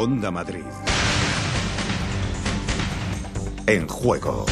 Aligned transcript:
Onda 0.00 0.30
Madrid. 0.30 0.62
En 3.66 3.88
juego. 3.88 4.46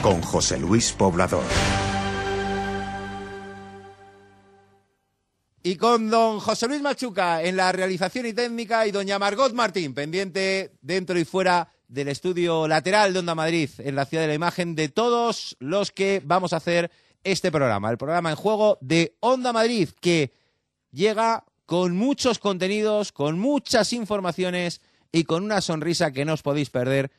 Con 0.00 0.22
José 0.22 0.58
Luis 0.58 0.90
Poblador. 0.92 1.44
Y 5.62 5.76
con 5.76 6.08
don 6.08 6.40
José 6.40 6.66
Luis 6.66 6.80
Machuca 6.80 7.42
en 7.42 7.58
la 7.58 7.72
realización 7.72 8.24
y 8.24 8.32
técnica 8.32 8.86
y 8.86 8.90
doña 8.90 9.18
Margot 9.18 9.52
Martín, 9.52 9.92
pendiente 9.92 10.72
dentro 10.80 11.18
y 11.18 11.26
fuera 11.26 11.68
del 11.88 12.08
estudio 12.08 12.66
lateral 12.66 13.12
de 13.12 13.18
Onda 13.18 13.34
Madrid, 13.34 13.68
en 13.80 13.96
la 13.96 14.06
ciudad 14.06 14.22
de 14.22 14.28
la 14.28 14.34
imagen, 14.34 14.74
de 14.74 14.88
todos 14.88 15.58
los 15.60 15.92
que 15.92 16.22
vamos 16.24 16.54
a 16.54 16.56
hacer 16.56 16.90
este 17.22 17.52
programa, 17.52 17.90
el 17.90 17.98
programa 17.98 18.30
en 18.30 18.36
juego 18.36 18.78
de 18.80 19.14
Onda 19.20 19.52
Madrid, 19.52 19.90
que 20.00 20.32
llega 20.90 21.44
con 21.66 21.96
muchos 21.96 22.38
contenidos, 22.38 23.12
con 23.12 23.38
muchas 23.38 23.92
informaciones 23.92 24.80
y 25.12 25.24
con 25.24 25.44
una 25.44 25.60
sonrisa 25.60 26.12
que 26.12 26.24
no 26.24 26.32
os 26.34 26.42
podéis 26.42 26.70
perder 26.70 27.10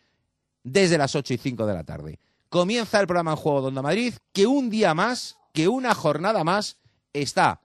desde 0.63 0.97
las 0.97 1.15
8 1.15 1.33
y 1.33 1.37
5 1.37 1.65
de 1.65 1.73
la 1.73 1.83
tarde. 1.83 2.19
Comienza 2.49 2.99
el 2.99 3.07
programa 3.07 3.31
en 3.31 3.37
juego 3.37 3.61
de 3.61 3.67
Onda 3.67 3.81
Madrid, 3.81 4.13
que 4.31 4.47
un 4.47 4.69
día 4.69 4.93
más, 4.93 5.37
que 5.53 5.67
una 5.67 5.93
jornada 5.93 6.43
más, 6.43 6.77
está 7.13 7.61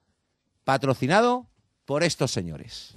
patrocinado 0.65 1.47
por 1.85 2.03
estos 2.03 2.31
señores. 2.31 2.97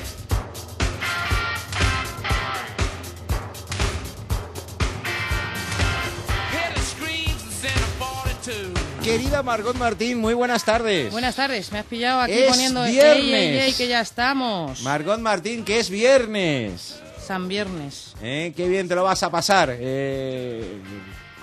Querida 9.11 9.43
Margot 9.43 9.75
Martín, 9.75 10.19
muy 10.19 10.33
buenas 10.33 10.63
tardes. 10.63 11.11
Buenas 11.11 11.35
tardes, 11.35 11.69
me 11.73 11.79
has 11.79 11.85
pillado 11.85 12.21
aquí 12.21 12.31
Es 12.31 12.49
poniendo 12.49 12.81
viernes. 12.85 13.17
ey, 13.17 13.33
ey, 13.33 13.57
ey, 13.57 13.73
que 13.73 13.89
ya 13.89 13.99
estamos. 13.99 14.81
Margot 14.83 15.19
Martín, 15.19 15.65
que 15.65 15.79
es 15.81 15.89
viernes. 15.89 17.01
San 17.21 17.49
Viernes. 17.49 18.13
¿Eh? 18.21 18.53
Qué 18.55 18.69
bien 18.69 18.87
te 18.87 18.95
lo 18.95 19.03
vas 19.03 19.21
a 19.23 19.29
pasar 19.29 19.75
eh, 19.77 20.63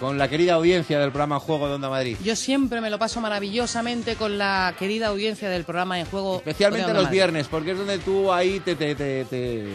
con 0.01 0.17
la 0.17 0.29
querida 0.29 0.55
audiencia 0.55 0.99
del 0.99 1.11
programa 1.11 1.39
Juego 1.41 1.69
de 1.69 1.75
Onda 1.75 1.91
Madrid. 1.91 2.17
Yo 2.25 2.37
siempre 2.37 2.81
me 2.81 2.89
lo 2.89 2.99
paso 2.99 3.21
maravillosamente 3.21 4.17
con 4.17 4.39
la 4.39 4.75
querida 4.79 5.09
audiencia 5.09 5.51
del 5.51 5.65
programa 5.65 6.01
en 6.01 6.07
juego. 6.07 6.37
Especialmente 6.39 6.87
de 6.89 6.95
los 6.95 7.01
Onda 7.01 7.09
Madrid. 7.09 7.17
viernes, 7.19 7.49
porque 7.49 7.73
es 7.73 7.77
donde 7.79 7.99
tú 7.99 8.33
ahí 8.33 8.61
te, 8.61 8.77
te, 8.77 8.95
te, 8.95 9.27
te, 9.27 9.67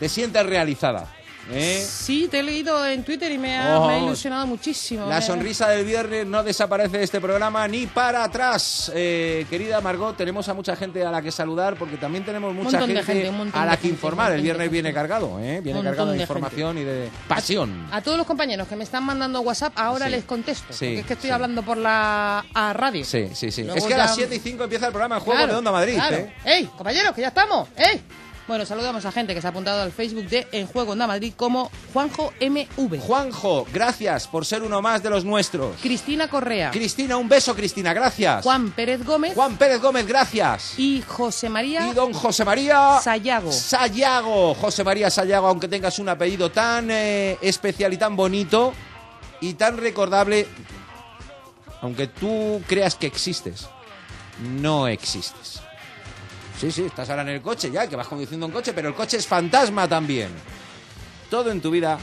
te 0.00 0.08
sientes 0.08 0.46
realizada. 0.46 1.14
¿Eh? 1.50 1.86
Sí, 1.88 2.28
te 2.30 2.40
he 2.40 2.42
leído 2.42 2.86
en 2.86 3.04
Twitter 3.04 3.30
y 3.32 3.38
me 3.38 3.56
ha, 3.58 3.78
Oh. 3.80 3.86
me 3.86 3.94
ha 3.94 3.98
ilusionado 3.98 4.46
muchísimo. 4.46 5.06
La 5.08 5.16
Me- 5.16 5.22
sonrisa 5.22 5.68
del 5.68 5.84
viernes 5.84 6.26
no 6.26 6.42
desaparece 6.42 6.98
de 6.98 7.04
este 7.04 7.20
programa 7.20 7.66
ni 7.68 7.86
para 7.86 8.24
atrás. 8.24 8.90
Eh, 8.94 9.46
querida 9.50 9.80
Margot, 9.80 10.16
tenemos 10.16 10.48
a 10.48 10.54
mucha 10.54 10.76
gente 10.76 11.04
a 11.04 11.10
la 11.10 11.22
que 11.22 11.30
saludar 11.30 11.76
porque 11.76 11.96
también 11.96 12.24
tenemos 12.24 12.54
mucha 12.54 12.80
gente, 12.80 13.30
montón 13.32 13.60
a 13.60 13.66
la 13.66 13.72
que 13.76 13.82
gente, 13.82 13.88
informar. 13.94 14.32
El 14.32 14.42
viernes 14.42 14.70
viene 14.70 14.88
gente. 14.88 14.94
cargado, 14.98 15.38
¿eh? 15.40 15.60
viene 15.62 15.82
cargado 15.82 16.10
de 16.12 16.18
información 16.20 16.78
y 16.78 16.84
de 16.84 17.08
pasión. 17.26 17.88
A 17.90 18.00
todos 18.02 18.16
los 18.18 18.26
compañeros 18.26 18.68
que 18.68 18.76
me 18.76 18.84
están 18.84 19.04
mandando 19.04 19.40
WhatsApp, 19.40 19.72
ahora 19.76 20.06
Sí. 20.06 20.12
les 20.12 20.24
contesto. 20.24 20.72
Sí, 20.72 20.86
porque 20.86 21.00
es 21.00 21.06
que 21.06 21.12
estoy 21.14 21.28
sí. 21.28 21.34
hablando 21.34 21.62
por 21.62 21.76
la 21.76 22.44
a 22.54 22.72
radio. 22.72 23.04
Sí, 23.04 23.28
sí, 23.34 23.50
sí. 23.50 23.62
Luego 23.62 23.78
es 23.78 23.84
que 23.84 23.94
a 23.94 23.96
ya- 23.98 24.02
las 24.04 24.14
7 24.14 24.34
y 24.34 24.38
5 24.38 24.64
empieza 24.64 24.86
el 24.86 24.92
programa 24.92 25.16
en 25.16 25.20
juego 25.22 25.38
Claro, 25.38 25.52
de 25.52 25.58
Onda 25.58 25.72
Madrid. 25.72 25.94
claro. 25.94 26.16
¿eh? 26.16 26.32
¡Ey, 26.44 26.64
compañeros, 26.66 27.14
que 27.14 27.20
ya 27.22 27.28
estamos! 27.28 27.68
¡Ey! 27.76 28.00
Bueno, 28.48 28.64
saludamos 28.64 29.04
a 29.04 29.12
gente 29.12 29.34
que 29.34 29.42
se 29.42 29.46
ha 29.46 29.50
apuntado 29.50 29.82
al 29.82 29.92
Facebook 29.92 30.24
de 30.26 30.48
En 30.52 30.66
Juego 30.66 30.92
Onda 30.92 31.06
Madrid 31.06 31.34
como 31.36 31.70
Juanjo 31.92 32.32
MV. 32.40 32.98
Juanjo, 32.98 33.66
gracias 33.74 34.26
por 34.26 34.46
ser 34.46 34.62
uno 34.62 34.80
más 34.80 35.02
de 35.02 35.10
los 35.10 35.22
nuestros. 35.22 35.76
Cristina 35.82 36.28
Correa. 36.28 36.70
Cristina, 36.70 37.18
un 37.18 37.28
beso, 37.28 37.54
Cristina, 37.54 37.92
gracias. 37.92 38.42
Juan 38.42 38.70
Pérez 38.70 39.04
Gómez. 39.04 39.34
Juan 39.34 39.58
Pérez 39.58 39.82
Gómez, 39.82 40.06
gracias. 40.06 40.78
Y 40.78 41.04
José 41.06 41.50
María 41.50 41.88
Y 41.88 41.92
don 41.92 42.14
José 42.14 42.42
María 42.46 42.98
Sayago. 43.02 43.52
Sayago. 43.52 44.54
José 44.54 44.82
María 44.82 45.10
Sayago, 45.10 45.46
aunque 45.46 45.68
tengas 45.68 45.98
un 45.98 46.08
apellido 46.08 46.50
tan 46.50 46.90
eh, 46.90 47.36
especial 47.42 47.92
y 47.92 47.98
tan 47.98 48.16
bonito 48.16 48.72
y 49.42 49.54
tan 49.54 49.76
recordable, 49.76 50.46
aunque 51.82 52.06
tú 52.06 52.62
creas 52.66 52.94
que 52.94 53.08
existes, 53.08 53.68
no 54.40 54.88
existes. 54.88 55.60
Sí, 56.58 56.72
sí, 56.72 56.84
estás 56.86 57.08
ahora 57.08 57.22
en 57.22 57.28
el 57.28 57.40
coche 57.40 57.70
ya, 57.70 57.88
que 57.88 57.94
vas 57.94 58.08
conduciendo 58.08 58.46
un 58.46 58.52
coche, 58.52 58.72
pero 58.72 58.88
el 58.88 58.94
coche 58.94 59.16
es 59.16 59.26
fantasma 59.26 59.88
también. 59.88 60.30
Todo 61.30 61.52
en 61.52 61.60
tu 61.60 61.70
vida 61.70 61.98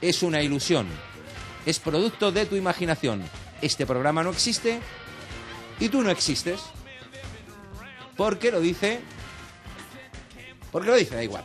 es 0.00 0.22
una 0.22 0.40
ilusión, 0.40 0.86
es 1.66 1.78
producto 1.78 2.32
de 2.32 2.46
tu 2.46 2.56
imaginación. 2.56 3.22
Este 3.60 3.84
programa 3.84 4.22
no 4.22 4.30
existe 4.30 4.80
y 5.78 5.90
tú 5.90 6.00
no 6.00 6.10
existes. 6.10 6.60
Porque 8.16 8.50
lo 8.50 8.60
dice. 8.60 9.00
Porque 10.72 10.88
lo 10.88 10.96
dice, 10.96 11.16
da 11.16 11.22
igual. 11.22 11.44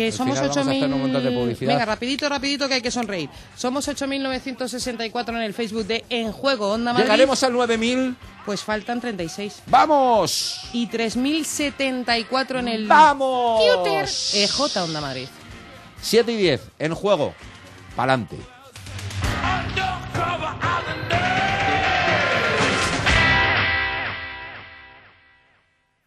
Que 0.00 0.06
Al 0.06 0.12
somos 0.14 0.38
final 0.38 0.48
vamos 0.48 0.66
a 0.66 0.70
hacer 0.70 0.84
un 0.94 1.00
montón 1.02 1.22
de 1.22 1.30
8.000... 1.30 1.34
publicidad. 1.34 1.72
Venga, 1.72 1.84
rapidito, 1.84 2.26
rapidito, 2.26 2.68
que 2.68 2.74
hay 2.74 2.80
que 2.80 2.90
sonreír. 2.90 3.28
Somos 3.54 3.86
8.964 3.86 5.28
en 5.28 5.42
el 5.42 5.52
Facebook 5.52 5.84
de 5.84 6.06
En 6.08 6.32
Juego 6.32 6.72
Onda 6.72 6.94
Madrid. 6.94 7.04
Llegaremos 7.04 7.42
al 7.42 7.52
9000. 7.52 8.16
Pues 8.46 8.62
faltan 8.62 8.98
36. 8.98 9.62
¡Vamos! 9.66 10.62
Y 10.72 10.88
3.074 10.88 12.60
en 12.60 12.68
el... 12.68 12.86
¡Vamos! 12.86 13.60
Twitter 13.60 14.08
EJ 14.42 14.76
Onda 14.78 15.02
Madrid. 15.02 15.28
7 16.00 16.32
y 16.32 16.36
10, 16.36 16.62
en 16.78 16.94
juego. 16.94 17.34
Pa'lante. 17.94 18.36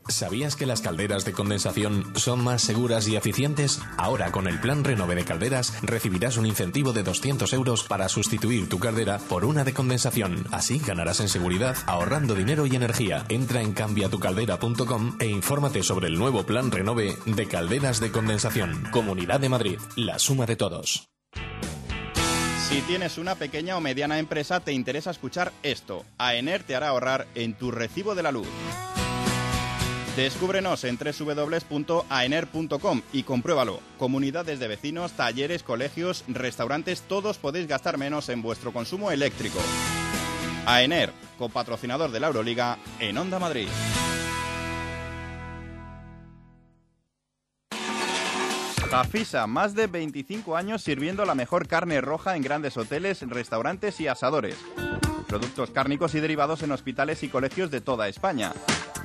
¿Sabías 0.08 0.56
que 0.56 0.66
las 0.66 0.82
calderas 0.82 1.26
de 1.26 1.34
condensación 1.34 2.14
son 2.16 2.44
más 2.44 2.62
seguras 2.62 3.08
y 3.08 3.16
eficientes? 3.16 3.82
Ahora 3.98 4.32
con 4.32 4.48
el 4.48 4.60
plan 4.60 4.84
Renove 4.84 5.16
de 5.16 5.26
Calderas 5.26 5.74
recibirás 5.82 6.38
un 6.38 6.46
incentivo 6.46 6.94
de 6.94 7.04
200 7.04 7.52
euros 7.54 7.84
para 7.84 8.10
sustituir 8.10 8.68
tu 8.68 8.80
caldera 8.80 9.18
por 9.18 9.46
una 9.46 9.64
de 9.64 9.74
condensación. 9.74 10.46
Así 10.52 10.80
ganarás 10.80 11.20
en 11.20 11.30
seguridad 11.30 11.78
ahorrando 11.86 12.36
dinero 12.36 12.66
y 12.66 12.76
energía. 12.76 13.26
Entra 13.30 13.62
en 13.62 13.74
cambiatucaldera.com 13.74 15.18
e 15.20 15.28
infórmate 15.28 15.84
sobre 15.84 16.08
el 16.08 16.20
nuevo 16.20 16.44
plan 16.44 16.72
Renove 16.72 17.18
de 17.26 17.48
Calderas 17.48 18.00
de 18.00 18.12
Condensación. 18.12 18.84
Comunidad 18.92 19.40
de 19.40 19.50
Madrid, 19.50 19.80
la 19.96 20.20
suma 20.20 20.46
de 20.46 20.56
todos. 20.56 21.10
Si 22.70 22.82
tienes 22.82 23.18
una 23.18 23.36
pequeña 23.36 23.78
o 23.78 23.82
mediana 23.82 24.20
empresa, 24.20 24.60
te 24.60 24.74
interesa 24.74 25.12
escuchar 25.12 25.52
esto. 25.62 26.04
AENER 26.18 26.64
te 26.64 26.76
hará 26.76 26.90
ahorrar 26.90 27.28
en 27.36 27.54
tu 27.54 27.72
recibo 27.72 28.16
de 28.16 28.24
la 28.24 28.32
luz. 28.32 28.48
Descúbrenos 30.16 30.84
en 30.84 30.98
www.aener.com 30.98 33.02
y 33.12 33.24
compruébalo. 33.24 33.80
Comunidades 33.98 34.60
de 34.60 34.68
vecinos, 34.68 35.14
talleres, 35.14 35.64
colegios, 35.64 36.24
restaurantes, 36.28 37.02
todos 37.02 37.40
podéis 37.40 37.68
gastar 37.68 37.98
menos 37.98 38.30
en 38.30 38.44
vuestro 38.44 38.72
consumo 38.72 39.10
eléctrico. 39.10 39.58
AENER, 40.68 41.12
copatrocinador 41.40 42.12
de 42.12 42.20
la 42.20 42.28
Euroliga 42.28 42.78
en 43.00 43.18
Onda 43.18 43.40
Madrid. 43.40 43.68
Jafisa, 48.92 49.48
más 49.48 49.74
de 49.74 49.88
25 49.88 50.56
años 50.56 50.84
sirviendo 50.84 51.26
la 51.26 51.34
mejor 51.34 51.68
carne 51.68 52.00
roja 52.00 52.36
en 52.36 52.44
grandes 52.44 52.78
hoteles, 52.78 53.28
restaurantes 53.28 54.00
y 54.00 54.08
asadores. 54.08 54.58
Productos 55.28 55.72
cárnicos 55.72 56.14
y 56.14 56.20
derivados 56.20 56.62
en 56.62 56.72
hospitales 56.72 57.24
y 57.24 57.30
colegios 57.30 57.72
de 57.72 57.82
toda 57.82 58.08
España. 58.08 58.54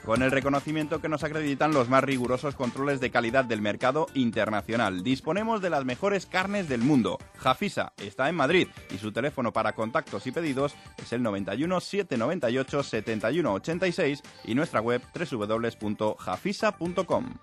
Con 0.08 0.22
el 0.22 0.30
reconocimiento 0.30 1.02
que 1.02 1.10
nos 1.10 1.22
acreditan 1.22 1.74
los 1.74 1.90
más 1.90 2.02
rigurosos 2.02 2.54
controles 2.54 2.98
de 2.98 3.10
calidad 3.10 3.44
del 3.44 3.60
mercado 3.60 4.06
internacional. 4.14 5.02
Disponemos 5.02 5.60
de 5.60 5.68
las 5.68 5.84
mejores 5.84 6.24
carnes 6.24 6.66
del 6.66 6.80
mundo. 6.80 7.18
Jafisa 7.36 7.92
está 7.98 8.26
en 8.30 8.34
Madrid 8.34 8.68
y 8.90 8.96
su 8.96 9.12
teléfono 9.12 9.52
para 9.52 9.74
contactos 9.74 10.26
y 10.26 10.32
pedidos 10.32 10.74
es 10.96 11.12
el 11.12 11.22
91 11.22 11.78
798 11.78 12.82
71 12.82 13.52
86 13.52 14.22
y 14.46 14.54
nuestra 14.54 14.80
web 14.80 15.02
www.jafisa.com. 15.14 17.34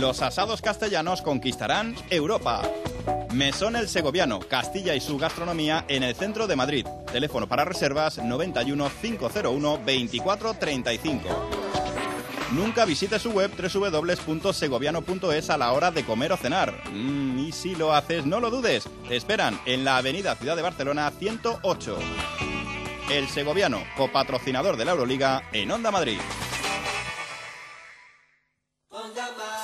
Los 0.00 0.22
asados 0.22 0.62
castellanos 0.62 1.20
conquistarán 1.20 1.94
Europa. 2.08 2.62
Mesón 3.32 3.76
El 3.76 3.88
Segoviano, 3.88 4.40
Castilla 4.40 4.94
y 4.94 5.00
su 5.00 5.18
gastronomía 5.18 5.84
en 5.88 6.02
el 6.02 6.14
centro 6.14 6.46
de 6.46 6.56
Madrid. 6.56 6.86
Teléfono 7.12 7.46
para 7.46 7.64
reservas 7.64 8.18
91 8.18 8.90
501 9.00 9.80
24 9.84 10.54
35. 10.54 11.28
Nunca 12.52 12.84
visite 12.84 13.18
su 13.18 13.30
web 13.30 13.50
www.segoviano.es 13.56 15.50
a 15.50 15.58
la 15.58 15.72
hora 15.72 15.90
de 15.90 16.04
comer 16.04 16.32
o 16.32 16.36
cenar. 16.36 16.72
Mm, 16.90 17.38
y 17.38 17.52
si 17.52 17.74
lo 17.74 17.94
haces, 17.94 18.24
no 18.24 18.40
lo 18.40 18.50
dudes. 18.50 18.88
Te 19.06 19.16
esperan 19.16 19.60
en 19.66 19.84
la 19.84 19.98
avenida 19.98 20.34
Ciudad 20.34 20.56
de 20.56 20.62
Barcelona 20.62 21.10
108. 21.10 21.98
El 23.10 23.28
Segoviano, 23.28 23.82
copatrocinador 23.96 24.76
de 24.76 24.84
la 24.84 24.92
Euroliga 24.92 25.42
en 25.52 25.70
Onda 25.70 25.90
Madrid. 25.90 26.18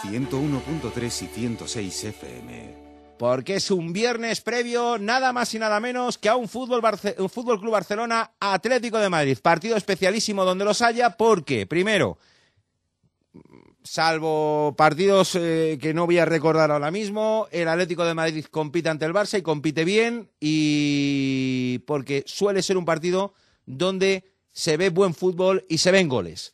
101.3 0.02 1.22
y 1.22 1.26
106 1.26 2.04
FM. 2.04 2.83
Porque 3.24 3.54
es 3.54 3.70
un 3.70 3.94
viernes 3.94 4.42
previo, 4.42 4.98
nada 4.98 5.32
más 5.32 5.54
y 5.54 5.58
nada 5.58 5.80
menos 5.80 6.18
que 6.18 6.28
a 6.28 6.36
un 6.36 6.46
fútbol, 6.46 6.82
un 7.16 7.30
fútbol 7.30 7.58
Club 7.58 7.72
Barcelona 7.72 8.32
Atlético 8.38 8.98
de 8.98 9.08
Madrid. 9.08 9.38
Partido 9.40 9.78
especialísimo 9.78 10.44
donde 10.44 10.66
los 10.66 10.82
haya, 10.82 11.16
porque, 11.16 11.66
primero, 11.66 12.18
salvo 13.82 14.74
partidos 14.76 15.36
eh, 15.36 15.78
que 15.80 15.94
no 15.94 16.04
voy 16.04 16.18
a 16.18 16.26
recordar 16.26 16.70
ahora 16.70 16.90
mismo, 16.90 17.48
el 17.50 17.66
Atlético 17.68 18.04
de 18.04 18.12
Madrid 18.12 18.44
compite 18.50 18.90
ante 18.90 19.06
el 19.06 19.14
Barça 19.14 19.38
y 19.38 19.42
compite 19.42 19.86
bien, 19.86 20.28
y 20.38 21.78
porque 21.86 22.24
suele 22.26 22.62
ser 22.62 22.76
un 22.76 22.84
partido 22.84 23.32
donde 23.64 24.34
se 24.52 24.76
ve 24.76 24.90
buen 24.90 25.14
fútbol 25.14 25.64
y 25.70 25.78
se 25.78 25.92
ven 25.92 26.10
goles. 26.10 26.53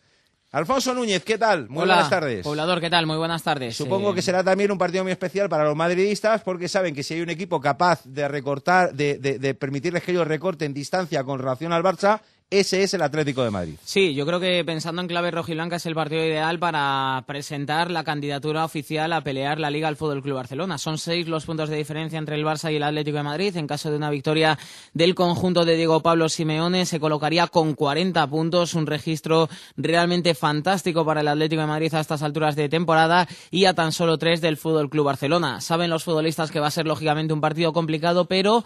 Alfonso 0.52 0.92
Núñez, 0.94 1.22
¿qué 1.24 1.38
tal? 1.38 1.68
Muy 1.68 1.82
Hola, 1.84 1.94
buenas 1.94 2.10
tardes. 2.10 2.42
Poblador, 2.42 2.80
¿qué 2.80 2.90
tal? 2.90 3.06
Muy 3.06 3.16
buenas 3.16 3.42
tardes. 3.44 3.76
Supongo 3.76 4.10
Eh, 4.10 4.14
que 4.16 4.22
será 4.22 4.42
también 4.42 4.72
un 4.72 4.78
partido 4.78 5.04
muy 5.04 5.12
especial 5.12 5.48
para 5.48 5.62
los 5.62 5.76
madridistas 5.76 6.42
porque 6.42 6.66
saben 6.66 6.92
que 6.92 7.04
si 7.04 7.14
hay 7.14 7.20
un 7.20 7.30
equipo 7.30 7.60
capaz 7.60 8.00
de 8.04 8.26
recortar, 8.26 8.92
de, 8.92 9.18
de- 9.18 9.38
de 9.38 9.54
permitirles 9.54 10.02
que 10.02 10.10
ellos 10.10 10.26
recorten 10.26 10.74
distancia 10.74 11.22
con 11.22 11.38
relación 11.38 11.72
al 11.72 11.84
Barça, 11.84 12.20
ese 12.50 12.82
es 12.82 12.94
el 12.94 13.02
Atlético 13.02 13.44
de 13.44 13.50
Madrid. 13.50 13.74
Sí, 13.84 14.12
yo 14.12 14.26
creo 14.26 14.40
que 14.40 14.64
pensando 14.64 15.00
en 15.00 15.06
clave 15.06 15.30
rojiblanca 15.30 15.76
es 15.76 15.86
el 15.86 15.94
partido 15.94 16.24
ideal 16.24 16.58
para 16.58 17.22
presentar 17.24 17.92
la 17.92 18.02
candidatura 18.02 18.64
oficial 18.64 19.12
a 19.12 19.20
pelear 19.20 19.60
la 19.60 19.70
Liga 19.70 19.86
al 19.86 19.94
Fútbol 19.94 20.20
Club 20.20 20.34
Barcelona. 20.34 20.76
Son 20.76 20.98
seis 20.98 21.28
los 21.28 21.46
puntos 21.46 21.68
de 21.68 21.76
diferencia 21.76 22.18
entre 22.18 22.34
el 22.34 22.44
Barça 22.44 22.72
y 22.72 22.76
el 22.76 22.82
Atlético 22.82 23.18
de 23.18 23.22
Madrid. 23.22 23.56
En 23.56 23.68
caso 23.68 23.90
de 23.90 23.96
una 23.96 24.10
victoria 24.10 24.58
del 24.94 25.14
conjunto 25.14 25.64
de 25.64 25.76
Diego 25.76 26.00
Pablo 26.00 26.28
Simeone, 26.28 26.86
se 26.86 26.98
colocaría 26.98 27.46
con 27.46 27.74
40 27.74 28.26
puntos, 28.26 28.74
un 28.74 28.88
registro 28.88 29.48
realmente 29.76 30.34
fantástico 30.34 31.04
para 31.04 31.20
el 31.20 31.28
Atlético 31.28 31.60
de 31.60 31.68
Madrid 31.68 31.94
a 31.94 32.00
estas 32.00 32.22
alturas 32.22 32.56
de 32.56 32.68
temporada 32.68 33.28
y 33.52 33.66
a 33.66 33.74
tan 33.74 33.92
solo 33.92 34.18
tres 34.18 34.40
del 34.40 34.56
Fútbol 34.56 34.90
Club 34.90 35.06
Barcelona. 35.06 35.60
Saben 35.60 35.88
los 35.88 36.02
futbolistas 36.02 36.50
que 36.50 36.58
va 36.58 36.66
a 36.66 36.72
ser 36.72 36.86
lógicamente 36.86 37.32
un 37.32 37.40
partido 37.40 37.72
complicado, 37.72 38.24
pero 38.24 38.64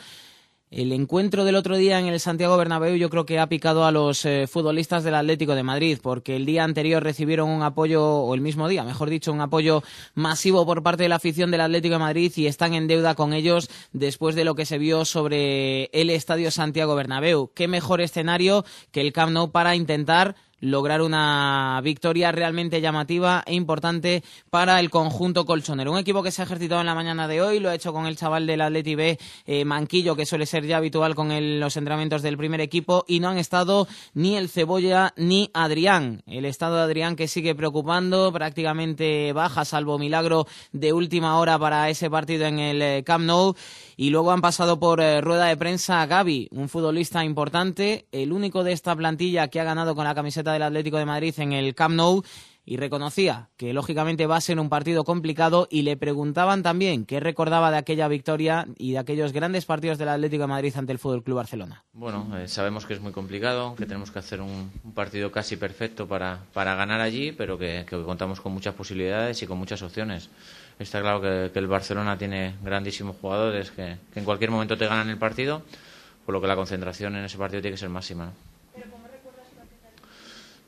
El 0.76 0.90
encuentro 0.90 1.44
del 1.44 1.54
otro 1.54 1.76
día 1.76 2.00
en 2.00 2.06
el 2.06 2.18
Santiago 2.18 2.56
Bernabéu 2.56 2.96
yo 2.96 3.08
creo 3.08 3.24
que 3.24 3.38
ha 3.38 3.46
picado 3.46 3.84
a 3.84 3.92
los 3.92 4.24
eh, 4.24 4.48
futbolistas 4.48 5.04
del 5.04 5.14
Atlético 5.14 5.54
de 5.54 5.62
Madrid 5.62 6.00
porque 6.02 6.34
el 6.34 6.46
día 6.46 6.64
anterior 6.64 7.00
recibieron 7.00 7.48
un 7.48 7.62
apoyo, 7.62 8.04
o 8.04 8.34
el 8.34 8.40
mismo 8.40 8.66
día, 8.66 8.82
mejor 8.82 9.08
dicho, 9.08 9.32
un 9.32 9.40
apoyo 9.40 9.84
masivo 10.16 10.66
por 10.66 10.82
parte 10.82 11.04
de 11.04 11.08
la 11.08 11.14
afición 11.14 11.52
del 11.52 11.60
Atlético 11.60 11.94
de 11.94 12.00
Madrid 12.00 12.32
y 12.34 12.48
están 12.48 12.74
en 12.74 12.88
deuda 12.88 13.14
con 13.14 13.34
ellos 13.34 13.70
después 13.92 14.34
de 14.34 14.42
lo 14.42 14.56
que 14.56 14.66
se 14.66 14.78
vio 14.78 15.04
sobre 15.04 15.90
el 15.92 16.10
Estadio 16.10 16.50
Santiago 16.50 16.96
Bernabéu. 16.96 17.52
Qué 17.54 17.68
mejor 17.68 18.00
escenario 18.00 18.64
que 18.90 19.00
el 19.00 19.12
Camp 19.12 19.30
Nou 19.30 19.52
para 19.52 19.76
intentar 19.76 20.34
lograr 20.60 21.02
una 21.02 21.80
victoria 21.82 22.32
realmente 22.32 22.80
llamativa 22.80 23.42
e 23.46 23.54
importante 23.54 24.22
para 24.50 24.80
el 24.80 24.90
conjunto 24.90 25.44
colchonero. 25.44 25.92
Un 25.92 25.98
equipo 25.98 26.22
que 26.22 26.30
se 26.30 26.42
ha 26.42 26.44
ejercitado 26.44 26.80
en 26.80 26.86
la 26.86 26.94
mañana 26.94 27.28
de 27.28 27.42
hoy, 27.42 27.60
lo 27.60 27.70
ha 27.70 27.74
hecho 27.74 27.92
con 27.92 28.06
el 28.06 28.16
chaval 28.16 28.46
del 28.46 28.60
Atleti 28.60 28.94
B, 28.94 29.18
eh, 29.46 29.64
Manquillo, 29.64 30.16
que 30.16 30.26
suele 30.26 30.46
ser 30.46 30.66
ya 30.66 30.78
habitual 30.78 31.14
con 31.14 31.28
los 31.60 31.76
entrenamientos 31.76 32.22
del 32.22 32.36
primer 32.36 32.60
equipo, 32.60 33.04
y 33.06 33.20
no 33.20 33.28
han 33.28 33.38
estado 33.38 33.86
ni 34.14 34.36
el 34.36 34.48
Cebolla 34.48 35.12
ni 35.16 35.50
Adrián. 35.54 36.22
El 36.26 36.44
estado 36.44 36.76
de 36.76 36.82
Adrián 36.82 37.16
que 37.16 37.28
sigue 37.28 37.54
preocupando, 37.54 38.32
prácticamente 38.32 39.32
baja, 39.32 39.64
salvo 39.64 39.98
milagro 39.98 40.46
de 40.72 40.92
última 40.92 41.38
hora 41.38 41.58
para 41.58 41.90
ese 41.90 42.10
partido 42.10 42.46
en 42.46 42.58
el 42.58 42.82
eh, 42.82 43.02
Camp 43.04 43.24
Nou. 43.24 43.54
Y 43.96 44.10
luego 44.10 44.32
han 44.32 44.40
pasado 44.40 44.78
por 44.78 45.00
eh, 45.00 45.20
rueda 45.20 45.46
de 45.46 45.56
prensa 45.56 46.04
Gaby, 46.06 46.48
un 46.52 46.68
futbolista 46.68 47.24
importante, 47.24 48.06
el 48.12 48.32
único 48.32 48.64
de 48.64 48.72
esta 48.72 48.94
plantilla 48.96 49.48
que 49.48 49.60
ha 49.60 49.64
ganado 49.64 49.94
con 49.94 50.04
la 50.04 50.14
camiseta 50.14 50.52
del 50.52 50.62
Atlético 50.62 50.98
de 50.98 51.06
Madrid 51.06 51.34
en 51.38 51.52
el 51.52 51.74
Camp 51.74 51.94
Nou 51.94 52.22
y 52.66 52.76
reconocía 52.76 53.50
que 53.56 53.72
lógicamente 53.72 54.26
va 54.26 54.36
a 54.36 54.40
ser 54.40 54.58
un 54.58 54.68
partido 54.68 55.04
complicado 55.04 55.68
y 55.70 55.82
le 55.82 55.96
preguntaban 55.96 56.62
también 56.62 57.04
qué 57.04 57.20
recordaba 57.20 57.70
de 57.70 57.76
aquella 57.76 58.08
victoria 58.08 58.66
y 58.78 58.92
de 58.92 58.98
aquellos 58.98 59.32
grandes 59.32 59.66
partidos 59.66 59.98
del 59.98 60.08
Atlético 60.08 60.42
de 60.42 60.48
Madrid 60.48 60.74
ante 60.76 60.92
el 60.92 60.98
Fútbol 60.98 61.22
Club 61.22 61.36
Barcelona. 61.36 61.84
Bueno, 61.92 62.38
eh, 62.38 62.48
sabemos 62.48 62.86
que 62.86 62.94
es 62.94 63.00
muy 63.00 63.12
complicado, 63.12 63.74
que 63.74 63.86
tenemos 63.86 64.10
que 64.10 64.18
hacer 64.18 64.40
un, 64.40 64.70
un 64.82 64.92
partido 64.92 65.30
casi 65.30 65.56
perfecto 65.56 66.08
para, 66.08 66.40
para 66.52 66.74
ganar 66.74 67.00
allí, 67.00 67.32
pero 67.32 67.58
que, 67.58 67.84
que 67.88 68.02
contamos 68.02 68.40
con 68.40 68.52
muchas 68.52 68.74
posibilidades 68.74 69.42
y 69.42 69.46
con 69.46 69.58
muchas 69.58 69.82
opciones. 69.82 70.30
Está 70.78 71.00
claro 71.00 71.20
que, 71.20 71.50
que 71.52 71.58
el 71.58 71.66
Barcelona 71.66 72.18
tiene 72.18 72.56
grandísimos 72.62 73.16
jugadores 73.20 73.70
que, 73.70 73.96
que 74.12 74.18
en 74.18 74.24
cualquier 74.24 74.50
momento 74.50 74.76
te 74.76 74.86
ganan 74.86 75.08
el 75.08 75.18
partido, 75.18 75.62
por 76.26 76.32
lo 76.32 76.40
que 76.40 76.46
la 76.46 76.56
concentración 76.56 77.14
en 77.16 77.24
ese 77.24 77.38
partido 77.38 77.62
tiene 77.62 77.74
que 77.74 77.80
ser 77.80 77.90
máxima. 77.90 78.26
¿no? 78.26 78.32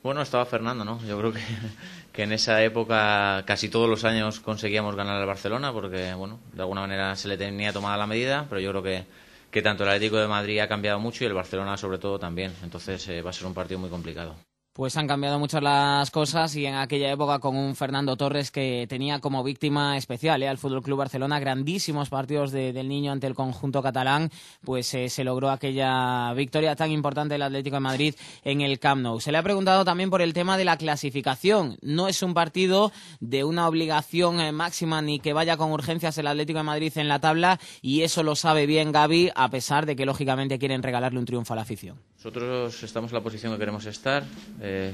Bueno, 0.03 0.21
estaba 0.21 0.45
Fernando, 0.45 0.85
¿no? 0.85 1.03
Yo 1.05 1.17
creo 1.19 1.33
que, 1.33 1.41
que 2.13 2.23
en 2.23 2.31
esa 2.31 2.63
época 2.63 3.43
casi 3.45 3.67
todos 3.67 3.89
los 3.89 4.05
años 4.05 4.39
conseguíamos 4.39 4.95
ganar 4.95 5.17
al 5.19 5.25
Barcelona 5.25 5.73
porque, 5.73 6.13
bueno, 6.13 6.39
de 6.53 6.61
alguna 6.61 6.81
manera 6.81 7.15
se 7.15 7.27
le 7.27 7.37
tenía 7.37 7.73
tomada 7.73 7.97
la 7.97 8.07
medida, 8.07 8.45
pero 8.47 8.61
yo 8.61 8.69
creo 8.71 8.83
que, 8.83 9.05
que 9.51 9.61
tanto 9.61 9.83
el 9.83 9.89
Atlético 9.89 10.17
de 10.17 10.27
Madrid 10.27 10.59
ha 10.59 10.67
cambiado 10.67 10.99
mucho 10.99 11.23
y 11.23 11.27
el 11.27 11.33
Barcelona 11.33 11.75
sobre 11.75 11.97
todo 11.97 12.19
también. 12.19 12.53
Entonces 12.63 13.05
eh, 13.09 13.21
va 13.21 13.31
a 13.31 13.33
ser 13.33 13.47
un 13.47 13.53
partido 13.53 13.79
muy 13.79 13.89
complicado. 13.89 14.46
Pues 14.77 14.95
han 14.95 15.07
cambiado 15.07 15.39
mucho 15.39 15.59
las 15.59 16.11
cosas 16.11 16.55
y 16.55 16.67
en 16.67 16.75
aquella 16.75 17.11
época 17.11 17.39
con 17.39 17.57
un 17.57 17.75
Fernando 17.75 18.15
Torres 18.15 18.51
que 18.51 18.85
tenía 18.87 19.17
como 19.19 19.43
víctima 19.43 19.97
especial 19.97 20.43
¿eh? 20.43 20.47
al 20.47 20.59
Fútbol 20.59 20.83
Club 20.83 20.99
Barcelona 20.99 21.39
grandísimos 21.39 22.09
partidos 22.09 22.51
de- 22.51 22.73
del 22.73 22.87
niño 22.87 23.11
ante 23.11 23.25
el 23.25 23.33
conjunto 23.33 23.81
catalán, 23.81 24.29
pues 24.63 24.93
eh, 24.93 25.09
se 25.09 25.23
logró 25.23 25.49
aquella 25.49 26.31
victoria 26.35 26.75
tan 26.75 26.91
importante 26.91 27.33
del 27.33 27.41
Atlético 27.41 27.77
de 27.77 27.79
Madrid 27.79 28.15
en 28.43 28.61
el 28.61 28.77
Camp 28.77 29.01
Nou. 29.01 29.19
Se 29.19 29.31
le 29.31 29.39
ha 29.39 29.43
preguntado 29.43 29.83
también 29.83 30.11
por 30.11 30.21
el 30.21 30.33
tema 30.33 30.57
de 30.59 30.65
la 30.65 30.77
clasificación. 30.77 31.79
No 31.81 32.07
es 32.07 32.21
un 32.21 32.35
partido 32.35 32.91
de 33.19 33.43
una 33.43 33.67
obligación 33.67 34.39
eh, 34.39 34.51
máxima 34.51 35.01
ni 35.01 35.19
que 35.19 35.33
vaya 35.33 35.57
con 35.57 35.71
urgencias 35.71 36.19
el 36.19 36.27
Atlético 36.27 36.59
de 36.59 36.63
Madrid 36.63 36.93
en 36.97 37.07
la 37.07 37.17
tabla 37.19 37.59
y 37.81 38.03
eso 38.03 38.21
lo 38.21 38.35
sabe 38.35 38.67
bien 38.67 38.91
Gaby, 38.91 39.31
a 39.35 39.49
pesar 39.49 39.87
de 39.87 39.95
que 39.95 40.05
lógicamente 40.05 40.59
quieren 40.59 40.83
regalarle 40.83 41.17
un 41.17 41.25
triunfo 41.25 41.53
a 41.53 41.55
la 41.55 41.63
afición. 41.63 41.97
Nosotros 42.27 42.83
estamos 42.83 43.09
en 43.11 43.15
la 43.15 43.23
posición 43.23 43.53
que 43.53 43.57
queremos 43.57 43.85
estar. 43.85 44.21
eh, 44.61 44.91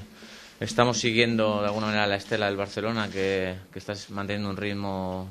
estamos 0.59 0.99
siguiendo 0.99 1.61
de 1.61 1.65
alguna 1.65 1.87
manera 1.87 2.05
la 2.05 2.17
estela 2.17 2.45
del 2.45 2.55
Barcelona, 2.55 3.09
que, 3.09 3.55
está 3.73 3.95
manteniendo 4.09 4.51
un 4.51 4.55
ritmo 4.55 5.27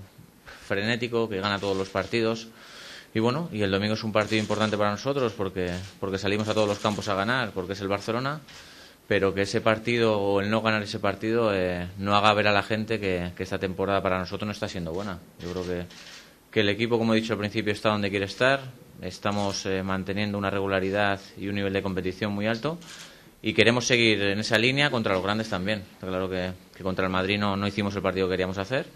frenético, 0.66 1.28
que 1.28 1.38
gana 1.38 1.60
todos 1.60 1.76
los 1.76 1.90
partidos. 1.90 2.48
Y 3.14 3.20
bueno, 3.20 3.48
y 3.52 3.62
el 3.62 3.70
domingo 3.70 3.94
es 3.94 4.02
un 4.02 4.10
partido 4.10 4.42
importante 4.42 4.76
para 4.76 4.90
nosotros 4.90 5.32
porque, 5.34 5.70
porque 6.00 6.18
salimos 6.18 6.48
a 6.48 6.54
todos 6.54 6.66
los 6.66 6.80
campos 6.80 7.06
a 7.06 7.14
ganar, 7.14 7.52
porque 7.52 7.74
es 7.74 7.80
el 7.80 7.86
Barcelona. 7.86 8.40
Pero 9.06 9.32
que 9.32 9.42
ese 9.42 9.60
partido 9.60 10.18
o 10.18 10.40
el 10.40 10.50
no 10.50 10.60
ganar 10.60 10.82
ese 10.82 10.98
partido 10.98 11.54
eh, 11.54 11.86
no 11.98 12.16
haga 12.16 12.34
ver 12.34 12.48
a 12.48 12.52
la 12.52 12.64
gente 12.64 12.98
que, 12.98 13.30
que 13.36 13.44
esta 13.44 13.60
temporada 13.60 14.02
para 14.02 14.18
nosotros 14.18 14.44
no 14.44 14.52
está 14.52 14.66
siendo 14.66 14.92
buena. 14.92 15.20
Yo 15.40 15.52
creo 15.52 15.64
que, 15.64 15.86
que 16.50 16.60
el 16.62 16.68
equipo, 16.68 16.98
como 16.98 17.14
he 17.14 17.20
dicho 17.20 17.34
al 17.34 17.38
principio, 17.38 17.72
está 17.72 17.90
donde 17.90 18.10
quiere 18.10 18.24
estar. 18.24 18.60
Estamos 19.02 19.66
eh, 19.66 19.82
manteniendo 19.82 20.38
una 20.38 20.48
regularidad 20.48 21.20
y 21.36 21.48
un 21.48 21.56
nivel 21.56 21.72
de 21.72 21.82
competición 21.82 22.32
muy 22.32 22.46
alto. 22.46 22.78
Y 23.42 23.52
queremos 23.52 23.86
seguir 23.86 24.22
en 24.22 24.38
esa 24.38 24.56
línea 24.56 24.90
contra 24.90 25.14
los 25.14 25.22
grandes 25.22 25.48
también. 25.48 25.82
Claro 25.98 26.30
que, 26.30 26.52
que 26.76 26.82
contra 26.84 27.04
el 27.06 27.10
Madrid 27.10 27.38
no, 27.38 27.56
no 27.56 27.66
hicimos 27.66 27.94
el 27.96 28.02
partido 28.02 28.28
que 28.28 28.34
queríamos 28.34 28.58
hacer 28.58 28.86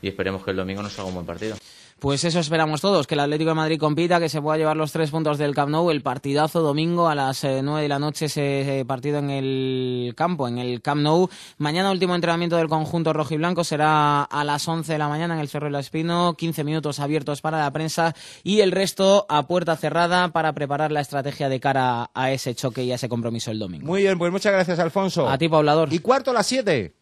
y 0.00 0.08
esperemos 0.08 0.44
que 0.44 0.52
el 0.52 0.56
domingo 0.56 0.82
nos 0.82 0.96
haga 0.98 1.08
un 1.08 1.14
buen 1.14 1.26
partido. 1.26 1.56
Pues 1.98 2.24
eso 2.24 2.40
esperamos 2.40 2.82
todos, 2.82 3.06
que 3.06 3.14
el 3.14 3.20
Atlético 3.20 3.50
de 3.50 3.54
Madrid 3.54 3.80
compita, 3.80 4.20
que 4.20 4.28
se 4.28 4.42
pueda 4.42 4.58
llevar 4.58 4.76
los 4.76 4.92
tres 4.92 5.10
puntos 5.10 5.38
del 5.38 5.54
Camp 5.54 5.70
Nou, 5.70 5.90
el 5.90 6.02
partidazo 6.02 6.60
domingo 6.60 7.08
a 7.08 7.14
las 7.14 7.42
eh, 7.42 7.62
nueve 7.62 7.82
de 7.84 7.88
la 7.88 7.98
noche, 7.98 8.26
ese 8.26 8.80
eh, 8.80 8.84
partido 8.84 9.18
en 9.18 9.30
el 9.30 10.12
campo, 10.14 10.46
en 10.46 10.58
el 10.58 10.82
Camp 10.82 11.00
Nou. 11.00 11.30
Mañana 11.56 11.90
último 11.90 12.14
entrenamiento 12.14 12.58
del 12.58 12.68
conjunto 12.68 13.14
rojiblanco 13.14 13.64
será 13.64 14.22
a 14.24 14.44
las 14.44 14.68
11 14.68 14.92
de 14.92 14.98
la 14.98 15.08
mañana 15.08 15.32
en 15.34 15.40
el 15.40 15.48
Cerro 15.48 15.68
del 15.68 15.76
Espino, 15.76 16.34
15 16.34 16.64
minutos 16.64 17.00
abiertos 17.00 17.40
para 17.40 17.60
la 17.60 17.70
prensa 17.72 18.14
y 18.44 18.60
el 18.60 18.72
resto 18.72 19.24
a 19.30 19.46
puerta 19.46 19.74
cerrada 19.74 20.28
para 20.28 20.52
preparar 20.52 20.92
la 20.92 21.00
estrategia 21.00 21.48
de 21.48 21.60
cara 21.60 22.10
a 22.12 22.30
ese 22.30 22.54
choque 22.54 22.84
y 22.84 22.92
a 22.92 22.96
ese 22.96 23.08
compromiso 23.08 23.50
el 23.50 23.58
domingo. 23.58 23.86
Muy 23.86 24.02
bien, 24.02 24.18
pues 24.18 24.30
muchas 24.30 24.52
gracias, 24.52 24.78
Alfonso. 24.78 25.30
A 25.30 25.38
ti, 25.38 25.48
poblador. 25.48 25.90
Y 25.90 26.00
cuarto 26.00 26.30
a 26.30 26.34
las 26.34 26.46
siete. 26.46 26.94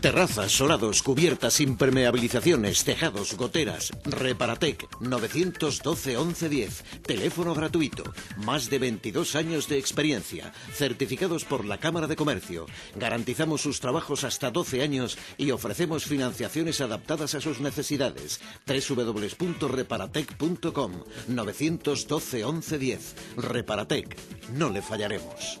Terrazas, 0.00 0.52
solados, 0.52 1.02
cubiertas, 1.02 1.60
impermeabilizaciones, 1.60 2.84
tejados, 2.84 3.36
goteras. 3.36 3.90
Reparatec 4.04 4.86
912 5.00 6.16
1110. 6.16 6.84
Teléfono 7.02 7.54
gratuito. 7.54 8.04
Más 8.38 8.70
de 8.70 8.78
22 8.78 9.36
años 9.36 9.68
de 9.68 9.76
experiencia. 9.76 10.54
Certificados 10.72 11.44
por 11.44 11.66
la 11.66 11.76
Cámara 11.76 12.06
de 12.06 12.16
Comercio. 12.16 12.64
Garantizamos 12.96 13.60
sus 13.60 13.80
trabajos 13.80 14.24
hasta 14.24 14.50
12 14.50 14.80
años 14.80 15.18
y 15.36 15.50
ofrecemos 15.50 16.06
financiaciones 16.06 16.80
adaptadas 16.80 17.34
a 17.34 17.42
sus 17.42 17.60
necesidades. 17.60 18.40
www.reparatec.com 18.66 20.92
912 21.28 22.36
1110. 22.38 23.16
Reparatec. 23.36 24.16
No 24.54 24.70
le 24.70 24.80
fallaremos. 24.80 25.60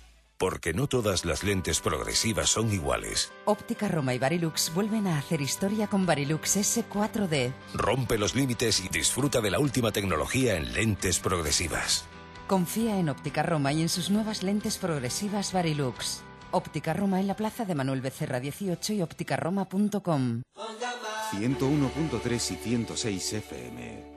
Porque 0.41 0.73
no 0.73 0.87
todas 0.87 1.23
las 1.23 1.43
lentes 1.43 1.81
progresivas 1.81 2.49
son 2.49 2.73
iguales. 2.73 3.31
Óptica 3.45 3.87
Roma 3.87 4.15
y 4.15 4.17
Barilux 4.17 4.73
vuelven 4.73 5.05
a 5.05 5.19
hacer 5.19 5.39
historia 5.39 5.85
con 5.85 6.07
Barilux 6.07 6.57
S4D. 6.57 7.53
Rompe 7.75 8.17
los 8.17 8.33
límites 8.33 8.83
y 8.83 8.89
disfruta 8.89 9.39
de 9.39 9.51
la 9.51 9.59
última 9.59 9.91
tecnología 9.91 10.55
en 10.55 10.73
lentes 10.73 11.19
progresivas. 11.19 12.05
Confía 12.47 12.97
en 12.97 13.09
Óptica 13.09 13.43
Roma 13.43 13.71
y 13.71 13.83
en 13.83 13.89
sus 13.89 14.09
nuevas 14.09 14.41
lentes 14.41 14.79
progresivas 14.79 15.53
Barilux. 15.53 16.23
Óptica 16.49 16.93
Roma 16.93 17.19
en 17.19 17.27
la 17.27 17.35
plaza 17.35 17.63
de 17.63 17.75
Manuel 17.75 18.01
Becerra 18.01 18.39
18 18.39 18.93
y 18.93 19.01
ópticaroma.com. 19.03 20.41
101.3 21.33 22.33
y 22.33 22.55
106 22.55 23.33
FM. 23.33 24.10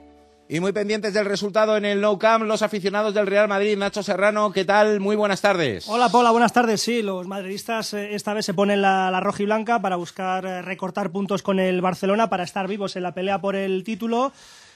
Y 0.47 0.59
muy 0.59 0.73
pendientes 0.73 1.11
del 1.15 1.25
resultado 1.25 1.75
en 1.75 1.85
el 1.85 1.99
No 1.99 2.19
Camp, 2.19 2.45
los 2.45 2.61
aficionados 2.61 3.15
del 3.15 3.25
Real 3.25 3.47
Madrid. 3.47 3.75
Nacho 3.75 4.03
Serrano, 4.03 4.51
¿qué 4.51 4.63
tal? 4.63 4.99
Muy 4.99 5.15
buenas 5.15 5.41
tardes. 5.41 5.89
Hola, 5.89 6.09
Paula, 6.09 6.29
buenas 6.29 6.53
tardes. 6.53 6.81
Sí, 6.81 7.01
los 7.01 7.25
madridistas 7.25 7.95
eh, 7.95 8.13
esta 8.13 8.35
vez 8.35 8.45
se 8.45 8.53
ponen 8.53 8.79
la, 8.79 9.09
la 9.09 9.19
roja 9.21 9.41
y 9.41 9.47
blanca 9.47 9.81
para 9.81 9.95
buscar 9.95 10.45
eh, 10.45 10.61
recortar 10.61 11.11
puntos 11.11 11.41
con 11.41 11.59
el 11.59 11.81
Barcelona 11.81 12.29
para 12.29 12.43
estar 12.43 12.67
vivos 12.67 12.95
en 12.95 13.01
la 13.01 13.15
pelea 13.15 13.41
por 13.41 13.55
el 13.55 13.83
título. 13.83 14.33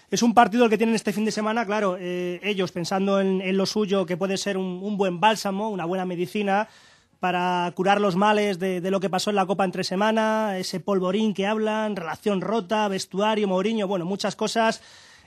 Es 0.09 0.23
un 0.23 0.33
partido 0.33 0.63
el 0.63 0.71
que 0.71 0.77
tienen 0.79 0.95
este 0.95 1.13
fin 1.13 1.23
de 1.23 1.31
semana, 1.31 1.67
claro, 1.67 1.97
eh, 1.99 2.39
ellos 2.41 2.71
pensando 2.71 3.21
en, 3.21 3.55
lo 3.55 3.67
suyo, 3.67 4.07
que 4.07 4.17
puede 4.17 4.37
ser 4.37 4.57
un, 4.57 4.79
un, 4.81 4.97
buen 4.97 5.19
bálsamo, 5.19 5.69
una 5.69 5.85
buena 5.85 6.03
medicina 6.03 6.67
para 7.19 7.71
curar 7.75 8.01
los 8.01 8.15
males 8.15 8.57
de, 8.57 8.81
de, 8.81 8.89
lo 8.89 8.99
que 8.99 9.11
pasó 9.11 9.29
en 9.29 9.35
la 9.35 9.45
Copa 9.45 9.65
entre 9.65 9.83
semana, 9.83 10.57
ese 10.57 10.79
polvorín 10.79 11.35
que 11.35 11.45
hablan, 11.45 11.95
relación 11.95 12.41
rota, 12.41 12.87
vestuario, 12.87 13.47
Mourinho, 13.47 13.87
bueno, 13.87 14.05
muchas 14.05 14.35
cosas 14.35 14.81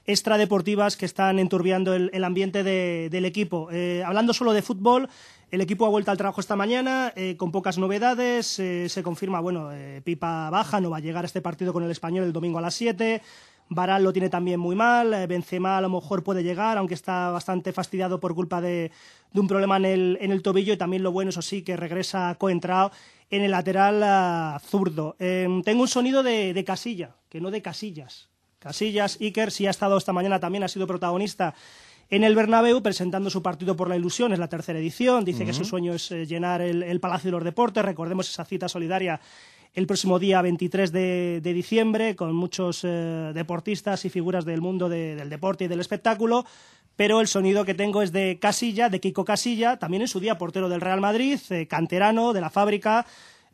extradeportivas 0.06 0.96
que 0.96 1.06
están 1.06 1.38
enturbiando 1.38 1.94
el, 1.94 2.24
ambiente 2.24 2.62
de, 2.62 3.08
del 3.10 3.24
equipo. 3.24 3.68
Eh, 3.70 4.02
hablando 4.04 4.34
solo 4.34 4.52
de 4.52 4.62
fútbol, 4.62 5.08
el 5.50 5.60
equipo 5.60 5.86
ha 5.86 5.90
vuelto 5.90 6.10
al 6.10 6.16
trabajo 6.16 6.40
esta 6.40 6.56
mañana 6.56 7.12
eh, 7.14 7.36
con 7.36 7.52
pocas 7.52 7.78
novedades. 7.78 8.58
Eh, 8.58 8.88
se 8.88 9.02
confirma, 9.02 9.40
bueno, 9.40 9.70
Pipa 10.04 10.50
baja, 10.50 10.80
no 10.80 10.90
va 10.90 10.96
a 10.96 11.00
llegar 11.00 11.24
a 11.24 11.26
este 11.26 11.40
partido 11.40 11.72
con 11.72 11.84
el 11.84 11.90
español 11.90 12.24
el 12.24 12.32
domingo 12.32 12.58
a 12.58 12.62
las 12.62 12.74
7. 12.74 13.22
Baral 13.68 14.02
lo 14.02 14.12
tiene 14.12 14.28
también 14.28 14.58
muy 14.58 14.74
mal. 14.74 15.26
Benzema 15.26 15.78
a 15.78 15.80
lo 15.80 15.88
mejor 15.88 16.24
puede 16.24 16.42
llegar, 16.42 16.78
aunque 16.78 16.94
está 16.94 17.30
bastante 17.30 17.72
fastidiado 17.72 18.18
por 18.18 18.34
culpa 18.34 18.60
de, 18.60 18.90
de 19.32 19.40
un 19.40 19.46
problema 19.46 19.76
en 19.76 19.84
el, 19.84 20.18
en 20.20 20.32
el, 20.32 20.42
tobillo. 20.42 20.74
Y 20.74 20.76
también 20.76 21.02
lo 21.02 21.12
bueno, 21.12 21.30
eso 21.30 21.42
sí, 21.42 21.62
que 21.62 21.76
regresa 21.76 22.34
Coentrao 22.38 22.90
en 23.30 23.42
el 23.42 23.52
lateral 23.52 24.02
uh, 24.02 24.58
zurdo. 24.58 25.16
tengo 25.18 25.82
un 25.82 25.88
sonido 25.88 26.22
de, 26.22 26.52
de 26.52 26.64
casilla, 26.64 27.16
que 27.30 27.40
no 27.40 27.50
de 27.50 27.62
casillas. 27.62 28.31
Casillas, 28.62 29.18
Iker, 29.20 29.50
sí 29.50 29.66
ha 29.66 29.70
estado 29.70 29.98
esta 29.98 30.12
mañana 30.12 30.38
también, 30.38 30.62
ha 30.62 30.68
sido 30.68 30.86
protagonista 30.86 31.54
en 32.10 32.24
el 32.24 32.34
Bernabéu 32.34 32.82
presentando 32.82 33.30
su 33.30 33.42
partido 33.42 33.74
por 33.74 33.88
la 33.88 33.96
ilusión, 33.96 34.32
es 34.32 34.38
la 34.38 34.48
tercera 34.48 34.78
edición, 34.78 35.24
dice 35.24 35.42
uh 35.42 35.42
-huh. 35.42 35.46
que 35.46 35.52
su 35.54 35.64
sueño 35.64 35.94
es 35.94 36.12
eh, 36.12 36.26
llenar 36.26 36.60
el, 36.60 36.82
el, 36.82 37.00
Palacio 37.00 37.28
de 37.28 37.32
los 37.32 37.44
Deportes, 37.44 37.84
recordemos 37.84 38.28
esa 38.28 38.44
cita 38.44 38.68
solidaria 38.68 39.20
el 39.74 39.86
próximo 39.86 40.18
día 40.18 40.42
23 40.42 40.92
de, 40.92 41.40
de 41.42 41.52
diciembre 41.54 42.14
con 42.14 42.34
muchos 42.34 42.84
eh, 42.84 43.32
deportistas 43.34 44.04
y 44.04 44.10
figuras 44.10 44.44
del 44.44 44.60
mundo 44.60 44.88
de, 44.88 45.16
del 45.16 45.30
deporte 45.30 45.64
y 45.64 45.68
del 45.68 45.80
espectáculo, 45.80 46.44
pero 46.94 47.20
el 47.20 47.26
sonido 47.26 47.64
que 47.64 47.74
tengo 47.74 48.02
es 48.02 48.12
de 48.12 48.38
Casilla, 48.38 48.90
de 48.90 49.00
Kiko 49.00 49.24
Casilla, 49.24 49.78
también 49.78 50.02
en 50.02 50.08
su 50.08 50.20
día 50.20 50.36
portero 50.36 50.68
del 50.68 50.82
Real 50.82 51.00
Madrid, 51.00 51.40
eh, 51.50 51.66
canterano 51.66 52.32
de 52.34 52.42
la 52.42 52.50
fábrica, 52.50 53.06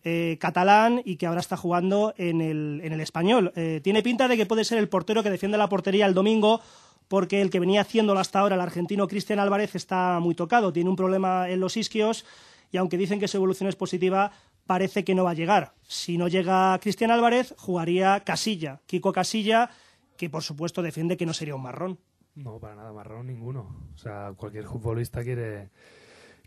eh, 0.04 0.36
catalán 0.40 1.02
y 1.04 1.16
que 1.16 1.26
ahora 1.26 1.40
está 1.40 1.56
jugando 1.56 2.14
en 2.16 2.40
el, 2.40 2.80
en 2.84 2.92
el 2.92 3.00
español. 3.00 3.52
Eh, 3.56 3.80
tiene 3.82 4.02
pinta 4.02 4.28
de 4.28 4.36
que 4.36 4.46
puede 4.46 4.64
ser 4.64 4.78
el 4.78 4.88
portero 4.88 5.22
que 5.22 5.30
defiende 5.30 5.58
la 5.58 5.68
portería 5.68 6.06
el 6.06 6.14
domingo 6.14 6.60
porque 7.08 7.40
el 7.40 7.50
que 7.50 7.60
venía 7.60 7.80
haciéndolo 7.80 8.20
hasta 8.20 8.38
ahora, 8.38 8.54
el 8.54 8.60
argentino 8.60 9.08
Cristian 9.08 9.38
Álvarez, 9.38 9.74
está 9.74 10.20
muy 10.20 10.34
tocado. 10.34 10.72
Tiene 10.72 10.90
un 10.90 10.96
problema 10.96 11.48
en 11.48 11.60
los 11.60 11.76
isquios 11.76 12.24
y 12.70 12.76
aunque 12.76 12.98
dicen 12.98 13.18
que 13.18 13.28
su 13.28 13.38
evolución 13.38 13.68
es 13.68 13.76
positiva, 13.76 14.30
parece 14.66 15.04
que 15.04 15.14
no 15.14 15.24
va 15.24 15.30
a 15.30 15.34
llegar. 15.34 15.72
Si 15.82 16.18
no 16.18 16.28
llega 16.28 16.78
Cristian 16.80 17.10
Álvarez, 17.10 17.54
jugaría 17.56 18.20
Casilla, 18.20 18.80
Kiko 18.86 19.12
Casilla, 19.12 19.70
que 20.16 20.28
por 20.28 20.42
supuesto 20.42 20.82
defiende 20.82 21.16
que 21.16 21.26
no 21.26 21.32
sería 21.32 21.54
un 21.54 21.62
marrón. 21.62 21.98
No, 22.34 22.58
para 22.58 22.76
nada 22.76 22.92
marrón 22.92 23.26
ninguno. 23.26 23.74
O 23.94 23.98
sea, 23.98 24.32
cualquier 24.36 24.64
futbolista 24.64 25.24
quiere, 25.24 25.70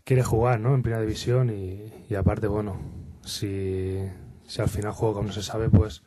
quiere 0.04 0.22
jugar 0.22 0.60
¿no? 0.60 0.74
en 0.74 0.82
primera 0.82 1.02
división 1.02 1.50
y, 1.50 1.82
y 2.08 2.14
aparte, 2.14 2.46
bueno, 2.46 2.76
si, 3.24 3.98
si 4.46 4.60
al 4.62 4.68
final 4.68 4.92
juego 4.92 5.14
como 5.14 5.28
no 5.28 5.32
se 5.32 5.42
sabe, 5.42 5.68
pues 5.68 6.02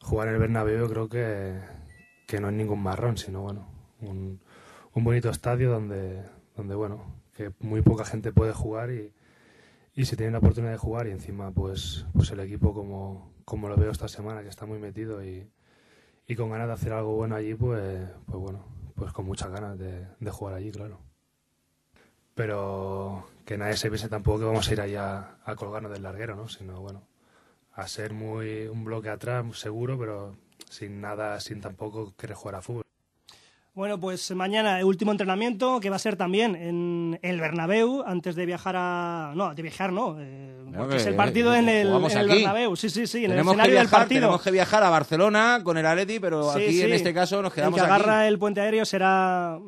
jugar 0.00 0.28
en 0.28 0.34
el 0.34 0.40
Bernabéu 0.40 0.78
yo 0.78 0.88
creo 0.88 1.08
que, 1.08 1.60
que 2.26 2.40
no 2.40 2.48
es 2.48 2.54
ningún 2.54 2.82
marrón, 2.82 3.16
sino 3.16 3.42
bueno, 3.42 3.68
un, 4.00 4.40
un 4.94 5.04
bonito 5.04 5.30
estadio 5.30 5.70
donde, 5.70 6.22
donde 6.56 6.74
bueno, 6.74 7.20
que 7.34 7.52
muy 7.60 7.82
poca 7.82 8.04
gente 8.04 8.32
puede 8.32 8.52
jugar 8.52 8.90
y, 8.90 9.12
y 9.94 10.04
si 10.04 10.16
tienen 10.16 10.32
la 10.32 10.38
oportunidad 10.38 10.72
de 10.72 10.78
jugar 10.78 11.06
y 11.06 11.10
encima 11.10 11.50
pues, 11.50 12.06
pues 12.12 12.30
el 12.30 12.40
equipo 12.40 12.74
como, 12.74 13.34
como 13.44 13.68
lo 13.68 13.76
veo 13.76 13.90
esta 13.90 14.08
semana, 14.08 14.42
que 14.42 14.48
está 14.48 14.66
muy 14.66 14.78
metido 14.78 15.24
y, 15.24 15.50
y 16.26 16.36
con 16.36 16.50
ganas 16.50 16.68
de 16.68 16.74
hacer 16.74 16.92
algo 16.92 17.14
bueno 17.14 17.36
allí, 17.36 17.54
pues, 17.54 18.08
pues 18.26 18.38
bueno, 18.38 18.64
pues 18.94 19.12
con 19.12 19.26
muchas 19.26 19.50
ganas 19.50 19.78
de, 19.78 20.06
de 20.20 20.30
jugar 20.30 20.54
allí, 20.54 20.70
claro 20.70 21.00
pero 22.36 23.26
que 23.46 23.56
nadie 23.56 23.76
se 23.78 23.88
piense 23.88 24.08
tampoco 24.10 24.40
que 24.40 24.44
vamos 24.44 24.68
a 24.68 24.72
ir 24.74 24.80
allá 24.82 25.36
a 25.44 25.54
colgarnos 25.56 25.90
del 25.90 26.02
larguero, 26.02 26.36
¿no? 26.36 26.48
Sino, 26.48 26.80
bueno, 26.80 27.02
a 27.74 27.88
ser 27.88 28.12
muy 28.12 28.66
un 28.66 28.84
bloque 28.84 29.08
atrás, 29.08 29.44
seguro, 29.58 29.98
pero 29.98 30.36
sin 30.68 31.00
nada, 31.00 31.40
sin 31.40 31.62
tampoco 31.62 32.14
querer 32.16 32.36
jugar 32.36 32.56
a 32.56 32.62
fútbol. 32.62 32.82
Bueno, 33.74 33.98
pues 34.00 34.30
mañana 34.34 34.78
el 34.78 34.84
último 34.86 35.12
entrenamiento 35.12 35.80
que 35.80 35.90
va 35.90 35.96
a 35.96 35.98
ser 35.98 36.16
también 36.16 36.56
en 36.56 37.18
el 37.22 37.40
Bernabéu 37.40 38.02
antes 38.06 38.34
de 38.34 38.46
viajar 38.46 38.74
a 38.76 39.32
no, 39.34 39.54
de 39.54 39.62
viajar 39.62 39.92
no, 39.92 40.16
eh, 40.18 40.62
No, 40.66 40.90
es 40.90 41.02
que, 41.04 41.10
el 41.10 41.14
partido 41.16 41.54
eh, 41.54 41.58
en 41.58 41.68
el, 41.68 41.88
en 41.88 42.18
el. 42.18 42.28
Bernabéu. 42.28 42.76
Sí, 42.76 42.88
sí, 42.90 43.06
sí, 43.06 43.24
en 43.24 43.30
tenemos 43.30 43.52
el 43.54 43.60
escenario 43.60 43.74
que 43.74 43.80
del 43.80 43.88
partido. 43.90 44.20
tenemos 44.20 44.42
que 44.42 44.50
viajar 44.50 44.82
a 44.82 44.90
Barcelona 44.90 45.60
con 45.62 45.76
el 45.78 45.84
Atleti, 45.86 46.20
pero 46.20 46.52
Sí, 46.54 46.62
aquí 46.62 46.72
sí. 46.72 46.82
en 46.82 46.92
este 46.92 47.12
caso 47.14 47.40
nos 47.42 47.52
quedamos 47.52 47.78
el 47.78 47.84
que 47.86 47.90
aquí. 47.92 48.00
agarra 48.02 48.28
el 48.28 48.38
puente 48.38 48.60
aéreo 48.62 48.84
será 48.86 49.58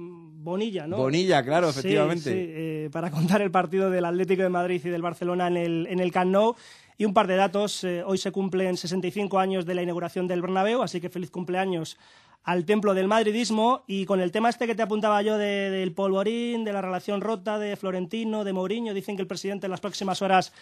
Bonilla, 0.48 0.86
¿no? 0.86 0.96
Bonilla, 0.96 1.42
claro, 1.44 1.72
Sí, 1.72 1.78
efectivamente. 1.80 2.30
sí, 2.30 2.36
eh, 2.36 2.90
para 2.92 3.10
contar 3.12 3.40
el 3.42 3.50
partido 3.50 3.90
del 3.90 4.04
Atlético 4.04 4.42
de 4.42 4.48
Madrid 4.48 4.80
y 4.84 4.88
del 4.88 5.02
Barcelona 5.02 5.46
en 5.48 5.56
el, 5.56 5.86
en 5.88 6.00
el 6.00 6.10
Camp 6.10 6.30
Nou. 6.30 6.54
Y 7.00 7.04
un 7.04 7.14
par 7.14 7.28
de 7.28 7.36
datos, 7.36 7.84
eh, 7.84 8.02
hoy 8.04 8.18
se 8.18 8.32
cumplen 8.32 8.76
65 8.76 9.38
años 9.38 9.64
de 9.64 9.74
la 9.74 9.82
inauguración 9.82 10.26
del 10.26 10.42
Bernabéu, 10.42 10.82
así 10.82 11.00
que 11.00 11.08
feliz 11.08 11.30
cumpleaños 11.30 11.96
al 12.44 12.64
templo 12.64 12.94
del 12.94 13.08
madridismo 13.08 13.84
y 13.86 14.06
con 14.06 14.20
el 14.20 14.32
tema 14.32 14.48
este 14.48 14.66
que 14.66 14.74
te 14.74 14.82
apuntaba 14.82 15.20
yo 15.22 15.36
de- 15.36 15.70
del 15.70 15.92
polvorín, 15.92 16.64
de 16.64 16.72
la 16.72 16.80
relación 16.80 17.20
rota 17.20 17.58
de 17.58 17.76
Florentino, 17.76 18.42
de 18.44 18.52
Mourinho, 18.54 18.94
dicen 18.94 19.16
que 19.16 19.22
el 19.22 19.28
presidente 19.28 19.66
en 19.66 19.70
las 19.70 19.80
próximas 19.80 20.22
horas 20.22 20.52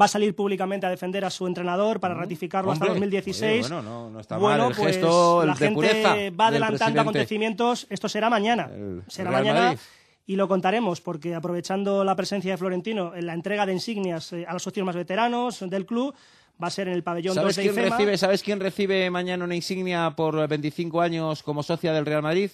va 0.00 0.04
a 0.04 0.08
salir 0.08 0.34
públicamente 0.36 0.86
a 0.86 0.90
defender 0.90 1.24
a 1.24 1.30
su 1.30 1.46
entrenador 1.46 1.98
para 2.00 2.14
ratificarlo 2.14 2.70
hasta 2.70 2.84
Hombre, 2.84 3.00
2016. 3.00 3.66
oye, 3.66 3.74
bueno, 3.74 3.82
no- 3.82 4.10
no 4.10 4.20
está 4.20 4.38
Bueno, 4.38 4.58
mal 4.64 4.70
el 4.70 4.76
pues 4.76 4.88
gesto, 4.96 5.42
el 5.42 5.48
la 5.48 5.54
gente 5.56 6.30
va 6.30 6.50
del 6.50 6.62
adelantando 6.62 7.00
acontecimientos. 7.00 7.86
Esto 7.90 8.08
será 8.08 8.30
mañana. 8.30 8.70
será 9.08 9.30
Real 9.30 9.42
mañana. 9.42 9.60
Madrid. 9.66 9.80
Y 10.24 10.36
lo 10.36 10.46
contaremos 10.46 11.00
porque 11.00 11.34
aprovechando 11.34 12.04
la 12.04 12.14
presencia 12.14 12.52
de 12.52 12.56
Florentino 12.56 13.14
en 13.16 13.26
la 13.26 13.34
entrega 13.34 13.66
de 13.66 13.72
insignias 13.72 14.32
eh, 14.32 14.46
a 14.46 14.52
los 14.52 14.62
socios 14.62 14.86
más 14.86 14.94
veteranos 14.94 15.58
del 15.68 15.84
club, 15.84 16.14
va 16.62 16.66
a 16.68 16.70
ser 16.70 16.88
en 16.88 16.94
el 16.94 17.02
pabellón 17.02 17.34
2 17.34 17.42
¿Sabes 17.42 17.56
de 17.56 17.62
quién, 17.62 17.74
IFEMA. 17.74 17.96
recibe, 17.96 18.18
¿Sabes 18.18 18.42
quién 18.42 18.60
recibe 18.60 19.10
mañana 19.10 19.44
una 19.44 19.54
insignia 19.54 20.12
por 20.16 20.48
25 20.48 21.00
años 21.00 21.42
como 21.42 21.62
socia 21.62 21.92
del 21.92 22.06
Real 22.06 22.22
Madrid? 22.22 22.50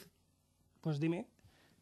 Pues 0.80 0.98
dime. 1.00 1.26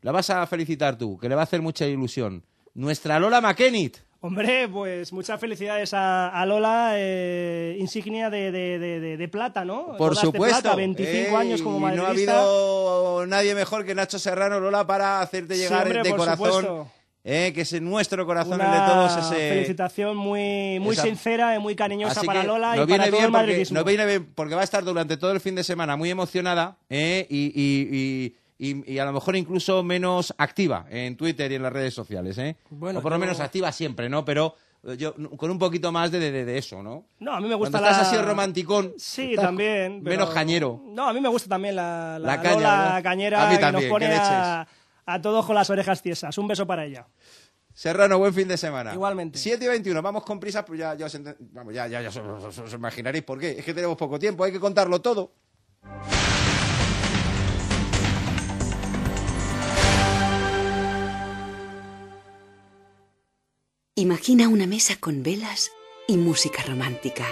La 0.03 0.13
vas 0.13 0.31
a 0.31 0.47
felicitar 0.47 0.97
tú, 0.99 1.19
que 1.19 1.29
le 1.29 1.35
va 1.35 1.43
a 1.43 1.45
hacer 1.45 1.63
mucha 1.63 1.87
ilusión. 1.87 2.45
Nuestra 2.75 3.19
Lola 3.19 3.41
McKennitt. 3.41 3.97
Hombre, 4.21 4.67
pues 4.69 5.13
muchas 5.13 5.39
felicidades 5.39 5.93
a, 5.95 6.29
a 6.31 6.47
Lola, 6.47 6.93
eh, 6.95 7.77
insignia 7.79 8.29
de, 8.31 8.51
de- 8.51 8.79
de- 8.79 9.17
de 9.17 9.29
plata, 9.29 9.65
¿no? 9.65 9.89
Por 9.97 9.99
Bodas 10.11 10.17
de 10.17 10.27
supuesto. 10.27 10.61
plata, 10.63 10.77
25 10.77 11.15
Eh, 11.15 11.37
años 11.37 11.63
como 11.63 11.77
y 11.77 11.81
No 11.95 12.03
ha 12.03 12.07
madridista. 12.09 12.39
habido 12.41 13.27
nadie 13.27 13.55
mejor 13.55 13.85
que 13.85 13.95
Nacho 13.95 14.19
Serrano, 14.19 14.59
Lola, 14.59 14.87
para 14.87 15.21
hacerte 15.21 15.55
Sí, 15.55 15.61
llegar 15.61 15.83
hombre, 15.85 16.03
de 16.03 16.11
por 16.11 16.19
corazón. 16.19 16.47
supuesto. 16.47 16.91
Eh, 17.29 17.51
que 17.53 17.63
es 17.63 17.73
en 17.73 17.85
nuestro 17.85 18.25
corazón 18.25 18.55
Una 18.61 18.67
el 18.73 18.81
de 18.81 18.87
todos 18.87 19.17
ese. 19.17 19.49
felicitación 19.51 20.17
muy, 20.17 20.79
muy 20.79 20.95
sincera 20.95 21.57
y 21.57 21.59
muy 21.59 21.75
cariñosa 21.75 22.21
Así 22.21 22.27
para 22.27 22.45
Lola 22.45 22.75
y 22.77 22.79
para 22.79 22.85
viene 22.87 23.11
todo 23.11 23.25
el 23.25 23.31
madridismo. 23.33 23.75
nos 23.75 23.85
viene 23.85 24.07
bien 24.07 24.33
porque 24.33 24.55
va 24.55 24.61
a 24.61 24.65
estar 24.65 24.85
durante 24.85 25.17
todo 25.17 25.33
el 25.33 25.41
fin 25.41 25.57
de 25.57 25.65
semana 25.65 25.97
muy 25.97 26.09
emocionada 26.09 26.77
eh, 26.89 27.27
y, 27.29 27.47
y- 27.47 28.35
y- 28.59 28.71
y- 28.71 28.93
y 28.95 28.99
a 29.01 29.05
lo 29.05 29.13
mejor 29.13 29.35
incluso 29.35 29.83
menos 29.83 30.33
activa 30.39 30.87
en 30.89 31.17
Twitter 31.17 31.51
y 31.51 31.57
en 31.57 31.63
las 31.65 31.73
redes 31.73 31.95
sociales. 31.95 32.39
¿eh? 32.39 32.57
Bueno, 32.71 33.01
o 33.01 33.03
por 33.03 33.11
lo 33.11 33.17
yo- 33.17 33.21
menos 33.21 33.41
activa 33.41 33.73
siempre, 33.73 34.09
¿no? 34.09 34.25
Pero 34.25 34.55
eh, 34.87 34.97
yo 34.97 35.15
con 35.37 35.51
un 35.51 35.59
poquito 35.59 35.91
más 35.91 36.13
de, 36.13 36.21
de- 36.21 36.45
de 36.45 36.59
eso, 36.59 36.81
¿no? 36.83 37.07
No, 37.19 37.33
a 37.35 37.41
mí 37.41 37.49
me 37.49 37.55
gusta 37.57 37.73
Cuando 37.81 37.91
estás 37.91 38.13
la... 38.13 38.19
así 38.19 38.25
romanticón. 38.25 38.95
Sí, 38.99 39.35
también. 39.35 40.01
pero- 40.05 40.17
Menos 40.17 40.31
cañero. 40.33 40.81
No, 40.87 41.09
a 41.09 41.13
mí 41.13 41.21
me 41.21 41.29
gusta 41.29 41.49
también 41.49 41.75
la, 41.75 42.19
la, 42.21 42.27
La 42.37 42.41
caña, 42.41 42.55
Lola 42.55 42.95
¿no? 42.99 43.03
cañera 43.03 43.47
A 43.49 43.51
mí 43.51 43.59
que 43.59 43.73
nos 43.73 43.85
pone 43.85 44.07
a, 44.15 44.67
a 45.07 45.21
todos 45.23 45.47
con 45.47 45.55
las 45.55 45.71
orejas 45.71 46.03
tiesas. 46.03 46.37
Un 46.39 46.49
beso 46.49 46.67
para 46.67 46.85
ella. 46.85 47.07
Serrano, 47.73 48.19
buen 48.19 48.33
fin 48.35 48.49
de 48.49 48.57
semana. 48.57 48.93
Igualmente. 48.95 49.39
7 49.39 49.65
y 49.65 49.69
21, 49.69 50.01
vamos 50.03 50.25
con 50.25 50.41
prisa, 50.41 50.65
pues 50.65 50.79
ya, 50.81 50.95
ya, 50.95 51.07
os, 51.07 51.15
enten- 51.15 51.37
vamos, 51.39 51.75
ya, 51.75 51.87
ya, 51.87 52.01
ya 52.03 52.09
os, 52.09 52.17
os- 52.17 52.59
os 52.59 52.73
imaginaréis 52.73 53.23
por 53.25 53.39
qué. 53.39 53.51
Es 53.59 53.65
que 53.65 53.75
tenemos 53.75 53.97
poco 53.97 54.19
tiempo, 54.19 54.45
hay 54.45 54.53
que 54.53 54.61
contarlo 54.61 55.01
todo. 55.03 55.33
Imagina 63.95 64.49
una 64.49 64.67
mesa 64.67 64.97
con 65.01 65.23
velas 65.23 65.71
y 66.07 66.17
música 66.17 66.63
romántica. 66.63 67.25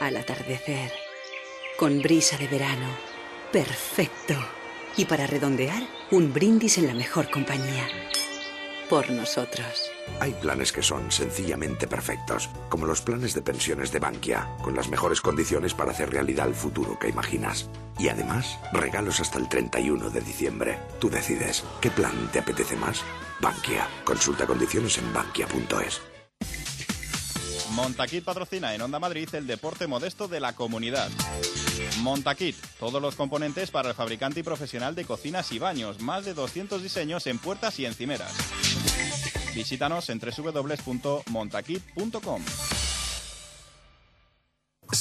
Al 0.00 0.16
atardecer, 0.16 0.90
con 1.78 2.00
brisa 2.02 2.36
de 2.38 2.48
verano. 2.48 2.88
Perfecto. 3.52 4.34
Y 4.96 5.06
para 5.06 5.26
redondear, 5.26 5.82
un 6.10 6.32
brindis 6.32 6.76
en 6.78 6.86
la 6.86 6.94
mejor 6.94 7.30
compañía. 7.30 7.88
Por 8.90 9.10
nosotros. 9.10 9.90
Hay 10.20 10.32
planes 10.32 10.70
que 10.70 10.82
son 10.82 11.10
sencillamente 11.10 11.86
perfectos, 11.86 12.50
como 12.68 12.84
los 12.84 13.00
planes 13.00 13.32
de 13.34 13.40
pensiones 13.40 13.90
de 13.90 14.00
Bankia, 14.00 14.46
con 14.62 14.76
las 14.76 14.88
mejores 14.88 15.22
condiciones 15.22 15.72
para 15.72 15.92
hacer 15.92 16.10
realidad 16.10 16.46
el 16.46 16.54
futuro 16.54 16.98
que 16.98 17.08
imaginas. 17.08 17.70
Y 17.98 18.08
además, 18.08 18.58
regalos 18.72 19.20
hasta 19.20 19.38
el 19.38 19.48
31 19.48 20.10
de 20.10 20.20
diciembre. 20.20 20.78
Tú 21.00 21.08
decides, 21.08 21.64
¿qué 21.80 21.90
plan 21.90 22.28
te 22.30 22.40
apetece 22.40 22.76
más? 22.76 23.02
Bankia. 23.40 23.88
Consulta 24.04 24.46
condiciones 24.46 24.98
en 24.98 25.10
bankia.es. 25.12 26.11
Montaquit 27.72 28.22
patrocina 28.22 28.74
en 28.74 28.82
Onda 28.82 28.98
Madrid 28.98 29.26
el 29.32 29.46
deporte 29.46 29.86
modesto 29.86 30.28
de 30.28 30.40
la 30.40 30.54
comunidad. 30.54 31.08
Montaquit, 32.00 32.54
todos 32.78 33.00
los 33.00 33.14
componentes 33.14 33.70
para 33.70 33.88
el 33.88 33.94
fabricante 33.94 34.40
y 34.40 34.42
profesional 34.42 34.94
de 34.94 35.06
cocinas 35.06 35.50
y 35.52 35.58
baños, 35.58 36.00
más 36.00 36.26
de 36.26 36.34
200 36.34 36.82
diseños 36.82 37.26
en 37.26 37.38
puertas 37.38 37.78
y 37.78 37.86
encimeras. 37.86 38.34
Visítanos 39.54 40.10
en 40.10 40.20
www.montaquit.com. 40.20 42.42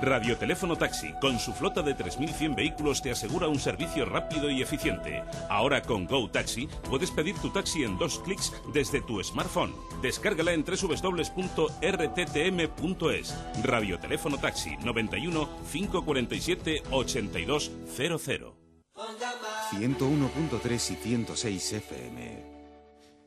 Radioteléfono 0.00 0.76
Taxi, 0.76 1.14
con 1.20 1.38
su 1.38 1.52
flota 1.52 1.82
de 1.82 1.96
3.100 1.96 2.54
vehículos, 2.54 3.02
te 3.02 3.10
asegura 3.10 3.48
un 3.48 3.58
servicio 3.58 4.04
rápido 4.04 4.50
y 4.50 4.62
eficiente. 4.62 5.22
Ahora 5.48 5.82
con 5.82 6.06
Go 6.06 6.30
Taxi 6.30 6.68
puedes 6.88 7.10
pedir 7.10 7.36
tu 7.38 7.50
taxi 7.50 7.84
en 7.84 7.98
dos 7.98 8.18
clics 8.20 8.52
desde 8.72 9.00
tu 9.00 9.22
smartphone. 9.22 9.72
Descárgala 10.02 10.52
en 10.52 10.64
www.rttm.es. 10.64 11.74
Radioteléfono 13.62 14.38
Taxi 14.38 14.76
91 14.78 15.48
547 15.70 16.82
8200. 16.90 18.64
101.3 19.70 20.90
y 20.90 20.96
106 20.96 21.72
FM. 21.72 22.43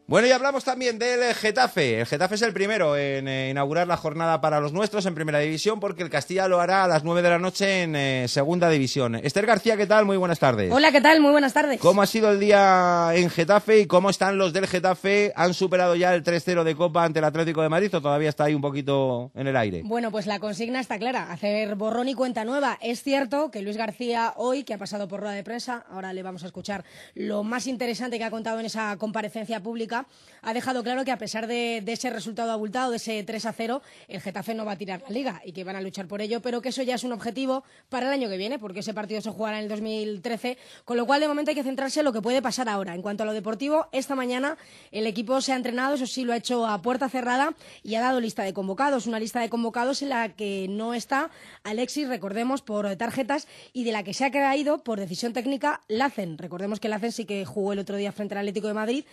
Bueno, 0.09 0.25
y 0.25 0.31
hablamos 0.31 0.63
también 0.63 0.97
del 0.97 1.35
Getafe. 1.35 1.99
El 1.99 2.05
Getafe 2.05 2.35
es 2.35 2.41
el 2.41 2.53
primero 2.53 2.95
en 2.95 3.27
eh, 3.27 3.49
inaugurar 3.49 3.89
la 3.89 3.97
jornada 3.97 4.39
para 4.39 4.61
los 4.61 4.71
nuestros 4.71 5.05
en 5.05 5.13
Primera 5.13 5.39
División, 5.39 5.81
porque 5.81 6.01
el 6.01 6.09
Castilla 6.09 6.47
lo 6.47 6.61
hará 6.61 6.85
a 6.85 6.87
las 6.87 7.03
9 7.03 7.21
de 7.21 7.29
la 7.29 7.39
noche 7.39 7.83
en 7.83 7.93
eh, 7.93 8.25
Segunda 8.29 8.69
División. 8.69 9.15
Esther 9.15 9.45
García, 9.45 9.75
¿qué 9.75 9.85
tal? 9.85 10.05
Muy 10.05 10.15
buenas 10.15 10.39
tardes. 10.39 10.71
Hola, 10.71 10.93
¿qué 10.93 11.01
tal? 11.01 11.19
Muy 11.19 11.31
buenas 11.31 11.51
tardes. 11.51 11.81
¿Cómo 11.81 12.01
ha 12.01 12.05
sido 12.05 12.31
el 12.31 12.39
día 12.39 13.09
en 13.15 13.29
Getafe 13.29 13.79
y 13.79 13.85
cómo 13.85 14.09
están 14.09 14.37
los 14.37 14.53
del 14.53 14.65
Getafe? 14.67 15.33
¿Han 15.35 15.53
superado 15.53 15.93
ya 15.93 16.15
el 16.15 16.23
3-0 16.23 16.63
de 16.63 16.73
Copa 16.73 17.03
ante 17.03 17.19
el 17.19 17.25
Atlético 17.25 17.61
de 17.61 17.67
Madrid 17.67 17.93
o 17.93 18.01
todavía 18.01 18.29
está 18.29 18.45
ahí 18.45 18.55
un 18.55 18.61
poquito 18.61 19.31
en 19.35 19.47
el 19.47 19.57
aire? 19.57 19.81
Bueno, 19.83 20.09
pues 20.09 20.25
la 20.25 20.39
consigna 20.39 20.79
está 20.79 20.97
clara, 20.97 21.33
hacer 21.33 21.75
borrón 21.75 22.07
y 22.07 22.13
cuenta 22.13 22.45
nueva. 22.45 22.77
Es 22.81 23.03
cierto 23.03 23.51
que 23.51 23.61
Luis 23.61 23.75
García 23.75 24.35
hoy, 24.37 24.63
que 24.63 24.73
ha 24.73 24.77
pasado 24.77 25.09
por 25.09 25.19
rueda 25.19 25.33
de 25.33 25.43
prensa, 25.43 25.85
ahora 25.91 26.13
le 26.13 26.23
vamos 26.23 26.43
a 26.43 26.45
escuchar 26.45 26.85
lo 27.13 27.43
más 27.43 27.67
interesante 27.67 28.17
que 28.17 28.23
ha 28.23 28.31
contado 28.31 28.61
en 28.61 28.67
esa 28.67 28.95
comparecencia 28.95 29.61
pública, 29.61 29.96
ha 30.41 30.53
dejado 30.53 30.83
claro 30.83 31.03
que 31.03 31.11
a 31.11 31.17
pesar 31.17 31.47
de, 31.47 31.83
ese 31.85 32.09
resultado 32.09 32.51
abultado, 32.51 32.91
de 32.91 32.97
ese 32.97 33.23
3 33.23 33.45
a 33.45 33.53
0, 33.53 33.81
el 34.07 34.21
Getafe 34.21 34.53
no 34.53 34.65
va 34.65 34.73
a 34.73 34.77
tirar 34.77 35.01
la 35.01 35.09
liga 35.09 35.41
y 35.43 35.51
que 35.51 35.63
van 35.63 35.75
a 35.75 35.81
luchar 35.81 36.07
por 36.07 36.21
ello, 36.21 36.41
pero 36.41 36.61
que 36.61 36.69
eso 36.69 36.83
ya 36.83 36.95
es 36.95 37.03
un 37.03 37.11
objetivo 37.11 37.63
para 37.89 38.07
el 38.07 38.13
año 38.13 38.29
que 38.29 38.37
viene, 38.37 38.59
porque 38.59 38.79
ese 38.79 38.93
partido 38.93 39.21
se 39.21 39.29
jugará 39.29 39.57
en 39.57 39.63
el 39.63 39.69
2013, 39.69 40.57
con 40.85 40.97
lo 40.97 41.05
cual 41.05 41.21
de 41.21 41.27
momento 41.27 41.51
hay 41.51 41.55
que 41.55 41.63
centrarse 41.63 41.99
en 41.99 42.05
lo 42.05 42.13
que 42.13 42.21
puede 42.21 42.41
pasar 42.41 42.69
ahora. 42.69 42.95
En 42.95 43.01
cuanto 43.01 43.23
a 43.23 43.25
lo 43.25 43.33
deportivo, 43.33 43.87
esta 43.91 44.15
mañana 44.15 44.57
el 44.91 45.07
equipo 45.07 45.41
se 45.41 45.53
ha 45.53 45.55
entrenado, 45.55 45.95
eso 45.95 46.07
sí 46.07 46.23
lo 46.23 46.33
ha 46.33 46.37
hecho 46.37 46.65
a 46.67 46.81
puerta 46.81 47.09
cerrada 47.09 47.53
y 47.83 47.95
ha 47.95 48.01
dado 48.01 48.19
lista 48.19 48.43
de 48.43 48.53
convocados, 48.53 49.07
una 49.07 49.19
lista 49.19 49.39
de 49.41 49.49
convocados 49.49 50.01
en 50.01 50.09
la 50.09 50.29
que 50.29 50.67
no 50.69 50.93
está 50.93 51.29
Alexis, 51.63 52.07
recordemos, 52.07 52.61
por 52.61 52.95
tarjetas 52.95 53.47
y 53.73 53.83
de 53.83 53.91
la 53.91 54.03
que 54.03 54.13
se 54.13 54.25
ha 54.25 54.31
caído 54.31 54.83
por 54.83 54.99
decisión 54.99 55.33
técnica 55.33 55.81
Lacen. 55.87 56.37
Recordemos 56.37 56.79
que 56.79 56.89
Lacen 56.89 57.11
sí 57.11 57.25
que 57.25 57.45
jugó 57.45 57.73
el 57.73 57.79
otro 57.79 57.97
día 57.97 58.11
frente 58.11 58.35
al 58.35 58.39
Atlético 58.39 58.67
de 58.67 58.73
Madrid 58.73 59.05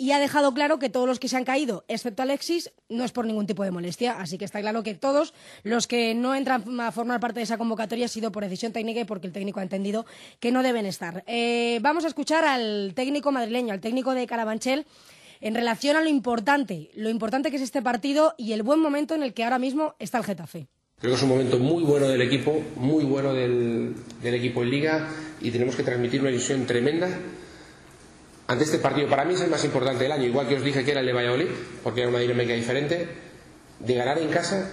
y 0.00 0.12
ha 0.12 0.18
dejado 0.18 0.54
claro 0.54 0.78
que 0.78 0.88
todos 0.88 1.06
los 1.06 1.20
que 1.20 1.28
se 1.28 1.36
han 1.36 1.44
caído, 1.44 1.84
excepto 1.86 2.22
Alexis, 2.22 2.72
no 2.88 3.04
es 3.04 3.12
por 3.12 3.26
ningún 3.26 3.46
tipo 3.46 3.64
de 3.64 3.70
molestia. 3.70 4.18
Así 4.18 4.38
que 4.38 4.46
está 4.46 4.62
claro 4.62 4.82
que 4.82 4.94
todos 4.94 5.34
los 5.62 5.86
que 5.86 6.14
no 6.14 6.34
entran 6.34 6.80
a 6.80 6.90
formar 6.90 7.20
parte 7.20 7.40
de 7.40 7.44
esa 7.44 7.58
convocatoria 7.58 8.06
ha 8.06 8.08
sido 8.08 8.32
por 8.32 8.42
decisión 8.42 8.72
técnica 8.72 9.00
y 9.00 9.04
porque 9.04 9.26
el 9.26 9.34
técnico 9.34 9.60
ha 9.60 9.62
entendido 9.62 10.06
que 10.40 10.52
no 10.52 10.62
deben 10.62 10.86
estar. 10.86 11.22
Eh, 11.26 11.80
vamos 11.82 12.06
a 12.06 12.08
escuchar 12.08 12.46
al 12.46 12.92
técnico 12.94 13.30
madrileño, 13.30 13.74
al 13.74 13.82
técnico 13.82 14.14
de 14.14 14.26
Carabanchel, 14.26 14.86
en 15.42 15.54
relación 15.54 15.98
a 15.98 16.00
lo 16.00 16.08
importante, 16.08 16.90
lo 16.94 17.10
importante 17.10 17.50
que 17.50 17.56
es 17.56 17.62
este 17.62 17.82
partido 17.82 18.34
y 18.38 18.52
el 18.54 18.62
buen 18.62 18.80
momento 18.80 19.14
en 19.14 19.22
el 19.22 19.34
que 19.34 19.44
ahora 19.44 19.58
mismo 19.58 19.96
está 19.98 20.16
el 20.16 20.24
Getafe. 20.24 20.66
Creo 20.98 21.12
que 21.12 21.16
es 21.18 21.22
un 21.22 21.28
momento 21.28 21.58
muy 21.58 21.82
bueno 21.82 22.08
del 22.08 22.22
equipo, 22.22 22.58
muy 22.76 23.04
bueno 23.04 23.34
del, 23.34 23.94
del 24.22 24.34
equipo 24.34 24.62
en 24.62 24.70
liga 24.70 25.10
y 25.42 25.50
tenemos 25.50 25.76
que 25.76 25.82
transmitir 25.82 26.22
una 26.22 26.30
ilusión 26.30 26.64
tremenda 26.64 27.10
ante 28.50 28.64
este 28.64 28.78
partido. 28.78 29.08
Para 29.08 29.24
mí 29.24 29.34
es 29.34 29.40
el 29.42 29.48
más 29.48 29.64
importante 29.64 30.02
del 30.02 30.10
año, 30.10 30.24
igual 30.24 30.48
que 30.48 30.56
os 30.56 30.64
dije 30.64 30.84
que 30.84 30.90
era 30.90 31.00
el 31.00 31.06
de 31.06 31.12
Valladolid, 31.12 31.46
porque 31.84 32.00
era 32.00 32.10
una 32.10 32.18
dinámica 32.18 32.52
diferente, 32.52 33.08
de 33.78 33.94
ganar 33.94 34.18
en 34.18 34.28
casa, 34.28 34.72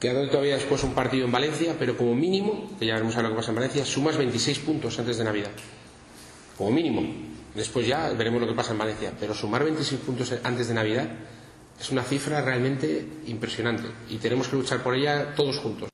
quedando 0.00 0.28
todavía 0.28 0.56
después 0.56 0.82
un 0.82 0.92
partido 0.92 1.26
en 1.26 1.32
Valencia, 1.32 1.76
pero 1.78 1.96
como 1.96 2.16
mínimo, 2.16 2.72
que 2.76 2.86
ya 2.86 2.94
veremos 2.94 3.16
a 3.16 3.22
lo 3.22 3.28
que 3.28 3.36
pasa 3.36 3.52
en 3.52 3.54
Valencia, 3.54 3.84
sumas 3.84 4.16
26 4.16 4.58
puntos 4.58 4.98
antes 4.98 5.16
de 5.16 5.22
Navidad. 5.22 5.52
Como 6.58 6.72
mínimo. 6.72 7.02
Después 7.54 7.86
ya 7.86 8.10
veremos 8.10 8.40
lo 8.40 8.48
que 8.48 8.54
pasa 8.54 8.72
en 8.72 8.78
Valencia, 8.78 9.12
pero 9.20 9.32
sumar 9.32 9.62
26 9.62 10.00
puntos 10.00 10.34
antes 10.42 10.66
de 10.66 10.74
Navidad 10.74 11.08
es 11.78 11.92
una 11.92 12.02
cifra 12.02 12.40
realmente 12.40 13.06
impresionante 13.28 13.86
y 14.10 14.16
tenemos 14.16 14.48
que 14.48 14.56
luchar 14.56 14.82
por 14.82 14.96
ella 14.96 15.34
todos 15.36 15.58
juntos. 15.58 15.88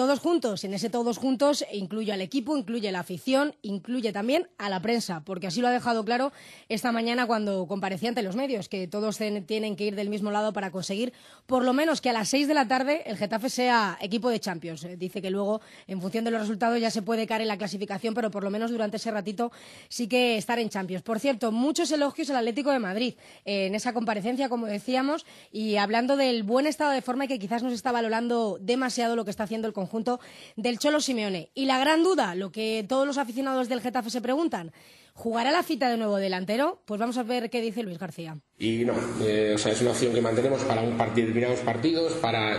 Todos 0.00 0.18
juntos, 0.18 0.64
en 0.64 0.72
ese 0.72 0.88
todos 0.88 1.18
juntos 1.18 1.62
incluye 1.74 2.10
al 2.10 2.22
equipo, 2.22 2.56
incluye 2.56 2.90
la 2.90 3.00
afición, 3.00 3.54
incluye 3.60 4.14
también 4.14 4.48
a 4.56 4.70
la 4.70 4.80
prensa, 4.80 5.20
porque 5.26 5.46
así 5.46 5.60
lo 5.60 5.68
ha 5.68 5.72
dejado 5.72 6.06
claro 6.06 6.32
esta 6.70 6.90
mañana 6.90 7.26
cuando 7.26 7.66
comparecía 7.66 8.08
ante 8.08 8.22
los 8.22 8.34
medios, 8.34 8.70
que 8.70 8.88
todos 8.88 9.18
tienen 9.18 9.76
que 9.76 9.84
ir 9.84 9.96
del 9.96 10.08
mismo 10.08 10.30
lado 10.30 10.54
para 10.54 10.70
conseguir 10.70 11.12
por 11.46 11.66
lo 11.66 11.74
menos 11.74 12.00
que 12.00 12.08
a 12.08 12.14
las 12.14 12.30
seis 12.30 12.48
de 12.48 12.54
la 12.54 12.66
tarde 12.66 13.02
el 13.04 13.18
Getafe 13.18 13.50
sea 13.50 13.98
equipo 14.00 14.30
de 14.30 14.40
Champions. 14.40 14.86
Dice 14.96 15.20
que 15.20 15.28
luego, 15.28 15.60
en 15.86 16.00
función 16.00 16.24
de 16.24 16.30
los 16.30 16.40
resultados, 16.40 16.80
ya 16.80 16.90
se 16.90 17.02
puede 17.02 17.26
caer 17.26 17.42
en 17.42 17.48
la 17.48 17.58
clasificación, 17.58 18.14
pero 18.14 18.30
por 18.30 18.42
lo 18.42 18.48
menos 18.48 18.70
durante 18.70 18.96
ese 18.96 19.10
ratito 19.10 19.52
sí 19.90 20.08
que 20.08 20.38
estar 20.38 20.58
en 20.58 20.70
Champions. 20.70 21.02
Por 21.02 21.20
cierto, 21.20 21.52
muchos 21.52 21.92
elogios 21.92 22.30
al 22.30 22.36
Atlético 22.36 22.70
de 22.70 22.78
Madrid 22.78 23.14
eh, 23.44 23.66
en 23.66 23.74
esa 23.74 23.92
comparecencia, 23.92 24.48
como 24.48 24.64
decíamos, 24.64 25.26
y 25.52 25.76
hablando 25.76 26.16
del 26.16 26.42
buen 26.42 26.66
estado 26.66 26.92
de 26.92 27.02
forma 27.02 27.26
y 27.26 27.28
que 27.28 27.38
quizás 27.38 27.62
no 27.62 27.68
se 27.68 27.74
está 27.74 27.92
valorando 27.92 28.56
demasiado 28.62 29.14
lo 29.14 29.26
que 29.26 29.30
está 29.30 29.42
haciendo 29.42 29.68
el 29.68 29.74
conjunto 29.74 29.89
conjunto 29.90 30.20
del 30.56 30.78
Cholo 30.78 31.00
Simeone. 31.00 31.50
Y 31.54 31.64
la 31.64 31.78
gran 31.78 32.04
duda, 32.04 32.34
lo 32.36 32.52
que 32.52 32.84
todos 32.88 33.06
los 33.06 33.18
aficionados 33.18 33.68
del 33.68 33.80
Getafe 33.80 34.08
se 34.08 34.20
preguntan, 34.20 34.70
¿jugará 35.14 35.50
la 35.50 35.64
cita 35.64 35.90
de 35.90 35.96
nuevo 35.96 36.16
delantero? 36.16 36.80
Pues 36.84 37.00
vamos 37.00 37.18
a 37.18 37.24
ver 37.24 37.50
qué 37.50 37.60
dice 37.60 37.82
Luis 37.82 37.98
García. 37.98 38.38
Y 38.58 38.84
no, 38.84 38.94
eh, 39.22 39.52
o 39.54 39.58
sea, 39.58 39.72
es 39.72 39.80
una 39.80 39.90
opción 39.90 40.14
que 40.14 40.20
mantenemos 40.20 40.62
para 40.62 40.82
un 40.82 40.96
partido, 40.96 41.26
determinados 41.26 41.60
partidos, 41.60 42.12
para 42.14 42.58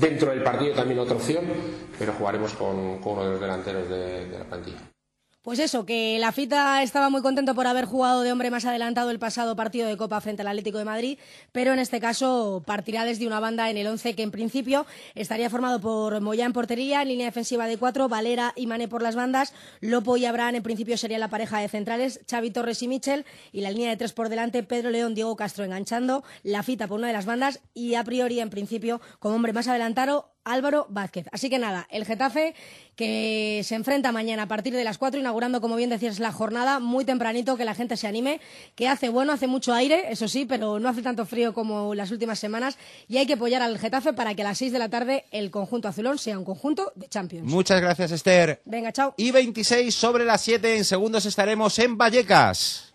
dentro 0.00 0.30
del 0.30 0.42
partido 0.42 0.74
también 0.74 0.98
otra 0.98 1.14
opción, 1.14 1.44
pero 1.98 2.12
jugaremos 2.14 2.52
con, 2.54 2.76
uno 2.76 3.24
de 3.24 3.30
los 3.30 3.40
delanteros 3.40 3.88
de, 3.88 4.26
de 4.26 4.38
la 4.38 4.44
plantilla. 4.44 4.93
Pues 5.44 5.58
eso, 5.58 5.84
que 5.84 6.16
la 6.18 6.32
Fita 6.32 6.82
estaba 6.82 7.10
muy 7.10 7.20
contento 7.20 7.54
por 7.54 7.66
haber 7.66 7.84
jugado 7.84 8.22
de 8.22 8.32
hombre 8.32 8.50
más 8.50 8.64
adelantado 8.64 9.10
el 9.10 9.18
pasado 9.18 9.54
partido 9.54 9.86
de 9.86 9.98
Copa 9.98 10.18
frente 10.22 10.40
al 10.40 10.48
Atlético 10.48 10.78
de 10.78 10.86
Madrid, 10.86 11.18
pero 11.52 11.74
en 11.74 11.80
este 11.80 12.00
caso 12.00 12.62
partirá 12.64 13.04
desde 13.04 13.26
una 13.26 13.40
banda 13.40 13.68
en 13.68 13.76
el 13.76 13.86
11 13.86 14.14
que 14.14 14.22
en 14.22 14.30
principio 14.30 14.86
estaría 15.14 15.50
formado 15.50 15.82
por 15.82 16.18
Moya 16.22 16.46
en 16.46 16.54
portería, 16.54 17.02
en 17.02 17.08
línea 17.08 17.26
defensiva 17.26 17.66
de 17.66 17.76
cuatro, 17.76 18.08
Valera 18.08 18.54
y 18.56 18.66
Mané 18.66 18.88
por 18.88 19.02
las 19.02 19.16
bandas, 19.16 19.52
Lopo 19.82 20.16
y 20.16 20.24
Abraham 20.24 20.54
en 20.54 20.62
principio 20.62 20.96
sería 20.96 21.18
la 21.18 21.28
pareja 21.28 21.60
de 21.60 21.68
centrales, 21.68 22.20
Xavi 22.26 22.50
Torres 22.50 22.82
y 22.82 22.88
Michel, 22.88 23.26
y 23.52 23.60
la 23.60 23.70
línea 23.70 23.90
de 23.90 23.98
tres 23.98 24.14
por 24.14 24.30
delante, 24.30 24.62
Pedro 24.62 24.88
León, 24.88 25.14
Diego 25.14 25.36
Castro 25.36 25.66
enganchando, 25.66 26.24
la 26.42 26.62
Fita 26.62 26.88
por 26.88 26.96
una 26.96 27.08
de 27.08 27.12
las 27.12 27.26
bandas 27.26 27.60
y 27.74 27.96
a 27.96 28.04
priori 28.04 28.40
en 28.40 28.48
principio 28.48 29.02
como 29.18 29.34
hombre 29.34 29.52
más 29.52 29.68
adelantado 29.68 30.33
Álvaro 30.44 30.86
Vázquez. 30.88 31.26
Así 31.32 31.50
que 31.50 31.58
nada, 31.58 31.86
el 31.90 32.04
Getafe 32.04 32.54
que 32.96 33.62
se 33.64 33.74
enfrenta 33.74 34.12
mañana 34.12 34.44
a 34.44 34.48
partir 34.48 34.72
de 34.72 34.84
las 34.84 34.98
4, 34.98 35.18
inaugurando, 35.18 35.60
como 35.60 35.76
bien 35.76 35.90
decías, 35.90 36.20
la 36.20 36.32
jornada 36.32 36.78
muy 36.78 37.04
tempranito, 37.04 37.56
que 37.56 37.64
la 37.64 37.74
gente 37.74 37.96
se 37.96 38.06
anime, 38.06 38.40
que 38.76 38.88
hace 38.88 39.08
bueno, 39.08 39.32
hace 39.32 39.46
mucho 39.46 39.74
aire, 39.74 40.12
eso 40.12 40.28
sí, 40.28 40.44
pero 40.46 40.78
no 40.78 40.88
hace 40.88 41.02
tanto 41.02 41.26
frío 41.26 41.54
como 41.54 41.94
las 41.94 42.10
últimas 42.10 42.38
semanas, 42.38 42.78
y 43.08 43.18
hay 43.18 43.26
que 43.26 43.32
apoyar 43.32 43.62
al 43.62 43.78
Getafe 43.78 44.12
para 44.12 44.34
que 44.34 44.42
a 44.42 44.44
las 44.44 44.58
6 44.58 44.72
de 44.72 44.78
la 44.78 44.88
tarde 44.88 45.24
el 45.32 45.50
conjunto 45.50 45.88
azulón 45.88 46.18
sea 46.18 46.38
un 46.38 46.44
conjunto 46.44 46.92
de 46.94 47.08
Champions. 47.08 47.50
Muchas 47.50 47.80
gracias, 47.80 48.12
Esther. 48.12 48.62
Venga, 48.64 48.92
chao. 48.92 49.14
Y 49.16 49.30
26 49.30 49.92
sobre 49.94 50.24
las 50.24 50.40
7, 50.42 50.76
en 50.76 50.84
segundos 50.84 51.26
estaremos 51.26 51.78
en 51.78 51.98
Vallecas. 51.98 52.94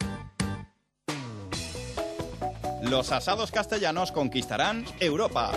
Los 2.81 3.11
asados 3.11 3.51
castellanos 3.51 4.11
conquistarán 4.11 4.85
Europa. 4.99 5.51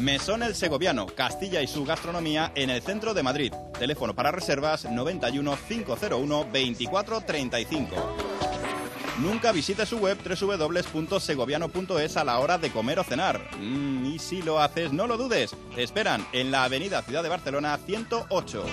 Mesón 0.00 0.42
El 0.42 0.54
Segoviano, 0.54 1.06
Castilla 1.06 1.62
y 1.62 1.68
su 1.68 1.84
gastronomía 1.84 2.52
en 2.54 2.70
el 2.70 2.82
centro 2.82 3.14
de 3.14 3.22
Madrid. 3.22 3.52
Teléfono 3.78 4.14
para 4.14 4.32
reservas 4.32 4.84
91 4.84 5.56
501 5.68 6.46
24 6.52 7.20
35. 7.20 7.96
Nunca 9.18 9.52
visite 9.52 9.86
su 9.86 9.98
web 9.98 10.18
www.segoviano.es 10.18 12.16
a 12.16 12.24
la 12.24 12.38
hora 12.38 12.58
de 12.58 12.70
comer 12.70 12.98
o 13.00 13.04
cenar. 13.04 13.40
Mm, 13.58 14.06
y 14.06 14.18
si 14.18 14.42
lo 14.42 14.60
haces, 14.60 14.92
no 14.92 15.06
lo 15.06 15.16
dudes. 15.16 15.54
Te 15.74 15.82
esperan 15.82 16.26
en 16.32 16.50
la 16.50 16.64
Avenida 16.64 17.02
Ciudad 17.02 17.22
de 17.22 17.28
Barcelona 17.28 17.78
108. 17.84 18.64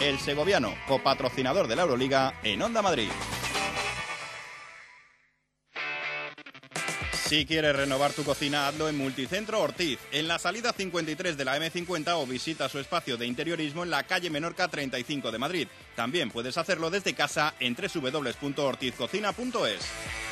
El 0.00 0.18
Segoviano, 0.18 0.74
copatrocinador 0.88 1.68
de 1.68 1.76
la 1.76 1.82
Euroliga 1.82 2.34
en 2.42 2.62
Onda 2.62 2.82
Madrid. 2.82 3.08
Si 7.32 7.46
quieres 7.46 7.74
renovar 7.74 8.12
tu 8.12 8.24
cocina, 8.24 8.68
hazlo 8.68 8.90
en 8.90 8.98
Multicentro 8.98 9.58
Ortiz, 9.58 9.98
en 10.12 10.28
la 10.28 10.38
salida 10.38 10.74
53 10.74 11.34
de 11.34 11.44
la 11.46 11.56
M50 11.56 12.12
o 12.16 12.26
visita 12.26 12.68
su 12.68 12.78
espacio 12.78 13.16
de 13.16 13.26
interiorismo 13.26 13.84
en 13.84 13.88
la 13.88 14.02
calle 14.02 14.28
Menorca 14.28 14.68
35 14.68 15.32
de 15.32 15.38
Madrid. 15.38 15.66
También 15.96 16.30
puedes 16.30 16.58
hacerlo 16.58 16.90
desde 16.90 17.14
casa 17.14 17.54
en 17.58 17.74
www.ortizcocina.es. 17.74 20.31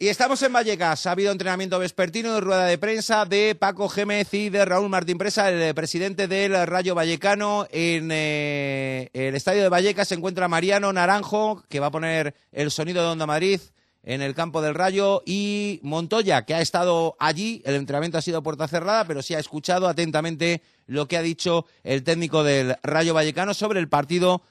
Y 0.00 0.06
estamos 0.06 0.40
en 0.44 0.52
Vallecas. 0.52 1.06
Ha 1.06 1.10
habido 1.10 1.32
entrenamiento 1.32 1.76
vespertino 1.76 2.32
de 2.32 2.40
rueda 2.40 2.66
de 2.66 2.78
prensa 2.78 3.24
de 3.24 3.56
Paco 3.56 3.88
Gémez 3.88 4.32
y 4.32 4.48
de 4.48 4.64
Raúl 4.64 4.88
Martín 4.88 5.18
Presa, 5.18 5.50
el 5.50 5.74
presidente 5.74 6.28
del 6.28 6.68
Rayo 6.68 6.94
Vallecano. 6.94 7.66
En 7.72 8.10
eh, 8.12 9.10
el 9.12 9.34
estadio 9.34 9.60
de 9.60 9.68
Vallecas 9.68 10.06
se 10.06 10.14
encuentra 10.14 10.46
Mariano 10.46 10.92
Naranjo, 10.92 11.64
que 11.68 11.80
va 11.80 11.88
a 11.88 11.90
poner 11.90 12.36
el 12.52 12.70
sonido 12.70 13.02
de 13.02 13.08
Onda 13.08 13.26
Madrid 13.26 13.60
en 14.04 14.22
el 14.22 14.36
campo 14.36 14.62
del 14.62 14.76
Rayo, 14.76 15.24
y 15.26 15.80
Montoya, 15.82 16.44
que 16.44 16.54
ha 16.54 16.60
estado 16.60 17.16
allí. 17.18 17.60
El 17.64 17.74
entrenamiento 17.74 18.18
ha 18.18 18.22
sido 18.22 18.44
puerta 18.44 18.68
cerrada, 18.68 19.04
pero 19.04 19.20
sí 19.20 19.34
ha 19.34 19.40
escuchado 19.40 19.88
atentamente 19.88 20.62
lo 20.86 21.08
que 21.08 21.16
ha 21.16 21.22
dicho 21.22 21.66
el 21.82 22.04
técnico 22.04 22.44
del 22.44 22.76
Rayo 22.84 23.14
Vallecano 23.14 23.52
sobre 23.52 23.80
el 23.80 23.88
partido 23.88 24.42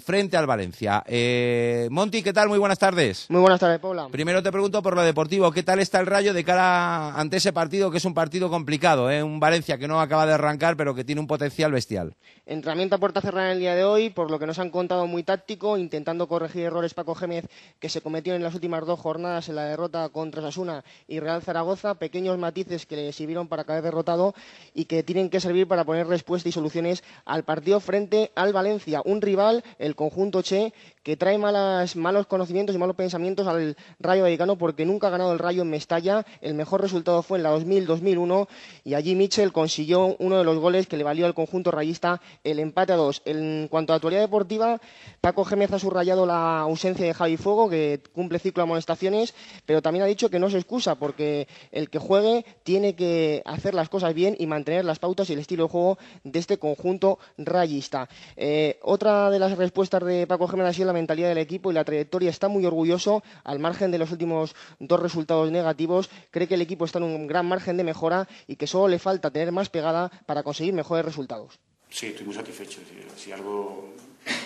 frente 0.00 0.36
al 0.36 0.46
Valencia. 0.46 1.02
Eh, 1.06 1.88
Monty, 1.90 2.22
¿qué 2.22 2.32
tal? 2.32 2.48
Muy 2.48 2.58
buenas 2.58 2.78
tardes. 2.78 3.26
Muy 3.28 3.40
buenas 3.40 3.60
tardes, 3.60 3.78
Paula. 3.78 4.08
Primero 4.10 4.42
te 4.42 4.50
pregunto 4.50 4.82
por 4.82 4.94
lo 4.94 5.02
deportivo, 5.02 5.52
¿qué 5.52 5.62
tal 5.62 5.80
está 5.80 6.00
el 6.00 6.06
Rayo 6.06 6.32
de 6.32 6.44
cara 6.44 7.14
ante 7.14 7.36
ese 7.36 7.52
partido 7.52 7.90
que 7.90 7.98
es 7.98 8.04
un 8.04 8.14
partido 8.14 8.48
complicado? 8.48 9.10
¿eh? 9.10 9.22
Un 9.22 9.38
Valencia 9.38 9.76
que 9.76 9.86
no 9.86 10.00
acaba 10.00 10.26
de 10.26 10.32
arrancar, 10.32 10.76
pero 10.76 10.94
que 10.94 11.04
tiene 11.04 11.20
un 11.20 11.26
potencial 11.26 11.72
bestial. 11.72 12.14
Entrenamiento 12.46 12.96
a 12.96 12.98
puerta 12.98 13.20
cerrada 13.20 13.48
en 13.48 13.54
el 13.54 13.58
día 13.58 13.74
de 13.74 13.84
hoy, 13.84 14.10
por 14.10 14.30
lo 14.30 14.38
que 14.38 14.46
nos 14.46 14.58
han 14.58 14.70
contado 14.70 15.06
muy 15.06 15.24
táctico, 15.24 15.76
intentando 15.76 16.26
corregir 16.28 16.62
errores 16.62 16.94
Paco 16.94 17.14
Gémez 17.14 17.46
que 17.78 17.88
se 17.88 18.00
cometieron 18.00 18.36
en 18.36 18.44
las 18.44 18.54
últimas 18.54 18.86
dos 18.86 19.00
jornadas 19.00 19.48
en 19.48 19.56
la 19.56 19.64
derrota 19.64 20.08
contra 20.08 20.42
Sasuna 20.42 20.84
y 21.06 21.20
Real 21.20 21.42
Zaragoza, 21.42 21.96
pequeños 21.96 22.38
matices 22.38 22.86
que 22.86 22.96
le 22.96 23.12
sirvieron 23.12 23.48
para 23.48 23.64
caer 23.64 23.82
derrotado 23.82 24.34
y 24.74 24.86
que 24.86 25.02
tienen 25.02 25.28
que 25.28 25.40
servir 25.40 25.68
para 25.68 25.84
poner 25.84 26.06
respuesta 26.06 26.48
y 26.48 26.52
soluciones 26.52 27.02
al 27.24 27.44
partido 27.44 27.80
frente 27.80 28.30
al 28.36 28.52
Valencia, 28.52 29.02
un 29.04 29.20
rival 29.20 29.64
el 29.78 29.94
conjunto 29.94 30.42
Che, 30.42 30.72
que 31.06 31.16
trae 31.16 31.38
malos 31.38 32.26
conocimientos 32.26 32.74
y 32.74 32.80
malos 32.80 32.96
pensamientos 32.96 33.46
al 33.46 33.76
Rayo 34.00 34.24
Vallecano 34.24 34.58
porque 34.58 34.84
nunca 34.84 35.06
ha 35.06 35.10
ganado 35.10 35.32
el 35.32 35.38
Rayo 35.38 35.62
en 35.62 35.70
Mestalla. 35.70 36.26
El 36.40 36.54
mejor 36.54 36.80
resultado 36.80 37.22
fue 37.22 37.38
en 37.38 37.44
la 37.44 37.54
2000-2001 37.56 38.48
y 38.82 38.94
allí 38.94 39.14
Mitchell 39.14 39.52
consiguió 39.52 40.16
uno 40.18 40.36
de 40.36 40.42
los 40.42 40.58
goles 40.58 40.88
que 40.88 40.96
le 40.96 41.04
valió 41.04 41.24
al 41.26 41.32
conjunto 41.32 41.70
rayista 41.70 42.20
el 42.42 42.58
empate 42.58 42.92
a 42.92 42.96
dos. 42.96 43.22
En 43.24 43.68
cuanto 43.70 43.92
a 43.92 43.96
actualidad 43.96 44.22
deportiva, 44.22 44.80
Paco 45.20 45.44
Gémez 45.44 45.72
ha 45.72 45.78
subrayado 45.78 46.26
la 46.26 46.62
ausencia 46.62 47.06
de 47.06 47.14
Javi 47.14 47.36
Fuego, 47.36 47.70
que 47.70 48.00
cumple 48.12 48.40
ciclo 48.40 48.62
de 48.62 48.64
amonestaciones, 48.64 49.32
pero 49.64 49.82
también 49.82 50.02
ha 50.02 50.08
dicho 50.08 50.28
que 50.28 50.40
no 50.40 50.50
se 50.50 50.56
excusa 50.56 50.96
porque 50.96 51.46
el 51.70 51.88
que 51.88 52.00
juegue 52.00 52.44
tiene 52.64 52.96
que 52.96 53.42
hacer 53.44 53.74
las 53.74 53.88
cosas 53.88 54.12
bien 54.12 54.34
y 54.40 54.48
mantener 54.48 54.84
las 54.84 54.98
pautas 54.98 55.30
y 55.30 55.34
el 55.34 55.38
estilo 55.38 55.66
de 55.66 55.70
juego 55.70 55.98
de 56.24 56.40
este 56.40 56.58
conjunto 56.58 57.20
rayista. 57.38 58.08
Eh, 58.36 58.80
otra 58.82 59.30
de 59.30 59.38
las 59.38 59.56
respuestas 59.56 60.04
de 60.04 60.26
Paco 60.26 60.48
Gémez 60.48 60.66
ha 60.66 60.72
sido 60.72 60.86
la 60.86 60.95
mentalidad 60.96 61.28
del 61.28 61.38
equipo 61.38 61.70
y 61.70 61.74
la 61.74 61.84
trayectoria. 61.84 62.30
Está 62.30 62.48
muy 62.48 62.66
orgulloso, 62.66 63.22
al 63.44 63.58
margen 63.60 63.90
de 63.92 63.98
los 63.98 64.10
últimos 64.10 64.56
dos 64.80 65.00
resultados 65.00 65.50
negativos. 65.52 66.10
Cree 66.30 66.48
que 66.48 66.54
el 66.54 66.62
equipo 66.62 66.84
está 66.84 66.98
en 66.98 67.04
un 67.04 67.26
gran 67.26 67.46
margen 67.46 67.76
de 67.76 67.84
mejora 67.84 68.26
y 68.48 68.56
que 68.56 68.66
solo 68.66 68.88
le 68.88 68.98
falta 68.98 69.30
tener 69.30 69.52
más 69.52 69.68
pegada 69.68 70.10
para 70.26 70.42
conseguir 70.42 70.74
mejores 70.74 71.04
resultados. 71.04 71.58
Sí, 71.88 72.06
estoy 72.06 72.26
muy 72.26 72.34
satisfecho. 72.34 72.80
Si 73.16 73.30
algo, 73.30 73.94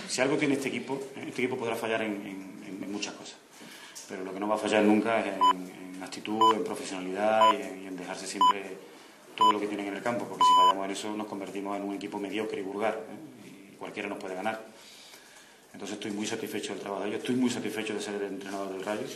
si 0.06 0.20
algo 0.20 0.36
tiene 0.36 0.54
este 0.54 0.68
equipo, 0.68 1.00
este 1.16 1.42
equipo 1.42 1.56
podrá 1.56 1.74
fallar 1.74 2.02
en, 2.02 2.12
en, 2.66 2.82
en 2.84 2.92
muchas 2.92 3.14
cosas. 3.14 3.36
Pero 4.08 4.24
lo 4.24 4.34
que 4.34 4.40
no 4.40 4.48
va 4.48 4.56
a 4.56 4.58
fallar 4.58 4.82
nunca 4.82 5.20
es 5.20 5.26
en, 5.26 5.94
en 5.96 6.02
actitud, 6.02 6.54
en 6.54 6.64
profesionalidad 6.64 7.52
y 7.54 7.84
y 7.84 7.86
en 7.86 7.96
dejarse 7.96 8.26
siempre 8.26 8.76
todo 9.36 9.52
lo 9.52 9.60
que 9.60 9.66
tienen 9.66 9.86
en 9.86 9.96
el 9.96 10.02
campo, 10.02 10.26
porque 10.26 10.44
si 10.44 10.52
fallamos 10.54 10.84
en 10.84 10.90
eso 10.90 11.16
nos 11.16 11.26
convertimos 11.26 11.76
en 11.76 11.82
un 11.84 11.94
equipo 11.94 12.18
mediocre 12.18 12.60
y 12.60 12.62
vulgar 12.62 12.94
¿eh? 13.08 13.72
y 13.72 13.76
cualquiera 13.76 14.08
nos 14.08 14.18
puede 14.18 14.34
ganar. 14.34 14.60
Entonces 15.72 15.96
estoy 15.96 16.10
muy 16.10 16.26
satisfecho 16.26 16.72
del 16.72 16.82
trabajo 16.82 17.04
ellos, 17.04 17.18
estoy 17.20 17.36
muy 17.36 17.50
satisfecho 17.50 17.94
de 17.94 18.00
ser 18.00 18.14
el 18.14 18.22
entrenador 18.22 18.72
del 18.72 18.84
Rayo. 18.84 19.06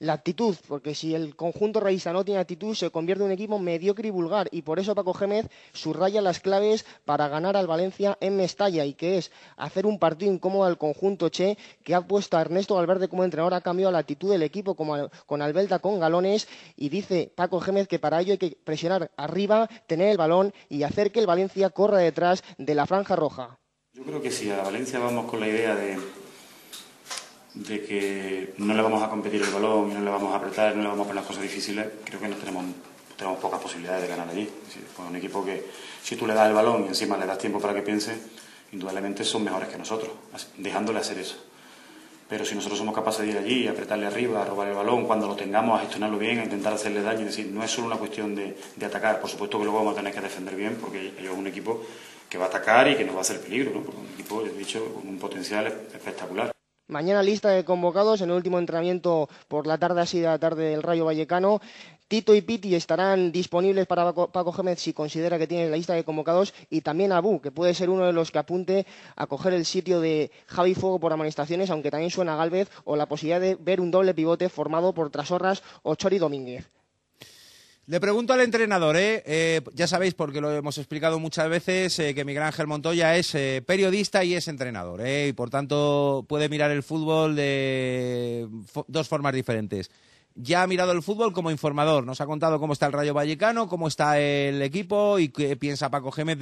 la 0.00 0.12
actitud, 0.12 0.56
porque 0.68 0.94
si 0.94 1.14
el 1.14 1.34
conjunto 1.34 1.80
rayista 1.80 2.12
no 2.12 2.24
tiene 2.24 2.40
actitud, 2.40 2.74
se 2.74 2.90
convierte 2.90 3.22
en 3.24 3.26
un 3.26 3.32
equipo 3.32 3.58
mediocre 3.58 4.08
y 4.08 4.10
vulgar, 4.12 4.48
y 4.52 4.62
por 4.62 4.78
eso 4.78 4.94
Paco 4.94 5.12
Gémez 5.12 5.48
subraya 5.72 6.20
las 6.20 6.40
claves 6.40 6.86
para 7.04 7.28
ganar 7.28 7.56
al 7.56 7.66
Valencia 7.66 8.16
en 8.20 8.36
Mestalla, 8.36 8.84
y 8.84 8.94
que 8.94 9.18
es 9.18 9.32
hacer 9.56 9.86
un 9.86 9.98
partido 9.98 10.32
incómodo 10.32 10.64
al 10.64 10.78
conjunto 10.78 11.28
Che, 11.30 11.58
que 11.82 11.94
ha 11.94 12.06
puesto 12.06 12.36
a 12.36 12.42
Ernesto 12.42 12.76
Valverde 12.76 13.08
como 13.08 13.24
entrenador, 13.24 13.54
ha 13.54 13.60
cambiado 13.60 13.92
la 13.92 13.98
actitud 13.98 14.30
del 14.30 14.42
equipo 14.42 14.76
como 14.76 15.10
con 15.26 15.42
Albelda 15.42 15.80
con 15.80 15.98
galones, 15.98 16.46
y 16.76 16.88
dice 16.88 17.32
Paco 17.34 17.60
Gémez 17.60 17.88
que 17.88 17.98
para 17.98 18.20
ello 18.20 18.32
hay 18.32 18.38
que 18.38 18.56
presionar 18.62 19.10
arriba, 19.16 19.68
tener 19.86 20.10
el 20.10 20.16
balón 20.16 20.52
y 20.68 20.84
hacer 20.84 21.10
que 21.10 21.20
el 21.20 21.26
Valencia 21.26 21.70
corra 21.70 21.98
detrás 21.98 22.44
de 22.56 22.74
la 22.74 22.86
franja 22.86 23.16
roja. 23.16 23.58
Yo 23.98 24.04
creo 24.04 24.22
que 24.22 24.30
si 24.30 24.48
a 24.48 24.62
Valencia 24.62 25.00
vamos 25.00 25.28
con 25.28 25.40
la 25.40 25.48
idea 25.48 25.74
de, 25.74 25.98
de 27.54 27.84
que 27.84 28.54
no 28.58 28.72
le 28.72 28.80
vamos 28.80 29.02
a 29.02 29.08
competir 29.10 29.42
el 29.42 29.50
balón 29.50 29.92
no 29.92 30.00
le 30.00 30.08
vamos 30.08 30.32
a 30.32 30.36
apretar, 30.36 30.76
no 30.76 30.82
le 30.82 30.88
vamos 30.88 31.04
a 31.04 31.08
poner 31.08 31.16
las 31.16 31.26
cosas 31.26 31.42
difíciles, 31.42 31.84
creo 32.04 32.20
que 32.20 32.28
no 32.28 32.36
tenemos, 32.36 32.64
tenemos 33.16 33.40
pocas 33.40 33.60
posibilidades 33.60 34.02
de 34.02 34.08
ganar 34.08 34.28
allí. 34.28 34.48
Decir, 34.66 34.84
pues 34.96 35.08
un 35.08 35.16
equipo 35.16 35.44
que 35.44 35.66
si 36.00 36.14
tú 36.14 36.28
le 36.28 36.34
das 36.34 36.46
el 36.46 36.54
balón 36.54 36.84
y 36.84 36.88
encima 36.88 37.16
le 37.16 37.26
das 37.26 37.38
tiempo 37.38 37.58
para 37.58 37.74
que 37.74 37.82
piense, 37.82 38.16
indudablemente 38.70 39.24
son 39.24 39.42
mejores 39.42 39.68
que 39.68 39.78
nosotros, 39.78 40.12
dejándole 40.58 41.00
hacer 41.00 41.18
eso. 41.18 41.34
Pero 42.28 42.44
si 42.44 42.54
nosotros 42.54 42.78
somos 42.78 42.94
capaces 42.94 43.22
de 43.22 43.32
ir 43.32 43.38
allí, 43.38 43.66
apretarle 43.66 44.06
arriba, 44.06 44.42
a 44.42 44.44
robar 44.44 44.68
el 44.68 44.74
balón, 44.74 45.06
cuando 45.06 45.26
lo 45.26 45.34
tengamos, 45.34 45.76
a 45.76 45.82
gestionarlo 45.82 46.18
bien, 46.18 46.38
a 46.38 46.44
intentar 46.44 46.72
hacerle 46.72 47.02
daño, 47.02 47.22
es 47.26 47.36
decir, 47.36 47.46
no 47.46 47.64
es 47.64 47.70
solo 47.72 47.88
una 47.88 47.96
cuestión 47.96 48.36
de, 48.36 48.56
de 48.76 48.86
atacar, 48.86 49.20
por 49.20 49.28
supuesto 49.28 49.58
que 49.58 49.64
luego 49.64 49.78
vamos 49.78 49.94
a 49.94 49.96
tener 49.96 50.14
que 50.14 50.20
defender 50.20 50.54
bien, 50.54 50.76
porque 50.80 51.14
ellos 51.18 51.32
es 51.32 51.38
un 51.38 51.48
equipo 51.48 51.82
que 52.28 52.38
va 52.38 52.46
a 52.46 52.48
atacar 52.48 52.88
y 52.88 52.96
que 52.96 53.04
nos 53.04 53.14
va 53.14 53.18
a 53.18 53.22
hacer 53.22 53.40
peligro, 53.40 53.72
¿no? 53.72 53.82
Porque 53.82 54.00
un 54.00 54.08
equipo, 54.14 54.42
he 54.44 54.50
dicho, 54.50 54.94
con 54.94 55.08
un 55.08 55.18
potencial 55.18 55.66
espectacular. 55.66 56.52
Mañana 56.90 57.22
lista 57.22 57.50
de 57.50 57.66
convocados 57.66 58.22
en 58.22 58.30
el 58.30 58.36
último 58.36 58.58
entrenamiento 58.58 59.28
por 59.46 59.66
la 59.66 59.76
tarde 59.76 60.00
así 60.00 60.20
de 60.20 60.26
la 60.26 60.38
tarde 60.38 60.70
del 60.70 60.82
Rayo 60.82 61.04
Vallecano. 61.04 61.60
Tito 62.08 62.34
y 62.34 62.40
Piti 62.40 62.74
estarán 62.74 63.30
disponibles 63.30 63.86
para 63.86 64.14
Paco 64.14 64.52
Gémez 64.52 64.80
si 64.80 64.94
considera 64.94 65.38
que 65.38 65.46
tiene 65.46 65.68
la 65.68 65.76
lista 65.76 65.92
de 65.92 66.04
convocados 66.04 66.54
y 66.70 66.80
también 66.80 67.12
Abu, 67.12 67.42
que 67.42 67.50
puede 67.50 67.74
ser 67.74 67.90
uno 67.90 68.06
de 68.06 68.14
los 68.14 68.30
que 68.30 68.38
apunte 68.38 68.86
a 69.16 69.26
coger 69.26 69.52
el 69.52 69.66
sitio 69.66 70.00
de 70.00 70.30
Javi 70.46 70.74
Fuego 70.74 70.98
por 70.98 71.12
amonestaciones, 71.12 71.68
aunque 71.68 71.90
también 71.90 72.10
suena 72.10 72.36
Galvez, 72.36 72.70
o 72.84 72.96
la 72.96 73.04
posibilidad 73.04 73.40
de 73.42 73.56
ver 73.56 73.82
un 73.82 73.90
doble 73.90 74.14
pivote 74.14 74.48
formado 74.48 74.94
por 74.94 75.10
Trasorras 75.10 75.62
o 75.82 75.94
Chori 75.94 76.16
Domínguez. 76.16 76.70
Le 77.88 78.00
pregunto 78.00 78.34
al 78.34 78.42
entrenador, 78.42 78.98
¿eh? 78.98 79.22
¿eh? 79.24 79.62
ya 79.72 79.86
sabéis, 79.86 80.12
porque 80.12 80.42
lo 80.42 80.52
hemos 80.52 80.76
explicado 80.76 81.18
muchas 81.18 81.48
veces, 81.48 81.98
eh, 81.98 82.14
que 82.14 82.26
Miguel 82.26 82.42
Ángel 82.42 82.66
Montoya 82.66 83.16
es 83.16 83.34
eh, 83.34 83.62
periodista 83.66 84.22
y 84.24 84.34
es 84.34 84.46
entrenador, 84.46 85.00
¿eh? 85.00 85.28
y 85.28 85.32
por 85.32 85.48
tanto 85.48 86.22
puede 86.28 86.50
mirar 86.50 86.70
el 86.70 86.82
fútbol 86.82 87.34
de 87.34 88.46
dos 88.88 89.08
formas 89.08 89.32
diferentes. 89.32 89.90
Ya 90.34 90.62
ha 90.62 90.66
mirado 90.66 90.92
el 90.92 91.02
fútbol 91.02 91.32
como 91.32 91.50
informador, 91.50 92.04
nos 92.04 92.20
ha 92.20 92.26
contado 92.26 92.60
cómo 92.60 92.74
está 92.74 92.84
el 92.84 92.92
Rayo 92.92 93.14
Vallecano, 93.14 93.68
cómo 93.68 93.88
está 93.88 94.20
el 94.20 94.60
equipo 94.60 95.18
y 95.18 95.30
qué 95.30 95.56
piensa 95.56 95.90
Paco 95.90 96.12
Gémez 96.12 96.38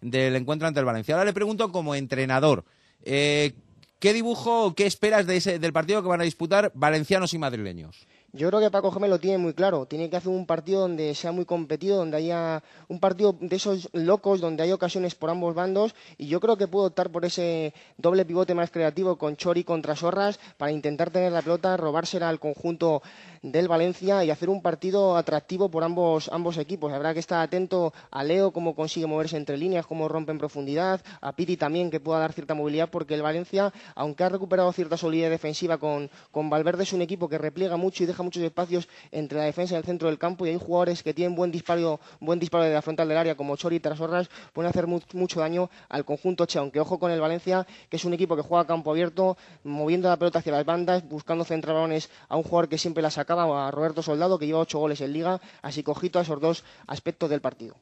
del 0.00 0.34
encuentro 0.34 0.66
ante 0.66 0.80
el 0.80 0.86
Valencia. 0.86 1.14
Ahora 1.14 1.26
le 1.26 1.32
pregunto 1.32 1.70
como 1.70 1.94
entrenador, 1.94 2.64
¿qué 3.04 3.54
dibujo, 4.00 4.74
qué 4.74 4.86
esperas 4.86 5.24
de 5.28 5.36
ese, 5.36 5.60
del 5.60 5.72
partido 5.72 6.02
que 6.02 6.08
van 6.08 6.20
a 6.20 6.24
disputar 6.24 6.72
valencianos 6.74 7.32
y 7.32 7.38
madrileños? 7.38 8.08
Yo 8.32 8.46
creo 8.48 8.60
que 8.60 8.70
Paco 8.70 8.92
Gémez 8.92 9.10
lo 9.10 9.18
tiene 9.18 9.38
muy 9.38 9.54
claro. 9.54 9.86
Tiene 9.86 10.08
que 10.08 10.16
hacer 10.16 10.30
un 10.30 10.46
partido 10.46 10.82
donde 10.82 11.16
sea 11.16 11.32
muy 11.32 11.44
competido, 11.44 11.96
donde 11.96 12.16
haya 12.16 12.62
un 12.86 13.00
partido 13.00 13.34
de 13.40 13.56
esos 13.56 13.88
locos, 13.92 14.40
donde 14.40 14.62
hay 14.62 14.70
ocasiones 14.70 15.16
por 15.16 15.30
ambos 15.30 15.52
bandos. 15.56 15.96
Y 16.16 16.28
yo 16.28 16.38
creo 16.38 16.56
que 16.56 16.68
puedo 16.68 16.86
optar 16.86 17.10
por 17.10 17.24
ese 17.24 17.74
doble 17.98 18.24
pivote 18.24 18.54
más 18.54 18.70
creativo 18.70 19.16
con 19.16 19.34
Chori 19.36 19.64
contra 19.64 19.96
Sorras 19.96 20.38
para 20.58 20.70
intentar 20.70 21.10
tener 21.10 21.32
la 21.32 21.42
pelota, 21.42 21.76
robársela 21.76 22.28
al 22.28 22.38
conjunto 22.38 23.02
del 23.42 23.66
Valencia 23.66 24.22
y 24.22 24.30
hacer 24.30 24.48
un 24.48 24.62
partido 24.62 25.16
atractivo 25.16 25.68
por 25.68 25.82
ambos, 25.82 26.30
ambos 26.32 26.56
equipos. 26.56 26.92
Habrá 26.92 27.12
que 27.14 27.20
estar 27.20 27.40
atento 27.40 27.92
a 28.12 28.22
Leo, 28.22 28.52
cómo 28.52 28.76
consigue 28.76 29.08
moverse 29.08 29.38
entre 29.38 29.56
líneas, 29.56 29.86
cómo 29.86 30.08
rompe 30.08 30.30
en 30.30 30.38
profundidad, 30.38 31.00
a 31.20 31.32
Piti 31.32 31.56
también, 31.56 31.90
que 31.90 31.98
pueda 31.98 32.20
dar 32.20 32.32
cierta 32.32 32.54
movilidad, 32.54 32.90
porque 32.90 33.14
el 33.14 33.22
Valencia, 33.22 33.72
aunque 33.96 34.22
ha 34.22 34.28
recuperado 34.28 34.72
cierta 34.72 34.96
solidez 34.96 35.30
defensiva 35.30 35.78
con, 35.78 36.08
con 36.30 36.48
Valverde, 36.48 36.84
es 36.84 36.92
un 36.92 37.02
equipo 37.02 37.28
que 37.28 37.36
repliega 37.36 37.76
mucho 37.76 38.04
y 38.04 38.06
deja 38.06 38.19
muchos 38.22 38.42
espacios 38.42 38.88
entre 39.10 39.38
la 39.38 39.44
defensa 39.44 39.74
y 39.74 39.78
el 39.78 39.84
centro 39.84 40.08
del 40.08 40.18
campo 40.18 40.46
y 40.46 40.50
hay 40.50 40.58
jugadores 40.58 41.02
que 41.02 41.14
tienen 41.14 41.34
buen 41.34 41.50
disparo, 41.50 42.00
buen 42.20 42.38
disparo 42.38 42.64
de 42.64 42.72
la 42.72 42.82
frontal 42.82 43.08
del 43.08 43.18
área, 43.18 43.34
como 43.34 43.56
Chori 43.56 43.76
y 43.76 43.80
Trasorras, 43.80 44.28
pueden 44.52 44.68
hacer 44.68 44.86
mucho 44.86 45.40
daño 45.40 45.70
al 45.88 46.04
conjunto 46.04 46.46
Che, 46.46 46.58
aunque 46.58 46.80
ojo 46.80 46.98
con 46.98 47.10
el 47.10 47.20
Valencia, 47.20 47.66
que 47.88 47.96
es 47.96 48.04
un 48.04 48.14
equipo 48.14 48.36
que 48.36 48.42
juega 48.42 48.62
a 48.62 48.66
campo 48.66 48.90
abierto, 48.90 49.36
moviendo 49.64 50.08
la 50.08 50.16
pelota 50.16 50.40
hacia 50.40 50.52
las 50.52 50.64
bandas, 50.64 51.08
buscando 51.08 51.44
centrar 51.44 51.74
balones 51.74 52.10
a 52.28 52.36
un 52.36 52.42
jugador 52.42 52.68
que 52.68 52.78
siempre 52.78 53.02
la 53.02 53.10
saca 53.10 53.34
a 53.34 53.70
Roberto 53.70 54.02
Soldado, 54.02 54.38
que 54.38 54.46
lleva 54.46 54.60
ocho 54.60 54.78
goles 54.78 55.00
en 55.00 55.12
Liga, 55.12 55.40
así 55.62 55.82
cojito 55.82 56.18
a 56.18 56.22
esos 56.22 56.40
dos 56.40 56.64
aspectos 56.86 57.30
del 57.30 57.40
partido. 57.40 57.76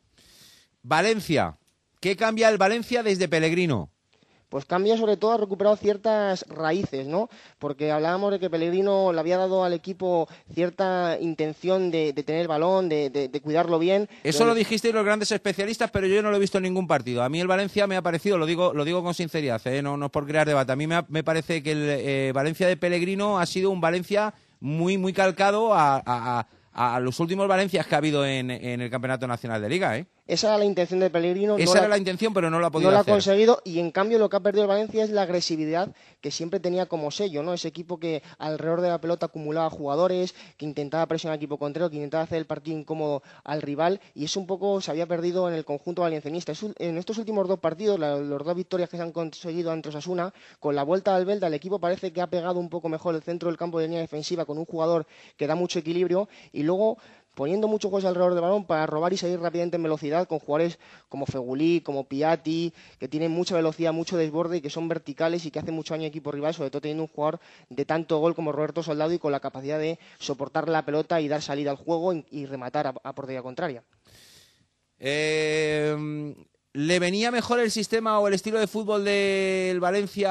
Valencia. 0.82 1.58
¿Qué 2.00 2.16
cambia 2.16 2.48
el 2.48 2.58
Valencia 2.58 3.02
desde 3.02 3.28
Pellegrino? 3.28 3.90
Pues 4.48 4.64
cambia 4.64 4.96
sobre 4.96 5.16
todo, 5.16 5.32
ha 5.32 5.36
recuperado 5.36 5.76
ciertas 5.76 6.44
raíces, 6.48 7.06
¿no? 7.06 7.28
Porque 7.58 7.90
hablábamos 7.90 8.32
de 8.32 8.38
que 8.38 8.48
Pellegrino 8.48 9.12
le 9.12 9.20
había 9.20 9.36
dado 9.36 9.64
al 9.64 9.72
equipo 9.72 10.28
cierta 10.52 11.18
intención 11.20 11.90
de, 11.90 12.12
tener 12.12 12.42
el 12.42 12.48
balón, 12.48 12.88
de, 12.88 13.40
cuidarlo 13.42 13.78
bien. 13.78 14.08
Eso 14.24 14.44
lo 14.44 14.54
dijisteis 14.54 14.94
los 14.94 15.04
grandes 15.04 15.30
especialistas, 15.32 15.90
pero 15.90 16.06
yo 16.06 16.22
no 16.22 16.30
lo 16.30 16.36
he 16.36 16.40
visto 16.40 16.58
en 16.58 16.64
ningún 16.64 16.86
partido. 16.86 17.22
A 17.22 17.28
mí 17.28 17.40
el 17.40 17.46
Valencia 17.46 17.86
me 17.86 17.96
ha 17.96 18.02
parecido, 18.02 18.38
lo 18.38 18.46
digo, 18.46 18.72
lo 18.72 18.84
digo 18.84 19.02
con 19.02 19.14
sinceridad, 19.14 19.64
¿eh? 19.66 19.82
no, 19.82 19.96
no 19.96 20.06
es 20.06 20.12
por 20.12 20.26
crear 20.26 20.46
debate, 20.46 20.72
a 20.72 20.76
mí 20.76 20.86
me, 20.86 21.24
parece 21.24 21.62
que 21.62 21.72
el 21.72 21.86
eh, 21.88 22.32
Valencia 22.34 22.66
de 22.66 22.76
Pellegrino 22.76 23.38
ha 23.38 23.46
sido 23.46 23.70
un 23.70 23.80
Valencia 23.80 24.34
muy, 24.60 24.98
muy 24.98 25.12
calcado 25.12 25.70
a, 25.72 26.46
los 27.00 27.18
últimos 27.18 27.48
Valencias 27.48 27.86
que 27.86 27.94
ha 27.96 27.98
habido 27.98 28.24
en, 28.24 28.50
en 28.50 28.80
el 28.80 28.88
Campeonato 28.88 29.26
Nacional 29.26 29.60
de 29.60 29.68
Liga, 29.68 29.98
¿eh? 29.98 30.06
Esa 30.28 30.48
era 30.48 30.58
la 30.58 30.66
intención 30.66 31.00
de 31.00 31.08
Pellegrino. 31.08 31.56
Esa 31.56 31.78
era 31.78 31.88
la, 31.88 31.96
intención, 31.96 32.34
pero 32.34 32.50
no 32.50 32.60
la 32.60 32.66
ha 32.66 32.70
podido 32.70 32.90
No 32.90 32.94
la 32.94 33.00
ha 33.00 33.04
conseguido 33.04 33.62
y 33.64 33.78
en 33.78 33.90
cambio 33.90 34.18
lo 34.18 34.28
que 34.28 34.36
ha 34.36 34.40
perdido 34.40 34.64
el 34.64 34.68
Valencia 34.68 35.02
es 35.02 35.08
la 35.08 35.22
agresividad 35.22 35.94
que 36.20 36.30
siempre 36.30 36.60
tenía 36.60 36.84
como 36.84 37.10
sello, 37.10 37.42
¿no? 37.42 37.54
Ese 37.54 37.68
equipo 37.68 37.98
que 37.98 38.22
alrededor 38.36 38.82
de 38.82 38.90
la 38.90 39.00
pelota 39.00 39.26
acumulaba 39.26 39.70
jugadores, 39.70 40.34
que 40.58 40.66
intentaba 40.66 41.06
presionar 41.06 41.32
al 41.32 41.38
equipo 41.38 41.56
contrario, 41.56 41.88
que 41.88 41.96
intentaba 41.96 42.24
hacer 42.24 42.36
el 42.36 42.44
partido 42.44 42.76
incómodo 42.76 43.22
al 43.42 43.62
rival 43.62 44.02
y 44.14 44.26
eso 44.26 44.38
un 44.38 44.46
poco 44.46 44.82
se 44.82 44.90
había 44.90 45.06
perdido 45.06 45.48
en 45.48 45.54
el 45.54 45.64
conjunto 45.64 46.02
valencianista. 46.02 46.52
En 46.78 46.98
estos 46.98 47.16
últimos 47.16 47.48
dos 47.48 47.58
partidos, 47.58 47.98
los 47.98 48.44
dos 48.44 48.54
victorias 48.54 48.90
que 48.90 48.98
se 48.98 49.02
han 49.02 49.12
conseguido 49.12 49.72
ante 49.72 49.88
Osasuna, 49.88 50.34
con 50.60 50.74
la 50.74 50.82
vuelta 50.82 51.16
al 51.16 51.24
Belda, 51.24 51.46
el 51.46 51.54
equipo 51.54 51.78
parece 51.78 52.12
que 52.12 52.20
ha 52.20 52.26
pegado 52.26 52.60
un 52.60 52.68
poco 52.68 52.90
mejor 52.90 53.14
el 53.14 53.22
centro 53.22 53.48
del 53.48 53.56
campo 53.56 53.78
de 53.78 53.86
línea 53.86 54.02
defensiva 54.02 54.44
con 54.44 54.58
un 54.58 54.66
jugador 54.66 55.06
que 55.38 55.46
da 55.46 55.54
mucho 55.54 55.78
equilibrio 55.78 56.28
y 56.52 56.64
luego 56.64 56.98
poniendo 57.38 57.68
muchos 57.68 57.88
juegos 57.90 58.04
alrededor 58.04 58.34
del 58.34 58.42
balón 58.42 58.64
para 58.64 58.84
robar 58.84 59.12
y 59.12 59.16
salir 59.16 59.38
rápidamente 59.38 59.76
en 59.76 59.84
velocidad 59.84 60.26
con 60.26 60.40
jugadores 60.40 60.80
como 61.08 61.24
Fegulí, 61.24 61.80
como 61.82 62.02
Piatti, 62.02 62.72
que 62.98 63.06
tienen 63.06 63.30
mucha 63.30 63.54
velocidad, 63.54 63.92
mucho 63.92 64.16
desborde 64.16 64.56
y 64.56 64.60
que 64.60 64.70
son 64.70 64.88
verticales 64.88 65.46
y 65.46 65.52
que 65.52 65.60
hacen 65.60 65.72
mucho 65.72 65.94
daño 65.94 66.02
a 66.02 66.08
equipo 66.08 66.32
rival, 66.32 66.52
sobre 66.52 66.70
todo 66.70 66.80
teniendo 66.80 67.04
un 67.04 67.08
jugador 67.08 67.38
de 67.70 67.84
tanto 67.84 68.18
gol 68.18 68.34
como 68.34 68.50
Roberto 68.50 68.82
Soldado 68.82 69.12
y 69.12 69.20
con 69.20 69.30
la 69.30 69.38
capacidad 69.38 69.78
de 69.78 70.00
soportar 70.18 70.68
la 70.68 70.84
pelota 70.84 71.20
y 71.20 71.28
dar 71.28 71.40
salida 71.40 71.70
al 71.70 71.76
juego 71.76 72.12
y, 72.12 72.46
rematar 72.46 72.88
a, 72.88 73.12
portería 73.12 73.40
contraria. 73.40 73.84
Eh, 74.98 76.34
¿Le 76.72 76.98
venía 76.98 77.30
mejor 77.30 77.60
el 77.60 77.70
sistema 77.70 78.18
o 78.18 78.26
el 78.26 78.34
estilo 78.34 78.58
de 78.58 78.66
fútbol 78.66 79.04
del 79.04 79.78
Valencia 79.78 80.28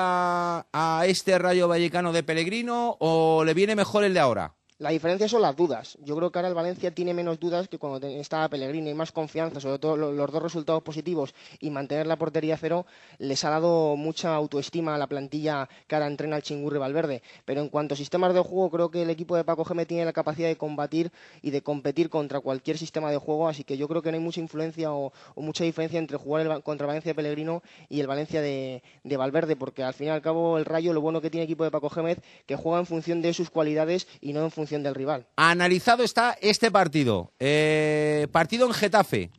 a 0.74 1.04
este 1.08 1.40
Rayo 1.40 1.70
Vallecano 1.70 2.12
de 2.12 2.24
Pellegrino 2.24 2.98
o 3.00 3.46
le 3.46 3.54
viene 3.54 3.78
mejor 3.78 4.04
el 4.04 4.14
de 4.14 4.20
ahora? 4.20 4.58
La 4.80 4.92
diferencia 4.92 5.28
son 5.28 5.42
las 5.42 5.56
dudas. 5.56 5.98
Yo 6.04 6.16
creo 6.16 6.32
que 6.32 6.38
ahora 6.38 6.50
el 6.50 6.54
Valencia 6.54 6.94
tiene 6.94 7.12
menos 7.12 7.40
dudas 7.40 7.68
que 7.68 7.80
cuando 7.80 8.06
estaba 8.06 8.48
Pellegrini 8.48 8.92
y 8.92 8.94
más 8.94 9.12
confianza, 9.12 9.60
sobre 9.60 9.80
todo 9.80 9.98
los 9.98 10.32
dos 10.32 10.44
resultados 10.44 10.84
positivos 10.84 11.34
y 11.60 11.72
mantener 11.72 12.06
la 12.06 12.16
portería 12.16 12.58
cero, 12.58 12.86
les 13.18 13.44
ha 13.44 13.50
dado 13.50 13.96
mucha 13.96 14.36
autoestima 14.36 14.94
a 14.94 15.00
la 15.00 15.08
plantilla 15.08 15.68
que 15.88 15.96
ahora 15.96 16.06
entrena 16.06 16.36
el 16.36 16.44
Chingurri 16.44 16.78
Valverde. 16.78 17.24
Pero 17.44 17.62
en 17.62 17.70
cuanto 17.70 17.96
a 17.96 17.98
sistemas 17.98 18.36
de 18.36 18.40
juego, 18.40 18.70
creo 18.70 18.92
que 18.92 19.02
el 19.02 19.10
equipo 19.10 19.36
de 19.36 19.44
Paco 19.44 19.66
Geme 19.66 19.88
tiene 19.88 20.06
la 20.06 20.14
capacidad 20.14 20.48
de 20.48 20.58
combatir 20.58 21.12
y 21.42 21.50
de 21.50 21.64
competir 21.64 22.12
contra 22.12 22.40
cualquier 22.40 22.78
sistema 22.78 23.10
de 23.10 23.18
juego, 23.18 23.48
así 23.48 23.64
que 23.64 23.78
yo 23.78 23.88
creo 23.88 24.04
que 24.04 24.12
no 24.12 24.20
hay 24.20 24.24
mucha 24.24 24.42
influencia 24.42 24.94
o, 24.94 25.12
mucha 25.36 25.64
diferencia 25.64 25.98
entre 25.98 26.18
jugar 26.18 26.46
el, 26.46 26.62
contra 26.62 26.86
Valencia 26.86 27.10
de 27.10 27.16
Pellegrino 27.16 27.64
y 27.90 28.00
el 28.00 28.06
Valencia 28.06 28.44
de, 28.44 28.84
Valverde, 29.04 29.56
porque 29.56 29.82
al 29.82 29.96
fin 29.96 30.08
y 30.08 30.10
al 30.12 30.22
cabo 30.22 30.60
el 30.60 30.66
Rayo, 30.66 30.94
lo 30.94 31.02
bueno 31.02 31.20
que 31.20 31.32
tiene 31.32 31.46
el 31.46 31.48
equipo 31.48 31.64
de 31.64 31.72
Paco 31.72 31.90
Gémez, 31.90 32.20
que 32.46 32.56
juega 32.56 32.78
en 32.78 32.86
función 32.86 33.24
de 33.24 33.34
sus 33.34 33.50
cualidades 33.50 34.08
y 34.22 34.34
no 34.34 34.44
en 34.44 34.52
función 34.52 34.67
del 34.70 34.96
rival. 34.96 35.28
Analizado 35.36 36.04
está 36.04 36.38
este 36.42 36.72
partido. 36.72 37.32
Eh, 37.40 38.28
partido 38.32 38.68
en 38.68 38.74
Getafe. 38.74 39.32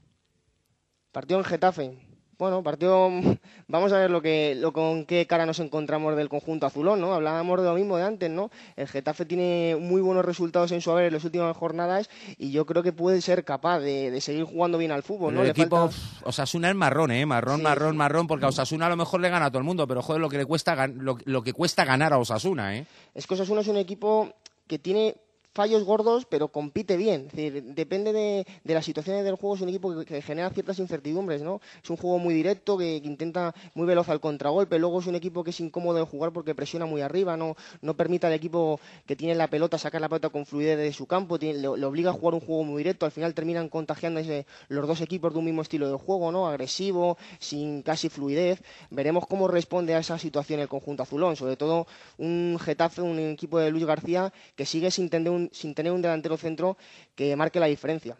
Partido 1.12 1.38
en 1.38 1.44
Getafe. 1.44 2.08
Bueno, 2.38 2.62
partido. 2.62 3.10
Vamos 3.68 3.92
a 3.92 3.98
ver 3.98 4.10
lo 4.10 4.22
que, 4.22 4.54
lo 4.54 4.72
con 4.72 5.04
qué 5.04 5.26
cara 5.26 5.44
nos 5.44 5.58
encontramos 5.58 6.16
del 6.16 6.28
conjunto 6.28 6.66
azulón, 6.66 7.00
¿no? 7.00 7.12
Hablábamos 7.12 7.60
de 7.60 7.66
lo 7.66 7.74
mismo 7.74 7.96
de 7.96 8.04
antes, 8.04 8.30
¿no? 8.30 8.50
El 8.76 8.86
Getafe 8.86 9.24
tiene 9.24 9.76
muy 9.78 10.00
buenos 10.00 10.24
resultados 10.24 10.70
en 10.72 10.80
su 10.80 10.92
haber 10.92 11.06
en 11.06 11.14
las 11.14 11.24
últimas 11.24 11.56
jornadas 11.56 12.08
y 12.38 12.52
yo 12.52 12.64
creo 12.64 12.82
que 12.82 12.92
puede 12.92 13.20
ser 13.20 13.44
capaz 13.44 13.80
de, 13.80 14.18
seguir 14.20 14.44
jugando 14.44 14.78
bien 14.78 14.92
al 14.92 15.02
fútbol, 15.02 15.34
¿no? 15.34 15.42
El 15.42 15.50
equipo 15.50 15.90
Osasuna 16.22 16.70
es 16.70 16.76
marrón, 16.76 17.10
¿eh? 17.10 17.26
Marrón, 17.26 17.62
marrón, 17.62 17.96
marrón, 17.96 18.26
porque 18.26 18.46
a 18.46 18.48
Osasuna 18.48 18.86
a 18.86 18.90
lo 18.90 18.96
mejor 18.96 19.20
le 19.20 19.28
gana 19.28 19.46
a 19.46 19.50
todo 19.50 19.58
el 19.58 19.64
mundo, 19.64 19.86
pero 19.88 20.00
joder, 20.00 20.20
lo 20.20 20.28
que 20.28 20.38
le 20.38 20.46
cuesta 20.46 20.86
lo, 20.86 21.18
lo 21.24 21.42
que 21.42 21.52
cuesta 21.52 21.84
ganar 21.84 22.12
a 22.12 22.18
Osasuna, 22.18 22.76
¿eh? 22.76 22.86
Es 23.14 23.26
que 23.26 23.34
Osasuna 23.34 23.62
es 23.62 23.68
un 23.68 23.76
equipo 23.76 24.32
que 24.68 24.78
tiene 24.78 25.16
fallos 25.54 25.84
gordos, 25.84 26.24
pero 26.26 26.48
compite 26.48 26.96
bien. 26.96 27.28
Depende 27.74 28.12
de, 28.12 28.46
de 28.64 28.74
las 28.74 28.84
situaciones 28.84 29.24
del 29.24 29.34
juego, 29.37 29.56
es 29.56 29.61
un 29.61 29.68
equipo 29.68 30.04
que, 30.04 30.22
genera 30.22 30.50
ciertas 30.50 30.78
incertidumbres, 30.78 31.42
¿no? 31.42 31.61
Es 31.82 31.90
un 31.90 31.96
juego 31.96 32.18
muy 32.18 32.34
directo, 32.34 32.78
que, 32.78 33.00
que 33.02 33.08
intenta 33.08 33.54
muy 33.74 33.87
veloz 33.87 34.08
al 34.08 34.20
contragolpe, 34.20 34.78
luego 34.78 35.00
es 35.00 35.06
un 35.06 35.14
equipo 35.16 35.42
que 35.44 35.50
es 35.50 35.61
incómodo 35.61 35.98
de 35.98 36.04
jugar 36.04 36.32
porque 36.32 36.54
presiona 36.54 36.87
muy 36.87 37.00
arriba, 37.00 37.37
no, 37.37 37.56
no 37.82 37.96
permite 37.96 38.26
al 38.26 38.32
equipo 38.34 38.80
que 39.06 39.16
tiene 39.16 39.34
la 39.34 39.48
pelota 39.48 39.78
sacar 39.78 40.00
la 40.00 40.08
pelota 40.08 40.28
con 40.30 40.46
fluidez 40.46 40.78
de 40.78 40.92
su 40.92 41.06
campo, 41.06 41.38
tiene- 41.38 41.58
le, 41.58 41.76
le 41.76 41.87
obliga 41.87 42.11
a 42.11 42.12
jugar 42.12 42.34
un 42.34 42.40
juego 42.40 42.64
muy 42.64 42.78
directo, 42.78 43.06
al 43.06 43.12
final 43.12 43.34
terminan 43.34 43.68
contagiándose 43.68 44.46
los 44.68 44.87
dos 44.87 45.00
equipos 45.00 45.32
de 45.32 45.38
un 45.38 45.44
mismo 45.44 45.62
estilo 45.62 45.88
de 45.90 45.96
juego, 45.98 46.30
¿no? 46.32 46.46
Agresivo, 46.46 47.16
sin 47.38 47.82
casi 47.82 48.08
fluidez. 48.08 48.62
Veremos 48.90 49.26
cómo 49.26 49.48
responde 49.48 49.94
a 49.94 49.98
esa 49.98 50.18
situación 50.18 50.61
el 50.61 50.68
conjunto 50.68 51.02
azulón, 51.02 51.37
sobre 51.37 51.56
todo 51.56 51.87
un 52.18 52.58
Getafe, 52.61 53.02
un 53.02 53.18
equipo 53.18 53.58
de 53.58 53.70
Luis 53.70 53.84
García 53.84 54.32
que 54.56 54.66
sigue 54.66 54.90
sin 54.90 55.08
tener 55.11 55.30
un, 55.32 55.38
sin 55.53 55.74
tener 55.74 55.92
un 55.92 56.03
delantero 56.03 56.37
centro 56.37 56.77
que 57.14 57.35
marque 57.37 57.61
la 57.61 57.66
diferencia. 57.66 58.16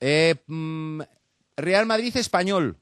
Eh, 0.00 0.34
mm, 0.46 1.00
Real 1.56 1.86
Madrid 1.86 2.16
español. 2.16 2.76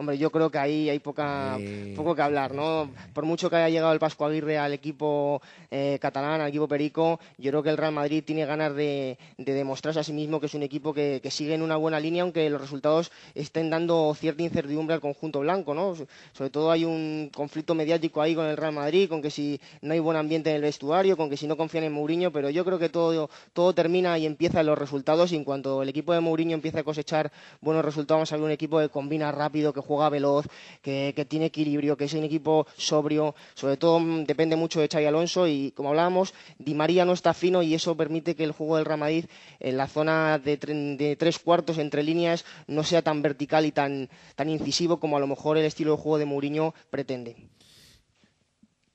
Hombre, 0.00 0.16
yo 0.16 0.30
creo 0.30 0.48
que 0.48 0.58
ahí 0.58 0.88
hay 0.88 1.00
poca, 1.00 1.56
poco 1.96 2.14
que 2.14 2.22
hablar, 2.22 2.54
¿no? 2.54 2.88
Por 3.12 3.24
mucho 3.24 3.50
que 3.50 3.56
haya 3.56 3.68
llegado 3.68 3.92
el 3.92 3.98
Pascu 3.98 4.24
Aguirre 4.24 4.56
al 4.56 4.72
equipo 4.72 5.42
eh, 5.72 5.98
catalán, 6.00 6.40
al 6.40 6.48
equipo 6.50 6.68
perico, 6.68 7.18
yo 7.36 7.50
creo 7.50 7.62
que 7.64 7.70
el 7.70 7.76
Real 7.76 7.92
Madrid 7.92 8.22
tiene 8.24 8.46
ganas 8.46 8.74
de, 8.76 9.18
de 9.36 9.52
demostrarse 9.52 9.98
a 9.98 10.04
sí 10.04 10.12
mismo 10.12 10.38
que 10.38 10.46
es 10.46 10.54
un 10.54 10.62
equipo 10.62 10.94
que, 10.94 11.18
que 11.20 11.32
sigue 11.32 11.54
en 11.54 11.62
una 11.62 11.74
buena 11.76 11.98
línea, 11.98 12.22
aunque 12.22 12.48
los 12.48 12.60
resultados 12.60 13.10
estén 13.34 13.70
dando 13.70 14.14
cierta 14.16 14.42
incertidumbre 14.44 14.94
al 14.94 15.00
conjunto 15.00 15.40
blanco, 15.40 15.74
¿no? 15.74 15.96
So- 15.96 16.06
Sobre 16.32 16.50
todo 16.50 16.70
hay 16.70 16.84
un 16.84 17.30
conflicto 17.34 17.74
mediático 17.74 18.22
ahí 18.22 18.36
con 18.36 18.46
el 18.46 18.56
Real 18.56 18.72
Madrid, 18.72 19.08
con 19.08 19.20
que 19.20 19.30
si 19.32 19.60
no 19.82 19.92
hay 19.94 19.98
buen 19.98 20.16
ambiente 20.16 20.50
en 20.50 20.56
el 20.56 20.62
vestuario, 20.62 21.16
con 21.16 21.28
que 21.28 21.36
si 21.36 21.48
no 21.48 21.56
confían 21.56 21.82
en 21.82 21.92
Mourinho, 21.92 22.30
pero 22.30 22.50
yo 22.50 22.64
creo 22.64 22.78
que 22.78 22.88
todo, 22.88 23.28
todo 23.52 23.72
termina 23.74 24.16
y 24.16 24.26
empieza 24.26 24.60
en 24.60 24.66
los 24.66 24.78
resultados 24.78 25.32
y 25.32 25.36
en 25.36 25.42
cuanto 25.42 25.82
el 25.82 25.88
equipo 25.88 26.12
de 26.12 26.20
Mourinho 26.20 26.54
empiece 26.54 26.78
a 26.78 26.84
cosechar 26.84 27.32
buenos 27.60 27.84
resultados, 27.84 28.18
vamos 28.18 28.32
a 28.32 28.36
ver 28.36 28.44
un 28.44 28.50
equipo 28.52 28.78
que 28.78 28.88
combina 28.88 29.32
rápido, 29.32 29.72
que 29.72 29.80
juega 29.88 30.08
veloz, 30.10 30.46
que, 30.82 31.12
que 31.16 31.24
tiene 31.24 31.46
equilibrio, 31.46 31.96
que 31.96 32.04
es 32.04 32.12
un 32.14 32.22
equipo 32.24 32.66
sobrio, 32.76 33.34
sobre 33.54 33.76
todo 33.78 33.98
mm, 33.98 34.24
depende 34.24 34.54
mucho 34.54 34.80
de 34.80 34.88
Xavi 34.88 35.06
Alonso 35.06 35.48
y 35.48 35.72
como 35.72 35.88
hablábamos, 35.88 36.34
Di 36.58 36.74
María 36.74 37.04
no 37.04 37.14
está 37.14 37.32
fino 37.34 37.62
y 37.62 37.74
eso 37.74 37.96
permite 37.96 38.36
que 38.36 38.44
el 38.44 38.52
juego 38.52 38.76
del 38.76 38.84
Real 38.84 39.00
Madrid 39.00 39.24
en 39.58 39.76
la 39.76 39.86
zona 39.88 40.38
de, 40.38 40.60
tre- 40.60 40.96
de 40.96 41.16
tres 41.16 41.38
cuartos 41.38 41.78
entre 41.78 42.02
líneas 42.02 42.44
no 42.66 42.84
sea 42.84 43.02
tan 43.02 43.22
vertical 43.22 43.64
y 43.66 43.72
tan, 43.72 44.08
tan 44.36 44.48
incisivo 44.50 45.00
como 45.00 45.16
a 45.16 45.20
lo 45.20 45.26
mejor 45.26 45.56
el 45.58 45.64
estilo 45.64 45.92
de 45.96 46.02
juego 46.02 46.18
de 46.18 46.26
Mourinho 46.26 46.74
pretende. 46.90 47.36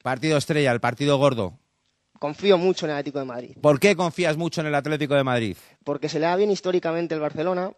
Partido 0.02 0.38
estrella, 0.38 0.72
el 0.72 0.80
partido 0.80 1.18
gordo. 1.18 1.58
Confío 2.20 2.58
mucho 2.58 2.86
en 2.86 2.92
el 2.92 2.98
Atlético 2.98 3.20
de 3.20 3.26
Madrid. 3.26 3.58
¿Por 3.62 3.80
qué 3.80 3.96
confías 3.96 4.38
mucho 4.38 4.62
en 4.62 4.68
el 4.68 4.76
Atlético 4.76 5.14
de 5.16 5.24
Madrid? 5.24 5.58
porque 5.84 6.08
se 6.08 6.20
le 6.20 6.26
da 6.28 6.36
bien 6.38 6.52
históricamente 6.52 7.14
el 7.14 7.20
Barcelona 7.20 7.72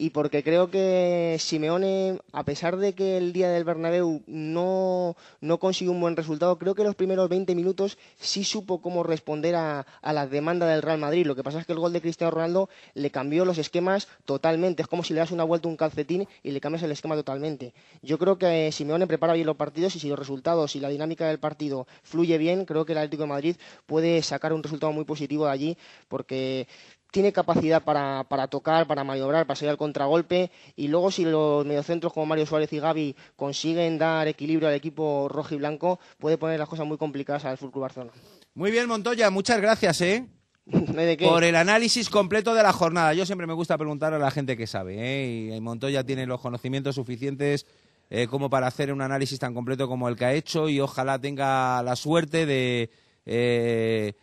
y 0.00 0.08
porque 0.10 0.42
creo 0.42 0.70
que 0.70 1.36
Simeone, 1.38 2.20
a 2.32 2.42
pesar 2.46 2.78
de 2.78 2.94
que 2.94 3.18
el 3.18 3.34
día 3.34 3.50
del 3.50 3.64
Bernabéu 3.64 4.22
no, 4.26 5.14
no 5.42 5.58
consiguió 5.58 5.92
un 5.92 6.00
buen 6.00 6.16
resultado, 6.16 6.58
creo 6.58 6.74
que 6.74 6.84
los 6.84 6.94
primeros 6.94 7.28
20 7.28 7.54
minutos 7.54 7.98
sí 8.18 8.42
supo 8.44 8.80
cómo 8.80 9.02
responder 9.02 9.56
a, 9.56 9.84
a 10.00 10.12
la 10.14 10.26
demanda 10.26 10.66
del 10.66 10.80
Real 10.80 10.96
Madrid. 10.96 11.26
Lo 11.26 11.36
que 11.36 11.42
pasa 11.42 11.60
es 11.60 11.66
que 11.66 11.74
el 11.74 11.80
gol 11.80 11.92
de 11.92 12.00
Cristiano 12.00 12.30
Ronaldo 12.30 12.70
le 12.94 13.10
cambió 13.10 13.44
los 13.44 13.58
esquemas 13.58 14.08
totalmente. 14.24 14.80
Es 14.80 14.88
como 14.88 15.04
si 15.04 15.12
le 15.12 15.20
das 15.20 15.32
una 15.32 15.44
vuelta 15.44 15.68
a 15.68 15.70
un 15.70 15.76
calcetín 15.76 16.26
y 16.42 16.52
le 16.52 16.62
cambias 16.62 16.82
el 16.82 16.92
esquema 16.92 17.14
totalmente. 17.14 17.74
Yo 18.00 18.16
creo 18.16 18.38
que 18.38 18.72
Simeone 18.72 19.06
prepara 19.06 19.34
bien 19.34 19.46
los 19.46 19.56
partidos 19.56 19.94
y 19.96 20.00
si 20.00 20.08
los 20.08 20.18
resultados 20.18 20.76
y 20.76 20.80
la 20.80 20.88
dinámica 20.88 21.28
del 21.28 21.40
partido 21.40 21.86
fluye 22.04 22.38
bien, 22.38 22.64
creo 22.64 22.86
que 22.86 22.92
el 22.92 22.98
Atlético 22.98 23.24
de 23.24 23.28
Madrid 23.28 23.56
puede 23.84 24.22
sacar 24.22 24.54
un 24.54 24.62
resultado 24.62 24.92
muy 24.94 25.04
positivo 25.04 25.44
de 25.44 25.50
allí 25.52 25.78
porque 26.08 26.68
tiene 27.10 27.32
capacidad 27.32 27.82
para, 27.82 28.24
para 28.24 28.48
tocar, 28.48 28.86
para 28.86 29.04
maniobrar, 29.04 29.46
para 29.46 29.56
salir 29.56 29.70
al 29.70 29.76
contragolpe 29.76 30.50
y 30.76 30.88
luego 30.88 31.10
si 31.10 31.24
los 31.24 31.64
mediocentros 31.66 32.12
como 32.12 32.26
Mario 32.26 32.46
Suárez 32.46 32.72
y 32.72 32.78
Gaby 32.78 33.16
consiguen 33.36 33.98
dar 33.98 34.28
equilibrio 34.28 34.68
al 34.68 34.74
equipo 34.74 35.28
rojo 35.28 35.54
y 35.54 35.58
blanco, 35.58 36.00
puede 36.18 36.38
poner 36.38 36.58
las 36.58 36.68
cosas 36.68 36.86
muy 36.86 36.96
complicadas 36.96 37.44
al 37.44 37.58
Fútbol 37.58 37.82
Barcelona. 37.82 38.12
Muy 38.54 38.70
bien, 38.70 38.88
Montoya, 38.88 39.30
muchas 39.30 39.60
gracias, 39.60 40.00
¿eh? 40.00 40.26
De 40.66 41.16
qué. 41.16 41.26
Por 41.26 41.44
el 41.44 41.56
análisis 41.56 42.10
completo 42.10 42.54
de 42.54 42.62
la 42.62 42.72
jornada. 42.72 43.14
Yo 43.14 43.26
siempre 43.26 43.46
me 43.46 43.54
gusta 43.54 43.76
preguntar 43.76 44.14
a 44.14 44.18
la 44.18 44.30
gente 44.30 44.56
que 44.56 44.66
sabe, 44.66 44.96
¿eh? 44.98 45.56
Y 45.56 45.60
Montoya 45.60 46.04
tiene 46.04 46.26
los 46.26 46.40
conocimientos 46.40 46.94
suficientes 46.94 47.66
eh, 48.10 48.26
como 48.26 48.50
para 48.50 48.66
hacer 48.66 48.92
un 48.92 49.02
análisis 49.02 49.38
tan 49.38 49.54
completo 49.54 49.88
como 49.88 50.08
el 50.08 50.16
que 50.16 50.24
ha 50.24 50.34
hecho 50.34 50.68
y 50.68 50.80
ojalá 50.80 51.18
tenga 51.20 51.82
la 51.82 51.94
suerte 51.96 52.44
de 52.44 52.90
eh, 53.24 54.14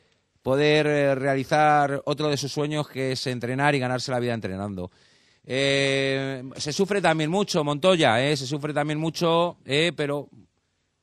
poder 0.47 0.87
eh, 0.87 1.13
realizar 1.13 2.01
otro 2.05 2.29
de 2.29 2.37
sus 2.37 2.53
sueños 2.53 2.87
que 2.87 3.11
es 3.11 3.27
entrenar 3.27 3.75
y 3.75 3.79
ganarse 3.79 4.11
la 4.11 4.19
vida 4.21 4.33
entrenando. 4.33 4.89
Eh, 5.45 6.41
se 6.55 6.71
sufre 6.71 7.01
también 7.01 7.29
mucho, 7.29 7.65
Montoya, 7.65 8.23
¿eh? 8.25 8.37
se 8.37 8.47
sufre 8.47 8.73
también 8.73 8.97
mucho, 8.97 9.57
eh, 9.65 9.91
pero 9.93 10.29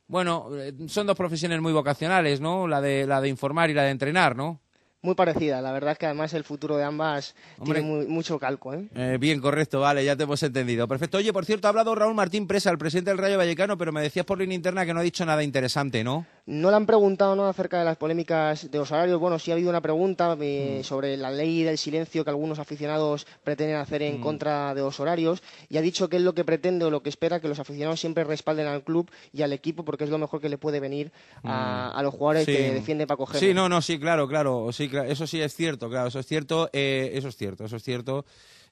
bueno, 0.06 0.48
eh, 0.56 0.72
son 0.88 1.06
dos 1.06 1.14
profesiones 1.14 1.60
muy 1.60 1.74
vocacionales, 1.74 2.40
¿no? 2.40 2.66
La 2.66 2.80
de, 2.80 3.06
la 3.06 3.20
de 3.20 3.28
informar 3.28 3.68
y 3.68 3.74
la 3.74 3.82
de 3.82 3.90
entrenar, 3.90 4.34
¿no? 4.34 4.60
Muy 5.02 5.14
parecida, 5.14 5.60
la 5.60 5.72
verdad 5.72 5.92
es 5.92 5.98
que 5.98 6.06
además 6.06 6.32
el 6.32 6.44
futuro 6.44 6.78
de 6.78 6.84
ambas 6.84 7.34
Hombre. 7.58 7.80
tiene 7.80 7.94
muy- 7.94 8.06
mucho 8.06 8.38
calco. 8.38 8.72
Eh, 8.72 9.18
bien, 9.20 9.42
correcto, 9.42 9.80
vale, 9.80 10.02
ya 10.06 10.16
te 10.16 10.22
hemos 10.22 10.42
entendido. 10.42 10.88
Perfecto. 10.88 11.18
Oye, 11.18 11.34
por 11.34 11.44
cierto, 11.44 11.68
ha 11.68 11.70
hablado 11.70 11.94
Raúl 11.94 12.14
Martín 12.14 12.46
Presa, 12.46 12.70
el 12.70 12.78
presidente 12.78 13.10
del 13.10 13.18
Rayo 13.18 13.36
Vallecano, 13.36 13.76
pero 13.76 13.92
me 13.92 14.00
decías 14.00 14.24
por 14.24 14.38
línea 14.38 14.54
interna 14.56 14.86
que 14.86 14.94
no 14.94 15.00
ha 15.00 15.02
dicho 15.02 15.26
nada 15.26 15.42
interesante, 15.42 16.02
¿no? 16.02 16.24
No 16.46 16.68
le 16.68 16.76
han 16.76 16.84
preguntado 16.84 17.34
¿no? 17.34 17.46
acerca 17.48 17.78
de 17.78 17.86
las 17.86 17.96
polémicas 17.96 18.70
de 18.70 18.76
los 18.76 18.92
horarios. 18.92 19.18
Bueno, 19.18 19.38
sí 19.38 19.50
ha 19.50 19.54
habido 19.54 19.70
una 19.70 19.80
pregunta 19.80 20.36
eh, 20.40 20.80
Mm. 20.80 20.84
sobre 20.84 21.16
la 21.16 21.30
ley 21.30 21.62
del 21.62 21.78
silencio 21.78 22.22
que 22.22 22.28
algunos 22.28 22.58
aficionados 22.58 23.26
pretenden 23.42 23.76
hacer 23.76 24.02
en 24.02 24.18
Mm. 24.18 24.22
contra 24.22 24.74
de 24.74 24.82
los 24.82 25.00
horarios 25.00 25.42
y 25.70 25.78
ha 25.78 25.80
dicho 25.80 26.10
que 26.10 26.16
es 26.16 26.22
lo 26.22 26.34
que 26.34 26.44
pretende 26.44 26.84
o 26.84 26.90
lo 26.90 27.02
que 27.02 27.08
espera 27.08 27.40
que 27.40 27.48
los 27.48 27.60
aficionados 27.60 27.98
siempre 27.98 28.24
respalden 28.24 28.66
al 28.66 28.84
club 28.84 29.10
y 29.32 29.40
al 29.40 29.54
equipo 29.54 29.86
porque 29.86 30.04
es 30.04 30.10
lo 30.10 30.18
mejor 30.18 30.42
que 30.42 30.50
le 30.50 30.58
puede 30.58 30.80
venir 30.80 31.12
a, 31.42 31.92
Mm. 31.94 31.98
a 31.98 32.02
los 32.02 32.12
jugadores 32.12 32.44
Sí. 32.44 32.52
que 32.52 32.72
defiende 32.74 33.06
Paco 33.06 33.24
Gémez. 33.24 33.40
Sí, 33.40 33.54
no, 33.54 33.70
no, 33.70 33.80
sí, 33.80 33.98
claro, 33.98 34.28
claro, 34.28 34.70
sí, 34.70 34.90
cla- 34.90 35.08
eso 35.08 35.26
sí 35.26 35.40
es 35.40 35.54
cierto, 35.54 35.88
claro, 35.88 36.08
eso 36.08 36.18
es 36.18 36.26
cierto, 36.26 36.68
eh, 36.74 37.12
eso 37.14 37.28
es 37.28 37.36
cierto, 37.38 37.64
eso 37.64 37.76
es 37.76 37.82
cierto. 37.82 38.26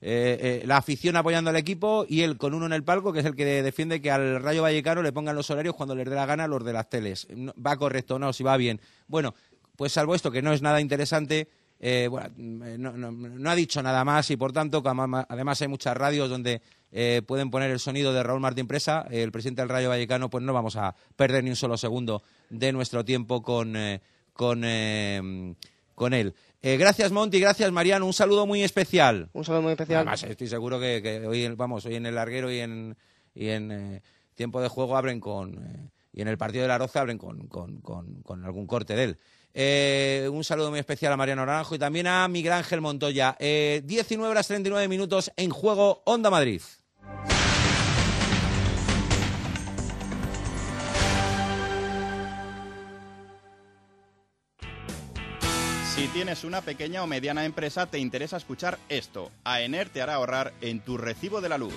Eh, 0.05 0.61
eh, 0.63 0.67
la 0.67 0.79
afición 0.79 1.17
apoyando 1.17 1.51
al 1.51 1.57
equipo 1.57 2.05
y 2.09 2.23
él 2.23 2.37
con 2.37 2.55
uno 2.55 2.67
en 2.67 2.73
el 2.73 2.83
palco, 2.83 3.13
que 3.13 3.21
es 3.21 3.25
el 3.25 3.37
que 3.37 3.63
defiende 3.63 4.03
que 4.03 4.11
al 4.11 4.43
Rayo 4.43 4.63
Vallecano 4.63 5.01
le 5.01 5.13
pongan 5.13 5.37
los 5.37 5.49
horarios 5.51 5.77
cuando 5.77 5.95
les 5.95 6.11
dé 6.11 6.17
la 6.17 6.27
gana 6.27 6.49
los 6.49 6.65
de 6.65 6.73
las 6.73 6.91
teles. 6.91 7.29
Va 7.65 7.77
correcto, 7.77 8.19
no, 8.19 8.33
si 8.33 8.43
va 8.43 8.57
bien. 8.57 8.81
Bueno, 9.07 9.33
pues 9.77 9.93
salvo 9.93 10.15
esto, 10.15 10.33
que 10.33 10.43
no 10.43 10.53
es 10.53 10.61
nada 10.61 10.81
interesante, 10.81 11.49
eh, 11.79 12.09
bueno, 12.11 12.29
mm, 12.37 13.43
no, 13.43 13.51
ha 13.51 13.55
dicho 13.55 13.83
nada 13.83 14.05
más 14.05 14.31
y 14.31 14.37
por 14.37 14.53
tanto, 14.53 14.83
además 14.85 15.63
hay 15.63 15.69
muchas 15.69 15.97
radios 15.97 16.29
donde 16.29 16.63
eh, 16.93 17.23
pueden 17.27 17.51
poner 17.51 17.71
el 17.71 17.81
sonido 17.81 18.13
de 18.13 18.23
Raúl 18.23 18.41
Martín 18.41 18.67
Presa, 18.67 19.07
el 19.11 19.33
presidente 19.33 19.63
del 19.63 19.71
Rayo 19.71 19.89
Vallecano, 19.89 20.29
pues 20.29 20.45
no 20.45 20.53
vamos 20.53 20.77
a 20.77 20.95
perder 21.17 21.43
ni 21.43 21.51
un 21.51 21.57
solo 21.57 21.79
segundo 21.79 22.23
de 22.51 22.71
nuestro 22.71 23.03
tiempo 23.05 23.43
con, 23.43 23.75
eh, 23.77 24.01
con, 24.35 24.63
eh, 24.65 25.55
con 25.95 26.13
él. 26.13 26.35
Eh, 26.65 26.77
gracias, 26.77 27.11
Monty, 27.11 27.41
gracias, 27.41 27.71
Mariano. 27.73 28.07
Un 28.07 28.13
saludo 28.13 28.47
muy 28.47 28.63
especial. 28.63 29.29
Un 29.33 29.45
saludo 29.45 29.63
muy 29.63 29.73
especial. 29.73 29.99
Además, 30.03 30.23
estoy 30.23 30.47
seguro 30.47 30.79
que, 30.79 31.01
que 31.03 31.27
hoy, 31.27 31.49
vamos, 31.57 31.85
hoy 31.87 31.97
en 31.97 32.07
el 32.07 32.15
larguero 32.15 32.53
y 32.53 32.61
en, 32.61 32.97
y 33.35 33.49
en 33.49 33.73
eh, 33.73 34.03
tiempo 34.35 34.61
de 34.63 34.69
juego 34.69 34.97
abren 34.97 35.19
con. 35.19 35.55
eh, 35.55 35.91
y 36.13 36.21
en 36.23 36.29
el 36.29 36.39
partido 36.39 36.63
de 36.63 36.69
la 36.69 36.79
Roza 36.79 37.01
abren 37.01 37.19
con, 37.19 37.49
con, 37.49 37.81
con- 37.81 38.23
con 38.23 38.45
algún 38.45 38.67
corte 38.67 38.95
de 38.95 39.05
él. 39.05 40.29
Un 40.31 40.45
saludo 40.45 40.71
muy 40.71 40.79
especial 40.79 41.13
a 41.13 41.17
Mariano 41.17 41.45
Naranjo 41.45 41.75
y 41.75 41.79
también 41.79 42.07
a 42.07 42.29
Miguel 42.29 42.53
Ángel 42.53 42.81
Montoya. 42.81 43.35
Eh, 43.41 43.83
19 43.85 44.31
horas 44.31 44.47
39 44.47 44.89
minutos 44.89 45.33
en 45.37 45.51
juego 45.51 46.03
Onda 46.05 46.31
Madrid. 46.31 46.61
Si 56.03 56.09
tienes 56.09 56.43
una 56.43 56.63
pequeña 56.63 57.05
o 57.05 57.07
mediana 57.07 57.45
empresa, 57.45 57.87
te 57.87 58.01
interesa 58.01 58.37
escuchar 58.37 58.77
esto. 58.89 59.31
AENER 59.45 59.89
te 59.89 60.03
hará 60.03 60.15
ahorrar 60.15 60.53
en 60.61 60.81
tu 60.81 60.99
recibo 60.99 61.41
de 61.41 61.49
la 61.49 61.59
luz. 61.59 61.73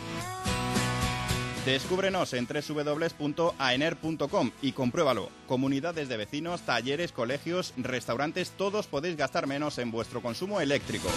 Descúbrenos 1.64 2.34
en 2.34 2.48
www.aener.com 2.48 4.52
y 4.64 4.72
compruébalo. 4.72 5.30
Comunidades 5.48 6.10
de 6.10 6.18
vecinos, 6.18 6.62
talleres, 6.62 7.12
colegios, 7.12 7.76
restaurantes, 7.78 8.50
todos 8.50 8.88
podéis 8.88 9.16
gastar 9.16 9.46
menos 9.46 9.78
en 9.78 9.92
vuestro 9.92 10.24
consumo 10.24 10.60
eléctrico. 10.60 11.08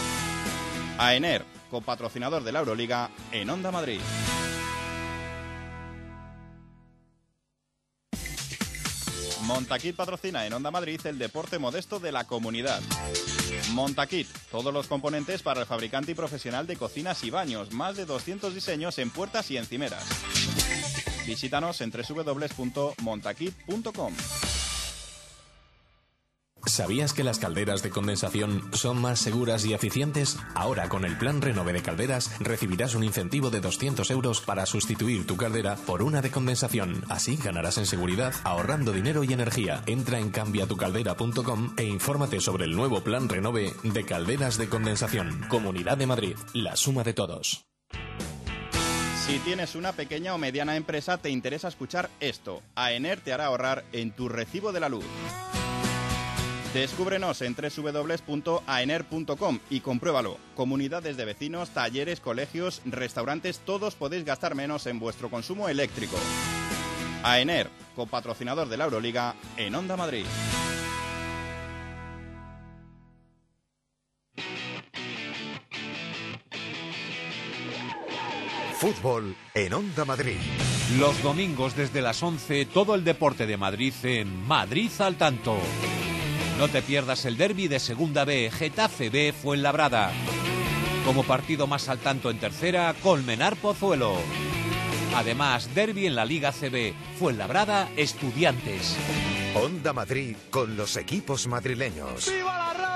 AENER, 0.99 1.47
copatrocinador 1.71 2.45
de 2.45 2.53
la 2.53 2.59
Euroliga 2.59 3.09
en 3.33 3.49
Onda 3.49 3.71
Madrid. 3.71 4.01
Montaquit 9.49 9.97
patrocina 9.97 10.45
en 10.45 10.53
Onda 10.53 10.71
Madrid 10.71 11.01
el 11.07 11.17
deporte 11.17 11.59
modesto 11.59 11.99
de 11.99 12.13
la 12.13 12.25
comunidad. 12.25 12.83
Montaquit, 13.71 14.29
todos 14.51 14.75
los 14.75 14.89
componentes 14.89 15.43
para 15.43 15.61
el 15.61 15.67
fabricante 15.67 16.13
y 16.13 16.15
profesional 16.15 16.67
de 16.67 16.77
cocinas 16.77 17.25
y 17.25 17.31
baños, 17.31 17.73
más 17.73 17.97
de 17.97 18.05
200 18.05 18.55
diseños 18.55 18.99
en 18.99 19.09
puertas 19.09 19.51
y 19.51 19.57
encimeras. 19.57 20.05
Visítanos 21.27 21.81
en 21.81 21.91
www.montaquit.com. 21.91 24.13
¿Sabías 26.69 27.15
que 27.15 27.25
las 27.25 27.39
calderas 27.39 27.83
de 27.83 27.91
condensación 27.91 28.63
son 28.73 29.01
más 29.01 29.19
seguras 29.19 29.65
y 29.65 29.73
eficientes? 29.73 30.37
Ahora 30.55 30.89
con 30.89 31.05
el 31.05 31.17
plan 31.17 31.41
Renove 31.41 31.73
de 31.73 31.83
Calderas 31.83 32.31
recibirás 32.41 32.95
un 32.95 33.05
incentivo 33.05 33.51
de 33.51 33.61
200 33.61 34.11
euros 34.11 34.43
para 34.43 34.67
sustituir 34.67 35.27
tu 35.27 35.37
caldera 35.37 35.77
por 35.77 36.03
una 36.03 36.21
de 36.21 36.31
condensación. 36.31 37.05
Así 37.09 37.37
ganarás 37.37 37.79
en 37.79 37.87
seguridad 37.87 38.35
ahorrando 38.45 38.93
dinero 38.93 39.25
y 39.25 39.33
energía. 39.33 39.83
Entra 39.87 40.19
en 40.19 40.31
cambiatucaldera.com 40.31 41.75
e 41.77 41.85
infórmate 41.85 42.41
sobre 42.41 42.67
el 42.67 42.77
nuevo 42.77 43.03
plan 43.03 43.29
Renove 43.29 43.73
de 43.83 44.05
calderas 44.05 44.59
de 44.59 44.69
condensación. 44.69 45.47
Comunidad 45.49 45.97
de 45.97 46.07
Madrid, 46.07 46.37
la 46.53 46.77
suma 46.77 47.03
de 47.03 47.15
todos. 47.15 47.65
Si 49.27 49.39
tienes 49.41 49.75
una 49.75 49.93
pequeña 49.93 50.35
o 50.35 50.39
mediana 50.39 50.77
empresa, 50.77 51.19
te 51.19 51.29
interesa 51.29 51.69
escuchar 51.69 52.09
esto. 52.19 52.63
AENER 52.75 53.21
te 53.21 53.33
hará 53.33 53.47
ahorrar 53.47 53.85
en 53.93 54.11
tu 54.11 54.29
recibo 54.29 54.73
de 54.73 54.81
la 54.81 54.89
luz. 54.89 55.05
Descúbrenos 56.75 57.41
en 57.41 57.57
www.aener.com 57.57 59.59
y 59.71 59.81
compruébalo. 59.81 60.37
Comunidades 60.55 61.17
de 61.17 61.25
vecinos, 61.25 61.71
talleres, 61.71 62.21
colegios, 62.21 62.83
restaurantes, 62.85 63.61
todos 63.61 63.95
podéis 63.95 64.25
gastar 64.25 64.55
menos 64.55 64.87
en 64.87 64.99
vuestro 64.99 65.31
consumo 65.31 65.69
eléctrico. 65.69 66.17
AENER, 67.23 67.71
copatrocinador 67.97 68.69
de 68.69 68.77
la 68.77 68.85
Euroliga 68.85 69.35
en 69.57 69.75
Onda 69.75 69.97
Madrid. 69.97 70.27
Fútbol 78.79 79.35
en 79.55 79.75
Onda 79.75 80.05
Madrid. 80.05 80.37
Los 81.01 81.21
domingos 81.23 81.75
desde 81.75 82.01
las 82.01 82.23
11, 82.23 82.65
todo 82.67 82.95
el 82.95 83.03
deporte 83.03 83.45
de 83.45 83.57
Madrid 83.57 83.93
en 84.05 84.47
Madrid 84.47 84.91
al 85.01 85.17
tanto. 85.17 85.59
No 86.59 86.67
te 86.69 86.83
pierdas 86.83 87.25
el 87.25 87.37
derby 87.37 87.69
de 87.69 87.79
Segunda 87.79 88.25
B, 88.25 88.51
Getafe 88.51 89.11
B, 89.11 89.33
Fuenlabrada. 89.33 90.11
Como 91.05 91.23
partido 91.23 91.69
más 91.69 91.89
al 91.89 91.99
tanto 92.01 92.31
en 92.31 92.41
tercera, 92.41 92.95
Colmenar 93.01 93.57
Pozuelo. 93.57 94.17
Además, 95.15 95.73
derby 95.75 96.07
en 96.07 96.17
la 96.17 96.25
Liga 96.25 96.51
CB, 96.53 96.95
Fuenlabrada, 97.19 97.89
Estudiantes. 97.97 98.97
Onda 99.55 99.93
Madrid 99.93 100.37
con 100.51 100.77
los 100.77 100.97
equipos 100.97 101.47
madrileños. 101.47 102.27
la 102.27 102.75
radio! 102.75 102.89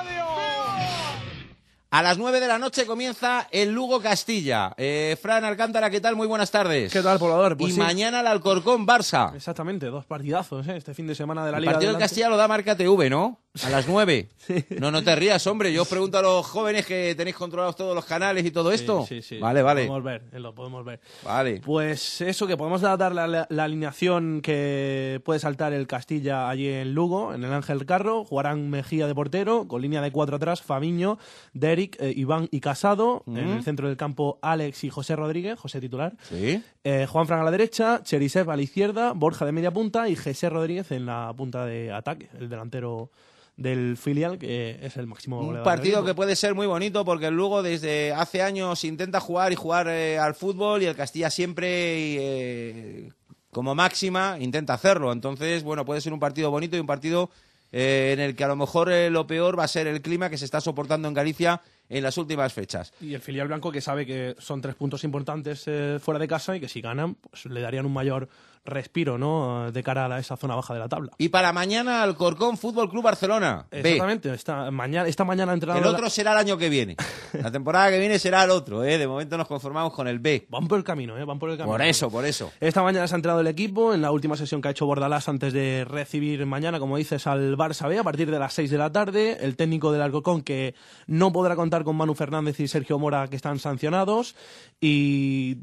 A 1.94 2.00
las 2.00 2.16
9 2.16 2.40
de 2.40 2.48
la 2.48 2.58
noche 2.58 2.86
comienza 2.86 3.48
el 3.50 3.70
Lugo 3.72 4.00
Castilla. 4.00 4.72
Eh, 4.78 5.14
Fran 5.20 5.44
Alcántara, 5.44 5.90
¿qué 5.90 6.00
tal? 6.00 6.16
Muy 6.16 6.26
buenas 6.26 6.50
tardes. 6.50 6.90
¿Qué 6.90 7.02
tal, 7.02 7.18
poblador? 7.18 7.54
Pues 7.58 7.72
y 7.72 7.74
sí. 7.74 7.80
mañana 7.80 8.20
el 8.20 8.26
Alcorcón 8.28 8.86
Barça. 8.86 9.34
Exactamente, 9.36 9.86
dos 9.86 10.06
partidazos 10.06 10.66
¿eh? 10.68 10.76
este 10.78 10.94
fin 10.94 11.06
de 11.06 11.14
semana 11.14 11.44
de 11.44 11.52
la 11.52 11.58
El 11.58 11.64
Liga. 11.64 11.72
partido 11.74 11.92
del. 11.92 12.00
Castilla 12.00 12.30
lo 12.30 12.38
da 12.38 12.48
Marca 12.48 12.76
TV, 12.76 13.10
¿no? 13.10 13.38
A 13.64 13.68
las 13.70 13.86
9. 13.86 14.28
No, 14.80 14.90
no 14.90 15.04
te 15.04 15.14
rías, 15.14 15.46
hombre. 15.46 15.72
Yo 15.72 15.82
os 15.82 15.88
pregunto 15.88 16.18
a 16.18 16.22
los 16.22 16.44
jóvenes 16.46 16.84
que 16.86 17.14
tenéis 17.14 17.36
controlados 17.36 17.76
todos 17.76 17.94
los 17.94 18.04
canales 18.04 18.44
y 18.44 18.50
todo 18.50 18.72
esto. 18.72 19.04
Sí, 19.08 19.22
sí, 19.22 19.36
sí. 19.36 19.38
Vale, 19.38 19.62
vale. 19.62 19.82
Lo 19.82 19.88
podemos 19.88 20.04
ver, 20.04 20.22
eh, 20.32 20.40
lo 20.40 20.54
podemos 20.54 20.84
ver. 20.84 21.00
Vale. 21.22 21.60
Pues 21.64 22.20
eso, 22.22 22.46
que 22.48 22.56
podemos 22.56 22.80
dar 22.80 22.98
la, 23.14 23.26
la- 23.28 23.46
la 23.48 23.64
alineación 23.64 24.40
que 24.42 25.20
puede 25.24 25.38
saltar 25.38 25.72
el 25.74 25.86
Castilla 25.86 26.48
allí 26.48 26.66
en 26.68 26.92
Lugo, 26.94 27.34
en 27.34 27.44
el 27.44 27.52
Ángel 27.52 27.84
Carro. 27.86 28.24
Jugarán 28.24 28.68
Mejía 28.70 29.06
de 29.06 29.14
portero, 29.14 29.68
con 29.68 29.80
línea 29.82 30.00
de 30.00 30.10
cuatro 30.10 30.36
atrás, 30.36 30.62
Famiño, 30.62 31.18
Derek, 31.52 31.96
eh, 32.00 32.12
Iván 32.16 32.48
y 32.50 32.60
Casado. 32.60 33.22
En 33.28 33.36
el 33.36 33.62
centro 33.62 33.86
del 33.86 33.96
campo, 33.96 34.38
Alex 34.42 34.82
y 34.84 34.90
José 34.90 35.14
Rodríguez, 35.14 35.58
José 35.58 35.80
titular. 35.80 36.14
Sí. 36.22 36.60
Eh, 36.84 37.06
Juan 37.08 37.26
Fran 37.28 37.40
a 37.40 37.44
la 37.44 37.50
derecha, 37.52 38.00
Cherisev 38.02 38.50
a 38.50 38.56
la 38.56 38.62
izquierda, 38.62 39.12
Borja 39.12 39.44
de 39.46 39.52
media 39.52 39.70
punta 39.70 40.08
y 40.08 40.16
José 40.16 40.48
Rodríguez 40.50 40.90
en 40.90 41.06
la 41.06 41.32
punta 41.36 41.64
de 41.64 41.92
ataque, 41.92 42.28
el 42.40 42.48
delantero 42.48 43.10
del 43.56 43.96
filial, 43.96 44.38
que 44.38 44.78
es 44.82 44.96
el 44.96 45.06
máximo 45.06 45.40
Un 45.40 45.62
partido 45.62 46.04
que 46.04 46.14
puede 46.14 46.36
ser 46.36 46.54
muy 46.54 46.66
bonito 46.66 47.04
porque 47.04 47.26
el 47.26 47.34
Lugo 47.34 47.62
desde 47.62 48.12
hace 48.12 48.42
años 48.42 48.84
intenta 48.84 49.20
jugar 49.20 49.52
y 49.52 49.56
jugar 49.56 49.88
eh, 49.88 50.18
al 50.18 50.34
fútbol 50.34 50.82
y 50.82 50.86
el 50.86 50.96
Castilla 50.96 51.30
siempre, 51.30 51.68
eh, 51.68 53.12
como 53.50 53.74
máxima, 53.74 54.36
intenta 54.40 54.74
hacerlo. 54.74 55.12
Entonces, 55.12 55.62
bueno, 55.62 55.84
puede 55.84 56.00
ser 56.00 56.12
un 56.12 56.20
partido 56.20 56.50
bonito 56.50 56.76
y 56.76 56.80
un 56.80 56.86
partido 56.86 57.30
eh, 57.72 58.10
en 58.12 58.20
el 58.20 58.36
que 58.36 58.44
a 58.44 58.48
lo 58.48 58.56
mejor 58.56 58.92
eh, 58.92 59.08
lo 59.08 59.26
peor 59.26 59.58
va 59.58 59.64
a 59.64 59.68
ser 59.68 59.86
el 59.86 60.02
clima 60.02 60.28
que 60.28 60.36
se 60.36 60.44
está 60.44 60.60
soportando 60.60 61.08
en 61.08 61.14
Galicia 61.14 61.62
en 61.88 62.02
las 62.02 62.18
últimas 62.18 62.52
fechas. 62.52 62.92
Y 63.00 63.14
el 63.14 63.20
filial 63.20 63.48
blanco 63.48 63.72
que 63.72 63.80
sabe 63.80 64.04
que 64.04 64.36
son 64.38 64.60
tres 64.60 64.74
puntos 64.74 65.04
importantes 65.04 65.64
eh, 65.66 65.98
fuera 65.98 66.20
de 66.20 66.28
casa 66.28 66.54
y 66.54 66.60
que 66.60 66.68
si 66.68 66.82
ganan, 66.82 67.14
pues 67.14 67.46
le 67.46 67.60
darían 67.62 67.86
un 67.86 67.92
mayor 67.94 68.28
respiro, 68.64 69.18
¿no? 69.18 69.72
De 69.72 69.82
cara 69.82 70.06
a 70.06 70.18
esa 70.18 70.36
zona 70.36 70.54
baja 70.54 70.72
de 70.74 70.80
la 70.80 70.88
tabla. 70.88 71.10
Y 71.18 71.30
para 71.30 71.52
mañana 71.52 72.02
Alcorcón 72.02 72.56
Fútbol 72.56 72.88
Club 72.88 73.02
Barcelona. 73.02 73.66
B. 73.70 73.78
Exactamente. 73.80 74.32
Esta 74.32 74.70
mañana, 74.70 75.08
esta 75.08 75.24
mañana 75.24 75.50
ha 75.52 75.54
entrenado 75.54 75.78
El 75.80 75.84
la- 75.84 75.90
otro 75.92 76.08
será 76.08 76.32
el 76.32 76.38
año 76.38 76.56
que 76.56 76.68
viene. 76.68 76.96
La 77.32 77.50
temporada 77.50 77.90
que 77.90 77.98
viene 77.98 78.18
será 78.20 78.44
el 78.44 78.50
otro, 78.50 78.84
¿eh? 78.84 78.98
De 78.98 79.06
momento 79.08 79.36
nos 79.36 79.48
conformamos 79.48 79.92
con 79.92 80.06
el 80.06 80.18
B. 80.20 80.46
Van 80.48 80.68
por 80.68 80.78
el 80.78 80.84
camino, 80.84 81.18
¿eh? 81.18 81.24
Van 81.24 81.38
por 81.38 81.50
el 81.50 81.56
camino. 81.56 81.72
Por 81.72 81.82
eso, 81.82 82.10
por 82.10 82.24
eso. 82.24 82.52
Esta 82.60 82.82
mañana 82.82 83.08
se 83.08 83.14
ha 83.14 83.16
entrenado 83.16 83.40
el 83.40 83.46
equipo 83.48 83.94
en 83.94 84.00
la 84.02 84.12
última 84.12 84.36
sesión 84.36 84.62
que 84.62 84.68
ha 84.68 84.70
hecho 84.70 84.86
Bordalás 84.86 85.28
antes 85.28 85.52
de 85.52 85.84
recibir 85.88 86.46
mañana, 86.46 86.78
como 86.78 86.96
dices, 86.96 87.26
al 87.26 87.56
Barça 87.56 87.88
B 87.88 87.98
a 87.98 88.04
partir 88.04 88.30
de 88.30 88.38
las 88.38 88.52
6 88.54 88.70
de 88.70 88.78
la 88.78 88.92
tarde. 88.92 89.38
El 89.40 89.56
técnico 89.56 89.90
del 89.92 90.02
Alcorcón 90.02 90.42
que 90.42 90.74
no 91.08 91.32
podrá 91.32 91.56
contar 91.56 91.82
con 91.84 91.96
Manu 91.96 92.14
Fernández 92.14 92.60
y 92.60 92.68
Sergio 92.68 92.98
Mora 92.98 93.26
que 93.28 93.36
están 93.36 93.58
sancionados 93.58 94.36
y 94.80 95.56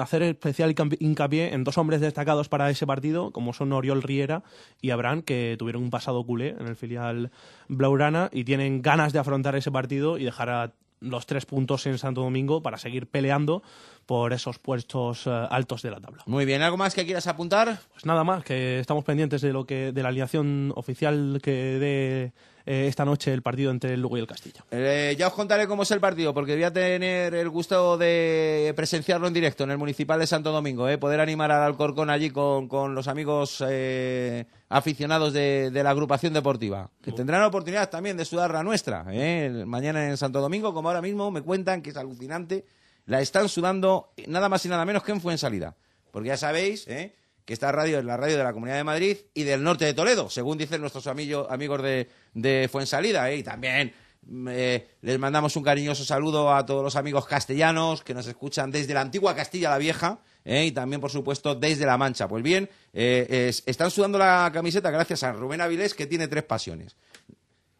hacer 0.00 0.22
especial 0.22 0.74
hincapié 0.98 1.52
en 1.52 1.64
dos 1.64 1.78
hombres 1.78 2.00
destacados 2.00 2.48
para 2.48 2.70
ese 2.70 2.86
partido, 2.86 3.30
como 3.32 3.52
son 3.52 3.72
Oriol 3.72 4.02
Riera 4.02 4.42
y 4.80 4.90
Abraham, 4.90 5.22
que 5.22 5.56
tuvieron 5.58 5.82
un 5.82 5.90
pasado 5.90 6.24
culé 6.24 6.56
en 6.58 6.66
el 6.66 6.76
filial 6.76 7.30
Blaurana 7.68 8.30
y 8.32 8.44
tienen 8.44 8.82
ganas 8.82 9.12
de 9.12 9.18
afrontar 9.18 9.56
ese 9.56 9.70
partido 9.70 10.18
y 10.18 10.24
dejar 10.24 10.50
a 10.50 10.72
los 11.00 11.26
tres 11.26 11.46
puntos 11.46 11.86
en 11.86 11.98
Santo 11.98 12.22
Domingo 12.22 12.62
para 12.62 12.78
seguir 12.78 13.06
peleando 13.06 13.62
por 14.06 14.32
esos 14.32 14.58
puestos 14.58 15.26
eh, 15.26 15.30
altos 15.50 15.82
de 15.82 15.90
la 15.90 16.00
tabla. 16.00 16.22
Muy 16.26 16.44
bien, 16.44 16.62
¿algo 16.62 16.76
más 16.76 16.94
que 16.94 17.04
quieras 17.04 17.26
apuntar? 17.26 17.78
Pues 17.92 18.06
nada 18.06 18.24
más, 18.24 18.42
que 18.42 18.80
estamos 18.80 19.04
pendientes 19.04 19.40
de 19.42 19.52
lo 19.52 19.66
que 19.66 19.92
de 19.92 20.02
la 20.02 20.08
alineación 20.08 20.72
oficial 20.74 21.40
que 21.42 21.52
dé 21.52 22.32
eh, 22.70 22.86
esta 22.86 23.06
noche 23.06 23.32
el 23.32 23.40
partido 23.40 23.70
entre 23.70 23.94
el 23.94 24.02
Lugo 24.02 24.18
y 24.18 24.20
el 24.20 24.26
Castilla. 24.26 24.62
Eh, 24.70 25.16
ya 25.18 25.28
os 25.28 25.32
contaré 25.32 25.66
cómo 25.66 25.84
es 25.84 25.90
el 25.90 26.00
partido, 26.00 26.34
porque 26.34 26.52
voy 26.52 26.64
a 26.64 26.70
tener 26.70 27.34
el 27.34 27.48
gusto 27.48 27.96
de 27.96 28.74
presenciarlo 28.76 29.26
en 29.26 29.32
directo 29.32 29.64
en 29.64 29.70
el 29.70 29.78
Municipal 29.78 30.20
de 30.20 30.26
Santo 30.26 30.52
Domingo, 30.52 30.86
¿eh? 30.86 30.98
poder 30.98 31.18
animar 31.20 31.50
al 31.50 31.62
Alcorcón 31.62 32.10
allí 32.10 32.28
con, 32.28 32.68
con 32.68 32.94
los 32.94 33.08
amigos 33.08 33.64
aficionados 34.68 35.32
de, 35.32 35.70
la 35.72 35.88
agrupación 35.88 36.34
deportiva, 36.34 36.90
que 37.00 37.12
tendrán 37.12 37.40
la 37.40 37.46
oportunidad 37.46 37.88
también 37.88 38.18
de 38.18 38.26
sudar 38.26 38.52
la 38.52 38.62
nuestra. 38.62 39.02
Mañana 39.64 40.06
en 40.06 40.18
Santo 40.18 40.42
Domingo, 40.42 40.74
como 40.74 40.90
ahora 40.90 41.00
mismo 41.00 41.30
me 41.30 41.40
cuentan 41.40 41.80
que 41.80 41.88
es 41.88 41.96
alucinante, 41.96 42.66
la 43.06 43.22
están 43.22 43.48
sudando 43.48 44.12
nada 44.26 44.50
más 44.50 44.66
y 44.66 44.68
nada 44.68 44.84
menos 44.84 45.02
que 45.02 45.12
en 45.12 45.22
Fuensalida. 45.22 45.74
Porque 46.10 46.28
ya 46.28 46.36
sabéis 46.36 46.86
¿eh? 46.88 47.14
Que 47.48 47.54
esta 47.54 47.72
radio 47.72 47.98
es 47.98 48.04
la 48.04 48.18
radio 48.18 48.36
de 48.36 48.44
la 48.44 48.52
Comunidad 48.52 48.76
de 48.76 48.84
Madrid 48.84 49.16
y 49.32 49.42
del 49.42 49.62
norte 49.62 49.86
de 49.86 49.94
Toledo, 49.94 50.28
según 50.28 50.58
dicen 50.58 50.82
nuestros 50.82 51.06
amillo- 51.06 51.46
amigos 51.48 51.80
de, 52.34 52.68
Fuensalida. 52.70 53.30
¿eh? 53.30 53.38
Y 53.38 53.42
también 53.42 53.90
eh, 54.50 54.86
les 55.00 55.18
mandamos 55.18 55.56
un 55.56 55.62
cariñoso 55.62 56.04
saludo 56.04 56.54
a 56.54 56.66
todos 56.66 56.84
los 56.84 56.94
amigos 56.94 57.24
castellanos 57.26 58.02
que 58.04 58.12
nos 58.12 58.26
escuchan 58.26 58.70
desde 58.70 58.92
la 58.92 59.00
antigua 59.00 59.34
Castilla 59.34 59.70
la 59.70 59.78
Vieja 59.78 60.18
¿eh? 60.44 60.66
y 60.66 60.72
también, 60.72 61.00
por 61.00 61.10
supuesto, 61.10 61.54
desde 61.54 61.86
La 61.86 61.96
Mancha. 61.96 62.28
Pues 62.28 62.42
bien, 62.42 62.68
es- 62.92 63.62
están 63.64 63.90
sudando 63.90 64.18
la 64.18 64.50
camiseta 64.52 64.90
gracias 64.90 65.22
a 65.22 65.32
Rubén 65.32 65.62
Avilés, 65.62 65.94
que 65.94 66.06
tiene 66.06 66.28
tres 66.28 66.44
pasiones. 66.44 66.96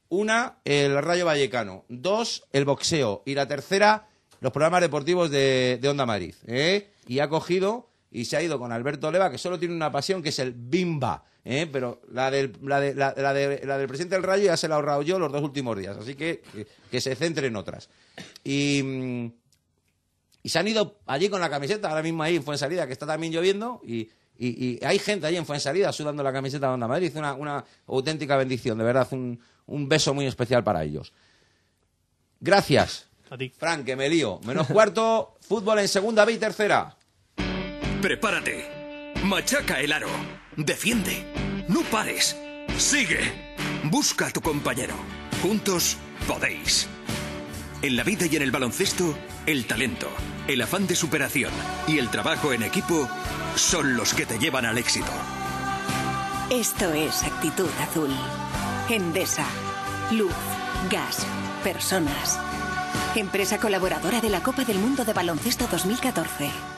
Una, 0.09 0.61
el 0.65 0.97
Rayo 1.03 1.27
Vallecano. 1.27 1.85
Dos, 1.91 2.45
el 2.55 2.65
boxeo. 2.65 3.23
Y 3.27 3.35
la 3.35 3.47
tercera, 3.47 4.09
los 4.41 4.51
programas 4.51 4.81
deportivos 4.81 5.31
de, 5.31 5.79
de 5.79 5.89
Onda 5.91 6.07
Madrid. 6.07 6.35
Y 7.07 7.19
ha 7.19 7.29
cogido 7.29 7.91
y 8.11 8.25
se 8.25 8.37
ha 8.37 8.43
ido 8.43 8.59
con 8.59 8.73
Alberto 8.73 9.11
Leva, 9.11 9.31
que 9.31 9.39
solo 9.39 9.59
tiene 9.59 9.75
una 9.75 9.93
pasión, 9.93 10.23
que 10.23 10.31
es 10.31 10.39
el 10.39 10.53
bimba. 10.53 11.25
¿eh? 11.45 11.69
Pero 11.71 12.01
la 12.11 12.31
del, 12.31 12.53
la, 12.63 12.81
de- 12.81 12.95
la- 12.95 13.15
la 13.17 13.33
de- 13.35 13.61
la 13.67 13.79
del 13.79 13.87
presidente 13.89 14.15
del 14.15 14.23
Rayo 14.25 14.45
ya 14.45 14.57
se 14.57 14.69
la 14.69 14.75
he 14.75 14.77
ahorrado 14.77 15.03
yo 15.03 15.19
los 15.19 15.31
dos 15.33 15.43
últimos 15.43 15.77
días. 15.79 15.97
Así 15.97 16.15
que 16.15 16.41
que, 16.53 16.67
que 16.91 17.01
se 17.01 17.15
centre 17.17 17.47
en 17.47 17.57
otras. 17.57 17.89
Y, 18.45 18.83
mm, 18.83 19.33
y 20.43 20.49
se 20.49 20.59
han 20.59 20.69
ido 20.69 20.99
allí 21.07 21.29
con 21.29 21.41
la 21.41 21.51
camiseta, 21.51 21.89
ahora 21.91 22.03
mismo 22.03 22.23
ahí 22.23 22.37
en 22.37 22.43
Fuensalida, 22.43 22.87
que 22.87 22.93
está 22.93 23.07
también 23.07 23.33
lloviendo, 23.33 23.81
y, 23.85 24.09
y- 24.39 24.79
y 24.79 24.85
hay 24.85 24.99
gente 24.99 25.27
allí 25.27 25.37
en 25.37 25.45
Fuensalida 25.47 25.93
sudando 25.93 26.23
la 26.23 26.33
camiseta 26.33 26.69
de 26.69 26.75
Onda 26.75 26.89
Madrid. 26.89 27.13
Una, 27.17 27.35
una 27.35 27.65
auténtica 27.87 28.37
bendición, 28.37 28.79
de 28.79 28.85
verdad, 28.85 29.07
un, 29.11 29.39
un 29.67 29.89
beso 29.89 30.15
muy 30.15 30.27
especial 30.27 30.65
para 30.65 30.83
ellos. 30.85 31.13
Gracias. 32.41 33.07
Frank, 33.59 33.85
que 33.85 33.97
me 33.97 34.09
lío. 34.09 34.41
Menos 34.45 34.67
cuarto, 34.69 35.37
fútbol 35.41 35.81
en 35.81 35.89
segunda 35.89 36.25
B 36.25 36.33
y 36.33 36.39
tercera. 36.39 36.97
Prepárate. 38.03 38.65
Machaca 39.25 39.81
el 39.81 39.93
aro. 39.93 40.09
Defiende. 40.57 41.25
No 41.67 41.83
pares. 41.83 42.37
Sigue. 42.77 43.19
Busca 43.83 44.29
a 44.29 44.31
tu 44.31 44.41
compañero. 44.41 44.95
Juntos 45.43 45.97
podéis. 46.29 46.87
En 47.83 47.97
la 47.97 48.05
vida 48.05 48.27
y 48.27 48.37
en 48.37 48.43
el 48.43 48.53
baloncesto, 48.53 49.19
el 49.47 49.67
talento, 49.67 50.09
el 50.47 50.63
afán 50.63 50.87
de 50.87 50.95
superación 50.95 51.53
y 51.89 51.99
el 51.99 52.09
trabajo 52.09 52.53
en 52.53 52.63
equipo 52.63 53.09
son 53.57 53.97
los 53.97 54.15
que 54.15 54.27
te 54.27 54.39
llevan 54.39 54.65
al 54.65 54.79
éxito. 54.79 55.11
Esto 56.51 56.93
es 56.93 57.25
Actitud 57.25 57.69
Azul. 57.81 58.15
Endesa. 58.89 59.45
Luz, 60.13 60.33
gas, 60.89 61.27
personas. 61.65 62.39
Empresa 63.17 63.59
colaboradora 63.59 64.21
de 64.21 64.31
la 64.31 64.41
Copa 64.41 64.65
del 64.65 64.79
Mundo 64.79 65.05
de 65.05 65.13
Baloncesto 65.13 65.67
2014. 65.67 66.78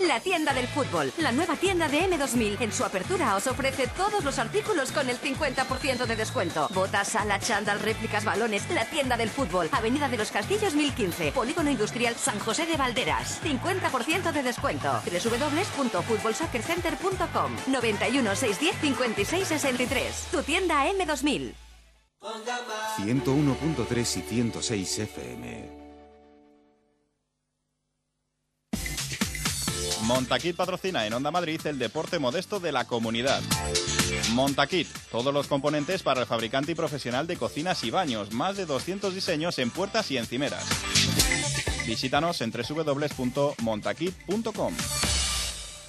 La 0.00 0.18
tienda 0.18 0.52
del 0.52 0.66
fútbol, 0.66 1.12
la 1.18 1.30
nueva 1.30 1.54
tienda 1.54 1.86
de 1.86 2.00
M2000. 2.08 2.60
En 2.60 2.72
su 2.72 2.84
apertura 2.84 3.36
os 3.36 3.46
ofrece 3.46 3.86
todos 3.86 4.24
los 4.24 4.40
artículos 4.40 4.90
con 4.90 5.08
el 5.08 5.20
50% 5.20 6.06
de 6.06 6.16
descuento. 6.16 6.66
Botas, 6.74 7.06
sala, 7.08 7.38
chándal, 7.38 7.78
réplicas, 7.78 8.24
balones. 8.24 8.68
La 8.70 8.86
tienda 8.86 9.16
del 9.16 9.30
fútbol, 9.30 9.68
Avenida 9.70 10.08
de 10.08 10.16
los 10.16 10.32
Castillos 10.32 10.74
1015, 10.74 11.30
Polígono 11.30 11.70
Industrial 11.70 12.16
San 12.16 12.40
José 12.40 12.66
de 12.66 12.76
Valderas. 12.76 13.40
50% 13.44 14.32
de 14.32 14.42
descuento. 14.42 15.00
www.futbolsoccercenter.com 15.04 17.56
91 17.68 18.34
610 18.34 18.76
56 18.80 19.46
63. 19.46 20.26
Tu 20.32 20.42
tienda 20.42 20.86
M2000. 20.86 21.54
101.3 22.98 24.16
y 24.16 24.22
106 24.22 24.98
FM. 24.98 25.83
Montaquit 30.04 30.54
patrocina 30.54 31.06
en 31.06 31.14
Onda 31.14 31.30
Madrid 31.30 31.58
el 31.64 31.78
deporte 31.78 32.18
modesto 32.18 32.60
de 32.60 32.72
la 32.72 32.84
comunidad. 32.84 33.40
Montaquit, 34.32 34.86
todos 35.10 35.32
los 35.32 35.46
componentes 35.46 36.02
para 36.02 36.20
el 36.20 36.26
fabricante 36.26 36.72
y 36.72 36.74
profesional 36.74 37.26
de 37.26 37.38
cocinas 37.38 37.82
y 37.84 37.90
baños, 37.90 38.32
más 38.32 38.54
de 38.56 38.66
200 38.66 39.14
diseños 39.14 39.58
en 39.58 39.70
puertas 39.70 40.10
y 40.10 40.18
encimeras. 40.18 40.66
Visítanos 41.86 42.42
en 42.42 42.52
www.montaquit.com. 42.52 44.74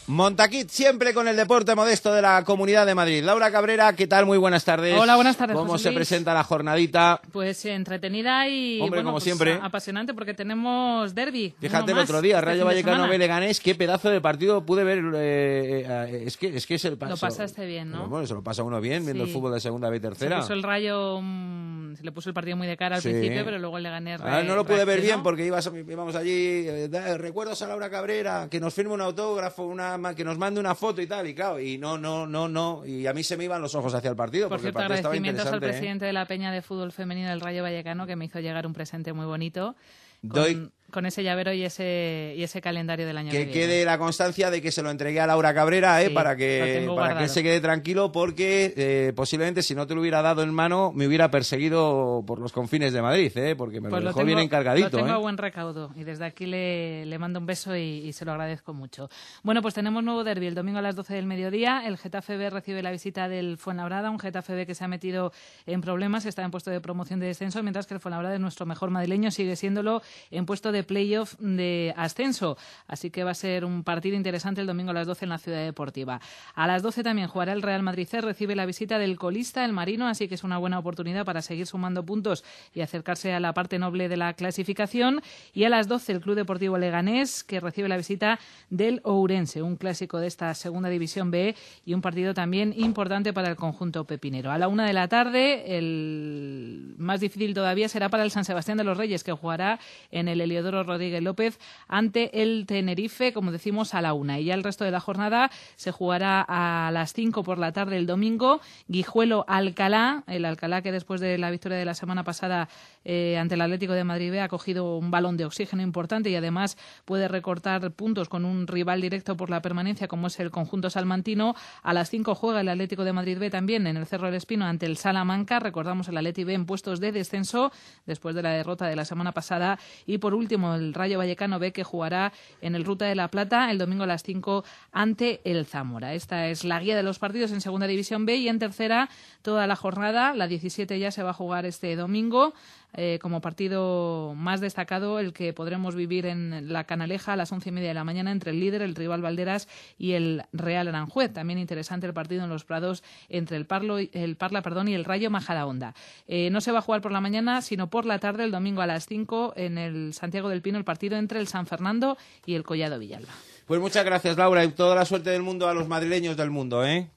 Montaquit 0.08 0.70
siempre 0.70 1.16
con 1.16 1.28
el 1.28 1.36
deporte 1.36 1.74
modesto 1.74 2.14
de 2.14 2.22
la 2.22 2.44
Comunidad 2.44 2.86
de 2.86 2.94
Madrid. 2.94 3.24
Laura 3.24 3.50
Cabrera, 3.50 3.92
¿qué 3.94 4.06
tal? 4.06 4.28
Muy 4.28 4.38
buenas 4.38 4.64
tardes. 4.64 4.96
Hola, 4.96 5.16
buenas 5.16 5.36
tardes, 5.36 5.58
¿Cómo 5.58 5.72
José 5.72 5.86
se 5.86 5.90
Luis? 5.90 5.96
presenta 5.98 6.32
la 6.36 6.44
jornadita? 6.44 7.20
Pues 7.32 7.66
eh, 7.66 7.74
entretenida 7.74 8.48
y 8.48 8.80
Hombre, 8.82 9.00
bueno, 9.00 9.04
como 9.08 9.16
pues, 9.16 9.24
siempre. 9.24 9.58
apasionante 9.60 10.14
porque 10.14 10.36
tenemos 10.36 11.16
derby. 11.16 11.56
Fíjate 11.60 11.92
el 11.94 11.98
otro 11.98 12.22
día, 12.22 12.36
este 12.36 12.46
Rayo 12.46 12.66
Vallecano 12.66 13.08
Leganés, 13.08 13.60
qué 13.60 13.74
pedazo 13.74 14.12
de 14.12 14.22
partido 14.22 14.64
pude 14.64 14.84
ver. 14.84 15.00
eh, 15.16 15.86
eh, 15.90 16.24
es 16.28 16.38
que 16.38 16.56
es 16.56 16.68
que 16.68 16.76
es 16.76 16.86
el 16.86 16.98
paso. 17.00 17.14
Lo 17.14 17.18
pasaste 17.18 17.66
bien, 17.66 17.90
¿no? 17.90 18.08
Bueno, 18.08 18.28
se 18.28 18.36
lo 18.36 18.44
pasa 18.44 18.62
uno 18.62 18.80
bien 18.80 19.04
viendo 19.06 19.24
Sí. 19.24 19.32
el 19.32 19.36
fútbol 19.36 19.54
de 19.56 19.60
segunda 19.60 19.90
B 19.90 19.98
y 19.98 20.00
Se 20.02 20.08
tercera. 20.08 20.42
puso 20.42 20.54
el 20.54 20.62
Rayo, 20.62 21.20
mm, 21.20 21.96
se 21.96 22.04
le 22.04 22.12
puso 22.12 22.30
el 22.30 22.36
partido 22.36 22.56
muy 22.58 22.68
de 22.68 22.78
cara 22.78 22.98
al 22.98 23.02
Sí. 23.02 23.10
principio, 23.10 23.44
pero 23.44 23.58
luego 23.58 23.78
el 23.78 23.84
Leganés 23.84 24.22
Ah, 24.24 24.44
no 24.44 24.56
lo 24.56 24.66
pude 24.66 24.86
ver 24.86 25.02
bien 25.02 25.24
porque 25.24 25.48
ibas- 25.48 25.72
íbamos 25.74 26.16
allí. 26.16 26.30
eh, 26.68 26.90
da- 26.90 27.18
recuerdos 27.18 27.60
a 27.64 27.68
Laura 27.68 27.90
Cabrera, 27.90 28.48
que 28.52 28.60
nos 28.60 28.72
firme 28.72 28.94
un 28.94 29.02
autógrafo, 29.02 29.64
una, 29.64 29.95
que 30.16 30.24
nos 30.24 30.38
mande 30.38 30.60
una 30.60 30.76
foto 30.76 31.02
y 31.02 31.08
tal. 31.08 31.28
Y 31.28 31.36
claro, 31.36 31.60
y 31.60 31.78
no, 31.78 31.98
no, 31.98 32.26
no, 32.28 32.48
no. 32.48 32.86
Y 32.86 33.08
a 33.08 33.14
mí 33.14 33.24
se 33.24 33.38
me 33.38 33.44
iban 33.46 33.62
los 33.62 33.76
ojos 33.76 33.94
hacia 33.94 34.10
el 34.10 34.16
partido. 34.16 34.50
Por 34.50 34.58
porque 34.58 34.64
cierto, 34.72 34.80
el 34.80 34.88
partido 34.88 34.96
estaba 34.96 35.14
agradecimientos 35.14 35.48
al. 35.54 35.64
¿eh? 35.64 35.68
presidente 35.72 36.06
de 36.06 36.14
la 36.14 36.26
Peña 36.26 36.52
de 36.52 36.62
Fútbol 36.62 36.92
Femenino 36.92 37.30
del 37.30 37.42
Rayo 37.42 37.64
Vallecano 37.64 38.06
que 38.08 38.16
me 38.16 38.26
hizo 38.26 38.40
llegar 38.40 38.66
un 38.68 38.74
presente 38.74 39.14
muy 39.14 39.26
bonito. 39.26 39.76
Con, 40.22 40.30
Doy- 40.44 40.72
con 40.96 41.06
ese 41.06 41.24
llavero 41.24 41.52
y 41.52 41.62
ese, 41.66 42.34
y 42.38 42.44
ese 42.44 42.62
calendario 42.62 43.06
del 43.06 43.18
año 43.18 43.30
que, 43.30 43.40
que 43.40 43.46
viene. 43.46 43.62
quede 43.68 43.84
la 43.86 43.98
constancia 43.98 44.50
de 44.50 44.62
que 44.62 44.72
se 44.72 44.82
lo 44.82 44.90
entregué 44.90 45.20
a 45.20 45.28
Laura 45.28 45.54
Cabrera, 45.54 46.02
¿eh? 46.02 46.08
Sí, 46.08 46.14
para 46.14 46.38
que 46.38 46.90
para 46.96 47.18
que 47.18 47.28
se 47.28 47.44
quede 47.44 47.60
tranquilo, 47.60 48.14
porque 48.14 48.74
eh, 48.78 49.12
posiblemente 49.14 49.62
si 49.62 49.76
no 49.76 49.86
te 49.88 49.94
lo 49.94 50.00
hubiera 50.00 50.22
dado 50.22 50.42
en 50.42 50.54
mano, 50.54 50.94
me 50.96 51.06
hubiera 51.06 51.30
perseguido 51.30 52.24
por 52.26 52.40
los 52.40 52.54
confines 52.54 52.94
de 52.94 53.02
Madrid, 53.02 53.30
¿eh? 53.36 53.58
porque 53.58 53.82
me 53.82 53.90
Pues 53.90 54.04
lo 54.04 54.06
lo 54.06 54.10
dejó 54.12 54.20
tengo, 54.20 54.28
bien 54.28 54.40
encargadito. 54.40 54.90
Lo 54.90 55.04
tengo 55.04 55.12
a 55.12 55.18
¿eh? 55.18 55.22
buen 55.22 55.38
recaudo 55.38 55.92
y 55.98 56.06
desde 56.06 56.24
aquí 56.24 56.46
le, 56.46 57.06
le 57.06 57.20
mando 57.20 57.40
un 57.40 57.46
beso 57.46 57.76
y, 57.76 57.82
y 57.82 58.14
se 58.14 58.24
lo 58.24 58.32
agradezco 58.32 58.74
mucho. 58.74 59.10
Bueno, 59.44 59.62
pues 59.62 59.74
tenemos 59.74 60.02
nuevo 60.02 60.24
derby 60.24 60.48
el 60.48 60.56
domingo 60.56 60.80
a 60.80 60.82
las 60.82 60.96
12 60.96 61.14
del 61.14 61.26
mediodía. 61.26 61.84
El 61.86 61.98
Getafe 61.98 62.38
B 62.38 62.50
recibe 62.50 62.82
la 62.82 62.92
visita 62.92 63.28
del 63.28 63.58
Fuenlabrada, 63.58 64.10
un 64.12 64.20
Getafe 64.20 64.54
B 64.54 64.66
que 64.66 64.76
se 64.76 64.86
ha 64.86 64.88
metido 64.88 65.34
en 65.66 65.82
problemas, 65.82 66.26
está 66.26 66.42
en 66.44 66.52
puesto 66.52 66.72
de 66.72 66.80
promoción 66.80 67.20
de 67.20 67.28
descenso, 67.28 67.62
mientras 67.64 67.86
que 67.86 67.96
el 67.96 68.00
Fuenlabrada, 68.00 68.40
nuestro 68.40 68.66
mejor 68.66 68.92
madrileño, 68.92 69.30
sigue 69.30 69.58
siéndolo 69.58 70.02
en 70.32 70.46
puesto 70.46 70.72
de 70.72 70.85
playoff 70.86 71.36
de 71.40 71.94
ascenso. 71.98 72.58
Así 72.88 73.10
que 73.10 73.24
va 73.24 73.32
a 73.32 73.36
ser 73.36 73.66
un 73.66 73.84
partido 73.84 74.16
interesante 74.16 74.62
el 74.62 74.68
domingo 74.68 74.92
a 74.92 74.94
las 74.94 75.08
12 75.08 75.26
en 75.26 75.30
la 75.30 75.38
Ciudad 75.38 75.64
Deportiva. 75.64 76.22
A 76.54 76.68
las 76.68 76.82
12 76.84 77.04
también 77.04 77.28
jugará 77.28 77.54
el 77.54 77.62
Real 77.62 77.84
Madrid 77.84 78.08
C, 78.08 78.22
recibe 78.22 78.56
la 78.56 78.66
visita 78.66 79.00
del 79.00 79.18
colista, 79.18 79.66
el 79.66 79.74
Marino, 79.74 80.08
así 80.08 80.28
que 80.28 80.36
es 80.36 80.44
una 80.44 80.58
buena 80.58 80.80
oportunidad 80.80 81.26
para 81.26 81.42
seguir 81.42 81.68
sumando 81.68 82.06
puntos 82.06 82.44
y 82.74 82.82
acercarse 82.82 83.34
a 83.34 83.40
la 83.40 83.54
parte 83.54 83.80
noble 83.80 84.10
de 84.10 84.18
la 84.18 84.34
clasificación. 84.34 85.22
Y 85.54 85.64
a 85.64 85.70
las 85.70 85.88
12 85.88 86.12
el 86.12 86.22
Club 86.22 86.36
Deportivo 86.36 86.78
Leganés, 86.78 87.44
que 87.44 87.60
recibe 87.60 87.90
la 87.90 87.98
visita 87.98 88.40
del 88.70 89.02
Ourense, 89.04 89.62
un 89.62 89.76
clásico 89.76 90.20
de 90.20 90.28
esta 90.28 90.54
segunda 90.54 90.90
división 90.90 91.32
B 91.32 91.56
y 91.86 91.94
un 91.94 92.02
partido 92.02 92.34
también 92.34 92.74
importante 92.78 93.34
para 93.34 93.50
el 93.50 93.56
conjunto 93.56 94.06
pepinero. 94.06 94.52
A 94.52 94.58
la 94.58 94.68
una 94.68 94.86
de 94.86 94.94
la 94.94 95.08
tarde, 95.08 95.78
el 95.78 96.96
más 96.98 97.20
difícil 97.20 97.54
todavía 97.54 97.90
será 97.90 98.10
para 98.10 98.24
el 98.24 98.32
San 98.32 98.46
Sebastián 98.46 98.78
de 98.78 98.84
los 98.84 98.98
Reyes, 98.98 99.24
que 99.24 99.32
jugará 99.32 99.80
en 100.12 100.28
el 100.28 100.42
Heliodoro 100.42 100.75
Rodríguez 100.84 101.22
López 101.22 101.60
ante 101.88 102.42
el 102.42 102.66
Tenerife, 102.66 103.34
como 103.34 103.52
decimos, 103.52 103.94
a 103.94 104.02
la 104.02 104.14
una. 104.14 104.40
Y 104.40 104.46
ya 104.46 104.54
el 104.54 104.64
resto 104.64 104.84
de 104.84 104.92
la 104.92 105.00
jornada 105.00 105.52
se 105.76 105.92
jugará 105.92 106.46
a 106.48 106.92
las 106.92 107.14
5 107.14 107.44
por 107.44 107.58
la 107.58 107.72
tarde 107.72 107.98
el 107.98 108.06
domingo. 108.06 108.62
Guijuelo 108.88 109.46
Alcalá, 109.48 110.24
el 110.28 110.46
Alcalá 110.46 110.82
que 110.82 110.92
después 110.92 111.22
de 111.22 111.38
la 111.38 111.52
victoria 111.52 111.78
de 111.78 111.86
la 111.86 111.94
semana 111.94 112.24
pasada 112.24 112.70
eh, 113.04 113.38
ante 113.38 113.56
el 113.56 113.62
Atlético 113.62 113.94
de 113.94 114.04
Madrid 114.04 114.32
B 114.32 114.42
ha 114.42 114.48
cogido 114.48 114.98
un 114.98 115.12
balón 115.12 115.38
de 115.38 115.46
oxígeno 115.46 115.82
importante 115.82 116.30
y 116.30 116.36
además 116.36 116.78
puede 117.06 117.28
recortar 117.28 117.92
puntos 117.92 118.30
con 118.30 118.46
un 118.46 118.68
rival 118.68 119.02
directo 119.02 119.38
por 119.38 119.50
la 119.50 119.62
permanencia 119.62 120.08
como 120.08 120.28
es 120.28 120.40
el 120.40 120.52
conjunto 120.52 120.90
salmantino. 120.90 121.56
A 121.84 121.94
las 121.94 122.10
5 122.10 122.36
juega 122.36 122.62
el 122.62 122.70
Atlético 122.70 123.04
de 123.04 123.14
Madrid 123.14 123.38
B 123.38 123.50
también 123.50 123.88
en 123.88 123.98
el 123.98 124.06
Cerro 124.06 124.28
del 124.28 124.36
Espino 124.36 124.66
ante 124.66 124.86
el 124.86 124.98
Salamanca. 124.98 125.60
Recordamos 125.60 126.08
el 126.08 126.18
Atleti 126.18 126.44
B 126.44 126.54
en 126.54 126.66
puestos 126.66 127.00
de 127.00 127.12
descenso 127.12 127.72
después 128.06 128.36
de 128.36 128.42
la 128.42 128.52
derrota 128.52 128.88
de 128.88 128.96
la 128.96 129.06
semana 129.06 129.32
pasada. 129.32 129.80
Y 130.06 130.18
por 130.18 130.34
último 130.34 130.55
el 130.56 130.94
Rayo 130.94 131.18
Vallecano 131.18 131.60
B 131.60 131.72
que 131.72 131.84
jugará 131.84 132.34
en 132.62 132.76
el 132.76 132.86
Ruta 132.86 133.06
de 133.06 133.16
la 133.16 133.30
Plata 133.30 133.70
el 133.72 133.78
domingo 133.78 134.04
a 134.04 134.08
las 134.08 134.24
5 134.24 134.64
ante 134.92 135.42
el 135.44 135.66
Zamora. 135.66 136.14
Esta 136.14 136.48
es 136.48 136.64
la 136.64 136.80
guía 136.80 136.96
de 136.96 137.04
los 137.04 137.20
partidos 137.20 137.52
en 137.52 137.62
Segunda 137.62 137.88
División 137.88 138.26
B 138.26 138.36
y 138.36 138.48
en 138.48 138.60
tercera 138.60 139.10
toda 139.42 139.68
la 139.68 139.76
jornada. 139.76 140.34
La 140.34 140.48
17 140.48 140.98
ya 141.00 141.12
se 141.12 141.24
va 141.24 141.32
a 141.32 141.34
jugar 141.34 141.66
este 141.66 141.96
domingo. 141.96 142.54
Eh, 142.98 143.20
como 143.22 143.42
partido 143.42 144.34
más 144.36 144.62
destacado 144.62 145.20
el 145.20 145.34
que 145.34 145.54
podremos 145.54 145.96
vivir 145.96 146.26
en 146.26 146.72
la 146.72 146.86
Canaleja 146.86 147.34
a 147.34 147.36
las 147.36 147.52
once 147.52 147.70
y 147.70 147.72
media 147.72 147.90
de 147.90 147.94
la 147.94 148.04
mañana 148.04 148.32
entre 148.32 148.52
el 148.52 148.60
líder, 148.60 148.82
el 148.82 148.96
rival 148.96 149.22
Valderas 149.22 149.68
y 149.98 150.14
el 150.14 150.44
Real 150.54 150.88
Aranjuez. 150.88 151.34
También 151.34 151.60
interesante 151.60 152.08
el 152.08 152.14
partido 152.14 152.44
en 152.44 152.50
los 152.50 152.64
Prados 152.64 153.04
entre 153.30 153.58
el, 153.58 153.66
Parlo, 153.66 153.98
el 153.98 154.36
Parla 154.38 154.62
perdón, 154.62 154.88
y 154.88 154.94
el 154.94 155.06
Rayo 155.06 155.30
Majadahonda. 155.30 155.94
Eh, 156.28 156.50
no 156.52 156.62
se 156.62 156.72
va 156.72 156.80
a 156.80 156.82
jugar 156.82 157.02
por 157.02 157.12
la 157.12 157.22
mañana, 157.22 157.62
sino 157.62 157.90
por 157.90 158.06
la 158.06 158.20
tarde, 158.20 158.44
el 158.44 158.52
domingo 158.52 158.82
a 158.82 158.88
las 158.88 159.06
5 159.08 159.54
en 159.56 159.78
el 159.78 160.14
Santiago 160.14 160.50
del 160.50 160.62
Pino, 160.62 160.78
el 160.78 160.86
partido 160.86 161.18
entre 161.18 161.40
el 161.40 161.48
San 161.48 161.68
Fernando 161.68 162.18
y 162.46 162.56
el 162.56 162.64
Collado 162.64 163.00
Villalba. 163.00 163.34
Pues 163.66 163.82
muchas 163.82 164.06
gracias, 164.06 164.38
Laura, 164.38 164.64
y 164.64 164.70
toda 164.70 164.96
la 164.96 165.06
suerte 165.06 165.32
del 165.32 165.42
mundo 165.42 165.68
a 165.68 165.74
los 165.74 165.88
madrileños 165.88 166.38
del 166.38 166.52
mundo, 166.52 166.86
¿eh? 166.86 167.10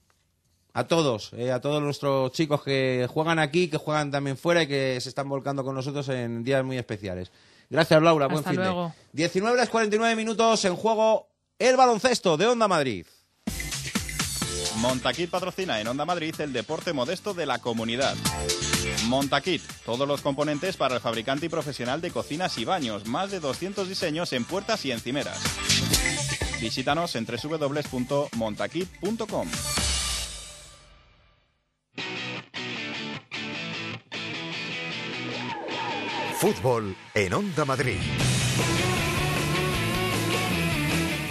A 0.79 0.87
todos, 0.87 1.33
eh, 1.37 1.51
a 1.51 1.61
todos 1.61 1.83
nuestros 1.83 2.31
chicos 2.31 2.62
que 2.62 3.09
juegan 3.12 3.41
aquí, 3.41 3.66
que 3.66 3.79
juegan 3.79 4.12
también 4.12 4.37
fuera 4.37 4.62
y 4.62 4.68
que 4.68 5.01
se 5.01 5.09
están 5.09 5.29
volcando 5.29 5.64
con 5.64 5.74
nosotros 5.74 6.09
en 6.09 6.45
días 6.45 6.64
muy 6.64 6.79
especiales. 6.79 7.33
Gracias, 7.68 8.01
Laura. 8.01 8.29
Buen 8.29 8.45
fin 8.45 8.55
de. 8.55 8.62
luego. 8.62 8.95
19 9.12 9.57
horas 9.57 9.70
49 9.70 10.14
minutos 10.14 10.64
en 10.66 10.76
juego 10.76 11.31
el 11.59 11.76
baloncesto 11.76 12.37
de 12.37 12.47
Onda 12.47 12.68
Madrid. 12.68 13.07
Montaquit 14.76 15.29
patrocina 15.29 15.81
en 15.81 15.89
Onda 15.89 16.05
Madrid 16.05 16.33
el 16.39 16.53
deporte 16.53 16.93
modesto 16.93 17.35
de 17.35 17.45
la 17.45 17.59
comunidad. 17.59 18.14
Montaquit, 19.07 19.62
todos 19.85 20.07
los 20.07 20.20
componentes 20.20 20.76
para 20.76 20.95
el 20.95 21.01
fabricante 21.01 21.47
y 21.47 21.49
profesional 21.49 22.01
de 22.01 22.12
cocinas 22.12 22.57
y 22.57 22.64
baños, 22.64 23.05
más 23.05 23.33
de 23.33 23.41
200 23.41 23.89
diseños 23.89 24.33
en 24.33 24.45
puertas 24.45 24.85
y 24.85 24.93
encimeras. 24.93 25.41
Visítanos 26.61 27.16
en 27.16 27.26
www.montaquit.com. 27.26 29.49
Fútbol 36.39 36.95
en 37.14 37.34
Onda 37.34 37.64
Madrid. 37.64 37.99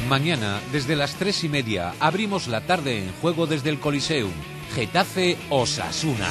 Mañana, 0.09 0.59
desde 0.73 0.97
las 0.97 1.15
tres 1.15 1.45
y 1.45 1.49
media, 1.49 1.93
abrimos 2.01 2.49
la 2.49 2.59
tarde 2.65 2.99
en 2.99 3.13
juego 3.21 3.47
desde 3.47 3.69
el 3.69 3.79
Coliseum. 3.79 4.33
Getafe 4.75 5.37
Osasuna. 5.49 6.27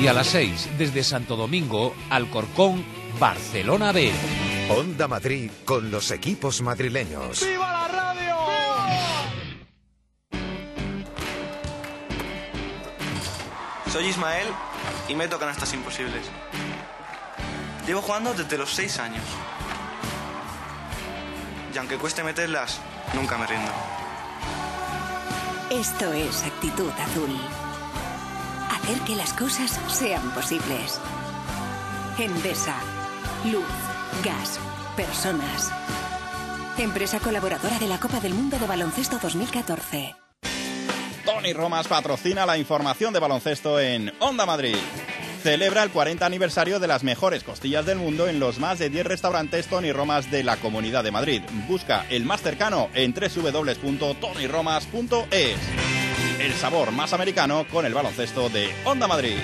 Y 0.00 0.06
a 0.06 0.12
las 0.12 0.28
6, 0.28 0.78
desde 0.78 1.02
Santo 1.02 1.34
Domingo, 1.34 1.92
Alcorcón, 2.08 2.84
Barcelona 3.18 3.90
B. 3.90 4.12
Onda 4.70 5.08
Madrid 5.08 5.50
con 5.64 5.90
los 5.90 6.12
equipos 6.12 6.62
madrileños. 6.62 7.44
¡Viva 7.44 7.72
la 7.72 7.88
radio! 7.88 8.36
Soy 13.90 14.06
Ismael 14.06 14.46
y 15.08 15.16
meto 15.16 15.36
canastas 15.36 15.74
imposibles. 15.74 16.30
Llevo 17.86 18.00
jugando 18.00 18.32
desde 18.32 18.58
los 18.58 18.70
6 18.70 18.98
años. 19.00 19.24
Y 21.74 21.78
aunque 21.78 21.96
cueste 21.96 22.22
meterlas, 22.22 22.80
nunca 23.14 23.36
me 23.38 23.46
rindo. 23.46 23.72
Esto 25.70 26.12
es 26.12 26.44
actitud 26.44 26.90
azul. 26.90 27.34
Hacer 28.70 28.98
que 29.00 29.16
las 29.16 29.32
cosas 29.32 29.80
sean 29.88 30.30
posibles. 30.30 31.00
Endesa. 32.18 32.76
Luz. 33.50 33.64
Gas. 34.22 34.60
Personas. 34.96 35.72
Empresa 36.78 37.18
colaboradora 37.20 37.78
de 37.78 37.88
la 37.88 37.98
Copa 37.98 38.20
del 38.20 38.34
Mundo 38.34 38.58
de 38.58 38.66
Baloncesto 38.66 39.18
2014. 39.18 40.14
Tony 41.24 41.52
Romas 41.52 41.88
patrocina 41.88 42.44
la 42.44 42.58
información 42.58 43.12
de 43.12 43.20
baloncesto 43.20 43.80
en 43.80 44.12
Onda 44.20 44.44
Madrid. 44.44 44.76
Celebra 45.42 45.82
el 45.82 45.90
40 45.90 46.24
aniversario 46.24 46.78
de 46.78 46.86
las 46.86 47.02
mejores 47.02 47.42
costillas 47.42 47.84
del 47.84 47.98
mundo 47.98 48.28
en 48.28 48.38
los 48.38 48.60
más 48.60 48.78
de 48.78 48.90
10 48.90 49.06
restaurantes 49.06 49.66
Tony 49.66 49.90
Romas 49.90 50.30
de 50.30 50.44
la 50.44 50.56
Comunidad 50.56 51.02
de 51.02 51.10
Madrid. 51.10 51.42
Busca 51.66 52.06
el 52.10 52.24
más 52.24 52.42
cercano 52.42 52.88
en 52.94 53.12
www.tonyromas.es. 53.12 55.56
El 56.38 56.52
sabor 56.52 56.92
más 56.92 57.12
americano 57.12 57.66
con 57.72 57.84
el 57.84 57.92
baloncesto 57.92 58.50
de 58.50 58.72
Onda 58.84 59.08
Madrid. 59.08 59.34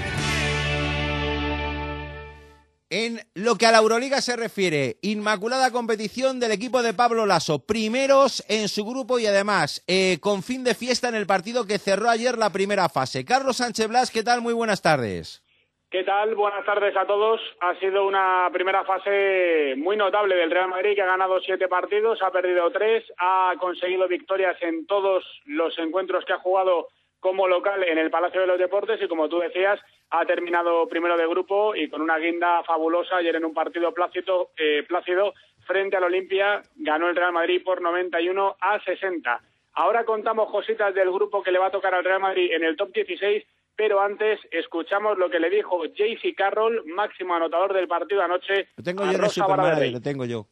En 2.90 3.20
lo 3.34 3.56
que 3.56 3.66
a 3.66 3.72
la 3.72 3.78
Euroliga 3.78 4.22
se 4.22 4.36
refiere, 4.36 5.00
inmaculada 5.02 5.72
competición 5.72 6.38
del 6.38 6.52
equipo 6.52 6.84
de 6.84 6.94
Pablo 6.94 7.26
Lasso, 7.26 7.66
primeros 7.66 8.44
en 8.46 8.68
su 8.68 8.84
grupo 8.84 9.18
y 9.18 9.26
además 9.26 9.82
eh, 9.88 10.18
con 10.20 10.44
fin 10.44 10.62
de 10.62 10.76
fiesta 10.76 11.08
en 11.08 11.16
el 11.16 11.26
partido 11.26 11.66
que 11.66 11.80
cerró 11.80 12.08
ayer 12.08 12.38
la 12.38 12.50
primera 12.50 12.88
fase. 12.88 13.24
Carlos 13.24 13.56
Sánchez 13.56 13.88
Blas, 13.88 14.12
¿qué 14.12 14.22
tal? 14.22 14.42
Muy 14.42 14.52
buenas 14.52 14.80
tardes. 14.80 15.42
¿Qué 15.90 16.04
tal? 16.04 16.34
Buenas 16.34 16.66
tardes 16.66 16.94
a 16.98 17.06
todos. 17.06 17.40
Ha 17.60 17.74
sido 17.76 18.06
una 18.06 18.50
primera 18.52 18.84
fase 18.84 19.74
muy 19.78 19.96
notable 19.96 20.36
del 20.36 20.50
Real 20.50 20.68
Madrid 20.68 20.94
que 20.94 21.00
ha 21.00 21.06
ganado 21.06 21.40
siete 21.40 21.66
partidos, 21.66 22.20
ha 22.20 22.30
perdido 22.30 22.70
tres, 22.70 23.10
ha 23.16 23.54
conseguido 23.58 24.06
victorias 24.06 24.60
en 24.60 24.86
todos 24.86 25.24
los 25.46 25.78
encuentros 25.78 26.26
que 26.26 26.34
ha 26.34 26.40
jugado 26.40 26.88
como 27.20 27.48
local 27.48 27.82
en 27.84 27.96
el 27.96 28.10
Palacio 28.10 28.42
de 28.42 28.46
los 28.46 28.58
Deportes 28.58 29.00
y 29.00 29.08
como 29.08 29.30
tú 29.30 29.38
decías 29.38 29.80
ha 30.10 30.26
terminado 30.26 30.86
primero 30.88 31.16
de 31.16 31.26
grupo 31.26 31.74
y 31.74 31.88
con 31.88 32.02
una 32.02 32.18
guinda 32.18 32.62
fabulosa 32.64 33.16
ayer 33.16 33.36
en 33.36 33.46
un 33.46 33.54
partido 33.54 33.94
plácido, 33.94 34.50
eh, 34.58 34.84
plácido 34.86 35.32
frente 35.66 35.96
al 35.96 36.04
Olimpia 36.04 36.60
ganó 36.76 37.08
el 37.08 37.16
Real 37.16 37.32
Madrid 37.32 37.62
por 37.64 37.80
91 37.80 38.56
a 38.60 38.78
60. 38.80 39.40
Ahora 39.72 40.04
contamos 40.04 40.50
cositas 40.50 40.94
del 40.94 41.10
grupo 41.10 41.42
que 41.42 41.50
le 41.50 41.58
va 41.58 41.68
a 41.68 41.70
tocar 41.70 41.94
al 41.94 42.04
Real 42.04 42.20
Madrid 42.20 42.52
en 42.52 42.62
el 42.62 42.76
top 42.76 42.92
16, 42.92 43.42
pero 43.78 44.00
antes 44.00 44.40
escuchamos 44.50 45.16
lo 45.18 45.30
que 45.30 45.38
le 45.38 45.48
dijo 45.48 45.84
JC 45.86 46.34
Carroll, 46.36 46.84
máximo 46.84 47.36
anotador 47.36 47.72
del 47.72 47.86
partido 47.86 48.20
anoche. 48.22 48.66
Lo 48.76 48.82
tengo 48.82 49.04
a 49.04 49.12
yo 49.12 49.18
Rosa 49.18 49.34
Superman, 49.34 49.56
Valverde. 49.66 49.90
lo 49.92 50.00
tengo 50.00 50.24
yo. 50.24 50.46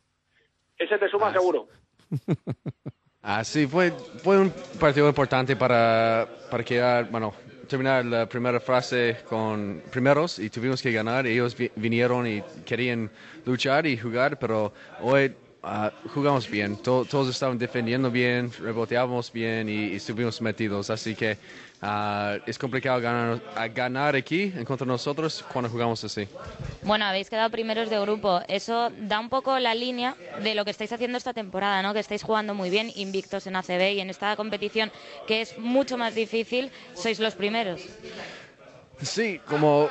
Ese 0.79 0.97
te 0.97 1.09
suma 1.09 1.33
seguro. 1.33 1.67
Ah, 3.29 3.43
sí, 3.43 3.67
fue, 3.67 3.91
fue 4.23 4.39
un 4.39 4.53
partido 4.79 5.09
importante 5.09 5.57
para, 5.57 6.29
para 6.49 6.63
quedar, 6.63 7.11
bueno, 7.11 7.35
terminar 7.69 8.05
la 8.05 8.29
primera 8.29 8.61
frase 8.61 9.17
con 9.29 9.83
primeros 9.91 10.39
y 10.39 10.49
tuvimos 10.49 10.81
que 10.81 10.93
ganar. 10.93 11.27
Ellos 11.27 11.57
vi- 11.57 11.73
vinieron 11.75 12.25
y 12.29 12.41
querían 12.65 13.11
luchar 13.45 13.85
y 13.89 13.97
jugar, 13.97 14.39
pero 14.39 14.73
hoy 15.01 15.35
ah, 15.63 15.93
jugamos 16.15 16.49
bien. 16.49 16.77
To- 16.77 17.05
todos 17.05 17.29
estaban 17.29 17.59
defendiendo 17.59 18.11
bien, 18.11 18.53
reboteábamos 18.59 19.33
bien 19.33 19.69
y, 19.69 19.95
estuvimos 19.95 20.41
metidos. 20.41 20.91
Así 20.91 21.15
que 21.15 21.39
ah, 21.83 22.37
es 22.47 22.59
complicado 22.59 23.01
ganar, 23.01 24.17
aquí 24.17 24.51
contra 24.65 24.87
nosotros 24.87 25.45
cuando 25.53 25.71
jugamos 25.71 26.03
así. 26.05 26.29
Bueno, 26.83 27.05
habéis 27.05 27.31
quedado 27.31 27.51
primeros 27.51 27.91
de 27.91 28.01
grupo. 28.01 28.41
Eso 28.49 28.91
da 29.01 29.21
un 29.21 29.29
poco 29.29 29.59
la 29.59 29.75
línea 29.75 30.17
de 30.43 30.55
lo 30.55 30.65
que 30.65 30.71
estáis 30.71 30.93
haciendo 30.93 31.19
esta 31.19 31.33
temporada, 31.33 31.83
¿no? 31.83 31.93
Que 31.93 32.01
estáis 32.01 32.23
jugando 32.23 32.55
muy 32.55 32.71
bien, 32.71 32.93
invictos 32.95 33.47
en 33.47 33.57
ACB 33.57 33.95
y 33.95 34.01
en 34.01 34.11
esta 34.11 34.37
competición 34.37 34.91
que 35.27 35.41
es 35.43 35.59
mucho 35.59 35.99
más 35.99 36.15
difícil, 36.15 36.71
sois 36.95 37.19
los 37.19 37.35
primeros. 37.35 37.81
Sí, 39.03 39.41
como 39.47 39.89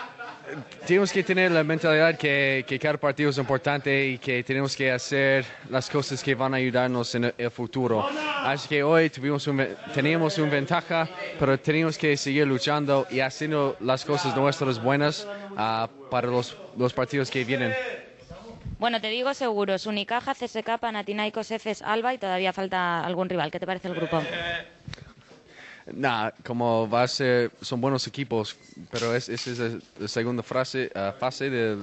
eh, 0.47 0.55
tenemos 0.85 1.11
que 1.11 1.23
tener 1.23 1.51
la 1.51 1.63
mentalidad 1.63 2.17
que, 2.17 2.65
que 2.67 2.79
cada 2.79 2.97
partido 2.97 3.29
es 3.29 3.37
importante 3.37 4.07
y 4.07 4.17
que 4.17 4.43
tenemos 4.43 4.75
que 4.75 4.91
hacer 4.91 5.45
las 5.69 5.89
cosas 5.89 6.23
que 6.23 6.33
van 6.33 6.53
a 6.53 6.57
ayudarnos 6.57 7.13
en 7.15 7.33
el, 7.37 7.51
futuro. 7.51 8.07
Así 8.43 8.67
que 8.67 8.83
hoy 8.83 9.09
tuvimos 9.09 9.45
un, 9.47 9.67
teníamos 9.93 10.37
una 10.37 10.49
ventaja, 10.49 11.07
pero 11.39 11.59
tenemos 11.59 11.97
que 11.97 12.17
seguir 12.17 12.47
luchando 12.47 13.05
y 13.09 13.19
haciendo 13.19 13.75
las 13.79 14.03
cosas 14.03 14.35
nuestras 14.35 14.81
buenas 14.81 15.27
ah, 15.55 15.87
para 16.09 16.27
los, 16.27 16.57
los 16.77 16.93
partidos 16.93 17.29
que 17.29 17.43
vienen. 17.43 17.73
Bueno, 18.77 18.99
te 18.99 19.07
digo 19.07 19.33
seguros, 19.33 19.85
Unicaja, 19.85 20.33
CSK, 20.33 20.79
Panathinaikos, 20.79 21.49
Efes, 21.51 21.81
Alba 21.81 22.13
y 22.13 22.17
todavía 22.17 22.51
falta 22.51 23.05
algún 23.05 23.29
rival. 23.29 23.49
¿Qué 23.49 23.59
te 23.59 23.65
parece 23.65 23.87
el 23.87 23.95
grupo? 23.95 24.21
Nah, 25.85 26.31
como 26.43 26.89
va 26.89 27.03
a 27.03 27.07
ser, 27.07 27.51
son 27.61 27.79
buenos 27.79 28.07
equipos, 28.07 28.57
pero 28.89 29.13
es, 29.13 29.29
esa 29.29 29.51
es 29.51 29.59
la- 29.59 29.79
la 29.99 30.07
segunda 30.07 30.41
frase, 30.41 30.89
ah, 30.95 31.13
fase 31.17 31.49
de 31.51 31.77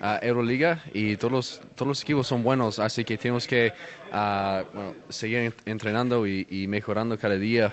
ah, 0.00 0.18
Euroliga 0.20 0.82
y 0.92 1.16
todos 1.16 1.32
los, 1.32 1.60
todos 1.76 1.88
los 1.88 2.02
equipos 2.02 2.26
son 2.26 2.42
buenos, 2.42 2.78
así 2.80 3.04
que 3.04 3.16
tenemos 3.16 3.46
que 3.46 3.72
ah, 4.10 4.64
bueno, 4.72 4.96
seguir 5.08 5.38
en- 5.38 5.54
entrenando 5.64 6.26
y, 6.26 6.44
y 6.50 6.66
mejorando 6.66 7.16
cada 7.16 7.36
día 7.36 7.72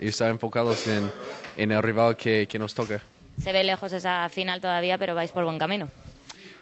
y 0.00 0.08
estar 0.08 0.30
enfocados 0.30 0.86
en, 0.88 1.12
en 1.56 1.70
el 1.72 1.82
rival 1.82 2.16
que, 2.16 2.46
que 2.48 2.58
nos 2.58 2.74
toca. 2.74 3.00
Se 3.38 3.52
ve 3.52 3.62
lejos 3.62 3.92
esa 3.92 4.28
final 4.30 4.60
todavía, 4.60 4.98
pero 4.98 5.14
vais 5.14 5.30
por 5.30 5.44
buen 5.44 5.58
camino. 5.60 5.88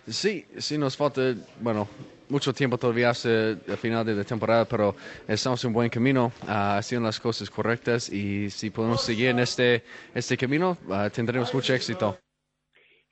Sí, 0.07 0.47
sí 0.59 0.76
nos 0.76 0.95
falta, 0.97 1.34
bueno, 1.57 1.89
mucho 2.28 2.52
tiempo 2.52 2.78
todavía 2.78 3.10
hasta 3.10 3.28
el 3.28 3.76
final 3.76 4.04
de 4.04 4.14
la 4.14 4.24
temporada, 4.24 4.64
pero 4.64 4.94
estamos 5.28 5.64
en 5.64 5.72
buen 5.72 5.88
camino, 5.88 6.32
ah, 6.46 6.78
haciendo 6.78 7.06
las 7.06 7.20
cosas 7.20 7.50
correctas 7.50 8.10
y 8.10 8.50
si 8.50 8.70
podemos 8.70 9.04
seguir 9.04 9.28
en 9.28 9.40
este, 9.40 9.82
este 10.14 10.36
camino, 10.36 10.76
ah, 10.90 11.08
tendremos 11.14 11.52
mucho 11.54 11.74
éxito. 11.74 12.18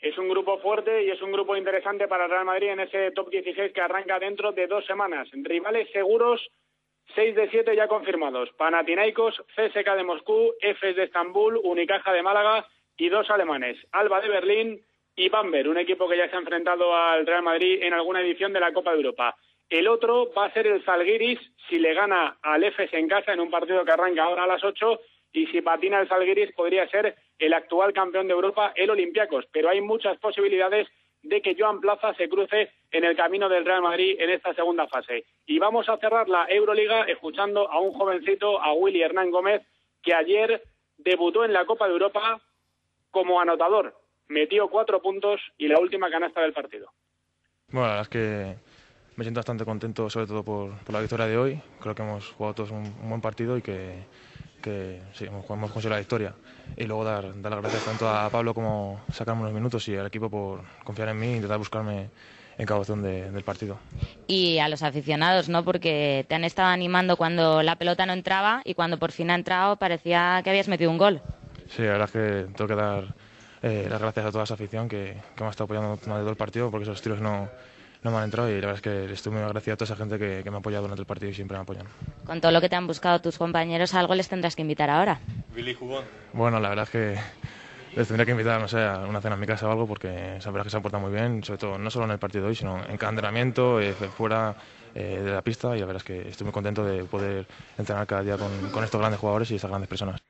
Es 0.00 0.18
un 0.18 0.28
grupo 0.28 0.58
fuerte 0.58 1.04
y 1.04 1.10
es 1.10 1.22
un 1.22 1.32
grupo 1.32 1.56
interesante 1.56 2.06
para 2.06 2.28
Real 2.28 2.44
Madrid 2.44 2.68
en 2.68 2.80
ese 2.80 3.10
top 3.12 3.30
16 3.30 3.72
que 3.72 3.80
arranca 3.80 4.18
dentro 4.18 4.52
de 4.52 4.66
dos 4.66 4.84
semanas. 4.84 5.28
Rivales 5.32 5.88
seguros, 5.92 6.46
6 7.14 7.34
de 7.34 7.48
7 7.50 7.74
ya 7.74 7.88
confirmados. 7.88 8.50
Panathinaikos, 8.58 9.42
CSK 9.56 9.96
de 9.96 10.04
Moscú, 10.04 10.52
Efes 10.60 10.96
de 10.96 11.04
Estambul, 11.04 11.58
Unicaja 11.62 12.12
de 12.12 12.22
Málaga 12.22 12.66
y 12.96 13.08
dos 13.08 13.30
alemanes, 13.30 13.78
Alba 13.92 14.20
de 14.20 14.28
Berlín 14.28 14.84
y 15.16 15.28
Bamberg, 15.28 15.68
un 15.68 15.78
equipo 15.78 16.08
que 16.08 16.16
ya 16.16 16.28
se 16.28 16.36
ha 16.36 16.40
enfrentado 16.40 16.94
al 16.94 17.26
Real 17.26 17.42
Madrid 17.42 17.82
en 17.82 17.94
alguna 17.94 18.20
edición 18.20 18.52
de 18.52 18.60
la 18.60 18.72
Copa 18.72 18.90
de 18.90 18.96
Europa. 18.96 19.36
El 19.68 19.88
otro 19.88 20.32
va 20.32 20.46
a 20.46 20.52
ser 20.52 20.66
el 20.66 20.82
Zalgiris 20.84 21.38
si 21.68 21.78
le 21.78 21.94
gana 21.94 22.38
al 22.42 22.64
Efes 22.64 22.92
en 22.92 23.08
casa 23.08 23.32
en 23.32 23.40
un 23.40 23.50
partido 23.50 23.84
que 23.84 23.92
arranca 23.92 24.24
ahora 24.24 24.44
a 24.44 24.48
las 24.48 24.62
8 24.62 25.00
y 25.32 25.46
si 25.46 25.62
patina 25.62 26.00
el 26.00 26.08
Zalgiris 26.08 26.52
podría 26.52 26.88
ser 26.88 27.16
el 27.38 27.52
actual 27.54 27.92
campeón 27.92 28.26
de 28.28 28.34
Europa, 28.34 28.72
el 28.76 28.90
Olympiacos. 28.90 29.46
Pero 29.52 29.68
hay 29.68 29.80
muchas 29.80 30.18
posibilidades 30.18 30.88
de 31.22 31.40
que 31.40 31.56
Joan 31.58 31.80
Plaza 31.80 32.14
se 32.14 32.28
cruce 32.28 32.70
en 32.90 33.04
el 33.04 33.16
camino 33.16 33.48
del 33.48 33.64
Real 33.64 33.82
Madrid 33.82 34.16
en 34.18 34.30
esta 34.30 34.54
segunda 34.54 34.86
fase. 34.86 35.24
Y 35.46 35.58
vamos 35.58 35.88
a 35.88 35.96
cerrar 35.96 36.28
la 36.28 36.46
Euroliga 36.48 37.02
escuchando 37.04 37.68
a 37.70 37.80
un 37.80 37.92
jovencito, 37.92 38.60
a 38.60 38.72
Willy 38.74 39.02
Hernán 39.02 39.30
Gómez, 39.30 39.62
que 40.02 40.14
ayer 40.14 40.62
debutó 40.98 41.44
en 41.44 41.52
la 41.52 41.64
Copa 41.64 41.86
de 41.86 41.94
Europa 41.94 42.40
como 43.10 43.40
anotador. 43.40 43.94
Metió 44.28 44.68
cuatro 44.68 45.00
puntos 45.02 45.40
y 45.58 45.68
la 45.68 45.78
última 45.78 46.10
canasta 46.10 46.40
del 46.40 46.52
partido. 46.52 46.90
Bueno, 47.70 47.86
la 47.88 47.94
verdad 47.94 48.02
es 48.02 48.08
que 48.08 48.56
me 49.16 49.24
siento 49.24 49.38
bastante 49.38 49.64
contento, 49.64 50.08
sobre 50.10 50.26
todo 50.26 50.42
por, 50.42 50.72
por 50.78 50.92
la 50.92 51.00
victoria 51.00 51.26
de 51.26 51.36
hoy. 51.38 51.60
Creo 51.80 51.94
que 51.94 52.02
hemos 52.02 52.28
jugado 52.30 52.54
todos 52.54 52.70
un, 52.70 52.78
un 53.02 53.08
buen 53.08 53.20
partido 53.20 53.56
y 53.58 53.62
que, 53.62 54.04
que 54.62 55.02
sí, 55.12 55.24
hemos, 55.26 55.48
hemos 55.48 55.70
conseguido 55.70 55.90
la 55.90 55.98
victoria. 56.00 56.34
Y 56.76 56.84
luego 56.84 57.04
dar, 57.04 57.40
dar 57.42 57.52
las 57.52 57.60
gracias 57.60 57.84
tanto 57.84 58.08
a 58.08 58.28
Pablo 58.30 58.54
como 58.54 59.00
sacarme 59.12 59.42
unos 59.42 59.52
minutos 59.54 59.86
y 59.88 59.96
al 59.96 60.06
equipo 60.06 60.30
por 60.30 60.62
confiar 60.84 61.08
en 61.10 61.18
mí 61.18 61.26
e 61.26 61.36
intentar 61.36 61.58
buscarme 61.58 62.10
en 62.56 62.66
cada 62.66 62.80
opción 62.80 63.02
de- 63.02 63.30
del 63.30 63.42
partido. 63.44 63.78
Y 64.26 64.58
a 64.58 64.68
los 64.68 64.82
aficionados, 64.82 65.48
¿no? 65.48 65.64
Porque 65.64 66.24
te 66.28 66.34
han 66.34 66.44
estado 66.44 66.68
animando 66.68 67.16
cuando 67.16 67.62
la 67.62 67.76
pelota 67.76 68.06
no 68.06 68.12
entraba 68.14 68.62
y 68.64 68.74
cuando 68.74 68.98
por 68.98 69.12
fin 69.12 69.30
ha 69.30 69.34
entrado 69.34 69.76
parecía 69.76 70.40
que 70.42 70.50
habías 70.50 70.68
metido 70.68 70.90
un 70.90 70.98
gol. 70.98 71.20
Sí, 71.68 71.82
la 71.82 71.92
verdad 71.98 72.06
es 72.06 72.12
que 72.12 72.52
tengo 72.54 72.68
que 72.68 72.74
dar 72.74 73.14
eh, 73.64 73.86
las 73.88 73.98
gracias 73.98 74.26
a 74.26 74.30
toda 74.30 74.44
esa 74.44 74.54
afición 74.54 74.88
que, 74.90 75.16
que 75.34 75.42
me 75.42 75.46
ha 75.46 75.50
estado 75.50 75.64
apoyando 75.64 75.88
durante 75.96 76.20
todo 76.20 76.30
el 76.30 76.36
partido 76.36 76.70
porque 76.70 76.82
esos 76.82 77.00
tiros 77.00 77.20
no, 77.20 77.48
no 78.02 78.10
me 78.10 78.18
han 78.18 78.24
entrado 78.24 78.50
y 78.50 78.60
la 78.60 78.66
verdad 78.66 78.74
es 78.74 78.82
que 78.82 79.12
estoy 79.12 79.32
muy 79.32 79.40
agradecido 79.40 79.72
a 79.72 79.76
toda 79.78 79.86
esa 79.86 79.96
gente 79.96 80.18
que, 80.18 80.42
que 80.44 80.50
me 80.50 80.56
ha 80.56 80.60
apoyado 80.60 80.82
durante 80.82 81.00
el 81.00 81.06
partido 81.06 81.30
y 81.30 81.34
siempre 81.34 81.56
me 81.56 81.62
apoyan. 81.62 81.86
Con 82.26 82.42
todo 82.42 82.52
lo 82.52 82.60
que 82.60 82.68
te 82.68 82.76
han 82.76 82.86
buscado 82.86 83.22
tus 83.22 83.38
compañeros, 83.38 83.94
algo 83.94 84.14
les 84.14 84.28
tendrás 84.28 84.54
que 84.54 84.60
invitar 84.60 84.90
ahora. 84.90 85.18
Bueno, 86.34 86.60
la 86.60 86.68
verdad 86.68 86.84
es 86.84 86.90
que 86.90 87.18
les 87.96 88.06
tendría 88.06 88.26
que 88.26 88.32
invitar, 88.32 88.60
no 88.60 88.68
sé, 88.68 88.84
a 88.84 88.98
una 88.98 89.22
cena 89.22 89.34
en 89.34 89.40
mi 89.40 89.46
casa 89.46 89.66
o 89.66 89.70
algo 89.70 89.86
porque 89.86 90.08
la 90.08 90.50
verdad 90.50 90.58
es 90.58 90.64
que 90.64 90.70
se 90.70 90.76
han 90.76 90.82
portado 90.82 91.02
muy 91.02 91.12
bien, 91.12 91.42
sobre 91.42 91.58
todo 91.58 91.78
no 91.78 91.90
solo 91.90 92.04
en 92.04 92.10
el 92.10 92.18
partido 92.18 92.44
de 92.44 92.50
hoy, 92.50 92.54
sino 92.54 92.84
en 92.86 92.98
cada 92.98 93.10
entrenamiento, 93.10 93.80
eh, 93.80 93.94
fuera 93.94 94.54
eh, 94.94 95.22
de 95.24 95.32
la 95.32 95.40
pista 95.40 95.74
y 95.74 95.80
la 95.80 95.86
verdad 95.86 96.02
es 96.02 96.04
que 96.04 96.28
estoy 96.28 96.44
muy 96.44 96.52
contento 96.52 96.84
de 96.84 97.04
poder 97.04 97.46
entrenar 97.78 98.06
cada 98.06 98.22
día 98.22 98.36
con, 98.36 98.50
con 98.70 98.84
estos 98.84 99.00
grandes 99.00 99.20
jugadores 99.20 99.50
y 99.50 99.54
estas 99.54 99.70
grandes 99.70 99.88
personas. 99.88 100.20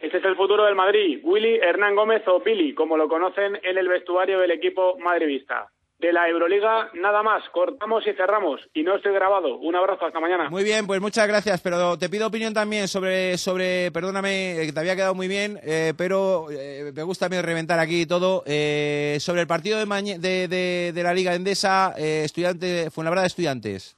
Este 0.00 0.18
es 0.18 0.24
el 0.24 0.36
futuro 0.36 0.64
del 0.64 0.74
Madrid, 0.76 1.20
Willy, 1.24 1.56
Hernán 1.56 1.96
Gómez 1.96 2.22
o 2.28 2.40
Billy, 2.40 2.72
como 2.74 2.96
lo 2.96 3.08
conocen 3.08 3.58
en 3.62 3.78
el 3.78 3.88
vestuario 3.88 4.38
del 4.38 4.52
equipo 4.52 4.96
madridista. 4.98 5.68
De 5.98 6.12
la 6.12 6.28
Euroliga, 6.28 6.90
nada 6.94 7.24
más. 7.24 7.42
Cortamos 7.50 8.06
y 8.06 8.12
cerramos. 8.12 8.60
Y 8.72 8.84
no 8.84 8.94
estoy 8.94 9.12
grabado. 9.12 9.56
Un 9.58 9.74
abrazo, 9.74 10.06
hasta 10.06 10.20
mañana. 10.20 10.48
Muy 10.48 10.62
bien, 10.62 10.86
pues 10.86 11.00
muchas 11.00 11.26
gracias, 11.26 11.60
pero 11.60 11.98
te 11.98 12.08
pido 12.08 12.28
opinión 12.28 12.54
también 12.54 12.86
sobre, 12.86 13.36
sobre 13.36 13.90
perdóname, 13.90 14.62
eh, 14.62 14.66
que 14.66 14.72
te 14.72 14.78
había 14.78 14.94
quedado 14.94 15.16
muy 15.16 15.26
bien, 15.26 15.58
eh, 15.64 15.94
pero 15.98 16.46
eh, 16.52 16.92
me 16.94 17.02
gusta 17.02 17.28
mí 17.28 17.40
reventar 17.40 17.80
aquí 17.80 18.06
todo, 18.06 18.44
eh, 18.46 19.16
sobre 19.18 19.40
el 19.40 19.48
partido 19.48 19.76
de, 19.84 20.18
de, 20.20 20.46
de- 20.46 20.92
de 20.94 21.02
la 21.02 21.12
Liga 21.12 21.34
Endesa, 21.34 21.92
eh, 21.98 22.22
estudiante, 22.24 22.92
Fuenlabrada 22.92 23.26
Estudiantes. 23.26 23.97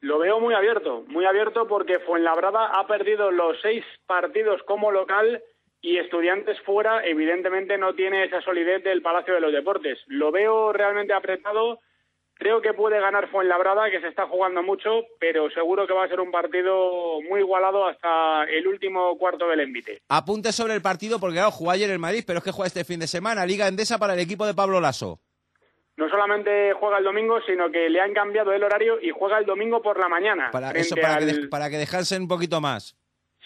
Lo 0.00 0.18
veo 0.18 0.38
muy 0.38 0.54
abierto, 0.54 1.04
muy 1.08 1.24
abierto 1.24 1.66
porque 1.66 1.98
Fuenlabrada 1.98 2.66
ha 2.78 2.86
perdido 2.86 3.32
los 3.32 3.60
seis 3.60 3.84
partidos 4.06 4.62
como 4.62 4.92
local 4.92 5.42
y 5.80 5.98
Estudiantes 5.98 6.60
fuera, 6.62 7.04
evidentemente 7.04 7.78
no 7.78 7.94
tiene 7.94 8.24
esa 8.24 8.40
solidez 8.42 8.82
del 8.84 9.02
Palacio 9.02 9.34
de 9.34 9.40
los 9.40 9.52
Deportes. 9.52 9.98
Lo 10.06 10.30
veo 10.30 10.72
realmente 10.72 11.12
apretado. 11.12 11.80
Creo 12.34 12.62
que 12.62 12.72
puede 12.72 13.00
ganar 13.00 13.28
Fuenlabrada, 13.30 13.90
que 13.90 14.00
se 14.00 14.06
está 14.06 14.28
jugando 14.28 14.62
mucho, 14.62 15.02
pero 15.18 15.50
seguro 15.50 15.88
que 15.88 15.92
va 15.92 16.04
a 16.04 16.08
ser 16.08 16.20
un 16.20 16.30
partido 16.30 17.20
muy 17.28 17.40
igualado 17.40 17.84
hasta 17.84 18.44
el 18.44 18.68
último 18.68 19.18
cuarto 19.18 19.48
del 19.48 19.60
envite. 19.60 20.02
Apunte 20.08 20.52
sobre 20.52 20.74
el 20.74 20.82
partido, 20.82 21.18
porque 21.18 21.36
claro, 21.36 21.50
jugó 21.50 21.72
ayer 21.72 21.90
el 21.90 21.98
Madrid, 21.98 22.22
pero 22.24 22.38
es 22.38 22.44
que 22.44 22.52
juega 22.52 22.68
este 22.68 22.84
fin 22.84 23.00
de 23.00 23.08
semana, 23.08 23.44
Liga 23.44 23.66
Endesa 23.66 23.98
para 23.98 24.14
el 24.14 24.20
equipo 24.20 24.46
de 24.46 24.54
Pablo 24.54 24.80
Lasso. 24.80 25.18
No 25.98 26.08
solamente 26.08 26.72
juega 26.74 26.98
el 26.98 27.04
domingo, 27.04 27.40
sino 27.42 27.70
que 27.70 27.90
le 27.90 28.00
han 28.00 28.14
cambiado 28.14 28.52
el 28.52 28.62
horario 28.62 28.98
y 29.02 29.10
juega 29.10 29.36
el 29.38 29.44
domingo 29.44 29.82
por 29.82 29.98
la 29.98 30.08
mañana. 30.08 30.50
Para, 30.52 30.70
eso 30.70 30.94
para, 30.96 31.18
que, 31.18 31.24
de- 31.26 31.48
para 31.48 31.68
que 31.68 31.76
descansen 31.76 32.22
un 32.22 32.28
poquito 32.28 32.60
más. 32.60 32.96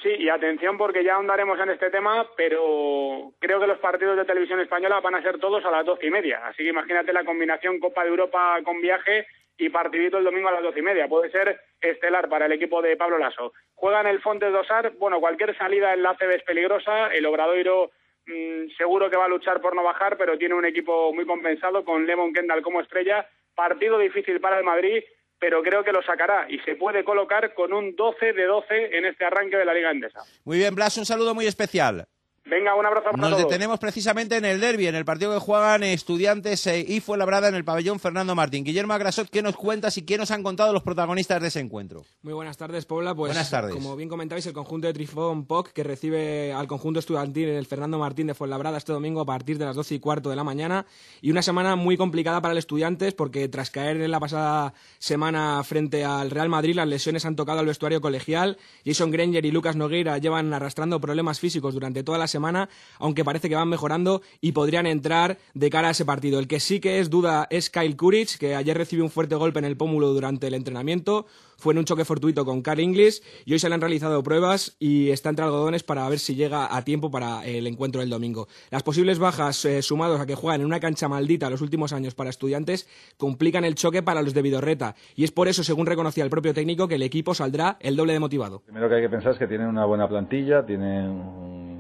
Sí, 0.02 0.10
y 0.18 0.28
atención 0.28 0.76
porque 0.78 1.02
ya 1.02 1.14
ahondaremos 1.14 1.58
en 1.60 1.70
este 1.70 1.88
tema, 1.90 2.26
pero 2.36 3.32
creo 3.38 3.60
que 3.60 3.66
los 3.66 3.78
partidos 3.78 4.16
de 4.16 4.24
televisión 4.24 4.60
española 4.60 5.00
van 5.00 5.14
a 5.14 5.22
ser 5.22 5.38
todos 5.38 5.64
a 5.64 5.70
las 5.70 5.84
doce 5.86 6.06
y 6.06 6.10
media. 6.10 6.46
Así 6.46 6.62
que 6.62 6.70
imagínate 6.70 7.12
la 7.12 7.24
combinación 7.24 7.78
Copa 7.78 8.02
de 8.02 8.10
Europa 8.10 8.58
con 8.64 8.80
viaje 8.80 9.26
y 9.56 9.68
partidito 9.68 10.18
el 10.18 10.24
domingo 10.24 10.48
a 10.48 10.52
las 10.52 10.62
doce 10.62 10.80
y 10.80 10.82
media. 10.82 11.08
Puede 11.08 11.30
ser 11.30 11.60
estelar 11.80 12.28
para 12.28 12.46
el 12.46 12.52
equipo 12.52 12.82
de 12.82 12.96
Pablo 12.96 13.18
Lasso. 13.18 13.52
Juega 13.74 14.00
en 14.00 14.08
el 14.08 14.20
Fontes 14.20 14.52
Dosar. 14.52 14.92
Bueno, 14.98 15.20
cualquier 15.20 15.56
salida 15.56 15.94
en 15.94 16.02
la 16.02 16.10
ACB 16.10 16.30
es 16.32 16.42
peligrosa. 16.42 17.08
El 17.08 17.24
Obradoiro 17.26 17.92
mm, 18.26 18.76
seguro 18.76 19.10
que 19.10 19.16
va 19.16 19.26
a 19.26 19.28
luchar 19.28 19.60
por 19.60 19.74
no 19.74 19.82
bajar, 19.82 20.16
pero 20.16 20.38
tiene 20.38 20.54
un 20.54 20.64
equipo 20.64 21.12
muy 21.12 21.26
compensado 21.26 21.84
con 21.84 22.06
Lemon 22.06 22.32
Kendall 22.32 22.62
como 22.62 22.80
estrella. 22.80 23.26
Partido 23.54 23.98
difícil 23.98 24.40
para 24.40 24.58
el 24.58 24.64
Madrid, 24.64 25.02
pero 25.38 25.62
creo 25.62 25.82
que 25.82 25.92
lo 25.92 26.02
sacará 26.02 26.46
y 26.48 26.58
se 26.60 26.76
puede 26.76 27.04
colocar 27.04 27.52
con 27.54 27.72
un 27.72 27.96
12 27.96 28.32
de 28.32 28.44
12 28.44 28.96
en 28.96 29.06
este 29.06 29.24
arranque 29.24 29.56
de 29.56 29.64
la 29.64 29.74
Liga 29.74 29.90
Endesa. 29.90 30.20
Muy 30.44 30.58
bien, 30.58 30.74
Blas, 30.74 30.96
un 30.98 31.04
saludo 31.04 31.34
muy 31.34 31.46
especial. 31.46 32.06
Venga, 32.44 32.74
un 32.74 32.84
abrazo 32.84 33.04
para 33.12 33.16
Nos 33.18 33.30
todos. 33.30 33.44
detenemos 33.44 33.78
precisamente 33.78 34.36
en 34.36 34.44
el 34.44 34.60
derby, 34.60 34.88
en 34.88 34.96
el 34.96 35.04
partido 35.04 35.32
que 35.32 35.38
juegan 35.38 35.84
Estudiantes 35.84 36.66
eh, 36.66 36.84
y 36.86 36.98
Fuenlabrada 37.00 37.48
en 37.48 37.54
el 37.54 37.64
pabellón 37.64 38.00
Fernando 38.00 38.34
Martín. 38.34 38.64
Guillermo 38.64 38.94
Agrasot, 38.94 39.30
¿qué 39.30 39.42
nos 39.42 39.56
cuentas 39.56 39.96
y 39.96 40.02
qué 40.02 40.18
nos 40.18 40.32
han 40.32 40.42
contado 40.42 40.72
los 40.72 40.82
protagonistas 40.82 41.40
de 41.40 41.48
ese 41.48 41.60
encuentro? 41.60 42.04
Muy 42.22 42.32
buenas 42.34 42.56
tardes, 42.56 42.84
Pobla. 42.84 43.14
Pues, 43.14 43.30
Buenas 43.30 43.48
tardes. 43.48 43.72
Como 43.72 43.94
bien 43.94 44.08
comentabais, 44.08 44.44
el 44.46 44.52
conjunto 44.52 44.88
de 44.88 44.92
Trifón 44.92 45.46
POC 45.46 45.72
que 45.72 45.84
recibe 45.84 46.52
al 46.52 46.66
conjunto 46.66 46.98
estudiantil 46.98 47.48
en 47.48 47.56
el 47.56 47.66
Fernando 47.66 47.98
Martín 47.98 48.26
de 48.26 48.34
Fuenlabrada 48.34 48.76
este 48.76 48.92
domingo 48.92 49.20
a 49.20 49.24
partir 49.24 49.56
de 49.56 49.64
las 49.64 49.76
12 49.76 49.94
y 49.94 50.00
cuarto 50.00 50.28
de 50.28 50.34
la 50.36 50.42
mañana. 50.42 50.84
Y 51.20 51.30
una 51.30 51.42
semana 51.42 51.76
muy 51.76 51.96
complicada 51.96 52.42
para 52.42 52.52
el 52.52 52.58
Estudiantes 52.58 53.14
porque 53.14 53.48
tras 53.48 53.70
caer 53.70 54.00
en 54.00 54.10
la 54.10 54.18
pasada 54.18 54.74
semana 54.98 55.62
frente 55.62 56.04
al 56.04 56.30
Real 56.32 56.48
Madrid, 56.48 56.74
las 56.74 56.88
lesiones 56.88 57.24
han 57.24 57.36
tocado 57.36 57.60
al 57.60 57.66
vestuario 57.66 58.00
colegial. 58.00 58.58
Jason 58.84 59.12
Granger 59.12 59.46
y 59.46 59.52
Lucas 59.52 59.76
Nogueira 59.76 60.18
llevan 60.18 60.52
arrastrando 60.52 61.00
problemas 61.00 61.38
físicos 61.38 61.74
durante 61.74 62.02
toda 62.02 62.18
la 62.18 62.31
semana, 62.32 62.68
aunque 62.98 63.24
parece 63.24 63.48
que 63.48 63.54
van 63.54 63.68
mejorando 63.68 64.22
y 64.40 64.52
podrían 64.52 64.86
entrar 64.86 65.38
de 65.54 65.70
cara 65.70 65.88
a 65.88 65.90
ese 65.92 66.04
partido. 66.04 66.40
El 66.40 66.48
que 66.48 66.58
sí 66.58 66.80
que 66.80 66.98
es 66.98 67.10
duda 67.10 67.46
es 67.50 67.70
Kyle 67.70 67.96
Kuric, 67.96 68.38
que 68.38 68.56
ayer 68.56 68.76
recibió 68.76 69.04
un 69.04 69.10
fuerte 69.10 69.36
golpe 69.36 69.60
en 69.60 69.66
el 69.66 69.76
pómulo 69.76 70.08
durante 70.08 70.48
el 70.48 70.54
entrenamiento. 70.54 71.26
Fue 71.58 71.74
en 71.74 71.78
un 71.78 71.84
choque 71.84 72.04
fortuito 72.04 72.44
con 72.44 72.60
Carl 72.60 72.80
Inglis 72.80 73.22
y 73.44 73.52
hoy 73.52 73.60
se 73.60 73.68
le 73.68 73.76
han 73.76 73.80
realizado 73.80 74.20
pruebas 74.24 74.74
y 74.80 75.10
está 75.10 75.28
entre 75.28 75.44
algodones 75.44 75.84
para 75.84 76.08
ver 76.08 76.18
si 76.18 76.34
llega 76.34 76.74
a 76.74 76.82
tiempo 76.82 77.12
para 77.12 77.46
el 77.46 77.68
encuentro 77.68 78.00
del 78.00 78.10
domingo. 78.10 78.48
Las 78.70 78.82
posibles 78.82 79.20
bajas 79.20 79.64
eh, 79.64 79.80
sumados 79.80 80.20
a 80.20 80.26
que 80.26 80.34
juegan 80.34 80.62
en 80.62 80.66
una 80.66 80.80
cancha 80.80 81.06
maldita 81.06 81.50
los 81.50 81.60
últimos 81.60 81.92
años 81.92 82.16
para 82.16 82.30
estudiantes 82.30 82.88
complican 83.16 83.64
el 83.64 83.76
choque 83.76 84.02
para 84.02 84.22
los 84.22 84.34
de 84.34 84.42
Vidorreta 84.42 84.96
y 85.14 85.22
es 85.22 85.30
por 85.30 85.46
eso, 85.46 85.62
según 85.62 85.86
reconocía 85.86 86.24
el 86.24 86.30
propio 86.30 86.52
técnico, 86.52 86.88
que 86.88 86.96
el 86.96 87.02
equipo 87.02 87.32
saldrá 87.32 87.76
el 87.78 87.94
doble 87.94 88.14
de 88.14 88.18
motivado. 88.18 88.60
Primero 88.60 88.88
que 88.88 88.96
hay 88.96 89.02
que 89.02 89.08
pensar 89.08 89.32
es 89.32 89.38
que 89.38 89.46
tienen 89.46 89.68
una 89.68 89.84
buena 89.84 90.08
plantilla, 90.08 90.66
tienen 90.66 91.71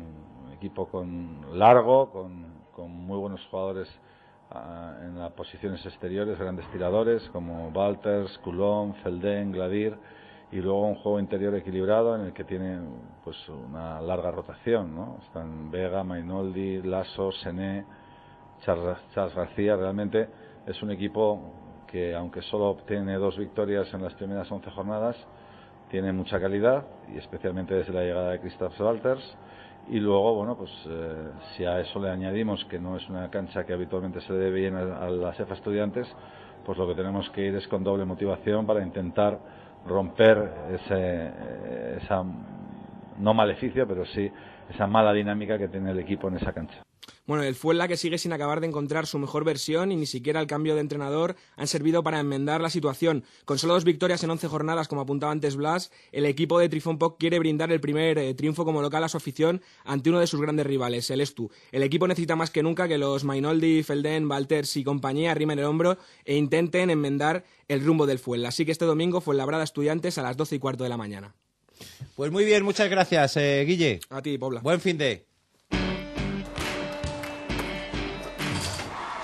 equipo 0.62 0.86
con 0.86 1.58
largo, 1.58 2.08
con, 2.12 2.44
con 2.70 2.88
muy 2.88 3.18
buenos 3.18 3.44
jugadores 3.50 3.88
ah, 4.52 4.94
en 5.02 5.18
las 5.18 5.32
posiciones 5.32 5.84
exteriores, 5.84 6.38
grandes 6.38 6.70
tiradores 6.70 7.20
como 7.30 7.66
Walters, 7.70 8.38
Coulomb, 8.44 8.94
Felden, 9.02 9.50
Gladir 9.50 9.98
y 10.52 10.60
luego 10.60 10.86
un 10.86 10.94
juego 10.94 11.18
interior 11.18 11.52
equilibrado 11.56 12.14
en 12.14 12.26
el 12.26 12.32
que 12.32 12.44
tiene 12.44 12.78
pues 13.24 13.36
una 13.48 14.00
larga 14.00 14.30
rotación, 14.30 14.94
¿no? 14.94 15.18
Están 15.26 15.68
Vega, 15.72 16.04
Mainoldi, 16.04 16.80
Lasso, 16.82 17.32
Sené, 17.32 17.84
Charles, 18.64 18.98
Charles 19.14 19.34
García, 19.34 19.74
realmente 19.74 20.28
es 20.64 20.80
un 20.80 20.92
equipo 20.92 21.40
que 21.88 22.14
aunque 22.14 22.40
solo 22.42 22.66
obtiene 22.68 23.14
dos 23.16 23.36
victorias 23.36 23.92
en 23.92 24.02
las 24.02 24.14
primeras 24.14 24.48
11 24.48 24.70
jornadas, 24.70 25.16
tiene 25.90 26.12
mucha 26.12 26.38
calidad 26.38 26.86
y 27.12 27.18
especialmente 27.18 27.74
desde 27.74 27.92
la 27.92 28.02
llegada 28.02 28.30
de 28.30 28.38
Christoph 28.38 28.80
Walters 28.80 29.36
y 29.88 29.98
luego 29.98 30.34
bueno 30.34 30.56
pues 30.56 30.70
eh, 30.86 31.30
si 31.56 31.64
a 31.64 31.80
eso 31.80 32.00
le 32.00 32.10
añadimos 32.10 32.64
que 32.66 32.78
no 32.78 32.96
es 32.96 33.08
una 33.08 33.28
cancha 33.30 33.64
que 33.64 33.72
habitualmente 33.72 34.20
se 34.20 34.32
debe 34.32 34.60
bien 34.60 34.76
a, 34.76 35.04
a 35.04 35.10
las 35.10 35.38
EFA 35.38 35.54
estudiantes 35.54 36.06
pues 36.64 36.78
lo 36.78 36.86
que 36.86 36.94
tenemos 36.94 37.28
que 37.30 37.46
ir 37.46 37.54
es 37.56 37.66
con 37.68 37.82
doble 37.82 38.04
motivación 38.04 38.66
para 38.66 38.82
intentar 38.82 39.38
romper 39.86 40.52
ese, 40.72 41.32
esa 41.96 42.22
no 43.18 43.34
maleficio 43.34 43.86
pero 43.86 44.04
sí 44.06 44.30
esa 44.70 44.86
mala 44.86 45.12
dinámica 45.12 45.58
que 45.58 45.68
tiene 45.68 45.90
el 45.90 45.98
equipo 45.98 46.28
en 46.28 46.36
esa 46.36 46.52
cancha 46.52 46.82
Bueno, 47.26 47.44
el 47.44 47.54
Fuenla 47.54 47.88
que 47.88 47.96
sigue 47.96 48.18
sin 48.18 48.32
acabar 48.32 48.60
de 48.60 48.66
encontrar 48.66 49.06
su 49.06 49.18
mejor 49.18 49.44
versión 49.44 49.92
y 49.92 49.96
ni 49.96 50.06
siquiera 50.06 50.40
el 50.40 50.46
cambio 50.46 50.74
de 50.74 50.80
entrenador 50.80 51.36
han 51.56 51.66
servido 51.66 52.02
para 52.02 52.20
enmendar 52.20 52.60
la 52.60 52.70
situación. 52.70 53.24
Con 53.44 53.58
solo 53.58 53.74
dos 53.74 53.84
victorias 53.84 54.22
en 54.24 54.30
11 54.30 54.48
jornadas, 54.48 54.88
como 54.88 55.02
apuntaba 55.02 55.32
antes 55.32 55.56
Blas, 55.56 55.92
el 56.10 56.26
equipo 56.26 56.58
de 56.58 56.68
Trifón 56.68 56.98
Poc 56.98 57.18
quiere 57.18 57.38
brindar 57.38 57.70
el 57.70 57.80
primer 57.80 58.18
eh, 58.18 58.34
triunfo 58.34 58.64
como 58.64 58.82
local 58.82 59.04
a 59.04 59.08
su 59.08 59.16
afición 59.16 59.62
ante 59.84 60.10
uno 60.10 60.20
de 60.20 60.26
sus 60.26 60.40
grandes 60.40 60.66
rivales, 60.66 61.10
el 61.10 61.20
Estu. 61.20 61.50
El 61.70 61.82
equipo 61.82 62.08
necesita 62.08 62.36
más 62.36 62.50
que 62.50 62.62
nunca 62.62 62.88
que 62.88 62.98
los 62.98 63.24
Mainoldi, 63.24 63.82
Felden, 63.82 64.30
Walters 64.30 64.76
y 64.76 64.84
compañía 64.84 65.30
arrimen 65.30 65.58
el 65.58 65.64
hombro 65.64 65.98
e 66.24 66.36
intenten 66.36 66.90
enmendar 66.90 67.44
el 67.68 67.84
rumbo 67.84 68.06
del 68.06 68.18
Fuenla. 68.18 68.48
Así 68.48 68.64
que 68.64 68.72
este 68.72 68.84
domingo 68.84 69.20
Fuenlabrada 69.20 69.64
Estudiantes 69.64 70.18
a 70.18 70.22
las 70.22 70.36
12 70.36 70.56
y 70.56 70.58
cuarto 70.58 70.84
de 70.84 70.90
la 70.90 70.96
mañana. 70.96 71.34
Pues 72.16 72.30
muy 72.30 72.44
bien, 72.44 72.64
muchas 72.64 72.90
gracias, 72.90 73.36
eh, 73.36 73.64
Guille. 73.66 74.00
A 74.10 74.22
ti, 74.22 74.38
Pobla. 74.38 74.60
Buen 74.60 74.80
fin 74.80 74.98
de. 74.98 75.31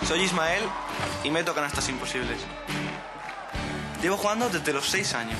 Soy 0.08 0.22
Ismael 0.22 0.62
y 1.22 1.30
meto 1.30 1.54
canastas 1.54 1.86
imposibles. 1.90 2.38
Llevo 4.00 4.16
jugando 4.16 4.48
desde 4.48 4.72
los 4.72 4.88
6 4.88 5.14
años. 5.14 5.38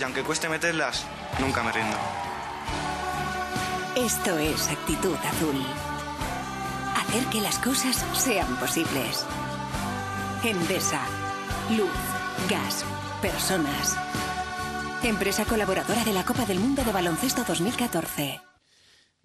Y 0.00 0.02
aunque 0.02 0.24
cueste 0.24 0.48
meterlas, 0.48 1.04
nunca 1.38 1.62
me 1.62 1.70
rindo. 1.70 1.96
Esto 3.94 4.36
es 4.36 4.68
actitud 4.68 5.14
azul. 5.14 5.64
Hacer 6.96 7.24
que 7.26 7.40
las 7.40 7.56
cosas 7.60 8.04
sean 8.14 8.52
posibles. 8.56 9.24
Endesa. 10.42 11.02
Luz, 11.70 11.88
gas, 12.50 12.84
personas. 13.22 13.96
Empresa 15.04 15.44
colaboradora 15.44 16.02
de 16.02 16.12
la 16.12 16.24
Copa 16.24 16.46
del 16.46 16.58
Mundo 16.58 16.82
de 16.82 16.90
Baloncesto 16.90 17.44
2014. 17.44 18.47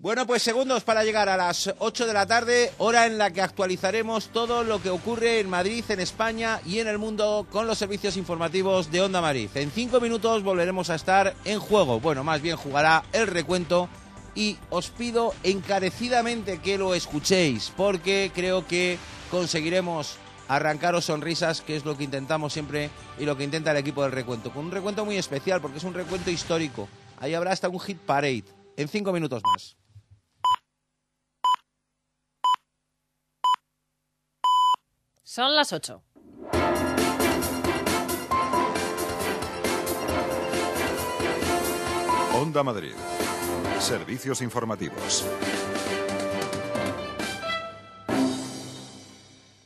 Bueno, 0.04 0.28
pues 0.28 0.44
segundos 0.44 0.84
para 0.84 1.06
llegar 1.06 1.30
a 1.30 1.38
las 1.38 1.74
8 1.80 2.06
de 2.06 2.14
la 2.14 2.26
tarde, 2.26 2.74
hora 2.78 3.06
en 3.06 3.18
la 3.18 3.32
que 3.32 3.41
actualizaremos 3.41 4.28
todo 4.34 4.66
lo 4.66 4.82
que 4.82 4.89
ocurre 4.89 5.39
en 5.39 5.50
Madrid, 5.50 5.86
en 5.88 6.02
España 6.02 6.60
y 6.66 6.80
en 6.80 6.89
el 6.89 6.98
mundo 6.98 7.48
con 7.50 7.68
los 7.68 7.78
servicios 7.78 8.18
informativos 8.18 8.91
de 8.91 9.00
Onda 9.00 9.22
Madrid. 9.22 9.50
En 9.56 9.72
cinco 9.72 10.02
minutos 10.02 10.44
volveremos 10.44 10.89
a 10.89 10.96
estar 10.96 11.34
en 11.46 11.60
juego. 11.62 12.02
Bueno, 12.02 12.24
más 12.26 12.41
bien 12.41 12.58
jugará 12.58 13.06
el 13.14 13.28
recuento 13.28 13.88
y 14.36 14.58
os 14.70 14.89
pido 14.89 15.34
encarecidamente 15.41 16.60
que 16.60 16.78
lo 16.78 16.96
escuchéis 16.96 17.72
porque 17.78 18.30
creo 18.36 18.68
que 18.68 18.98
conseguiremos 19.32 20.18
arrancaros 20.50 21.06
sonrisas, 21.06 21.62
que 21.62 21.78
es 21.78 21.86
lo 21.86 21.96
que 21.96 22.04
intentamos 22.04 22.52
siempre 22.52 22.89
y 23.18 23.24
lo 23.24 23.38
que 23.38 23.46
intenta 23.46 23.72
el 23.72 23.78
equipo 23.78 24.04
del 24.04 24.12
recuento. 24.12 24.52
Con 24.52 24.66
un 24.66 24.72
recuento 24.72 25.06
muy 25.06 25.16
especial 25.16 25.62
porque 25.62 25.78
es 25.78 25.84
un 25.86 25.94
recuento 25.94 26.30
histórico. 26.30 26.89
Ahí 27.22 27.34
habrá 27.36 27.54
hasta 27.54 27.70
un 27.70 27.80
hit 27.80 28.00
parade 28.00 28.44
en 28.76 28.89
cinco 28.89 29.14
minutos 29.14 29.41
más. 29.46 29.78
Son 35.36 35.56
las 35.56 35.74
8. 35.74 36.04
Onda 42.36 42.62
Madrid. 42.62 42.94
Servicios 43.80 44.44
informativos. 44.44 45.26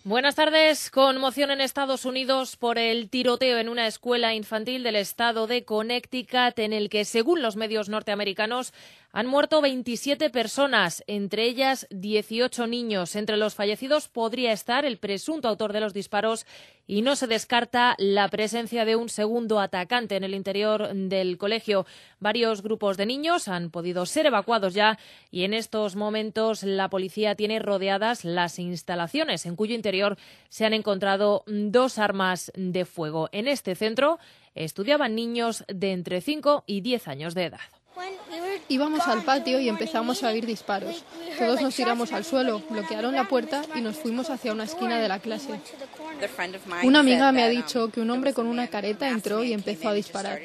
Buenas 0.07 0.35
tardes. 0.35 0.89
Conmoción 0.89 1.51
en 1.51 1.59
Estados 1.59 2.05
Unidos 2.05 2.55
por 2.55 2.77
el 2.77 3.09
tiroteo 3.09 3.57
en 3.57 3.67
una 3.67 3.87
escuela 3.87 4.33
infantil 4.33 4.83
del 4.83 4.95
estado 4.95 5.47
de 5.47 5.65
Connecticut 5.65 6.57
en 6.59 6.71
el 6.71 6.87
que, 6.89 7.03
según 7.03 7.41
los 7.41 7.57
medios 7.57 7.89
norteamericanos, 7.89 8.73
han 9.17 9.25
muerto 9.25 9.61
27 9.61 10.29
personas, 10.29 11.03
entre 11.07 11.45
ellas 11.45 11.87
18 11.89 12.67
niños. 12.67 13.15
Entre 13.15 13.35
los 13.35 13.55
fallecidos 13.55 14.09
podría 14.09 14.51
estar 14.51 14.85
el 14.85 14.99
presunto 14.99 15.47
autor 15.47 15.73
de 15.73 15.79
los 15.79 15.91
disparos 15.91 16.45
y 16.85 17.01
no 17.01 17.15
se 17.15 17.25
descarta 17.25 17.95
la 17.97 18.27
presencia 18.27 18.85
de 18.85 18.95
un 18.95 19.09
segundo 19.09 19.59
atacante 19.59 20.17
en 20.17 20.23
el 20.23 20.35
interior 20.35 20.93
del 20.93 21.39
colegio. 21.39 21.87
Varios 22.19 22.61
grupos 22.61 22.95
de 22.95 23.07
niños 23.07 23.47
han 23.47 23.71
podido 23.71 24.05
ser 24.05 24.27
evacuados 24.27 24.75
ya 24.75 24.99
y 25.31 25.45
en 25.45 25.55
estos 25.55 25.95
momentos 25.95 26.61
la 26.61 26.87
policía 26.91 27.33
tiene 27.33 27.57
rodeadas 27.57 28.23
las 28.23 28.59
instalaciones 28.59 29.47
en 29.47 29.55
cuyo 29.55 29.73
interior 29.73 30.15
se 30.49 30.63
han 30.63 30.75
encontrado 30.75 31.43
dos 31.47 31.97
armas 31.97 32.51
de 32.53 32.85
fuego. 32.85 33.29
En 33.31 33.47
este 33.47 33.73
centro 33.73 34.19
estudiaban 34.53 35.15
niños 35.15 35.63
de 35.67 35.93
entre 35.93 36.21
5 36.21 36.65
y 36.67 36.81
10 36.81 37.07
años 37.07 37.33
de 37.33 37.45
edad. 37.45 37.76
Íbamos 38.69 39.07
al 39.07 39.23
patio 39.23 39.59
y 39.59 39.69
empezamos 39.69 40.23
a 40.23 40.29
oír 40.29 40.45
disparos. 40.45 41.03
Todos 41.37 41.61
nos 41.61 41.75
tiramos 41.75 42.11
al 42.11 42.25
suelo, 42.25 42.61
bloquearon 42.69 43.15
la 43.15 43.27
puerta 43.27 43.63
y 43.75 43.81
nos 43.81 43.95
fuimos 43.95 44.29
hacia 44.29 44.51
una 44.51 44.65
esquina 44.65 44.99
de 44.99 45.07
la 45.07 45.19
clase. 45.19 45.59
Una 46.83 46.99
amiga 46.99 47.31
me 47.31 47.43
ha 47.43 47.49
dicho 47.49 47.89
que 47.89 48.01
un 48.01 48.09
hombre 48.09 48.33
con 48.33 48.47
una 48.47 48.67
careta 48.67 49.09
entró 49.09 49.43
y 49.43 49.53
empezó 49.53 49.89
a 49.89 49.93
disparar. 49.93 50.41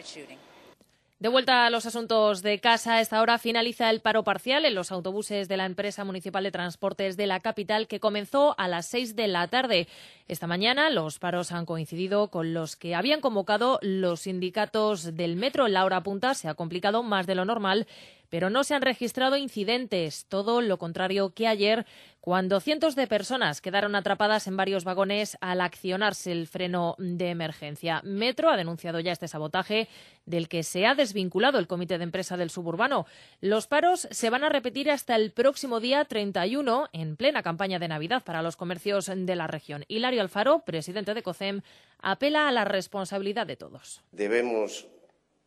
De 1.22 1.28
vuelta 1.28 1.66
a 1.66 1.70
los 1.70 1.86
asuntos 1.86 2.42
de 2.42 2.58
casa, 2.58 3.00
esta 3.00 3.22
hora 3.22 3.38
finaliza 3.38 3.88
el 3.90 4.00
paro 4.00 4.24
parcial 4.24 4.64
en 4.64 4.74
los 4.74 4.90
autobuses 4.90 5.46
de 5.46 5.56
la 5.56 5.66
empresa 5.66 6.02
municipal 6.02 6.42
de 6.42 6.50
transportes 6.50 7.16
de 7.16 7.28
la 7.28 7.38
capital 7.38 7.86
que 7.86 8.00
comenzó 8.00 8.56
a 8.58 8.66
las 8.66 8.86
seis 8.86 9.14
de 9.14 9.28
la 9.28 9.46
tarde. 9.46 9.86
Esta 10.26 10.48
mañana 10.48 10.90
los 10.90 11.20
paros 11.20 11.52
han 11.52 11.64
coincidido 11.64 12.26
con 12.26 12.54
los 12.54 12.74
que 12.74 12.96
habían 12.96 13.20
convocado 13.20 13.78
los 13.82 14.22
sindicatos 14.22 15.14
del 15.14 15.36
metro. 15.36 15.68
La 15.68 15.84
hora 15.84 16.02
punta 16.02 16.34
se 16.34 16.48
ha 16.48 16.54
complicado 16.54 17.04
más 17.04 17.28
de 17.28 17.36
lo 17.36 17.44
normal 17.44 17.86
pero 18.32 18.48
no 18.48 18.64
se 18.64 18.74
han 18.74 18.80
registrado 18.80 19.36
incidentes, 19.36 20.24
todo 20.24 20.62
lo 20.62 20.78
contrario 20.78 21.34
que 21.34 21.46
ayer, 21.46 21.84
cuando 22.22 22.60
cientos 22.60 22.96
de 22.96 23.06
personas 23.06 23.60
quedaron 23.60 23.94
atrapadas 23.94 24.46
en 24.46 24.56
varios 24.56 24.84
vagones 24.84 25.36
al 25.42 25.60
accionarse 25.60 26.32
el 26.32 26.46
freno 26.46 26.94
de 26.96 27.28
emergencia. 27.28 28.00
Metro 28.04 28.48
ha 28.48 28.56
denunciado 28.56 29.00
ya 29.00 29.12
este 29.12 29.28
sabotaje 29.28 29.86
del 30.24 30.48
que 30.48 30.62
se 30.62 30.86
ha 30.86 30.94
desvinculado 30.94 31.58
el 31.58 31.66
comité 31.66 31.98
de 31.98 32.04
empresa 32.04 32.38
del 32.38 32.48
suburbano. 32.48 33.04
Los 33.42 33.66
paros 33.66 34.08
se 34.10 34.30
van 34.30 34.44
a 34.44 34.48
repetir 34.48 34.90
hasta 34.90 35.14
el 35.14 35.32
próximo 35.32 35.78
día 35.78 36.06
31, 36.06 36.88
en 36.94 37.16
plena 37.16 37.42
campaña 37.42 37.78
de 37.78 37.88
Navidad 37.88 38.24
para 38.24 38.40
los 38.40 38.56
comercios 38.56 39.10
de 39.14 39.36
la 39.36 39.46
región. 39.46 39.84
Hilario 39.88 40.22
Alfaro, 40.22 40.60
presidente 40.60 41.12
de 41.12 41.22
COCEM, 41.22 41.60
apela 41.98 42.48
a 42.48 42.52
la 42.52 42.64
responsabilidad 42.64 43.46
de 43.46 43.56
todos. 43.56 44.00
Debemos 44.10 44.86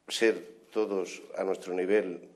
ser 0.08 0.68
todos 0.72 1.24
a 1.36 1.44
nuestro 1.44 1.74
nivel 1.74 2.35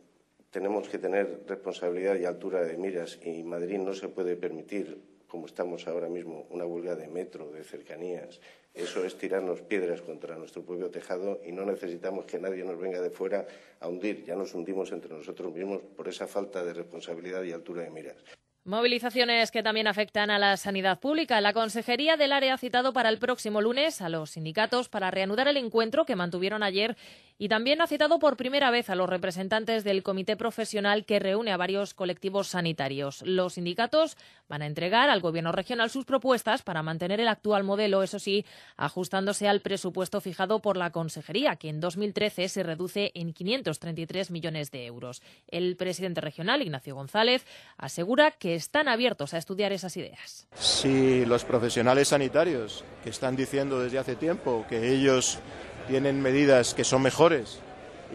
tenemos 0.52 0.90
que 0.90 0.98
tener 0.98 1.44
responsabilidad 1.48 2.16
y 2.18 2.26
altura 2.26 2.62
de 2.62 2.78
miras 2.78 3.20
y 3.24 3.44
Madrid 3.44 3.78
no 3.78 3.94
se 3.94 4.10
puede 4.10 4.36
permitir, 4.36 5.02
como 5.28 5.46
estamos 5.46 5.88
ahora 5.88 6.10
mismo, 6.10 6.48
una 6.50 6.66
huelga 6.66 6.96
de 6.96 7.08
metro, 7.08 7.52
de 7.52 7.64
cercanías. 7.64 8.40
Eso 8.74 9.04
es 9.06 9.18
tirarnos 9.18 9.62
piedras 9.62 10.02
contra 10.02 10.38
nuestro 10.38 10.64
propio 10.64 10.90
tejado 10.90 11.42
y 11.46 11.52
no 11.52 11.66
necesitamos 11.66 12.26
que 12.26 12.40
nadie 12.40 12.64
nos 12.64 12.80
venga 12.80 13.02
de 13.02 13.10
fuera 13.10 13.48
a 13.80 13.88
hundir. 13.88 14.24
Ya 14.26 14.36
nos 14.36 14.54
hundimos 14.54 14.92
entre 14.92 15.14
nosotros 15.14 15.54
mismos 15.54 15.82
por 15.96 16.08
esa 16.08 16.28
falta 16.28 16.64
de 16.64 16.74
responsabilidad 16.74 17.44
y 17.44 17.52
altura 17.52 17.84
de 17.84 17.92
miras. 17.92 18.18
Movilizaciones 18.66 19.52
que 19.52 19.64
también 19.64 19.88
afectan 19.88 20.30
a 20.30 20.38
la 20.38 20.58
sanidad 20.58 21.00
pública. 21.00 21.40
La 21.40 21.54
Consejería 21.54 22.18
del 22.18 22.34
Área 22.34 22.56
ha 22.56 22.58
citado 22.58 22.92
para 22.92 23.08
el 23.08 23.18
próximo 23.18 23.62
lunes 23.62 24.02
a 24.02 24.10
los 24.10 24.32
sindicatos 24.32 24.90
para 24.90 25.10
reanudar 25.12 25.48
el 25.48 25.56
encuentro 25.56 26.06
que 26.06 26.18
mantuvieron 26.18 26.62
ayer 26.62 26.98
y 27.38 27.48
también 27.48 27.82
ha 27.82 27.88
citado 27.88 28.20
por 28.20 28.36
primera 28.36 28.70
vez 28.70 28.90
a 28.90 28.96
los 28.96 29.10
representantes 29.10 29.86
del 29.86 30.04
comité 30.04 30.36
profesional 30.36 31.06
que 31.06 31.20
reúne 31.20 31.54
a 31.54 31.58
varios 31.58 31.94
colectivos 31.94 32.50
sanitarios. 32.50 33.22
Los 33.22 33.54
sindicatos 33.54 34.18
van 34.50 34.62
a 34.62 34.66
entregar 34.66 35.10
al 35.10 35.22
Gobierno 35.22 35.54
regional 35.54 35.90
sus 35.90 36.04
propuestas 36.04 36.62
para 36.62 36.84
mantener 36.84 37.22
el 37.22 37.30
actual 37.30 37.64
modelo, 37.64 38.04
eso 38.04 38.20
sí, 38.20 38.46
ajustándose 38.76 39.48
al 39.48 39.62
presupuesto 39.62 40.20
fijado 40.20 40.62
por 40.62 40.76
la 40.76 40.92
Consejería, 40.92 41.56
que 41.56 41.70
en 41.70 41.80
2013 41.80 42.50
se 42.50 42.64
reduce 42.64 43.12
en 43.16 43.32
533 43.32 44.32
millones 44.32 44.70
de 44.70 44.86
euros. 44.86 45.22
El 45.48 45.78
presidente 45.78 46.20
regional, 46.20 46.62
Ignacio 46.62 46.94
González, 46.94 47.46
asegura 47.78 48.32
que 48.32 48.49
están 48.56 48.88
abiertos 48.88 49.34
a 49.34 49.38
estudiar 49.38 49.72
esas 49.72 49.96
ideas. 49.98 50.48
Si 50.56 51.26
los 51.26 51.44
profesionales 51.44 52.10
sanitarios 52.10 52.84
que 53.04 53.10
están 53.10 53.36
diciendo 53.36 53.80
desde 53.80 54.00
hace 54.00 54.16
tiempo 54.16 54.66
que 54.70 54.94
ellos 54.94 55.40
tienen 55.88 56.22
medidas 56.22 56.74
que 56.74 56.84
son 56.84 57.02
mejores 57.02 57.60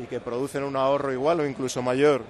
y 0.02 0.06
que 0.06 0.20
producen 0.20 0.64
un 0.64 0.76
ahorro 0.76 1.12
igual 1.12 1.40
o 1.40 1.46
incluso 1.46 1.82
mayor, 1.82 2.22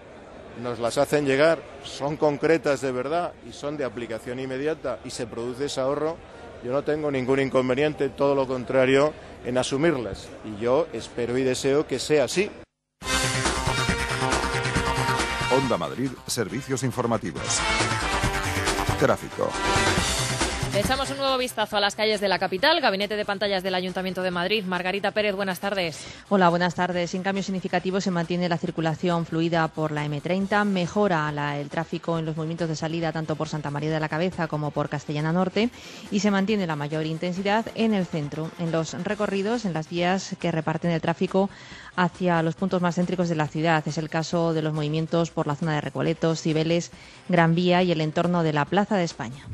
nos 0.63 0.79
las 0.79 0.99
hacen 0.99 1.27
llegar, 1.27 1.59
son 1.83 2.17
concretas 2.17 2.81
de 2.81 2.93
verdad 2.93 3.33
y 3.49 3.53
son 3.53 3.77
de 3.77 3.85
aplicación 3.85 4.39
inmediata 4.39 4.99
y 5.05 5.11
se 5.11 5.27
produce 5.27 5.67
ese 5.67 5.81
ahorro, 5.81 6.17
yo 6.65 6.73
no 6.73 6.83
tengo 6.83 7.11
ningún 7.11 7.41
inconveniente, 7.41 8.09
todo 8.09 8.35
lo 8.35 8.47
contrario, 8.47 9.13
en 9.45 9.59
asumirlas. 9.59 10.29
Y 10.45 10.63
yo 10.63 10.87
espero 10.93 11.37
y 11.37 11.43
deseo 11.43 11.87
que 11.87 11.99
sea 11.99 12.25
así. 12.25 12.51
Onda 15.57 15.79
Madrid, 15.79 16.11
servicios 16.27 16.83
informativos. 16.83 17.61
Tráfico. 18.99 19.49
Echamos 20.77 21.09
un 21.13 21.19
nuevo 21.19 21.39
vistazo 21.39 21.77
a 21.77 21.81
las 21.81 21.95
calles 21.95 22.21
de 22.21 22.27
la 22.27 22.41
capital. 22.41 22.81
Gabinete 22.81 23.15
de 23.15 23.25
pantallas 23.25 23.63
del 23.63 23.77
Ayuntamiento 23.77 24.23
de 24.23 24.33
Madrid. 24.33 24.65
Margarita 24.65 25.13
Pérez, 25.13 25.37
buenas 25.37 25.61
tardes. 25.61 26.05
Hola, 26.29 26.49
buenas 26.49 26.75
tardes. 26.75 27.13
Sin 27.13 27.23
cambios 27.23 27.47
significativos 27.47 28.03
se 28.03 28.11
mantiene 28.11 28.49
la 28.49 28.59
circulación 28.59 29.25
fluida 29.25 29.69
por 29.69 29.93
la 29.93 30.05
M30. 30.05 30.65
Mejora 30.65 31.61
el 31.61 31.69
tráfico 31.69 32.19
en 32.19 32.27
los 32.27 32.37
movimientos 32.37 32.69
de 32.69 32.75
salida 32.75 33.13
tanto 33.13 33.37
por 33.37 33.49
Santa 33.49 33.71
María 33.71 33.93
de 33.93 34.01
la 34.01 34.09
Cabeza 34.09 34.49
como 34.49 34.73
por 34.73 34.89
Castellana 34.89 35.33
Norte. 35.33 35.71
Y 36.11 36.19
se 36.19 36.33
mantiene 36.33 36.67
la 36.67 36.75
mayor 36.75 37.07
intensidad 37.07 37.67
en 37.77 37.95
el 37.95 38.05
centro, 38.05 38.51
en 38.59 38.73
los 38.73 38.95
recorridos, 39.05 39.67
en 39.67 39.75
las 39.75 39.89
vías 39.89 40.35
que 40.41 40.51
reparten 40.51 40.91
el 40.91 41.01
tráfico 41.01 41.51
hacia 41.97 42.43
los 42.43 42.55
puntos 42.55 42.83
más 42.83 42.97
céntricos 42.97 43.29
de 43.29 43.37
la 43.37 43.49
ciudad. 43.49 43.87
Es 43.87 43.99
el 43.99 44.09
caso 44.09 44.53
de 44.53 44.63
los 44.63 44.73
movimientos 44.73 45.31
por 45.31 45.47
la 45.47 45.57
zona 45.57 45.75
de 45.75 45.81
Recoletos, 45.81 46.41
Cibeles, 46.41 46.91
Gran 47.29 47.55
Vía 47.55 47.83
y 47.83 47.93
el 47.93 48.01
entorno 48.01 48.43
de 48.43 48.53
la 48.53 48.65
Plaza 48.65 48.97
de 48.97 49.05
España. 49.05 49.47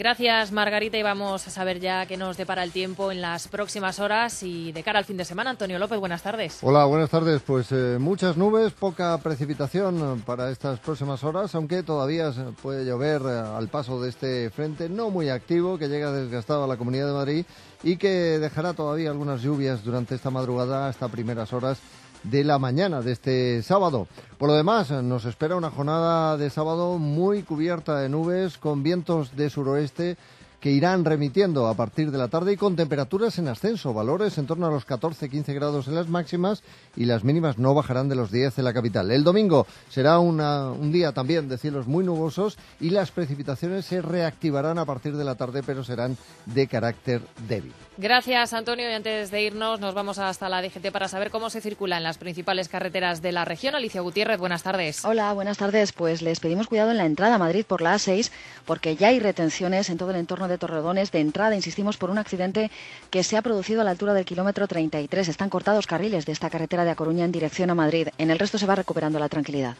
Gracias, 0.00 0.50
Margarita, 0.50 0.96
y 0.96 1.02
vamos 1.02 1.46
a 1.46 1.50
saber 1.50 1.78
ya 1.78 2.06
qué 2.06 2.16
nos 2.16 2.38
depara 2.38 2.62
el 2.62 2.72
tiempo 2.72 3.12
en 3.12 3.20
las 3.20 3.48
próximas 3.48 4.00
horas 4.00 4.42
y 4.42 4.72
de 4.72 4.82
cara 4.82 4.98
al 4.98 5.04
fin 5.04 5.18
de 5.18 5.26
semana. 5.26 5.50
Antonio 5.50 5.78
López, 5.78 5.98
buenas 5.98 6.22
tardes. 6.22 6.60
Hola, 6.62 6.86
buenas 6.86 7.10
tardes. 7.10 7.42
Pues 7.42 7.70
eh, 7.70 7.98
muchas 8.00 8.38
nubes, 8.38 8.72
poca 8.72 9.18
precipitación 9.18 10.22
para 10.24 10.50
estas 10.50 10.80
próximas 10.80 11.22
horas, 11.22 11.54
aunque 11.54 11.82
todavía 11.82 12.32
puede 12.62 12.86
llover 12.86 13.20
eh, 13.26 13.42
al 13.58 13.68
paso 13.68 14.00
de 14.00 14.08
este 14.08 14.48
frente 14.48 14.88
no 14.88 15.10
muy 15.10 15.28
activo 15.28 15.76
que 15.76 15.88
llega 15.88 16.10
desgastado 16.12 16.64
a 16.64 16.66
la 16.66 16.78
Comunidad 16.78 17.08
de 17.08 17.12
Madrid 17.12 17.44
y 17.82 17.98
que 17.98 18.38
dejará 18.38 18.72
todavía 18.72 19.10
algunas 19.10 19.42
lluvias 19.42 19.84
durante 19.84 20.14
esta 20.14 20.30
madrugada 20.30 20.88
hasta 20.88 21.08
primeras 21.08 21.52
horas 21.52 21.78
de 22.22 22.44
la 22.44 22.58
mañana 22.58 23.00
de 23.00 23.12
este 23.12 23.62
sábado. 23.62 24.06
Por 24.38 24.48
lo 24.48 24.54
demás, 24.54 24.90
nos 24.90 25.24
espera 25.24 25.56
una 25.56 25.70
jornada 25.70 26.36
de 26.36 26.50
sábado 26.50 26.98
muy 26.98 27.42
cubierta 27.42 27.98
de 27.98 28.08
nubes 28.08 28.58
con 28.58 28.82
vientos 28.82 29.36
de 29.36 29.50
suroeste 29.50 30.16
que 30.60 30.70
irán 30.70 31.04
remitiendo 31.04 31.66
a 31.66 31.74
partir 31.74 32.10
de 32.10 32.18
la 32.18 32.28
tarde 32.28 32.52
y 32.52 32.56
con 32.56 32.76
temperaturas 32.76 33.38
en 33.38 33.48
ascenso, 33.48 33.94
valores 33.94 34.36
en 34.36 34.46
torno 34.46 34.66
a 34.66 34.70
los 34.70 34.86
14-15 34.86 35.54
grados 35.54 35.88
en 35.88 35.94
las 35.94 36.08
máximas 36.08 36.62
y 36.96 37.06
las 37.06 37.24
mínimas 37.24 37.58
no 37.58 37.74
bajarán 37.74 38.08
de 38.08 38.14
los 38.14 38.30
10 38.30 38.58
en 38.58 38.64
la 38.64 38.74
capital. 38.74 39.10
El 39.10 39.24
domingo 39.24 39.66
será 39.88 40.18
un 40.18 40.92
día 40.92 41.12
también 41.12 41.48
de 41.48 41.56
cielos 41.56 41.86
muy 41.86 42.04
nubosos 42.04 42.58
y 42.78 42.90
las 42.90 43.10
precipitaciones 43.10 43.86
se 43.86 44.02
reactivarán 44.02 44.78
a 44.78 44.84
partir 44.84 45.16
de 45.16 45.24
la 45.24 45.34
tarde, 45.34 45.62
pero 45.64 45.82
serán 45.82 46.16
de 46.44 46.66
carácter 46.66 47.22
débil. 47.48 47.72
Gracias, 48.00 48.54
Antonio. 48.54 48.88
Y 48.88 48.94
antes 48.94 49.30
de 49.30 49.42
irnos, 49.42 49.78
nos 49.78 49.92
vamos 49.92 50.18
hasta 50.18 50.48
la 50.48 50.62
DGT 50.62 50.90
para 50.90 51.06
saber 51.06 51.30
cómo 51.30 51.50
se 51.50 51.60
circula 51.60 51.98
en 51.98 52.02
las 52.02 52.16
principales 52.16 52.70
carreteras 52.70 53.20
de 53.20 53.30
la 53.30 53.44
región. 53.44 53.74
Alicia 53.74 54.00
Gutiérrez, 54.00 54.38
buenas 54.38 54.62
tardes. 54.62 55.04
Hola, 55.04 55.34
buenas 55.34 55.58
tardes. 55.58 55.92
Pues 55.92 56.22
les 56.22 56.40
pedimos 56.40 56.66
cuidado 56.66 56.92
en 56.92 56.96
la 56.96 57.04
entrada 57.04 57.34
a 57.34 57.38
Madrid 57.38 57.62
por 57.62 57.82
la 57.82 57.94
A6, 57.94 58.30
porque 58.64 58.96
ya 58.96 59.08
hay 59.08 59.20
retenciones 59.20 59.90
en 59.90 59.98
todo 59.98 60.12
el 60.12 60.16
entorno 60.16 60.48
de 60.48 60.56
Torredones 60.56 61.12
de 61.12 61.20
entrada, 61.20 61.54
insistimos, 61.54 61.98
por 61.98 62.08
un 62.08 62.16
accidente 62.16 62.70
que 63.10 63.22
se 63.22 63.36
ha 63.36 63.42
producido 63.42 63.82
a 63.82 63.84
la 63.84 63.90
altura 63.90 64.14
del 64.14 64.24
kilómetro 64.24 64.66
33. 64.66 65.28
Están 65.28 65.50
cortados 65.50 65.86
carriles 65.86 66.24
de 66.24 66.32
esta 66.32 66.48
carretera 66.48 66.86
de 66.86 66.92
A 66.92 66.94
Coruña 66.94 67.26
en 67.26 67.32
dirección 67.32 67.68
a 67.68 67.74
Madrid. 67.74 68.08
En 68.16 68.30
el 68.30 68.38
resto 68.38 68.56
se 68.56 68.64
va 68.64 68.76
recuperando 68.76 69.18
la 69.18 69.28
tranquilidad. 69.28 69.76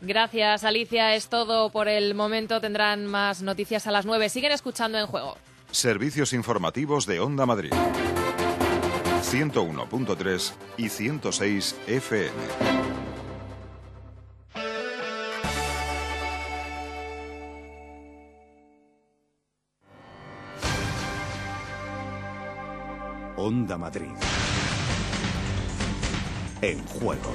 Gracias, 0.00 0.64
Alicia. 0.64 1.14
Es 1.14 1.28
todo 1.28 1.70
por 1.70 1.86
el 1.86 2.16
momento. 2.16 2.60
Tendrán 2.60 3.06
más 3.06 3.40
noticias 3.40 3.86
a 3.86 3.92
las 3.92 4.04
9. 4.04 4.30
Siguen 4.30 4.50
escuchando 4.50 4.98
en 4.98 5.06
juego. 5.06 5.36
Servicios 5.72 6.34
informativos 6.34 7.06
de 7.06 7.18
Onda 7.18 7.46
Madrid. 7.46 7.72
101.3 9.22 10.52
y 10.76 10.88
106 10.90 11.76
FM. 11.86 12.30
Onda 23.36 23.78
Madrid. 23.78 24.12
En 26.60 26.84
juego. 26.84 27.32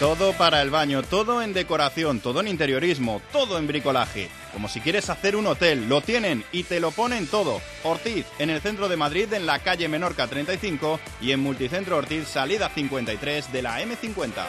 Todo 0.00 0.32
para 0.32 0.62
el 0.62 0.70
baño, 0.70 1.02
todo 1.02 1.42
en 1.42 1.52
decoración, 1.52 2.20
todo 2.20 2.38
en 2.38 2.46
interiorismo, 2.46 3.20
todo 3.32 3.58
en 3.58 3.66
bricolaje. 3.66 4.30
Como 4.52 4.68
si 4.68 4.80
quieres 4.80 5.10
hacer 5.10 5.34
un 5.34 5.48
hotel, 5.48 5.88
lo 5.88 6.02
tienen 6.02 6.44
y 6.52 6.62
te 6.62 6.78
lo 6.78 6.92
ponen 6.92 7.26
todo. 7.26 7.60
Ortiz, 7.82 8.24
en 8.38 8.50
el 8.50 8.60
centro 8.60 8.88
de 8.88 8.96
Madrid, 8.96 9.32
en 9.32 9.44
la 9.44 9.58
calle 9.58 9.88
Menorca 9.88 10.28
35 10.28 11.00
y 11.20 11.32
en 11.32 11.40
Multicentro 11.40 11.96
Ortiz, 11.96 12.28
salida 12.28 12.68
53 12.68 13.52
de 13.52 13.62
la 13.62 13.82
M50. 13.82 14.44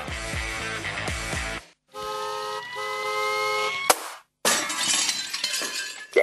Y 6.15 6.19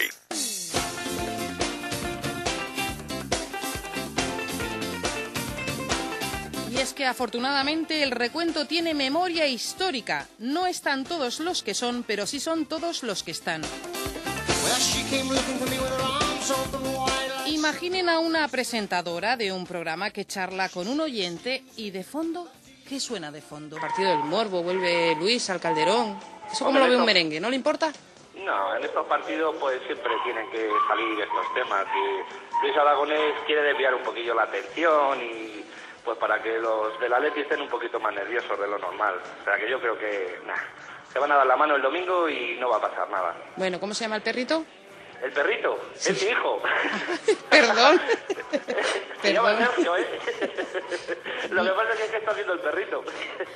es 0.00 0.19
que 7.00 7.06
afortunadamente 7.06 8.02
el 8.02 8.10
recuento 8.10 8.66
tiene 8.66 8.92
memoria 8.92 9.46
histórica. 9.46 10.28
No 10.38 10.66
están 10.66 11.04
todos 11.04 11.40
los 11.40 11.62
que 11.62 11.72
son, 11.72 12.02
pero 12.02 12.26
sí 12.26 12.38
son 12.38 12.66
todos 12.66 13.02
los 13.04 13.22
que 13.22 13.30
están. 13.30 13.62
Imaginen 17.46 18.10
a 18.10 18.18
una 18.18 18.46
presentadora 18.48 19.38
de 19.38 19.50
un 19.50 19.66
programa 19.66 20.10
que 20.10 20.26
charla 20.26 20.68
con 20.68 20.88
un 20.88 21.00
oyente 21.00 21.64
y 21.78 21.90
de 21.90 22.04
fondo, 22.04 22.46
¿qué 22.86 23.00
suena 23.00 23.32
de 23.32 23.40
fondo? 23.40 23.78
Partido 23.78 24.10
del 24.10 24.24
Morbo, 24.24 24.62
vuelve 24.62 25.16
Luis 25.18 25.48
al 25.48 25.58
Calderón. 25.58 26.20
Eso 26.52 26.66
como 26.66 26.76
Hombre, 26.76 26.84
lo 26.84 26.90
ve 26.90 26.96
un 26.98 27.06
merengue, 27.06 27.40
¿no 27.40 27.48
le 27.48 27.56
importa? 27.56 27.90
No, 28.34 28.76
en 28.76 28.84
estos 28.84 29.06
partidos 29.06 29.56
pues 29.58 29.80
siempre 29.86 30.12
tienen 30.22 30.50
que 30.50 30.68
salir 30.86 31.18
estos 31.18 31.54
temas 31.54 31.86
y 31.96 32.66
Luis 32.66 32.76
Aragonés 32.76 33.36
quiere 33.46 33.62
desviar 33.62 33.94
un 33.94 34.02
poquillo 34.02 34.34
la 34.34 34.42
atención 34.42 35.18
y 35.22 35.69
pues 36.04 36.18
para 36.18 36.42
que 36.42 36.58
los 36.58 36.98
del 37.00 37.12
Atleti 37.12 37.40
estén 37.40 37.60
un 37.60 37.68
poquito 37.68 38.00
más 38.00 38.14
nerviosos 38.14 38.58
de 38.58 38.66
lo 38.66 38.78
normal. 38.78 39.16
O 39.40 39.44
sea 39.44 39.56
que 39.56 39.68
yo 39.68 39.80
creo 39.80 39.98
que 39.98 40.38
nah, 40.46 40.56
se 41.12 41.18
van 41.18 41.32
a 41.32 41.36
dar 41.36 41.46
la 41.46 41.56
mano 41.56 41.76
el 41.76 41.82
domingo 41.82 42.28
y 42.28 42.56
no 42.58 42.68
va 42.68 42.76
a 42.76 42.80
pasar 42.80 43.08
nada. 43.10 43.36
Bueno, 43.56 43.80
¿cómo 43.80 43.94
se 43.94 44.04
llama 44.04 44.16
el 44.16 44.22
perrito? 44.22 44.64
El 45.22 45.32
perrito, 45.32 45.78
es 45.94 46.22
mi 46.22 46.30
hijo. 46.30 46.62
Perdón. 47.50 48.00
Se 49.20 49.34
llama 49.34 49.50
Perdón. 49.50 49.74
Sergio, 49.74 49.96
¿eh? 49.98 50.06
Lo 51.50 51.62
que 51.62 51.70
pasa 51.70 51.90
es 51.92 51.98
que, 51.98 52.04
es 52.04 52.10
que 52.10 52.16
está 52.16 52.30
haciendo 52.30 52.52
el 52.54 52.60
perrito. 52.60 53.04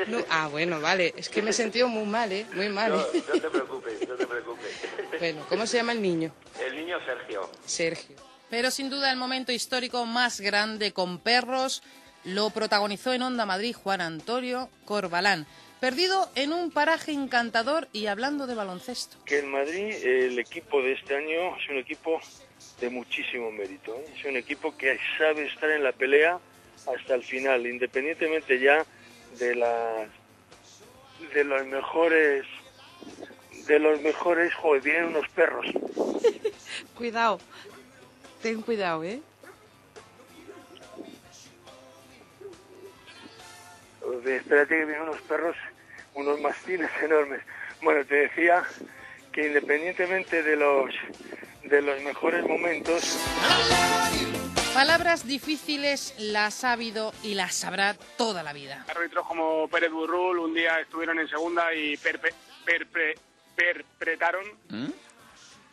No, 0.09 0.19
ah, 0.29 0.49
bueno, 0.51 0.79
vale. 0.79 1.15
Es 1.17 1.31
que 1.31 1.41
me 1.41 1.51
he 1.51 1.53
sentido 1.55 1.89
muy 1.89 2.05
mal, 2.05 2.31
¿eh? 2.33 2.45
Muy 2.53 2.69
mal. 2.69 2.93
No, 2.93 3.01
¿eh? 3.01 3.25
no 3.27 3.41
te 3.41 3.49
preocupes, 3.49 4.07
no 4.07 4.15
te 4.15 4.27
preocupes. 4.27 4.83
Bueno, 5.19 5.47
¿cómo 5.49 5.67
se 5.67 5.79
llama 5.79 5.93
el 5.93 6.03
niño? 6.03 6.33
El 6.61 6.77
niño 6.77 6.99
Sergio. 7.07 7.49
Sergio. 7.65 8.17
Pero 8.51 8.71
sin 8.71 8.91
duda 8.91 9.11
el 9.11 9.17
momento 9.17 9.51
histórico 9.53 10.05
más 10.05 10.41
grande 10.41 10.93
con 10.93 11.19
perros 11.19 11.83
lo 12.25 12.51
protagonizó 12.51 13.13
en 13.13 13.23
Onda 13.23 13.47
Madrid 13.47 13.75
Juan 13.75 14.01
Antonio 14.01 14.69
Corbalán, 14.85 15.47
perdido 15.81 16.31
en 16.35 16.53
un 16.53 16.71
paraje 16.71 17.13
encantador 17.13 17.89
y 17.93 18.07
hablando 18.07 18.47
de 18.47 18.55
baloncesto. 18.55 19.17
que 19.25 19.41
el 19.41 19.47
Madrid, 19.47 19.95
el 20.05 20.39
equipo 20.39 20.81
de 20.81 20.93
este 20.93 21.17
año, 21.17 21.57
es 21.57 21.69
un 21.69 21.79
equipo 21.79 22.21
de 22.81 22.91
muchísimo 22.91 23.51
mérito. 23.51 23.95
¿eh? 23.95 24.15
Es 24.19 24.25
un 24.25 24.37
equipo 24.37 24.77
que 24.77 24.99
sabe 25.19 25.47
estar 25.47 25.71
en 25.71 25.85
la 25.85 25.93
pelea 25.93 26.39
hasta 26.87 27.15
el 27.15 27.23
final, 27.23 27.67
independientemente 27.67 28.59
ya 28.59 28.85
de 29.39 29.55
las 29.55 30.09
de 31.33 31.45
los 31.45 31.67
mejores 31.67 32.47
de 33.67 33.79
los 33.79 34.01
mejores, 34.03 34.53
joder, 34.55 34.83
vienen 34.83 35.05
unos 35.07 35.29
perros. 35.31 35.67
Cuidado, 36.97 37.41
ten 38.43 38.61
cuidado, 38.61 39.03
¿eh? 39.05 39.21
Espérate 44.27 44.77
que 44.79 44.85
vienen 44.85 45.03
unos 45.03 45.21
perros, 45.23 45.57
unos 46.15 46.41
mastines 46.41 46.91
enormes. 47.03 47.41
Bueno, 47.83 48.05
te 48.07 48.15
decía 48.15 48.63
que 49.33 49.47
independientemente 49.49 50.43
de 50.43 50.57
los 50.57 50.91
de 51.65 51.81
los 51.83 52.01
mejores 52.03 52.45
momentos, 52.47 53.19
Palabras 54.75 55.25
difíciles 55.27 56.15
las 56.19 56.65
ha 56.65 56.73
habido 56.73 57.13
y 57.23 57.35
las 57.35 57.55
sabrá 57.55 57.95
toda 58.17 58.43
la 58.43 58.53
vida. 58.53 58.85
Árbitros 58.89 59.25
como 59.27 59.69
Pérez 59.69 59.93
Burrul 59.93 60.41
un 60.41 60.53
día 60.53 60.81
estuvieron 60.81 61.19
en 61.21 61.29
segunda 61.29 61.73
y 61.73 61.97
perpe- 61.97 62.35
perpre- 62.67 63.17
perpetraron 63.55 64.45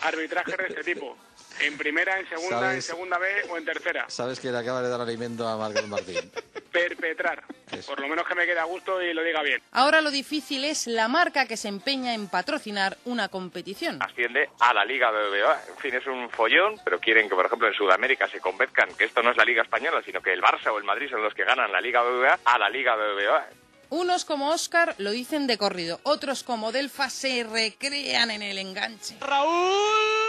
arbitraje 0.02 0.56
de 0.56 0.68
este 0.68 0.84
tipo. 0.94 1.18
En 1.62 1.78
primera, 1.78 2.20
en 2.20 2.28
segunda, 2.28 2.74
en 2.74 2.82
segunda 2.82 3.18
B 3.18 3.28
o 3.50 3.58
en 3.58 3.66
tercera. 3.66 4.06
Sabes 4.08 4.40
que 4.40 4.52
le 4.52 4.58
acaba 4.58 4.82
de 4.82 4.90
dar 4.90 5.02
alimento 5.02 5.48
a 5.48 5.58
Marcos 5.58 5.88
Martín. 5.88 6.32
Perpetrar. 6.72 7.44
Por 7.86 8.00
lo 8.00 8.08
menos 8.08 8.28
que 8.28 8.36
me 8.36 8.46
quede 8.46 8.60
a 8.60 8.64
gusto 8.66 9.02
y 9.02 9.14
lo 9.14 9.24
diga 9.24 9.42
bien. 9.42 9.62
Ahora 9.72 10.02
lo 10.02 10.12
difícil 10.12 10.66
es 10.66 10.88
la 10.88 11.08
marca 11.08 11.46
que 11.46 11.58
se 11.58 11.68
empeña 11.68 12.14
en 12.14 12.28
patrocinar 12.28 12.98
una 13.06 13.30
competición. 13.30 14.02
asciende 14.02 14.50
a 14.60 14.74
la 14.74 14.84
Liga 14.86 15.12
BBVA. 15.12 15.62
En 15.70 15.78
fin, 15.78 15.94
es 15.96 16.06
un 16.08 16.30
follón, 16.30 16.80
pero 16.84 17.00
quieren 17.00 17.30
que, 17.30 17.36
por 17.36 17.46
ejemplo, 17.46 17.68
en 17.68 17.74
Sudamérica 17.74 18.28
se 18.28 18.40
convenzcan 18.40 18.90
que 18.96 19.06
esto 19.06 19.22
no 19.22 19.32
es 19.32 19.38
la 19.38 19.46
Liga 19.46 19.64
Española, 19.64 20.02
sino 20.06 20.22
que 20.22 20.34
el 20.34 20.42
Barça 20.42 20.72
o 20.72 20.78
el 20.78 20.84
Madrid 20.84 21.10
son 21.10 21.22
los 21.22 21.34
que 21.34 21.44
ganan 21.46 21.72
la 21.72 21.82
Liga 21.82 22.02
BBVA 22.02 22.40
a 22.44 22.58
la 22.58 22.70
Liga 22.70 22.96
BBVA. 22.96 23.48
Unos 23.90 24.24
como 24.24 24.50
Oscar 24.50 24.96
lo 24.98 25.12
dicen 25.12 25.48
de 25.48 25.58
corrido, 25.58 26.00
otros 26.04 26.44
como 26.44 26.72
Delfa 26.72 27.10
se 27.10 27.44
recrean 27.44 28.32
en 28.32 28.42
el 28.42 28.58
enganche. 28.58 29.18
Raúl 29.20 30.21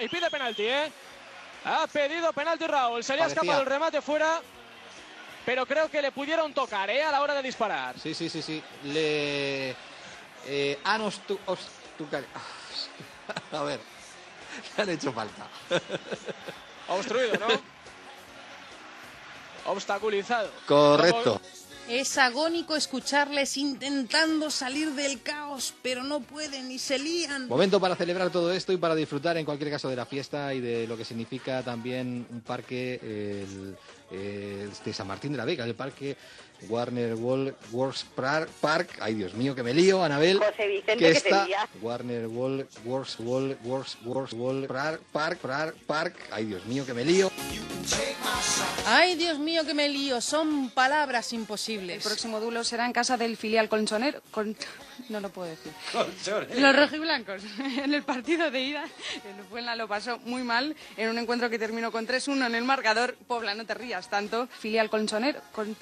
y 0.00 0.08
pide 0.08 0.30
penalti, 0.30 0.64
¿eh? 0.66 0.90
Ha 1.64 1.86
pedido 1.86 2.32
penalti 2.32 2.66
Raúl. 2.66 3.02
Se 3.02 3.16
le 3.16 3.22
ha 3.22 3.26
escapado 3.26 3.60
el 3.60 3.66
remate 3.66 4.00
fuera, 4.02 4.40
pero 5.46 5.64
creo 5.66 5.90
que 5.90 6.02
le 6.02 6.12
pudieron 6.12 6.52
tocar, 6.52 6.90
¿eh? 6.90 7.02
A 7.02 7.10
la 7.10 7.20
hora 7.22 7.34
de 7.34 7.42
disparar. 7.42 7.98
Sí, 7.98 8.14
sí, 8.14 8.28
sí, 8.28 8.42
sí. 8.42 8.62
Le... 8.84 9.74
Eh, 10.46 10.78
os- 11.46 11.68
tu 11.96 12.06
cari- 12.10 12.26
A 13.52 13.62
ver, 13.62 13.80
le 14.76 14.82
han 14.82 14.90
hecho 14.90 15.12
falta. 15.12 15.46
Obstruido, 16.88 17.38
¿no? 17.38 17.46
Obstaculizado. 19.66 20.50
Correcto. 20.66 21.40
Es 21.88 22.16
agónico 22.16 22.76
escucharles 22.76 23.58
intentando 23.58 24.50
salir 24.50 24.92
del 24.92 25.20
caos, 25.20 25.74
pero 25.82 26.02
no 26.02 26.20
pueden 26.20 26.70
y 26.72 26.78
se 26.78 26.98
lían. 26.98 27.46
Momento 27.46 27.78
para 27.78 27.94
celebrar 27.94 28.30
todo 28.30 28.52
esto 28.52 28.72
y 28.72 28.78
para 28.78 28.94
disfrutar 28.94 29.36
en 29.36 29.44
cualquier 29.44 29.70
caso 29.70 29.88
de 29.90 29.96
la 29.96 30.06
fiesta 30.06 30.54
y 30.54 30.60
de 30.60 30.86
lo 30.86 30.96
que 30.96 31.04
significa 31.04 31.62
también 31.62 32.26
un 32.30 32.40
parque 32.40 32.98
de 34.10 34.92
San 34.94 35.06
Martín 35.06 35.32
de 35.32 35.38
la 35.38 35.44
Vega, 35.44 35.64
el 35.64 35.74
parque 35.74 36.16
Warner 36.68 37.14
Wall 37.14 37.54
Works 37.72 38.04
Par- 38.14 38.48
Park. 38.60 38.88
Ay, 39.00 39.14
Dios 39.14 39.34
mío, 39.34 39.54
que 39.54 39.62
me 39.62 39.74
lío, 39.74 40.02
Anabel. 40.02 40.38
José 40.38 40.66
Vicente, 40.66 40.96
que 40.96 41.12
que 41.12 41.20
te 41.20 41.28
está 41.28 41.46
lía. 41.46 41.68
Warner 41.82 42.26
Wall 42.28 42.66
Works 42.84 43.16
Wall 43.20 43.56
Works 43.64 43.98
Works 44.04 44.32
Wall 44.32 44.66
Par- 44.66 44.98
Park 45.12 45.38
Par- 45.40 45.74
Park. 45.86 46.16
Ay, 46.30 46.46
Dios 46.46 46.64
mío, 46.66 46.86
que 46.86 46.94
me 46.94 47.04
lío. 47.04 47.30
Ay, 48.86 49.14
Dios 49.16 49.38
mío, 49.38 49.64
que 49.66 49.74
me 49.74 49.88
lío. 49.88 50.20
Son 50.20 50.70
palabras 50.70 51.32
imposibles. 51.32 51.96
El 51.96 52.02
próximo 52.02 52.40
duelo 52.40 52.64
será 52.64 52.86
en 52.86 52.92
casa 52.92 53.16
del 53.16 53.36
filial 53.36 53.68
colchonero. 53.68 54.20
Con... 54.30 54.56
No 55.08 55.20
lo 55.20 55.28
puedo 55.28 55.48
decir. 55.50 55.72
Colchonero. 55.92 56.60
Los 56.60 56.76
rojiblancos. 56.76 57.42
En 57.84 57.92
el 57.92 58.02
partido 58.02 58.50
de 58.50 58.60
ida, 58.62 58.84
el 58.84 59.44
Fuenla 59.50 59.76
lo 59.76 59.86
pasó 59.88 60.18
muy 60.20 60.42
mal 60.42 60.74
en 60.96 61.10
un 61.10 61.18
encuentro 61.18 61.50
que 61.50 61.58
terminó 61.58 61.90
con 61.92 62.06
3-1 62.06 62.46
en 62.46 62.54
el 62.54 62.64
marcador. 62.64 63.16
Pobla, 63.26 63.54
no 63.54 63.66
te 63.66 63.74
rías 63.74 64.08
tanto. 64.08 64.48
Filial 64.58 64.88
colchonero. 64.88 65.40
Con... 65.52 65.76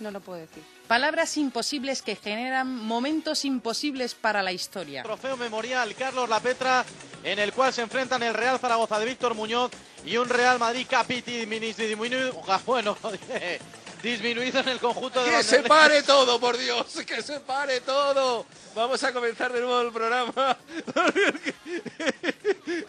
No 0.00 0.10
lo 0.10 0.20
puedo 0.20 0.40
decir. 0.40 0.62
Palabras 0.86 1.36
imposibles 1.36 2.02
que 2.02 2.16
generan 2.16 2.74
momentos 2.84 3.44
imposibles 3.44 4.14
para 4.14 4.42
la 4.42 4.52
historia. 4.52 5.02
Trofeo 5.02 5.36
memorial 5.36 5.94
Carlos 5.94 6.28
Lapetra, 6.28 6.84
en 7.22 7.38
el 7.38 7.52
cual 7.52 7.72
se 7.72 7.82
enfrentan 7.82 8.22
el 8.22 8.34
Real 8.34 8.58
Zaragoza 8.58 8.98
de 8.98 9.06
Víctor 9.06 9.34
Muñoz 9.34 9.70
y 10.04 10.16
un 10.16 10.28
Real 10.28 10.58
Madrid 10.58 10.86
Capiti 10.88 11.46
disminuido, 11.46 12.42
bueno, 12.66 12.98
disminuido 14.02 14.60
en 14.60 14.68
el 14.68 14.78
conjunto 14.78 15.24
de 15.24 15.30
¡Que 15.30 15.42
se 15.42 15.62
pare 15.62 16.02
todo, 16.02 16.38
por 16.38 16.58
Dios! 16.58 16.86
¡Que 17.06 17.22
se 17.22 17.40
pare 17.40 17.80
todo! 17.80 18.44
Vamos 18.74 19.02
a 19.04 19.12
comenzar 19.12 19.52
de 19.52 19.60
nuevo 19.60 19.80
el 19.80 19.92
programa. 19.92 20.58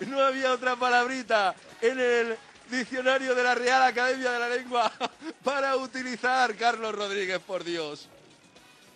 No 0.08 0.24
había 0.24 0.54
otra 0.54 0.76
palabrita 0.76 1.56
en 1.82 2.00
el 2.00 2.38
diccionario 2.70 3.36
de 3.36 3.44
la 3.44 3.56
Real 3.56 3.84
Academia 3.84 4.32
de 4.32 4.40
la 4.40 4.50
Lengua 4.50 4.92
para 5.44 5.76
utilizar, 5.78 6.56
Carlos 6.56 6.94
Rodríguez, 6.94 7.40
por 7.40 7.64
Dios. 7.64 8.08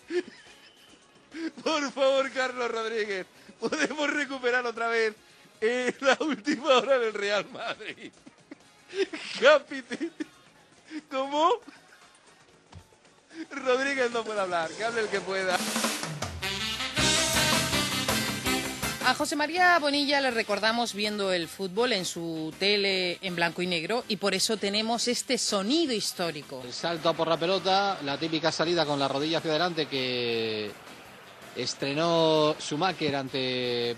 Por 1.64 1.92
favor, 1.92 2.32
Carlos 2.32 2.72
Rodríguez, 2.72 3.28
podemos 3.60 4.10
recuperar 4.10 4.66
otra 4.66 4.88
vez 4.88 5.14
la 6.00 6.18
última 6.22 6.78
hora 6.78 6.98
del 6.98 7.14
Real 7.14 7.46
Madrid. 7.52 8.12
Capiti. 9.40 10.12
¿Cómo? 11.12 11.60
Rodríguez 13.52 14.12
no 14.12 14.24
puede 14.24 14.40
hablar, 14.40 14.70
que 14.72 14.84
hable 14.84 15.02
el 15.02 15.08
que 15.08 15.22
pueda. 15.22 15.58
A 19.10 19.16
José 19.16 19.36
María 19.36 19.80
Bonilla 19.80 20.22
le 20.22 20.30
recordamos 20.30 20.94
viendo 20.94 21.34
el 21.34 21.48
fútbol 21.48 21.94
en 21.94 22.06
su 22.06 22.54
tele 22.60 23.18
en 23.24 23.36
blanco 23.36 23.64
y 23.64 23.66
negro 23.66 24.04
y 24.08 24.18
por 24.18 24.36
eso 24.36 24.58
tenemos 24.58 25.08
este 25.08 25.40
sonido 25.40 25.94
histórico. 25.94 26.62
El 26.64 26.72
salto 26.72 27.12
por 27.16 27.28
la 27.28 27.36
pelota, 27.36 27.98
la 28.04 28.20
típica 28.20 28.52
salida 28.52 28.86
con 28.86 29.00
la 29.00 29.08
rodilla 29.08 29.40
hacia 29.40 29.50
adelante 29.50 29.88
que 29.88 30.70
estrenó 31.56 32.56
Schumacher 32.60 33.16
ante 33.16 33.96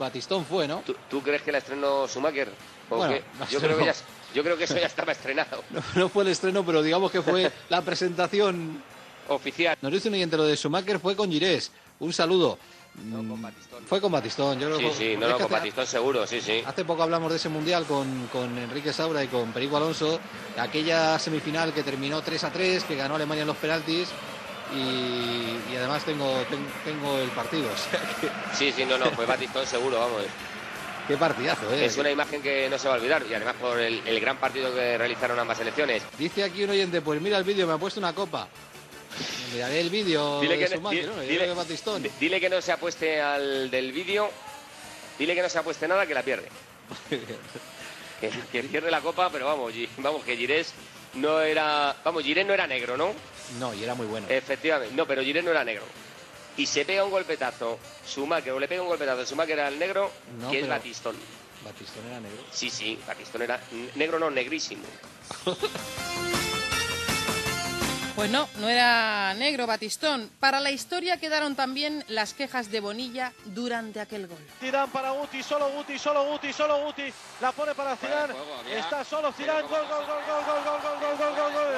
Batistón 0.00 0.44
fue, 0.44 0.66
¿no? 0.66 0.82
¿Tú, 1.08 1.22
crees 1.22 1.42
que 1.42 1.52
la 1.52 1.58
estrenó 1.58 2.08
Schumacher? 2.08 2.48
Bueno, 2.90 3.16
yo, 3.48 3.60
creo 3.60 3.78
que 3.78 3.84
ya, 3.84 3.94
yo 4.34 4.42
creo 4.42 4.58
que 4.58 4.64
eso 4.64 4.76
ya 4.76 4.86
estaba 4.86 5.12
estrenado. 5.12 5.62
No, 5.94 6.08
fue 6.08 6.24
el 6.24 6.30
estreno, 6.30 6.66
pero 6.66 6.82
digamos 6.82 7.12
que 7.12 7.22
fue 7.22 7.52
la 7.68 7.82
presentación 7.82 8.82
oficial. 9.28 9.78
Nos 9.80 9.92
dice 9.92 10.08
un 10.08 10.14
oyente 10.14 10.36
lo 10.36 10.44
de 10.44 10.56
Schumacher 10.56 10.98
fue 10.98 11.14
con 11.14 11.30
Girés. 11.30 11.70
Un 12.00 12.12
saludo. 12.12 12.58
No, 13.02 13.28
con 13.28 13.42
Batistón. 13.42 13.84
Fue 13.84 14.00
con 14.00 14.12
Batistón, 14.12 14.58
yo 14.58 14.68
creo 14.68 14.78
Sí, 14.78 14.96
sí, 14.96 15.16
no, 15.16 15.28
no 15.28 15.38
con 15.38 15.50
Batistón 15.50 15.86
seguro, 15.86 16.26
sí, 16.26 16.40
sí. 16.40 16.62
Hace 16.64 16.84
poco 16.84 17.02
hablamos 17.02 17.30
de 17.30 17.36
ese 17.36 17.48
mundial 17.48 17.84
con, 17.86 18.28
con 18.28 18.56
Enrique 18.56 18.92
Saura 18.92 19.22
y 19.22 19.28
con 19.28 19.52
Perico 19.52 19.76
Alonso, 19.76 20.20
aquella 20.56 21.18
semifinal 21.18 21.72
que 21.72 21.82
terminó 21.82 22.22
3 22.22 22.44
a 22.44 22.52
3, 22.52 22.84
que 22.84 22.96
ganó 22.96 23.16
Alemania 23.16 23.42
en 23.42 23.48
los 23.48 23.56
penaltis. 23.56 24.08
Y, 24.74 25.76
además 25.76 26.04
tengo, 26.04 26.32
tengo, 26.84 27.18
el 27.18 27.28
partido. 27.30 27.68
Sí, 28.54 28.72
sí, 28.72 28.84
no, 28.84 28.96
no, 28.96 29.10
fue 29.10 29.26
Batistón 29.26 29.66
seguro, 29.66 29.98
vamos. 29.98 30.22
Qué 31.08 31.18
partidazo, 31.18 31.70
¿eh? 31.74 31.84
Es 31.84 31.98
una 31.98 32.10
imagen 32.10 32.40
que 32.40 32.68
no 32.70 32.78
se 32.78 32.88
va 32.88 32.94
a 32.94 32.96
olvidar 32.96 33.24
y 33.28 33.34
además 33.34 33.56
por 33.60 33.78
el, 33.78 34.00
el 34.06 34.20
gran 34.20 34.38
partido 34.38 34.74
que 34.74 34.96
realizaron 34.96 35.38
ambas 35.38 35.58
selecciones. 35.58 36.02
Dice 36.16 36.44
aquí 36.44 36.64
un 36.64 36.70
oyente, 36.70 37.02
pues 37.02 37.20
mira 37.20 37.36
el 37.36 37.44
vídeo, 37.44 37.66
me 37.66 37.74
ha 37.74 37.78
puesto 37.78 38.00
una 38.00 38.14
copa. 38.14 38.48
Miraré 39.52 39.80
el 39.80 39.90
vídeo 39.90 40.40
dile, 40.40 40.58
que, 40.58 40.76
¿no? 40.76 40.90
dile, 40.90 41.08
dile, 42.18 42.40
que 42.40 42.50
no 42.50 42.60
se 42.60 42.72
apueste 42.72 43.20
al 43.20 43.70
del 43.70 43.92
vídeo, 43.92 44.30
dile 45.18 45.34
que 45.34 45.42
no 45.42 45.48
se 45.48 45.58
apueste 45.58 45.86
nada, 45.86 46.06
que 46.06 46.14
la 46.14 46.22
pierde. 46.22 46.48
que, 48.20 48.62
pierde 48.64 48.90
la 48.90 49.00
copa, 49.00 49.30
pero 49.30 49.46
vamos, 49.46 49.72
vamos 49.98 50.24
que 50.24 50.36
Girés 50.36 50.72
no 51.14 51.40
era... 51.40 51.96
Vamos, 52.04 52.24
Girés 52.24 52.46
no 52.46 52.54
era 52.54 52.66
negro, 52.66 52.96
¿no? 52.96 53.12
No, 53.58 53.72
y 53.74 53.84
era 53.84 53.94
muy 53.94 54.06
bueno. 54.06 54.26
Efectivamente, 54.28 54.94
no, 54.94 55.06
pero 55.06 55.22
Girés 55.22 55.44
no 55.44 55.50
era 55.50 55.64
negro. 55.64 55.84
Y 56.56 56.66
se 56.66 56.84
pega 56.84 57.04
un 57.04 57.10
golpetazo, 57.10 57.78
Schumacher, 58.06 58.52
o 58.52 58.60
le 58.60 58.68
pega 58.68 58.82
un 58.82 58.88
golpetazo, 58.88 59.24
Schumacher 59.24 59.58
era 59.58 59.68
el 59.68 59.78
negro, 59.78 60.10
que 60.50 60.60
es 60.60 60.68
Batistón. 60.68 61.16
¿Batistón 61.64 62.06
era 62.06 62.20
negro? 62.20 62.44
Sí, 62.50 62.70
sí, 62.70 62.98
Batistón 63.06 63.42
era 63.42 63.60
negro, 63.94 64.18
no, 64.18 64.30
negrísimo. 64.30 64.84
Pues 68.14 68.30
no, 68.30 68.48
no 68.60 68.68
era 68.68 69.34
negro 69.34 69.66
Batistón. 69.66 70.30
Para 70.38 70.60
la 70.60 70.70
historia 70.70 71.16
quedaron 71.16 71.56
también 71.56 72.04
las 72.06 72.32
quejas 72.32 72.70
de 72.70 72.78
Bonilla 72.78 73.32
durante 73.46 73.98
aquel 74.00 74.28
gol. 74.28 74.38
Zidane 74.60 74.92
para 74.92 75.10
Guti, 75.10 75.42
solo 75.42 75.68
Guti, 75.70 75.98
solo 75.98 76.24
Guti, 76.26 76.52
solo 76.52 76.84
Guti. 76.84 77.12
La 77.40 77.50
pone 77.50 77.74
para 77.74 77.96
Zidane. 77.96 78.34
Está 78.70 79.02
solo 79.04 79.32
Zidane. 79.32 79.62
Gol, 79.62 79.70
gol, 79.70 79.88
gol, 79.88 80.06
gol, 80.06 80.22
gol, 80.26 80.44
gol, 80.64 80.80
gol, 80.80 81.00
gol, 81.00 81.18
gol, 81.18 81.34
gol, 81.34 81.52
gol. 81.52 81.74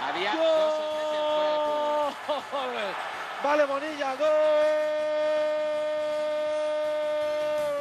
Había 0.00 0.32
Vale, 3.44 3.66
Bonilla, 3.66 4.14
gol. 4.14 4.97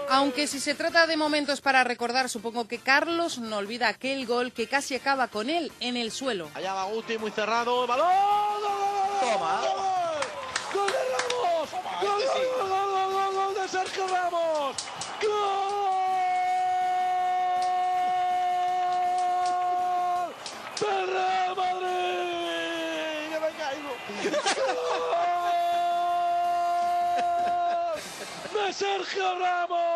Aunque 0.09 0.47
si 0.47 0.59
se 0.59 0.73
trata 0.73 1.05
de 1.05 1.17
momentos 1.17 1.59
para 1.61 1.83
recordar, 1.83 2.29
supongo 2.29 2.67
que 2.67 2.79
Carlos 2.79 3.39
no 3.39 3.57
olvida 3.57 3.89
aquel 3.89 4.25
gol 4.25 4.53
que 4.53 4.67
casi 4.67 4.95
acaba 4.95 5.27
con 5.27 5.49
él 5.49 5.71
en 5.79 5.97
el 5.97 6.11
suelo. 6.11 6.49
Allá 6.53 6.73
va 6.73 6.85
Guti, 6.85 7.17
muy 7.17 7.31
cerrado, 7.31 7.81
el 7.81 7.87
balón. 7.87 8.07
Toma. 9.19 9.61
¡Gol 10.73 10.91
de 10.91 10.97
Ramos! 10.97 11.69
¡Gol, 12.01 12.21
gol, 12.59 12.69
gol, 12.69 13.11
gol, 13.11 13.33
gol 13.33 13.53
de 13.55 13.67
Sergio 13.67 14.07
Ramos! 14.07 14.75
¡Gol! 15.21 15.87
¡Del 20.79 21.07
Real 21.07 21.55
Madrid! 21.55 23.29
¡Que 23.31 23.39
me 23.39 23.51
caigo! 23.57 23.91
¡Gol! 28.53 28.65
¡De 28.65 28.73
Sergio 28.73 29.39
Ramos! 29.39 29.86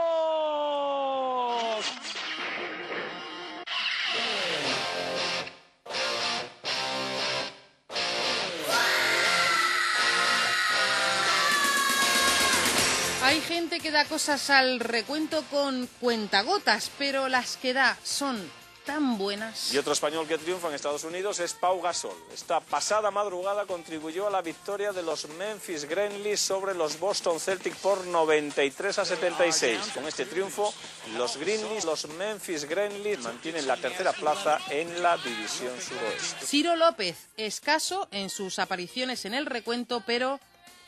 Hay 13.71 13.79
gente 13.79 13.87
que 13.87 13.93
da 13.93 14.03
cosas 14.03 14.49
al 14.49 14.81
recuento 14.81 15.45
con 15.49 15.87
cuentagotas, 16.01 16.91
pero 16.97 17.29
las 17.29 17.55
que 17.55 17.71
da 17.71 17.97
son 18.03 18.51
tan 18.85 19.17
buenas. 19.17 19.73
Y 19.73 19.77
otro 19.77 19.93
español 19.93 20.27
que 20.27 20.37
triunfa 20.37 20.67
en 20.67 20.73
Estados 20.73 21.05
Unidos 21.05 21.39
es 21.39 21.53
Pau 21.53 21.79
Gasol. 21.79 22.17
Esta 22.33 22.59
pasada 22.59 23.11
madrugada 23.11 23.65
contribuyó 23.65 24.27
a 24.27 24.29
la 24.29 24.41
victoria 24.41 24.91
de 24.91 25.03
los 25.03 25.25
Memphis 25.37 25.85
Grizzlies 25.85 26.41
sobre 26.41 26.73
los 26.73 26.99
Boston 26.99 27.39
Celtics 27.39 27.77
por 27.77 28.05
93 28.05 28.99
a 28.99 29.05
76. 29.05 29.79
Con 29.93 30.05
este 30.05 30.25
triunfo, 30.25 30.73
los 31.15 31.37
Grizzlies, 31.37 31.85
los 31.85 32.09
Memphis 32.09 32.65
Grizzlies 32.65 33.19
mantienen 33.19 33.67
la 33.67 33.77
tercera 33.77 34.11
plaza 34.11 34.59
en 34.69 35.01
la 35.01 35.15
división 35.15 35.79
suroeste. 35.79 36.45
Ciro 36.45 36.75
López, 36.75 37.29
escaso 37.37 38.09
en 38.11 38.29
sus 38.29 38.59
apariciones 38.59 39.23
en 39.23 39.33
el 39.33 39.45
recuento, 39.45 40.03
pero 40.05 40.41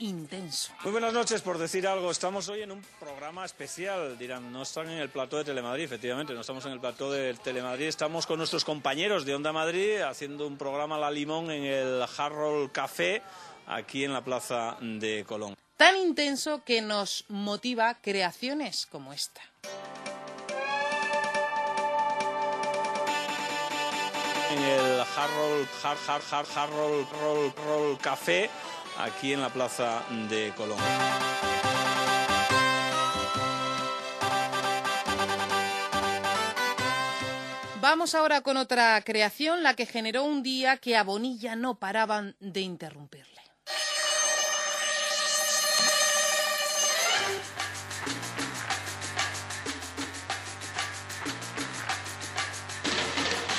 intenso. 0.04 0.74
Muy 0.84 0.91
buenas 0.91 1.14
noches, 1.14 1.41
por 1.41 1.58
decir 1.58 1.88
algo. 1.88 2.12
Estamos 2.12 2.49
hoy 2.49 2.62
en 2.62 2.72
un 2.72 2.82
programa 2.99 3.45
especial. 3.45 4.18
Dirán, 4.18 4.51
no 4.51 4.64
están 4.64 4.89
en 4.89 4.99
el 4.99 5.10
plató 5.10 5.38
de 5.38 5.45
Telemadrid, 5.45 5.86
efectivamente, 5.86 6.34
no 6.34 6.41
estamos 6.41 6.66
en 6.66 6.74
el 6.74 6.80
plató 6.80 7.12
de 7.12 7.34
Telemadrid. 7.36 7.88
Estamos 7.88 8.26
con 8.26 8.38
nuestros 8.38 8.66
compañeros 8.66 9.26
de 9.26 9.34
Onda 9.34 9.54
Madrid 9.54 10.01
haciendo 10.01 10.45
un 10.45 10.58
programa 10.58 10.97
La 10.97 11.10
Limón 11.10 11.49
en 11.51 11.64
el 11.64 12.04
Harrold 12.18 12.72
Café, 12.72 13.22
aquí 13.66 14.04
en 14.04 14.14
la 14.14 14.24
plaza 14.24 14.78
de 14.82 15.24
Colón. 15.26 15.56
Tan 15.78 15.97
intenso 15.97 16.64
que 16.66 16.82
nos 16.82 17.26
motiva 17.30 17.95
creaciones 17.95 18.86
como 18.86 19.14
esta. 19.14 19.41
En 24.51 24.62
el 24.62 25.01
Harrold, 25.16 25.68
Harrold 26.56 28.01
Café 28.01 28.49
aquí 28.98 29.34
en 29.34 29.41
la 29.41 29.50
plaza 29.50 30.04
de 30.30 30.54
Colón. 30.56 30.80
Vamos 37.82 38.16
ahora 38.16 38.41
con 38.41 38.56
otra 38.56 39.02
creación, 39.02 39.62
la 39.62 39.76
que 39.76 39.86
generó 39.86 40.24
un 40.24 40.41
día 40.41 40.78
que 40.78 40.96
a 40.96 41.04
Bonilla 41.04 41.56
no 41.58 41.76
paraban 41.76 42.36
de 42.39 42.62
interrumpirle. 42.62 43.41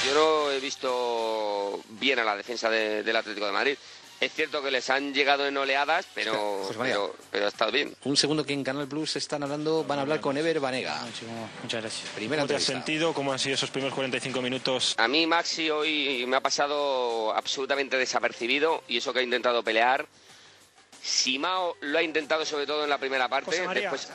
Yo 0.06 0.14
no 0.14 0.50
he 0.50 0.58
visto 0.60 1.80
bien 1.90 2.18
a 2.18 2.24
la 2.24 2.34
defensa 2.34 2.70
del 2.70 3.16
Atlético 3.16 3.46
de 3.46 3.52
Madrid. 3.52 3.76
Es 4.20 4.32
cierto 4.32 4.62
que 4.62 4.70
les 4.70 4.88
han 4.90 5.12
llegado 5.12 5.46
en 5.46 5.56
oleadas, 5.56 6.06
pero, 6.14 6.68
pero, 7.30 7.44
ha 7.44 7.48
estado 7.48 7.72
bien. 7.72 7.94
Un 8.04 8.16
segundo 8.16 8.44
que 8.44 8.52
en 8.52 8.64
Canal 8.64 8.88
Plus 8.88 9.16
están 9.16 9.42
hablando, 9.42 9.84
van 9.84 9.98
a 9.98 10.02
hablar 10.02 10.20
con 10.20 10.36
Ever 10.36 10.60
Banega. 10.60 11.02
Muchas 11.62 11.82
gracias. 11.82 12.08
Primera 12.14 12.42
¿Cómo 12.42 12.48
te 12.48 12.56
has 12.56 12.62
sentido? 12.62 13.12
¿Cómo 13.12 13.32
han 13.32 13.38
sido 13.38 13.54
esos 13.54 13.70
primeros 13.70 13.94
45 13.94 14.40
minutos? 14.40 14.94
A 14.98 15.08
mí 15.08 15.26
Maxi 15.26 15.68
hoy 15.70 16.24
me 16.26 16.36
ha 16.36 16.40
pasado 16.40 17.34
absolutamente 17.34 17.98
desapercibido 17.98 18.82
y 18.88 18.98
eso 18.98 19.12
que 19.12 19.20
ha 19.20 19.22
intentado 19.22 19.62
pelear. 19.62 20.06
Simao 21.02 21.76
lo 21.80 21.98
ha 21.98 22.02
intentado 22.02 22.46
sobre 22.46 22.66
todo 22.66 22.84
en 22.84 22.90
la 22.90 22.98
primera 22.98 23.28
parte. 23.28 23.68
Después 23.74 24.08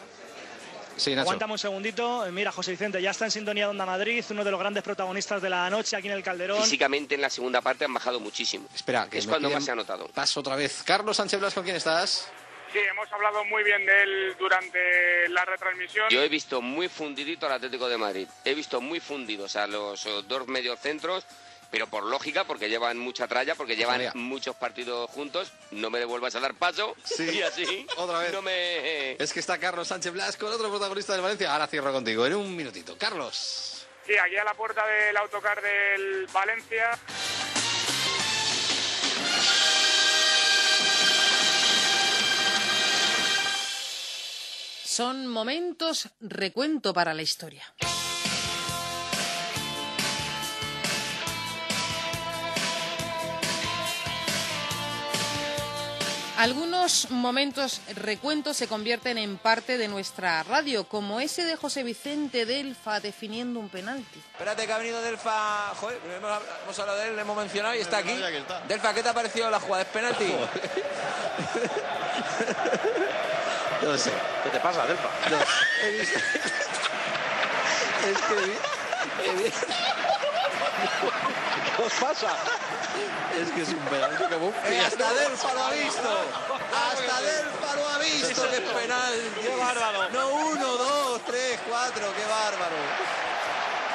Sí, 1.00 1.14
Aguantamos 1.14 1.56
un 1.56 1.60
segundito. 1.60 2.26
Mira, 2.32 2.52
José 2.52 2.72
Vicente, 2.72 3.02
ya 3.02 3.12
está 3.12 3.26
en 3.26 3.32
sintonía 3.32 3.66
de 3.66 3.72
Onda 3.72 3.86
Madrid, 3.86 4.24
uno 4.30 4.44
de 4.44 4.52
los 4.52 4.60
grandes 4.60 4.84
protagonistas 4.84 5.42
de 5.42 5.50
la 5.50 5.70
noche 5.70 5.96
aquí 5.96 6.08
en 6.08 6.14
el 6.14 6.24
Calderón. 6.24 6.62
Físicamente 6.62 7.16
en 7.16 7.22
la 7.22 7.30
segunda 7.30 7.62
parte 7.62 7.86
han 7.86 7.94
bajado 7.94 8.20
muchísimo. 8.20 8.68
Espera, 8.76 9.08
que 9.10 9.20
es 9.20 9.28
cuando 9.28 9.50
más 9.50 9.64
se 9.64 9.72
ha 9.72 9.76
notado. 9.76 10.08
Paso 10.10 10.42
otra 10.42 10.56
vez. 10.56 10.84
Carlos 10.84 11.18
Sánchez 11.18 11.40
Blas, 11.40 11.54
¿con 11.54 11.64
quién 11.64 11.78
estás? 11.78 12.30
Sí, 12.74 12.80
hemos 12.80 13.12
hablado 13.12 13.44
muy 13.46 13.64
bien 13.64 13.84
de 13.86 14.04
él 14.04 14.36
durante 14.38 14.80
la 15.30 15.44
retransmisión. 15.46 16.08
Yo 16.10 16.22
he 16.22 16.30
visto 16.30 16.62
muy 16.62 16.88
fundidito 16.88 17.48
al 17.48 17.54
Atlético 17.54 17.90
de 17.90 17.98
Madrid. 17.98 18.28
He 18.46 18.54
visto 18.54 18.80
muy 18.80 19.00
fundidos 19.00 19.56
a 19.56 19.66
los 19.66 20.08
dos 20.28 20.48
mediocentros 20.48 21.26
pero 21.72 21.88
por 21.88 22.04
lógica, 22.04 22.44
porque 22.46 22.70
llevan 22.70 22.98
mucha 22.98 23.28
tralla, 23.28 23.56
porque 23.56 23.76
llevan 23.76 24.12
muchos 24.16 24.56
partidos 24.56 25.10
juntos, 25.12 25.52
no 25.72 25.90
me 25.90 26.00
devuelvas 26.00 26.36
a 26.36 26.40
dar 26.40 26.54
paso 26.56 26.96
sí. 27.04 27.30
y 27.34 27.42
así 27.42 27.88
otra 27.98 28.20
vez. 28.20 28.34
no 28.34 28.42
me... 28.42 29.14
Es 29.14 29.34
que 29.34 29.40
está 29.40 29.58
Carlos 29.58 29.88
Sánchez 29.88 30.14
Blas 30.14 30.38
con 30.38 30.52
otro 30.52 30.70
protagonista 30.70 31.14
del 31.14 31.22
Valencia. 31.22 31.52
Ahora 31.52 31.68
cierro 31.68 31.92
contigo 31.92 32.26
en 32.26 32.36
un 32.36 32.56
minutito. 32.56 32.98
Carlos. 32.98 33.86
Sí, 34.06 34.18
aquí 34.18 34.38
a 34.38 34.44
la 34.44 34.54
puerta 34.54 34.86
del 34.88 35.16
autocar 35.18 35.62
del 35.62 36.28
Valencia. 36.34 36.92
Son 44.84 45.28
momentos 45.28 46.10
recuento 46.20 46.94
para 46.94 47.14
la 47.14 47.22
historia. 47.22 47.64
Algunos 56.40 57.12
momentos 57.12 57.82
recuentos 57.96 58.56
se 58.56 58.68
convierten 58.70 59.18
en 59.18 59.38
parte 59.38 59.78
de 59.78 59.90
nuestra 59.90 60.42
radio, 60.44 60.86
como 60.88 61.20
ese 61.20 61.44
de 61.44 61.58
José 61.58 61.84
Vicente 61.84 62.46
Delfa 62.46 63.02
definiendo 63.02 63.60
un 63.60 63.68
penalti. 63.68 64.22
Espérate 64.32 64.66
que 64.66 64.72
ha 64.72 64.78
venido 64.78 65.02
Delfa, 65.02 65.74
joder, 65.76 66.00
hemos, 66.16 66.42
hemos 66.64 66.80
hablado 66.80 66.98
de 67.00 67.08
él, 67.10 67.16
le 67.18 67.22
hemos 67.24 67.36
mencionado 67.36 67.76
y 67.76 67.80
está 67.80 67.98
aquí. 67.98 68.18
Delfa, 68.70 68.94
¿qué 68.94 69.04
te 69.04 69.10
ha 69.10 69.14
parecido 69.14 69.50
la 69.50 69.60
jugada? 69.60 69.84
¿Es 69.84 69.90
penalti? 69.90 70.34
No 73.82 73.98
sé. 73.98 74.12
¿Qué 74.44 74.50
te 74.50 74.60
pasa, 74.60 74.86
Delfa? 74.86 75.08
He 75.84 75.92
visto- 75.92 76.20
es 78.12 78.18
que 78.18 78.34
he 79.26 79.34
vi- 79.36 79.52
¿Qué 81.78 81.84
os 81.84 81.94
pasa? 81.94 82.36
Es 83.40 83.50
que 83.52 83.62
es 83.62 83.70
un 83.70 83.78
un 83.78 84.54
Eh, 84.66 84.80
hasta 84.80 85.14
Delfa 85.14 85.54
lo 85.54 85.64
ha 85.64 85.72
visto. 85.72 86.10
Hasta 86.92 87.22
Delfa 87.22 87.76
lo 87.76 87.88
ha 87.88 88.00
visto. 88.00 88.42
¡Qué 88.50 88.62
penal! 88.62 89.14
¡Qué 89.42 89.56
bárbaro! 89.56 90.10
No 90.12 90.30
uno, 90.52 90.68
dos, 90.78 91.22
tres, 91.26 91.60
cuatro. 91.68 92.04
¡Qué 92.16 92.26
bárbaro! 92.26 92.76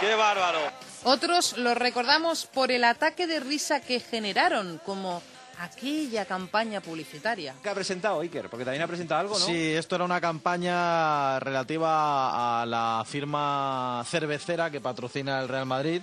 ¡Qué 0.00 0.14
bárbaro! 0.14 0.60
Otros 1.04 1.58
los 1.58 1.76
recordamos 1.76 2.46
por 2.46 2.70
el 2.70 2.84
ataque 2.84 3.26
de 3.26 3.40
risa 3.40 3.80
que 3.80 4.00
generaron, 4.00 4.80
como 4.84 5.22
aquella 5.60 6.24
campaña 6.24 6.80
publicitaria. 6.80 7.54
¿Qué 7.62 7.68
ha 7.68 7.74
presentado 7.74 8.20
Iker? 8.20 8.48
Porque 8.48 8.64
también 8.64 8.82
ha 8.82 8.86
presentado 8.86 9.20
algo, 9.20 9.38
¿no? 9.38 9.44
Sí, 9.44 9.74
esto 9.74 9.96
era 9.96 10.04
una 10.04 10.20
campaña 10.20 11.38
relativa 11.40 12.62
a 12.62 12.66
la 12.66 13.04
firma 13.06 14.02
cervecera 14.08 14.70
que 14.70 14.80
patrocina 14.80 15.40
el 15.40 15.48
Real 15.48 15.66
Madrid. 15.66 16.02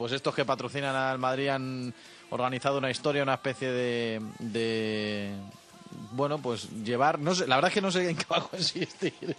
Pues 0.00 0.12
estos 0.12 0.34
que 0.34 0.46
patrocinan 0.46 0.96
al 0.96 1.18
Madrid 1.18 1.48
han 1.48 1.92
organizado 2.30 2.78
una 2.78 2.90
historia, 2.90 3.22
una 3.22 3.34
especie 3.34 3.70
de, 3.70 5.30
bueno, 6.12 6.38
pues 6.38 6.70
llevar, 6.82 7.18
no 7.18 7.34
sé, 7.34 7.46
la 7.46 7.56
verdad 7.56 7.68
es 7.68 7.74
que 7.74 7.82
no 7.82 7.92
sé 7.92 8.08
en 8.08 8.16
qué 8.16 8.24
va 8.32 8.38
a 8.38 8.48
consistir. 8.48 9.12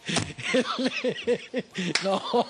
no, 2.04 2.46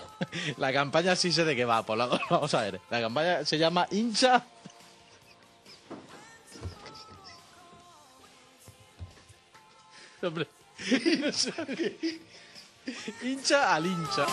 la 0.57 0.73
campaña 0.73 1.15
sí 1.15 1.31
sé 1.31 1.45
de 1.45 1.55
qué 1.55 1.63
va, 1.63 1.85
por 1.85 1.97
la- 1.97 2.19
vamos 2.29 2.53
a 2.53 2.63
ver. 2.63 2.81
La 2.89 2.99
campaña 2.99 3.45
se 3.45 3.57
llama 3.57 3.87
hincha 3.91 4.43
Hombre. 10.21 10.47
Hincha 13.21 13.73
al 13.75 13.85
hincha. 13.85 14.25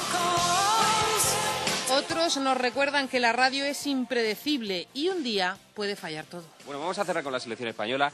Otros 1.91 2.37
nos 2.37 2.57
recuerdan 2.57 3.09
que 3.09 3.19
la 3.21 3.33
radio 3.33 3.65
es 3.65 3.87
impredecible 3.87 4.89
y 4.95 5.09
un 5.09 5.23
día 5.23 5.57
puede 5.75 5.97
fallar 5.97 6.27
todo. 6.27 6.45
Bueno, 6.67 6.81
vamos 6.81 6.99
a 6.99 7.05
cerrar 7.05 7.23
con 7.25 7.33
la 7.33 7.41
selección 7.41 7.69
española. 7.69 8.13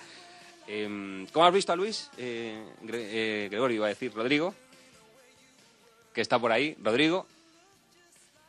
Eh, 0.66 1.27
¿Cómo 1.32 1.44
has 1.44 1.52
visto 1.52 1.73
a 1.73 1.77
Luis? 1.77 2.09
Eh, 2.16 2.65
Gre- 2.82 3.09
eh, 3.11 3.48
Gregorio 3.51 3.77
iba 3.77 3.86
a 3.86 3.90
decir. 3.90 4.12
Rodrigo, 4.15 4.55
que 6.12 6.20
está 6.20 6.39
por 6.39 6.52
ahí. 6.52 6.77
Rodrigo. 6.82 7.27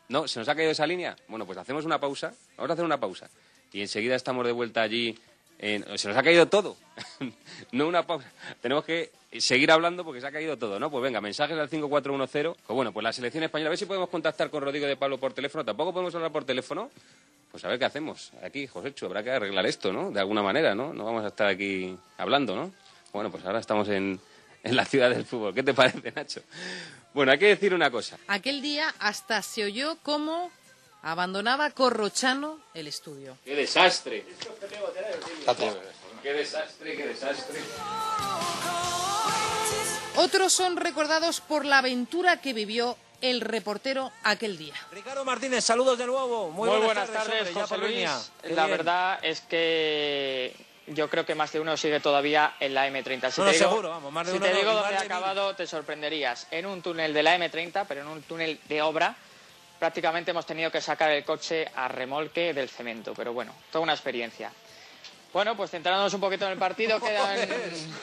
¿No? 0.07 0.27
¿Se 0.27 0.37
nos 0.39 0.47
ha 0.47 0.55
caído 0.55 0.71
esa 0.71 0.85
línea? 0.85 1.15
Bueno, 1.27 1.45
pues 1.47 1.57
hacemos 1.57 1.83
una 1.83 1.99
pausa. 1.99 2.31
Vamos 2.55 2.69
a 2.69 2.73
hacer 2.73 2.85
una 2.85 2.99
pausa. 2.99 3.27
Y 3.73 3.81
enseguida 3.81 4.15
estamos 4.15 4.45
de 4.45 4.51
vuelta 4.51 4.83
allí. 4.83 5.17
Se 5.59 6.07
nos 6.07 6.17
ha 6.17 6.23
caído 6.23 6.47
todo. 6.47 6.75
no 7.71 7.87
una 7.87 8.05
pausa. 8.05 8.29
Tenemos 8.61 8.83
que 8.85 9.11
seguir 9.39 9.71
hablando 9.71 10.03
porque 10.03 10.21
se 10.21 10.27
ha 10.27 10.31
caído 10.31 10.57
todo, 10.57 10.79
¿no? 10.79 10.89
Pues 10.91 11.03
venga, 11.03 11.21
mensajes 11.21 11.57
al 11.57 11.69
5410. 11.69 12.55
Pues 12.65 12.75
bueno, 12.75 12.91
pues 12.91 13.03
la 13.03 13.13
selección 13.13 13.43
española. 13.43 13.69
A 13.69 13.71
ver 13.71 13.79
si 13.79 13.85
podemos 13.85 14.09
contactar 14.09 14.49
con 14.49 14.63
Rodrigo 14.63 14.85
de 14.87 14.97
Pablo 14.97 15.17
por 15.17 15.33
teléfono. 15.33 15.63
Tampoco 15.63 15.93
podemos 15.93 16.13
hablar 16.15 16.31
por 16.31 16.43
teléfono. 16.45 16.89
Pues 17.51 17.63
a 17.63 17.69
ver 17.69 17.79
qué 17.79 17.85
hacemos. 17.85 18.31
Aquí, 18.43 18.67
Joséchu, 18.67 19.05
habrá 19.05 19.23
que 19.23 19.31
arreglar 19.31 19.65
esto, 19.65 19.93
¿no? 19.93 20.11
De 20.11 20.19
alguna 20.19 20.43
manera, 20.43 20.75
¿no? 20.75 20.93
No 20.93 21.05
vamos 21.05 21.23
a 21.23 21.27
estar 21.27 21.47
aquí 21.47 21.97
hablando, 22.17 22.55
¿no? 22.55 22.71
Bueno, 23.13 23.31
pues 23.31 23.45
ahora 23.45 23.59
estamos 23.59 23.87
en, 23.87 24.19
en 24.63 24.75
la 24.75 24.83
ciudad 24.83 25.09
del 25.09 25.25
fútbol. 25.25 25.53
¿Qué 25.53 25.63
te 25.63 25.73
parece, 25.73 26.11
Nacho? 26.11 26.41
Bueno, 27.13 27.31
hay 27.31 27.39
que 27.39 27.47
decir 27.47 27.73
una 27.73 27.89
cosa. 27.89 28.17
Aquel 28.27 28.61
día 28.61 28.93
hasta 28.99 29.41
se 29.41 29.63
oyó 29.63 29.97
cómo 30.03 30.51
abandonaba 31.05 31.69
Corrochano 31.69 32.59
el 32.73 32.87
estudio. 32.87 33.37
¡Qué 33.45 33.55
desastre! 33.55 34.25
¡Qué 36.23 36.33
desastre, 36.33 36.95
qué 36.97 37.05
desastre! 37.05 37.59
Otros 40.15 40.51
son 40.51 40.77
recordados 40.77 41.41
por 41.41 41.63
la 41.63 41.77
aventura 41.79 42.41
que 42.41 42.53
vivió 42.53 42.97
el 43.21 43.41
reportero 43.41 44.11
aquel 44.23 44.57
día. 44.57 44.73
Ricardo 44.91 45.23
Martínez, 45.23 45.63
saludos 45.63 45.97
de 45.99 46.07
nuevo. 46.07 46.49
Muy, 46.49 46.69
Muy 46.69 46.79
buenas 46.79 47.09
tardes, 47.09 47.53
José 47.53 47.77
Luis. 47.77 48.09
La 48.43 48.65
bien. 48.65 48.77
verdad 48.77 49.19
es 49.21 49.41
que 49.41 50.55
yo 50.87 51.07
creo 51.09 51.23
que 51.25 51.35
más 51.35 51.51
de 51.51 51.59
uno 51.59 51.77
sigue 51.77 51.99
todavía 51.99 52.55
en 52.59 52.73
la 52.73 52.87
M30. 52.89 53.29
Si 53.29 53.41
No, 53.41 53.45
no, 53.45 53.51
te 53.51 53.57
digo, 53.57 53.69
seguro, 53.69 53.89
vamos, 53.89 54.11
más 54.11 54.25
de 54.25 54.31
si 54.31 54.37
uno 54.37 54.45
te 54.47 54.53
no, 54.53 54.57
digo 54.59 54.71
dónde 54.73 54.87
ha 54.95 54.99
mil. 55.01 55.05
acabado, 55.11 55.55
te 55.55 55.67
sorprenderías. 55.67 56.47
En 56.49 56.65
un 56.65 56.81
túnel 56.81 57.13
de 57.13 57.21
la 57.21 57.37
M30, 57.37 57.85
pero 57.87 58.01
en 58.01 58.07
un 58.07 58.23
túnel 58.23 58.59
de 58.67 58.81
obra, 58.81 59.15
prácticamente 59.85 60.31
hemos 60.31 60.47
tenido 60.47 60.71
que 60.71 60.81
sacar 60.81 61.11
el 61.11 61.23
coche 61.23 61.67
a 61.75 61.87
remolque 61.87 62.55
del 62.55 62.67
cemento. 62.69 63.13
Pero 63.15 63.33
bueno, 63.33 63.53
toda 63.71 63.83
una 63.83 63.93
experiencia. 63.93 64.51
Bueno, 65.31 65.55
pues 65.55 65.69
centrándonos 65.69 66.11
un 66.15 66.21
poquito 66.21 66.45
en 66.47 66.53
el 66.53 66.57
partido, 66.57 66.99
quedan... 67.01 67.47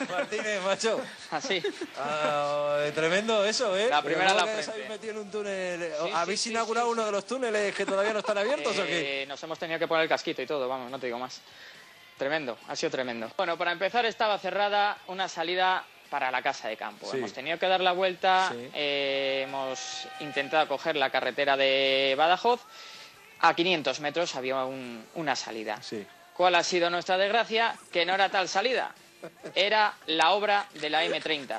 Martínez, 0.09 0.61
macho. 0.61 1.01
Así. 1.31 1.61
Ah, 1.97 2.77
eh, 2.83 2.93
tremendo 2.95 3.43
eso, 3.43 3.75
¿eh? 3.75 3.87
La 3.89 4.01
primera 4.01 4.29
Pero 4.29 4.39
a 4.39 4.43
¿cómo 4.43 4.55
la 4.55 4.63
frente. 4.63 4.71
habéis 4.71 4.89
metido 4.89 5.11
en 5.13 5.19
un 5.19 5.31
túnel? 5.31 5.81
Sí, 5.81 6.05
sí, 6.05 6.11
¿Habéis 6.13 6.39
sí, 6.41 6.49
inaugurado 6.51 6.87
sí, 6.87 6.91
uno 6.93 7.05
de 7.05 7.11
los 7.11 7.25
túneles 7.25 7.75
que 7.75 7.85
todavía 7.85 8.13
no 8.13 8.19
están 8.19 8.37
abiertos 8.37 8.79
o 8.79 8.85
qué? 8.85 9.23
Eh, 9.23 9.25
Nos 9.25 9.43
hemos 9.43 9.59
tenido 9.59 9.77
que 9.77 9.87
poner 9.87 10.03
el 10.03 10.09
casquito 10.09 10.41
y 10.41 10.45
todo, 10.45 10.69
vamos, 10.69 10.89
no 10.89 10.97
te 10.97 11.07
digo 11.07 11.19
más. 11.19 11.41
Tremendo, 12.17 12.57
ha 12.69 12.77
sido 12.77 12.91
tremendo. 12.91 13.29
Bueno, 13.35 13.57
para 13.57 13.73
empezar 13.73 14.05
estaba 14.05 14.39
cerrada 14.39 14.99
una 15.07 15.27
salida 15.27 15.83
para 16.13 16.29
la 16.29 16.43
casa 16.43 16.67
de 16.67 16.77
campo. 16.77 17.09
Sí. 17.09 17.17
Hemos 17.17 17.33
tenido 17.33 17.57
que 17.57 17.65
dar 17.67 17.81
la 17.81 17.91
vuelta, 17.91 18.49
Sí. 18.51 18.69
eh, 18.75 19.45
hemos 19.47 20.07
intentado 20.19 20.67
coger 20.67 20.95
la 20.95 21.09
carretera 21.09 21.57
de 21.57 22.13
Badajoz. 22.15 22.61
A 23.39 23.55
500 23.55 23.99
metros 23.99 24.35
había 24.35 24.63
un- 24.63 25.03
una 25.15 25.35
salida. 25.35 25.81
Sí. 25.81 26.05
¿Cuál 26.37 26.53
ha 26.53 26.63
sido 26.63 26.91
nuestra 26.91 27.17
desgracia? 27.17 27.73
Que 27.91 28.05
no 28.05 28.13
era 28.13 28.29
tal 28.29 28.47
salida, 28.47 28.93
era 29.55 29.95
la 30.05 30.33
obra 30.33 30.67
de 30.75 30.91
la 30.91 31.03
M30. 31.03 31.57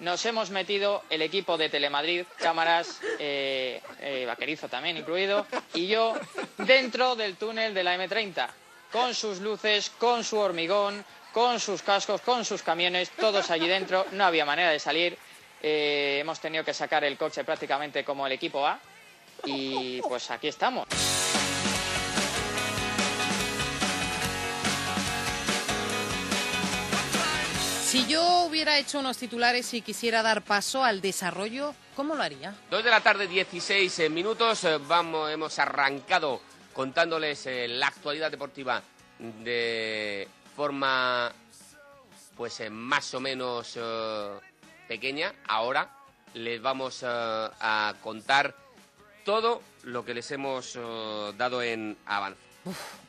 Nos 0.00 0.26
hemos 0.26 0.50
metido 0.50 1.02
el 1.08 1.22
equipo 1.22 1.56
de 1.56 1.70
Telemadrid, 1.70 2.26
cámaras, 2.36 3.00
eh, 3.18 3.80
eh, 4.00 4.24
vaquerizo 4.26 4.68
también 4.68 4.98
incluido, 4.98 5.46
y 5.72 5.86
yo 5.86 6.12
dentro 6.58 7.16
del 7.16 7.36
túnel 7.36 7.72
de 7.72 7.82
la 7.84 7.94
M30, 7.96 8.50
con 8.92 9.14
sus 9.14 9.38
luces, 9.40 9.88
con 9.98 10.22
su 10.24 10.36
hormigón, 10.38 11.02
con 11.34 11.58
sus 11.58 11.82
cascos, 11.82 12.20
con 12.20 12.44
sus 12.44 12.62
camiones, 12.62 13.10
todos 13.10 13.50
allí 13.50 13.66
dentro, 13.66 14.06
no 14.12 14.24
había 14.24 14.46
manera 14.46 14.70
de 14.70 14.78
salir. 14.78 15.18
Eh, 15.60 16.18
hemos 16.20 16.38
tenido 16.38 16.64
que 16.64 16.72
sacar 16.72 17.02
el 17.04 17.18
coche 17.18 17.42
prácticamente 17.42 18.04
como 18.04 18.26
el 18.26 18.32
equipo 18.32 18.64
A, 18.66 18.78
y 19.44 20.00
pues 20.02 20.30
aquí 20.30 20.48
estamos. 20.48 20.86
Si 27.84 28.06
yo 28.06 28.42
hubiera 28.42 28.78
hecho 28.78 29.00
unos 29.00 29.18
titulares 29.18 29.72
y 29.74 29.80
quisiera 29.80 30.22
dar 30.22 30.42
paso 30.42 30.84
al 30.84 31.00
desarrollo, 31.00 31.74
¿cómo 31.94 32.14
lo 32.14 32.22
haría? 32.22 32.54
Dos 32.70 32.82
de 32.82 32.90
la 32.90 33.00
tarde, 33.00 33.26
16 33.26 33.98
eh, 33.98 34.08
minutos. 34.08 34.64
eh, 34.64 34.78
Vamos, 34.78 35.30
hemos 35.30 35.58
arrancado 35.58 36.40
contándoles 36.72 37.46
eh, 37.46 37.68
la 37.68 37.88
actualidad 37.88 38.30
deportiva 38.30 38.82
de 39.18 40.26
forma, 40.54 41.32
pues, 42.36 42.60
eh, 42.60 42.70
más 42.70 43.12
o 43.14 43.20
menos 43.20 43.76
eh, 43.76 44.38
pequeña. 44.88 45.34
Ahora 45.46 45.90
les 46.34 46.60
vamos 46.60 47.02
eh, 47.02 47.06
a 47.06 47.94
contar 48.02 48.54
todo 49.24 49.62
lo 49.84 50.04
que 50.04 50.14
les 50.14 50.30
hemos 50.30 50.76
eh, 50.76 51.32
dado 51.36 51.62
en 51.62 51.96
avance. 52.06 52.40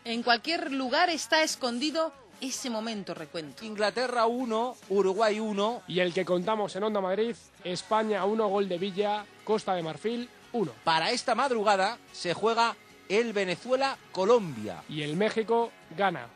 En 0.03 0.23
cualquier 0.23 0.72
lugar 0.72 1.09
está 1.09 1.43
escondido 1.43 2.11
ese 2.41 2.69
momento 2.69 3.13
recuento. 3.13 3.63
Inglaterra 3.65 4.26
1, 4.26 4.77
Uruguay 4.89 5.39
1. 5.39 5.84
Y 5.88 5.99
el 5.99 6.13
que 6.13 6.26
contamos 6.26 6.76
en 6.76 6.84
Onda 6.84 7.01
Madrid, 7.01 7.35
España 7.63 8.26
1, 8.26 8.47
gol 8.47 8.67
de 8.67 8.77
Villa, 8.77 9.26
Costa 9.43 9.73
de 9.73 9.84
Marfil 9.84 10.30
1. 10.51 10.72
Para 10.84 11.11
esta 11.11 11.35
madrugada 11.35 11.97
se 12.11 12.34
juega 12.34 12.76
el 13.07 13.34
Venezuela-Colombia. 13.34 14.84
Y 14.89 15.01
el 15.01 15.15
México 15.15 15.72
gana. 15.97 16.27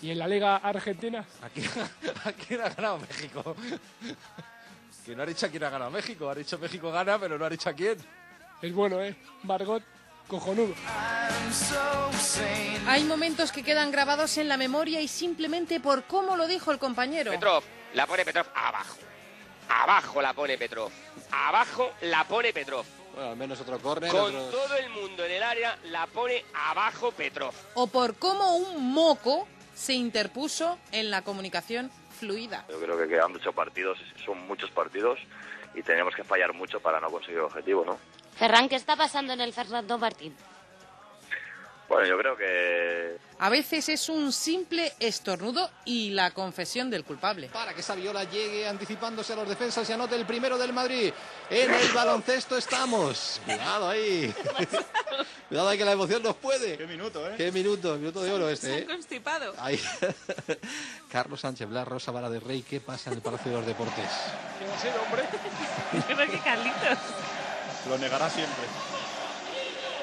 ¿Y 0.00 0.10
en 0.12 0.18
la 0.18 0.28
Liga 0.28 0.56
Argentina? 0.56 1.24
Aquí, 1.42 1.62
aquí 2.24 2.54
ha 2.54 2.68
ganado 2.68 2.98
México. 2.98 3.56
Que 5.04 5.16
no 5.16 5.22
ha 5.22 5.26
dicho 5.26 5.46
a 5.46 5.48
quién 5.48 5.64
ha 5.64 5.70
ganado 5.70 5.90
México. 5.90 6.28
Ha 6.30 6.34
dicho 6.34 6.58
México 6.58 6.92
gana, 6.92 7.18
pero 7.18 7.38
no 7.38 7.44
ha 7.44 7.50
dicho 7.50 7.68
a 7.68 7.72
quién. 7.72 7.96
Es 8.62 8.72
bueno, 8.74 9.02
¿eh? 9.02 9.16
Margot, 9.42 9.82
cojonudo. 10.28 10.74
Hay 12.86 13.04
momentos 13.04 13.50
que 13.52 13.62
quedan 13.62 13.90
grabados 13.90 14.36
en 14.38 14.48
la 14.48 14.56
memoria 14.56 15.00
y 15.00 15.08
simplemente 15.08 15.80
por 15.80 16.04
cómo 16.04 16.36
lo 16.36 16.46
dijo 16.46 16.70
el 16.70 16.78
compañero. 16.78 17.30
Petrov, 17.32 17.62
la 17.94 18.06
pone 18.06 18.24
Petrov 18.24 18.46
abajo. 18.54 18.96
abajo 19.68 20.22
la 20.22 20.32
pone 20.32 20.56
Petrov. 20.58 20.90
Abajo 21.30 21.90
la 22.02 22.24
pone 22.24 22.52
Petrov. 22.52 22.84
Bueno, 23.14 23.30
al 23.30 23.36
menos 23.36 23.60
otro 23.60 23.78
córner. 23.80 24.10
Con 24.10 24.34
otros- 24.34 24.50
todo 24.50 24.76
el 24.76 24.90
mundo 24.90 25.24
en 25.24 25.32
el 25.32 25.42
área 25.42 25.76
la 25.84 26.06
pone 26.06 26.44
abajo 26.68 27.10
Petrov. 27.12 27.52
O 27.74 27.86
por 27.86 28.16
cómo 28.16 28.56
un 28.56 28.92
moco 28.92 29.46
se 29.78 29.94
interpuso 29.94 30.76
en 30.90 31.10
la 31.10 31.22
comunicación 31.22 31.90
fluida. 32.18 32.64
Yo 32.68 32.80
creo 32.80 32.98
que 32.98 33.06
quedan 33.06 33.30
muchos 33.30 33.54
partidos, 33.54 33.96
son 34.24 34.44
muchos 34.48 34.70
partidos 34.72 35.20
y 35.72 35.82
tenemos 35.82 36.16
que 36.16 36.24
fallar 36.24 36.52
mucho 36.52 36.80
para 36.80 37.00
no 37.00 37.08
conseguir 37.10 37.38
el 37.38 37.44
objetivo, 37.44 37.84
¿no? 37.84 37.96
Ferran, 38.36 38.68
¿qué 38.68 38.74
está 38.74 38.96
pasando 38.96 39.32
en 39.32 39.40
el 39.40 39.52
Fernando 39.52 39.96
Martín? 39.96 40.34
Bueno, 41.88 42.06
yo 42.06 42.18
creo 42.18 42.36
que 42.36 43.16
A 43.38 43.48
veces 43.48 43.88
es 43.88 44.10
un 44.10 44.30
simple 44.30 44.92
estornudo 45.00 45.70
y 45.86 46.10
la 46.10 46.32
confesión 46.32 46.90
del 46.90 47.02
culpable. 47.02 47.48
Para 47.48 47.72
que 47.72 47.82
Saviola 47.82 48.24
llegue 48.24 48.68
anticipándose 48.68 49.32
a 49.32 49.36
los 49.36 49.48
defensas 49.48 49.88
y 49.88 49.92
anote 49.94 50.14
el 50.14 50.26
primero 50.26 50.58
del 50.58 50.74
Madrid. 50.74 51.12
En 51.48 51.72
el 51.72 51.88
baloncesto 51.92 52.58
estamos. 52.58 53.40
Cuidado 53.44 53.88
ahí. 53.88 54.34
Cuidado 55.48 55.68
ahí 55.70 55.78
que 55.78 55.84
la 55.86 55.92
emoción 55.92 56.22
nos 56.22 56.36
puede. 56.36 56.76
Qué 56.76 56.86
minuto, 56.86 57.26
¿eh? 57.26 57.34
Qué 57.38 57.50
minuto, 57.50 57.96
minuto 57.96 58.22
de 58.22 58.32
oro 58.32 58.50
este, 58.50 58.80
¿eh? 58.80 58.86
constipado. 58.86 59.54
Ahí. 59.58 59.80
Carlos 61.10 61.40
Sánchez 61.40 61.68
Blas, 61.68 61.88
Rosa 61.88 62.12
Vara 62.12 62.28
de 62.28 62.38
Rey, 62.38 62.62
¿qué 62.68 62.80
pasa 62.80 63.08
en 63.08 63.16
el 63.16 63.22
Palacio 63.22 63.50
de 63.50 63.56
los 63.56 63.66
Deportes? 63.66 64.10
Sí, 64.82 64.88
hombre. 65.06 65.24
Creo 66.06 66.30
que 66.30 66.38
Carlitos. 66.40 66.98
Lo 67.88 67.96
negará 67.96 68.28
siempre. 68.28 68.64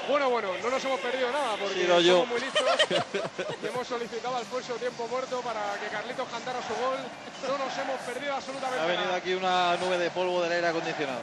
Bueno, 0.07 0.29
bueno, 0.29 0.49
no 0.61 0.69
nos 0.69 0.83
hemos 0.85 0.99
perdido 0.99 1.31
nada 1.31 1.55
porque 1.59 1.85
yo. 1.87 1.97
somos 2.21 2.27
muy 2.27 2.39
listos 2.39 2.63
y 3.63 3.65
hemos 3.67 3.87
solicitado 3.87 4.35
a 4.35 4.39
Alfonso 4.39 4.73
tiempo 4.75 5.07
muerto 5.07 5.41
para 5.41 5.61
que 5.79 5.87
Carlitos 5.87 6.27
cantara 6.29 6.59
su 6.61 6.73
gol. 6.75 6.97
No 7.47 7.57
nos 7.65 7.77
hemos 7.77 7.99
perdido 8.01 8.33
absolutamente 8.33 8.79
Ha 8.81 8.85
venido 8.85 9.05
nada. 9.05 9.17
aquí 9.17 9.33
una 9.33 9.75
nube 9.77 9.97
de 9.97 10.11
polvo 10.11 10.41
del 10.43 10.51
aire 10.53 10.67
acondicionado. 10.67 11.19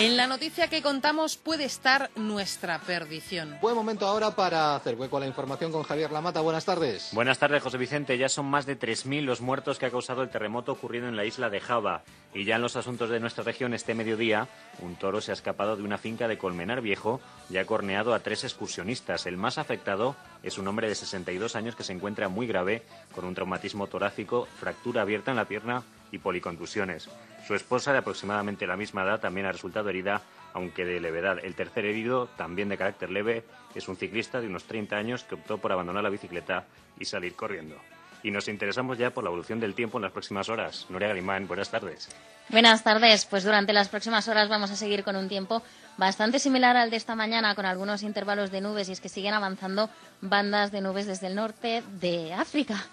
En 0.00 0.16
la 0.16 0.26
noticia 0.26 0.68
que 0.68 0.80
contamos 0.80 1.36
puede 1.36 1.64
estar 1.64 2.08
nuestra 2.16 2.78
perdición. 2.78 3.58
Buen 3.60 3.74
momento 3.74 4.06
ahora 4.06 4.34
para 4.34 4.74
hacer 4.74 4.94
hueco 4.94 5.18
a 5.18 5.20
la 5.20 5.26
información 5.26 5.70
con 5.70 5.82
Javier 5.82 6.10
Lamata. 6.10 6.40
Buenas 6.40 6.64
tardes. 6.64 7.10
Buenas 7.12 7.38
tardes, 7.38 7.62
José 7.62 7.76
Vicente. 7.76 8.16
Ya 8.16 8.30
son 8.30 8.46
más 8.46 8.64
de 8.64 8.78
3.000 8.78 9.20
los 9.24 9.42
muertos 9.42 9.78
que 9.78 9.84
ha 9.84 9.90
causado 9.90 10.22
el 10.22 10.30
terremoto 10.30 10.72
ocurrido 10.72 11.06
en 11.06 11.16
la 11.16 11.26
isla 11.26 11.50
de 11.50 11.60
Java. 11.60 12.02
Y 12.32 12.46
ya 12.46 12.56
en 12.56 12.62
los 12.62 12.76
asuntos 12.76 13.10
de 13.10 13.20
nuestra 13.20 13.44
región, 13.44 13.74
este 13.74 13.92
mediodía, 13.92 14.48
un 14.78 14.96
toro 14.96 15.20
se 15.20 15.32
ha 15.32 15.34
escapado 15.34 15.76
de 15.76 15.82
una 15.82 15.98
finca 15.98 16.28
de 16.28 16.38
Colmenar 16.38 16.80
Viejo 16.80 17.20
y 17.50 17.58
ha 17.58 17.66
corneado 17.66 18.14
a 18.14 18.20
tres 18.20 18.44
excursionistas. 18.44 19.26
El 19.26 19.36
más 19.36 19.58
afectado 19.58 20.16
es 20.42 20.56
un 20.56 20.66
hombre 20.66 20.88
de 20.88 20.94
62 20.94 21.56
años 21.56 21.76
que 21.76 21.84
se 21.84 21.92
encuentra 21.92 22.30
muy 22.30 22.46
grave, 22.46 22.84
con 23.12 23.26
un 23.26 23.34
traumatismo 23.34 23.86
torácico, 23.86 24.48
fractura 24.58 25.02
abierta 25.02 25.30
en 25.30 25.36
la 25.36 25.44
pierna 25.44 25.82
y 26.10 26.18
policontusiones. 26.18 27.08
Su 27.46 27.54
esposa, 27.54 27.92
de 27.92 27.98
aproximadamente 27.98 28.66
la 28.66 28.76
misma 28.76 29.02
edad, 29.02 29.20
también 29.20 29.46
ha 29.46 29.52
resultado 29.52 29.88
herida, 29.88 30.22
aunque 30.52 30.84
de 30.84 31.00
levedad. 31.00 31.38
El 31.42 31.54
tercer 31.54 31.84
herido, 31.84 32.28
también 32.36 32.68
de 32.68 32.76
carácter 32.76 33.10
leve, 33.10 33.44
es 33.74 33.88
un 33.88 33.96
ciclista 33.96 34.40
de 34.40 34.46
unos 34.46 34.64
30 34.64 34.96
años 34.96 35.24
que 35.24 35.36
optó 35.36 35.58
por 35.58 35.72
abandonar 35.72 36.02
la 36.02 36.10
bicicleta 36.10 36.64
y 36.98 37.04
salir 37.04 37.34
corriendo. 37.34 37.76
Y 38.22 38.30
nos 38.30 38.48
interesamos 38.48 38.98
ya 38.98 39.10
por 39.10 39.24
la 39.24 39.30
evolución 39.30 39.60
del 39.60 39.74
tiempo 39.74 39.98
en 39.98 40.02
las 40.02 40.12
próximas 40.12 40.48
horas. 40.48 40.86
Nuria 40.90 41.08
Galimán, 41.08 41.48
buenas 41.48 41.70
tardes. 41.70 42.08
Buenas 42.50 42.82
tardes. 42.82 43.24
Pues 43.24 43.44
durante 43.44 43.72
las 43.72 43.88
próximas 43.88 44.28
horas 44.28 44.48
vamos 44.48 44.70
a 44.70 44.76
seguir 44.76 45.04
con 45.04 45.16
un 45.16 45.28
tiempo 45.28 45.62
bastante 45.96 46.38
similar 46.38 46.76
al 46.76 46.90
de 46.90 46.96
esta 46.96 47.14
mañana, 47.14 47.54
con 47.54 47.64
algunos 47.64 48.02
intervalos 48.02 48.50
de 48.50 48.60
nubes, 48.60 48.88
y 48.88 48.92
es 48.92 49.00
que 49.00 49.08
siguen 49.08 49.34
avanzando 49.34 49.88
bandas 50.20 50.70
de 50.70 50.80
nubes 50.80 51.06
desde 51.06 51.28
el 51.28 51.34
norte 51.34 51.82
de 52.00 52.34
África. 52.34 52.84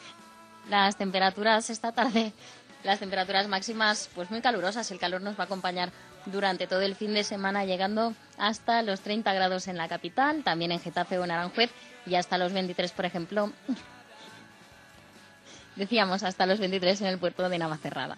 Las 0.70 0.98
temperaturas 0.98 1.70
esta 1.70 1.92
tarde, 1.92 2.34
las 2.88 3.00
temperaturas 3.00 3.48
máximas, 3.50 4.10
pues 4.16 4.32
muy 4.32 4.42
calurosas. 4.42 4.90
El 4.92 5.00
calor 5.00 5.22
nos 5.22 5.38
va 5.38 5.44
a 5.44 5.46
acompañar 5.46 5.92
durante 6.26 6.68
todo 6.68 6.82
el 6.82 6.96
fin 6.96 7.14
de 7.14 7.26
semana, 7.26 7.66
llegando 7.66 8.14
hasta 8.38 8.82
los 8.82 9.02
30 9.02 9.34
grados 9.34 9.68
en 9.68 9.76
la 9.78 9.90
capital, 9.90 10.44
también 10.44 10.72
en 10.72 10.80
Getafe 10.80 11.20
o 11.20 11.26
en 11.26 11.32
Aranjuez, 11.32 11.70
y 12.06 12.16
hasta 12.16 12.38
los 12.38 12.54
23, 12.54 12.92
por 12.94 13.06
ejemplo. 13.06 13.52
Decíamos 15.76 16.24
hasta 16.24 16.46
los 16.46 16.60
23 16.60 17.02
en 17.02 17.08
el 17.08 17.20
puerto 17.20 17.50
de 17.50 17.60
Navacerrada. 17.60 18.16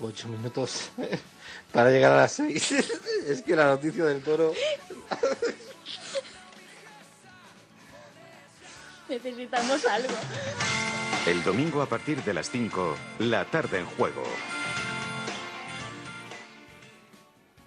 Ocho 0.00 0.28
minutos 0.28 0.90
para 1.72 1.90
llegar 1.90 2.12
a 2.12 2.16
las 2.16 2.32
seis. 2.32 2.72
es 3.26 3.42
que 3.42 3.56
la 3.56 3.66
noticia 3.66 4.04
del 4.04 4.22
toro. 4.22 4.54
Necesitamos 9.08 9.84
algo. 9.86 10.14
El 11.26 11.42
domingo 11.42 11.82
a 11.82 11.86
partir 11.86 12.22
de 12.22 12.34
las 12.34 12.50
5, 12.50 12.96
la 13.20 13.44
tarde 13.44 13.78
en 13.78 13.86
juego. 13.86 14.22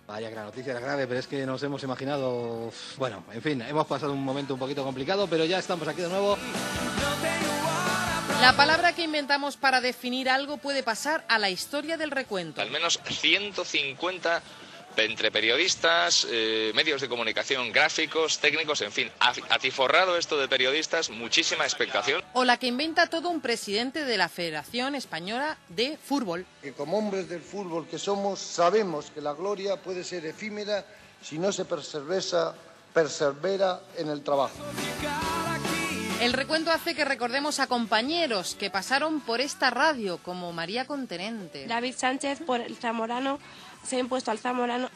Vaya 0.08 0.30
que 0.30 0.36
la 0.36 0.46
noticia 0.46 0.72
era 0.72 0.80
grave, 0.80 1.06
pero 1.06 1.20
es 1.20 1.28
que 1.28 1.46
nos 1.46 1.62
hemos 1.64 1.84
imaginado. 1.84 2.72
Bueno, 2.98 3.26
en 3.34 3.42
fin, 3.42 3.62
hemos 3.62 3.86
pasado 3.88 4.14
un 4.14 4.24
momento 4.24 4.54
un 4.54 4.60
poquito 4.60 4.84
complicado, 4.84 5.28
pero 5.28 5.44
ya 5.44 5.60
estamos 5.60 5.88
aquí 5.88 6.02
de 6.02 6.10
nuevo. 6.10 6.38
La 8.42 8.56
palabra 8.56 8.94
que 8.94 9.04
inventamos 9.04 9.58
para 9.58 9.82
definir 9.82 10.30
algo 10.30 10.58
puede 10.58 10.84
pasar 10.84 11.26
a 11.28 11.40
la 11.40 11.50
historia 11.50 11.98
del 11.98 12.12
recuento. 12.12 12.62
Al 12.62 12.70
menos 12.70 13.00
150 13.06 14.42
entre 15.06 15.32
periodistas, 15.32 16.28
eh, 16.30 16.72
medios 16.76 17.02
de 17.02 17.10
comunicación, 17.10 17.72
gráficos, 17.72 18.40
técnicos, 18.40 18.82
en 18.82 18.92
fin, 18.92 19.10
ati- 19.20 19.44
atiforrado 19.50 20.18
esto 20.18 20.38
de 20.38 20.48
periodistas, 20.48 21.10
muchísima 21.10 21.64
expectación. 21.66 22.24
O 22.34 22.44
la 22.44 22.58
que 22.58 22.68
inventa 22.68 23.08
todo 23.08 23.30
un 23.30 23.42
presidente 23.42 24.06
de 24.06 24.18
la 24.18 24.30
Federación 24.30 24.96
Española 24.96 25.58
de 25.70 25.98
Fútbol. 25.98 26.46
que 26.62 26.74
como 26.74 26.98
hombres 26.98 27.30
del 27.30 27.42
fútbol 27.42 27.88
que 27.88 27.98
somos 28.00 28.40
sabemos 28.40 29.12
que 29.12 29.22
la 29.22 29.34
gloria 29.34 29.78
puede 29.78 30.04
ser 30.04 30.26
efímera 30.26 30.86
si 31.22 31.38
no 31.40 31.52
se 31.52 31.66
persevera, 31.66 32.54
persevera 32.94 33.80
en 33.98 34.10
el 34.10 34.24
trabajo. 34.24 34.54
El 36.22 36.34
recuento 36.34 36.72
hace 36.72 36.96
que 36.96 37.06
recordemos 37.06 37.60
a 37.60 37.68
compañeros 37.68 38.56
que 38.56 38.72
pasaron 38.72 39.22
por 39.22 39.40
esta 39.40 39.70
radio, 39.70 40.18
como 40.24 40.52
María 40.52 40.86
Contenente. 40.86 41.68
David 41.68 41.94
Sánchez 41.96 42.40
por 42.46 42.60
el 42.60 42.76
Zamorano 42.76 43.38
se 43.88 43.96
ha 43.96 44.00
impuesto 44.00 44.32
al 44.32 44.38
Zamorano. 44.40 44.90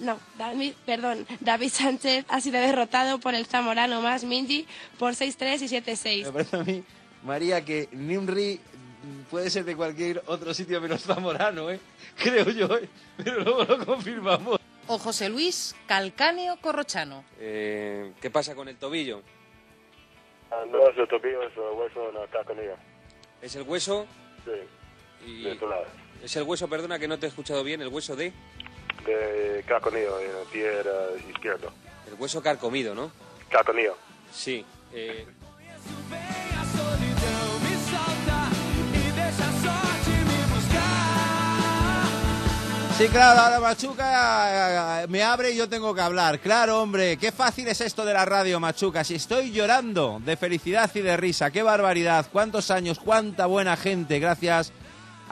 No, 0.00 0.18
David, 0.38 0.74
perdón, 0.86 1.26
David 1.40 1.68
Sánchez 1.70 2.24
ha 2.28 2.40
sido 2.40 2.60
derrotado 2.60 3.18
por 3.18 3.34
el 3.34 3.46
Zamorano 3.46 4.00
más 4.00 4.24
Minji 4.24 4.66
por 4.98 5.12
6-3 5.12 5.60
y 5.62 5.68
7-6. 5.68 6.24
Me 6.26 6.32
parece 6.32 6.56
a 6.56 6.64
mí, 6.64 6.84
María, 7.24 7.64
que 7.64 7.88
Nimri 7.92 8.60
puede 9.30 9.50
ser 9.50 9.64
de 9.64 9.76
cualquier 9.76 10.22
otro 10.26 10.54
sitio 10.54 10.80
menos 10.80 11.02
Zamorano, 11.02 11.70
¿eh? 11.70 11.80
Creo 12.16 12.48
yo, 12.50 12.76
¿eh? 12.76 12.88
Pero 13.16 13.40
luego 13.40 13.64
lo 13.64 13.84
confirmamos. 13.84 14.60
O 14.86 14.98
José 14.98 15.28
Luis 15.28 15.74
Calcáneo 15.86 16.56
Corrochano. 16.60 17.24
Eh, 17.38 18.12
¿Qué 18.20 18.30
pasa 18.30 18.54
con 18.54 18.68
el 18.68 18.76
tobillo? 18.76 19.22
No 20.70 20.88
es 20.88 20.98
el 20.98 21.08
tobillo, 21.08 21.42
es 21.42 21.52
el 21.56 21.78
hueso 21.78 22.06
de 22.06 22.12
la 22.12 22.26
caconía. 22.28 22.76
¿Es 23.40 23.56
el 23.56 23.62
hueso? 23.62 24.06
Sí, 24.44 25.26
Y... 25.26 25.42
de 25.44 25.56
tu 25.56 25.66
lado. 25.66 25.86
¿Es 26.22 26.36
el 26.36 26.44
hueso, 26.44 26.68
perdona, 26.68 26.98
que 26.98 27.08
no 27.08 27.18
te 27.18 27.26
he 27.26 27.28
escuchado 27.28 27.64
bien, 27.64 27.82
el 27.82 27.88
hueso 27.88 28.14
de...? 28.14 28.32
De 29.04 29.64
caconillo, 29.66 30.20
en 30.20 30.30
el 30.30 30.46
pie 30.52 30.70
izquierdo. 31.30 31.72
El 32.06 32.14
hueso 32.14 32.40
carcomido, 32.40 32.94
¿no? 32.94 33.10
Caconillo. 33.50 33.96
Sí. 34.32 34.64
eh, 34.92 35.26
Sí, 42.98 43.08
claro, 43.08 43.40
ahora 43.40 43.58
Machuca 43.58 45.02
eh, 45.02 45.06
me 45.08 45.24
abre 45.24 45.50
y 45.50 45.56
yo 45.56 45.68
tengo 45.68 45.92
que 45.92 46.02
hablar. 46.02 46.38
Claro, 46.38 46.82
hombre, 46.82 47.16
qué 47.16 47.32
fácil 47.32 47.66
es 47.66 47.80
esto 47.80 48.04
de 48.04 48.12
la 48.12 48.24
radio, 48.24 48.60
Machuca. 48.60 49.02
Si 49.02 49.16
estoy 49.16 49.50
llorando 49.50 50.20
de 50.24 50.36
felicidad 50.36 50.88
y 50.94 51.00
de 51.00 51.16
risa, 51.16 51.50
qué 51.50 51.64
barbaridad, 51.64 52.26
cuántos 52.30 52.70
años, 52.70 53.00
cuánta 53.00 53.46
buena 53.46 53.76
gente, 53.76 54.20
gracias 54.20 54.72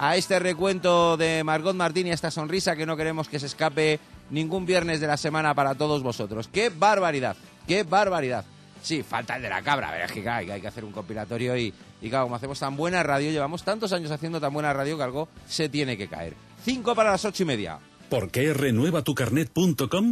a 0.03 0.17
este 0.17 0.39
recuento 0.39 1.19
de 1.19 1.45
Margot 1.45 1.77
Martín 1.77 2.07
y 2.07 2.11
a 2.11 2.15
esta 2.15 2.31
sonrisa 2.31 2.75
que 2.75 2.87
no 2.87 2.97
queremos 2.97 3.29
que 3.29 3.39
se 3.39 3.45
escape 3.45 4.01
ningún 4.31 4.65
viernes 4.65 4.99
de 4.99 5.07
la 5.07 5.19
semana 5.19 5.55
para 5.55 5.75
todos 5.75 6.03
vosotros. 6.03 6.49
Qué 6.49 6.71
barbaridad, 6.71 7.37
qué 7.69 7.83
barbaridad. 7.83 8.47
Sí, 8.83 9.03
falta 9.03 9.37
el 9.37 9.43
de 9.43 9.51
la 9.51 9.61
cabra, 9.61 10.03
es 10.03 10.11
que 10.11 10.27
hay, 10.27 10.51
hay 10.51 10.59
que 10.59 10.69
hacer 10.69 10.87
un 10.87 10.93
compilatorio 10.93 11.55
y, 11.55 11.75
y 12.01 12.09
claro, 12.09 12.25
como 12.25 12.37
hacemos 12.37 12.59
tan 12.59 12.79
buena 12.79 13.03
radio, 13.03 13.31
llevamos 13.31 13.63
tantos 13.63 13.93
años 13.93 14.11
haciendo 14.11 14.41
tan 14.41 14.55
buena 14.55 14.73
radio 14.73 14.97
que 14.97 15.03
algo 15.03 15.29
se 15.47 15.69
tiene 15.69 15.99
que 15.99 16.09
caer. 16.09 16.33
Cinco 16.65 16.95
para 16.95 17.11
las 17.11 17.27
ocho 17.27 17.43
y 17.43 17.47
media. 17.47 17.79
¿Por 18.11 18.31
qué 18.33 18.53
renuevatucarnet.com? 18.53 20.11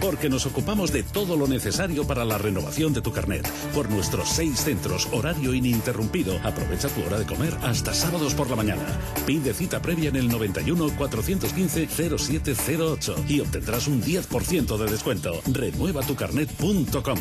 Porque 0.00 0.28
nos 0.28 0.46
ocupamos 0.46 0.92
de 0.92 1.02
todo 1.02 1.36
lo 1.36 1.48
necesario 1.48 2.06
para 2.06 2.24
la 2.24 2.38
renovación 2.38 2.92
de 2.92 3.02
tu 3.02 3.12
carnet. 3.12 3.46
Por 3.74 3.90
nuestros 3.90 4.28
seis 4.28 4.60
centros, 4.60 5.08
horario 5.10 5.52
ininterrumpido. 5.52 6.38
Aprovecha 6.44 6.88
tu 6.88 7.02
hora 7.02 7.18
de 7.18 7.26
comer 7.26 7.52
hasta 7.62 7.92
sábados 7.94 8.34
por 8.34 8.48
la 8.48 8.54
mañana. 8.54 8.86
Pide 9.26 9.52
cita 9.54 9.82
previa 9.82 10.10
en 10.10 10.16
el 10.16 10.28
91 10.28 10.96
415 10.96 11.88
0708 12.16 13.24
y 13.28 13.40
obtendrás 13.40 13.88
un 13.88 14.00
10% 14.00 14.76
de 14.76 14.90
descuento. 14.90 15.42
Renuevatucarnet.com. 15.52 17.18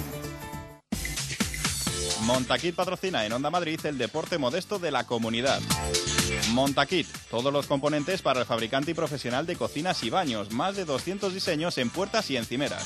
Montaquit 2.22 2.76
patrocina 2.76 3.26
en 3.26 3.34
Onda 3.34 3.50
Madrid 3.50 3.80
el 3.86 3.98
deporte 3.98 4.38
modesto 4.38 4.78
de 4.78 4.92
la 4.92 5.06
comunidad. 5.06 5.62
Montaquit, 6.50 7.08
todos 7.30 7.54
los 7.54 7.68
componentes 7.68 8.22
para 8.22 8.42
el 8.42 8.46
fabricante 8.46 8.92
y 8.92 8.94
profesional 8.94 9.46
de 9.46 9.56
cocinas 9.56 10.04
y 10.04 10.10
baños, 10.10 10.52
más 10.52 10.76
de 10.76 10.84
200 10.86 11.34
diseños 11.34 11.78
en 11.78 11.90
puertas 11.90 12.30
y 12.32 12.38
encimeras. 12.38 12.84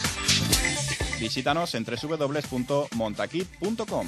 Visítanos 1.19 1.75
en 1.75 1.85
www.montaquit.com. 1.85 4.07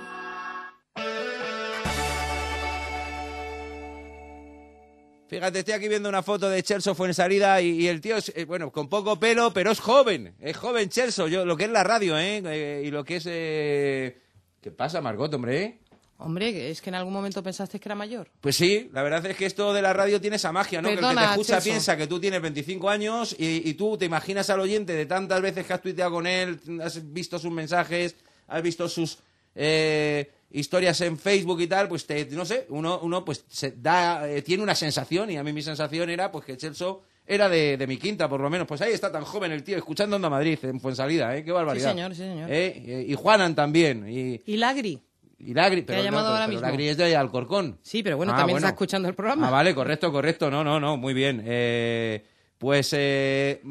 Fíjate, 5.31 5.59
estoy 5.59 5.75
aquí 5.75 5.87
viendo 5.87 6.09
una 6.09 6.21
foto 6.21 6.49
de 6.49 6.61
Chelsea 6.61 6.93
Fuensalida 6.93 7.61
y, 7.61 7.69
y 7.83 7.87
el 7.87 8.01
tío 8.01 8.17
es, 8.17 8.33
eh, 8.35 8.43
bueno, 8.43 8.69
con 8.69 8.89
poco 8.89 9.17
pelo, 9.17 9.53
pero 9.53 9.71
es 9.71 9.79
joven. 9.79 10.35
Es 10.41 10.57
joven 10.57 10.89
Chelsea, 10.89 11.25
yo, 11.29 11.45
lo 11.45 11.55
que 11.55 11.63
es 11.63 11.69
la 11.69 11.85
radio, 11.85 12.17
¿eh? 12.19 12.41
Eh, 12.45 12.83
y 12.85 12.91
lo 12.91 13.05
que 13.05 13.15
es... 13.15 13.23
eh, 13.29 14.17
¿Qué 14.59 14.71
pasa, 14.71 14.99
Margot, 14.99 15.33
hombre? 15.33 15.63
eh? 15.63 15.79
Hombre, 16.17 16.69
es 16.69 16.81
que 16.81 16.89
en 16.89 16.95
algún 16.95 17.13
momento 17.13 17.41
pensaste 17.41 17.79
que 17.79 17.87
era 17.87 17.95
mayor. 17.95 18.29
Pues 18.41 18.57
sí, 18.57 18.89
la 18.91 19.03
verdad 19.03 19.25
es 19.25 19.37
que 19.37 19.45
esto 19.45 19.73
de 19.73 19.81
la 19.81 19.93
radio 19.93 20.19
tiene 20.19 20.35
esa 20.35 20.51
magia, 20.51 20.81
¿no? 20.81 20.89
que 20.89 20.95
el 20.95 20.99
que 20.99 21.05
Perdona, 21.05 21.21
te 21.33 21.41
escucha 21.41 21.61
piensa 21.61 21.95
que 21.95 22.07
tú 22.07 22.19
tienes 22.19 22.41
25 22.41 22.89
años 22.89 23.33
y, 23.39 23.69
y 23.69 23.73
tú 23.75 23.97
te 23.97 24.03
imaginas 24.03 24.49
al 24.49 24.59
oyente 24.59 24.91
de 24.91 25.05
tantas 25.05 25.41
veces 25.41 25.65
que 25.65 25.71
has 25.71 25.81
tuiteado 25.81 26.11
con 26.11 26.27
él, 26.27 26.59
has 26.83 27.13
visto 27.13 27.39
sus 27.39 27.51
mensajes, 27.53 28.17
has 28.49 28.61
visto 28.61 28.89
sus 28.89 29.17
eh, 29.55 30.29
historias 30.53 30.99
en 31.01 31.17
Facebook 31.17 31.61
y 31.61 31.67
tal, 31.67 31.87
pues 31.87 32.05
te, 32.05 32.25
no 32.31 32.45
sé, 32.45 32.65
uno, 32.69 32.99
uno 33.03 33.23
pues 33.25 33.45
se 33.47 33.71
da, 33.71 34.29
eh, 34.29 34.41
tiene 34.41 34.63
una 34.63 34.75
sensación 34.75 35.29
y 35.31 35.37
a 35.37 35.43
mí 35.43 35.53
mi 35.53 35.61
sensación 35.61 36.09
era 36.09 36.31
pues 36.31 36.45
que 36.45 36.57
Chelsea 36.57 36.87
era 37.25 37.47
de, 37.47 37.77
de 37.77 37.87
mi 37.87 37.97
quinta, 37.97 38.27
por 38.27 38.41
lo 38.41 38.49
menos. 38.49 38.67
Pues 38.67 38.81
ahí 38.81 38.91
está 38.93 39.11
tan 39.11 39.23
joven 39.23 39.51
el 39.51 39.63
tío, 39.63 39.77
escuchando 39.77 40.15
Onda 40.15 40.29
Madrid 40.29 40.57
en 40.63 40.79
Fuensalida, 40.81 41.35
¿eh? 41.37 41.43
Qué 41.45 41.51
barbaridad. 41.51 41.91
Sí, 41.91 41.95
señor, 41.95 42.11
sí, 42.15 42.21
señor. 42.23 42.51
¿Eh? 42.51 42.83
Eh, 42.85 43.05
Y 43.07 43.13
Juanan 43.15 43.55
también. 43.55 44.05
Y, 44.09 44.41
Y 44.45 44.57
Lagri. 44.57 44.99
y 45.39 45.53
Lagri, 45.53 45.83
Que 45.83 45.93
ha 45.93 45.95
pero, 45.97 46.03
llamado 46.03 46.23
no, 46.27 46.33
ahora 46.33 46.45
pero 46.47 46.55
mismo. 46.57 46.67
Lagri 46.67 46.87
es 46.89 46.97
de 46.97 47.15
Alcorcón. 47.15 47.77
Sí, 47.81 48.03
pero 48.03 48.17
bueno, 48.17 48.33
Ah, 48.33 48.37
también 48.37 48.55
bueno. 48.55 48.67
está 48.67 48.73
escuchando 48.75 49.07
el 49.07 49.15
programa. 49.15 49.47
Ah, 49.47 49.51
vale, 49.51 49.73
correcto, 49.73 50.11
correcto. 50.11 50.49
No, 50.51 50.63
no, 50.63 50.79
no, 50.79 50.97
muy 50.97 51.13
bien. 51.13 51.41
Eh, 51.45 52.25
pues 52.57 52.89
eh, 52.97 53.61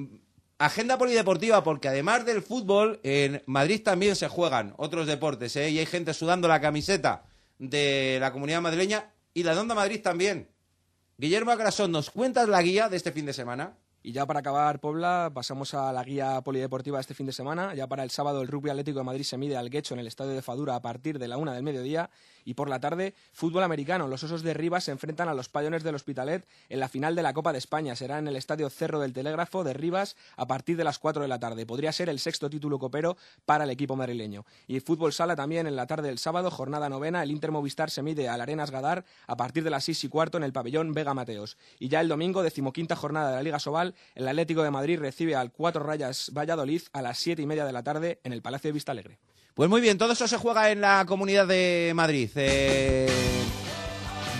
agenda 0.61 0.99
polideportiva, 0.99 1.65
porque 1.65 1.89
además 1.89 2.27
del 2.27 2.43
fútbol, 2.43 3.01
en 3.03 3.43
Madrid 3.47 3.83
también 3.83 4.15
se 4.15 4.29
juegan 4.29 4.75
otros 4.77 5.07
deportes, 5.07 5.57
¿eh? 5.57 5.71
Y 5.71 5.79
hay 5.79 5.87
gente 5.87 6.13
sudando 6.13 6.49
la 6.49 6.61
camiseta 6.61 7.25
de 7.59 8.19
la 8.21 8.31
comunidad 8.31 8.61
madrileña 8.61 9.11
y 9.33 9.43
la 9.43 9.55
de 9.55 9.75
Madrid 9.75 10.03
también. 10.03 10.51
Guillermo 11.17 11.51
Agrasón, 11.51 11.93
¿nos 11.93 12.11
cuentas 12.11 12.47
la 12.47 12.61
guía 12.61 12.91
de 12.91 12.99
este 12.99 13.11
fin 13.11 13.25
de 13.25 13.33
semana? 13.33 13.79
Y 14.03 14.13
ya 14.13 14.27
para 14.27 14.41
acabar, 14.41 14.81
Pobla, 14.81 15.31
pasamos 15.35 15.75
a 15.75 15.93
la 15.93 16.03
guía 16.05 16.41
polideportiva 16.43 16.99
de 16.99 17.03
este 17.03 17.15
fin 17.15 17.27
de 17.27 17.33
semana. 17.33 17.75
Ya 17.75 17.87
para 17.87 18.03
el 18.03 18.11
sábado, 18.11 18.41
el 18.41 18.49
Rugby 18.49 18.71
Atlético 18.71 18.99
de 18.99 19.05
Madrid 19.05 19.25
se 19.25 19.37
mide 19.37 19.57
al 19.57 19.69
Guecho 19.69 19.95
en 19.95 20.01
el 20.01 20.07
estadio 20.07 20.33
de 20.33 20.41
Fadura 20.41 20.75
a 20.75 20.83
partir 20.83 21.19
de 21.19 21.29
la 21.29 21.37
una 21.37 21.53
del 21.55 21.63
mediodía. 21.63 22.09
Y 22.45 22.55
por 22.55 22.69
la 22.69 22.81
tarde, 22.81 23.15
fútbol 23.33 23.63
americano. 23.63 24.09
Los 24.09 24.23
Osos 24.25 24.43
de 24.43 24.55
Rivas 24.55 24.85
se 24.85 24.93
enfrentan 24.93 25.29
a 25.29 25.35
los 25.35 25.49
Payones 25.49 25.83
del 25.83 25.95
Hospitalet 25.95 26.47
en 26.69 26.81
la 26.81 26.89
final 26.89 27.15
de 27.15 27.23
la 27.23 27.33
Copa 27.33 27.53
de 27.53 27.59
España. 27.59 27.97
Será 27.97 28.19
en 28.19 28.29
el 28.29 28.37
estadio 28.37 28.71
Cerro 28.71 29.01
del 29.01 29.13
Telégrafo 29.13 29.65
de 29.65 29.73
Rivas 29.73 30.17
a 30.37 30.47
partir 30.47 30.77
de 30.77 30.85
las 30.85 30.99
4 30.99 31.23
de 31.23 31.29
la 31.29 31.39
tarde. 31.39 31.67
Podría 31.67 31.93
ser 31.93 32.09
el 32.09 32.19
sexto 32.19 32.51
título 32.51 32.79
copero 32.79 33.17
para 33.45 33.65
el 33.65 33.71
equipo 33.71 33.97
madrileño. 33.97 34.45
Y 34.67 34.81
fútbol 34.81 35.13
sala 35.13 35.37
también 35.37 35.67
en 35.67 35.77
la 35.77 35.87
tarde 35.87 36.09
del 36.09 36.19
sábado, 36.19 36.51
jornada 36.51 36.89
novena. 36.89 37.23
El 37.23 37.31
Inter 37.31 37.51
Movistar 37.51 37.91
se 37.91 38.03
mide 38.03 38.29
al 38.29 38.41
Arenas 38.41 38.71
Gadar 38.71 39.05
a 39.27 39.37
partir 39.37 39.65
de 39.65 39.71
las 39.71 39.85
6 39.85 40.05
y 40.05 40.09
cuarto 40.09 40.39
en 40.39 40.45
el 40.45 40.53
pabellón 40.53 40.93
Vega 40.93 41.15
Mateos. 41.15 41.57
Y 41.79 41.89
ya 41.89 42.01
el 42.01 42.09
domingo, 42.09 42.43
decimoquinta 42.43 42.97
jornada 42.97 43.31
de 43.31 43.37
la 43.37 43.43
Liga 43.43 43.59
Sobal, 43.59 43.95
el 44.15 44.29
Atlético 44.29 44.63
de 44.63 44.71
Madrid 44.71 44.99
recibe 44.99 45.37
al 45.37 45.53
Cuatro 45.53 45.83
Rayas 45.83 46.31
Valladolid 46.37 46.83
a 46.93 47.03
las 47.03 47.19
7 47.19 47.43
y 47.43 47.47
media 47.47 47.65
de 47.65 47.73
la 47.73 47.83
tarde 47.83 48.21
en 48.25 48.33
el 48.33 48.43
Palacio 48.43 48.69
de 48.69 48.73
Vista 48.73 48.93
Alegre. 48.93 49.19
Pues 49.55 49.69
muy 49.69 49.81
bien, 49.81 49.99
todo 49.99 50.13
eso 50.13 50.27
se 50.27 50.37
juega 50.37 50.71
en 50.71 50.81
la 50.81 51.05
comunidad 51.07 51.47
de 51.47 51.93
Madrid. 51.95 52.31
Eh, 52.37 53.09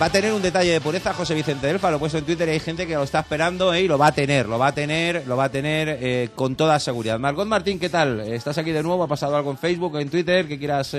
va 0.01 0.07
a 0.07 0.11
tener 0.11 0.33
un 0.33 0.41
detalle 0.41 0.71
de 0.71 0.81
pureza 0.81 1.13
José 1.13 1.35
Vicente 1.35 1.67
Delfa, 1.67 1.91
lo 1.91 1.97
he 1.97 1.99
puesto 1.99 2.17
en 2.17 2.25
Twitter 2.25 2.47
y 2.47 2.51
hay 2.51 2.59
gente 2.59 2.87
que 2.87 2.95
lo 2.95 3.03
está 3.03 3.19
esperando 3.19 3.73
eh, 3.73 3.81
y 3.81 3.87
lo 3.87 3.97
va 3.97 4.07
a 4.07 4.11
tener, 4.13 4.47
lo 4.47 4.57
va 4.57 4.67
a 4.67 4.71
tener, 4.73 5.27
lo 5.27 5.37
va 5.37 5.43
a 5.45 5.51
tener 5.51 5.99
eh, 6.01 6.29
con 6.33 6.55
toda 6.55 6.79
seguridad. 6.79 7.19
Margot 7.19 7.47
Martín, 7.47 7.79
¿qué 7.79 7.89
tal? 7.89 8.21
¿Estás 8.21 8.57
aquí 8.57 8.71
de 8.71 8.81
nuevo? 8.81 9.03
¿Ha 9.03 9.07
pasado 9.07 9.35
algo 9.35 9.51
en 9.51 9.57
Facebook, 9.57 9.97
en 9.99 10.09
Twitter 10.09 10.47
que 10.47 10.57
quieras...? 10.57 10.95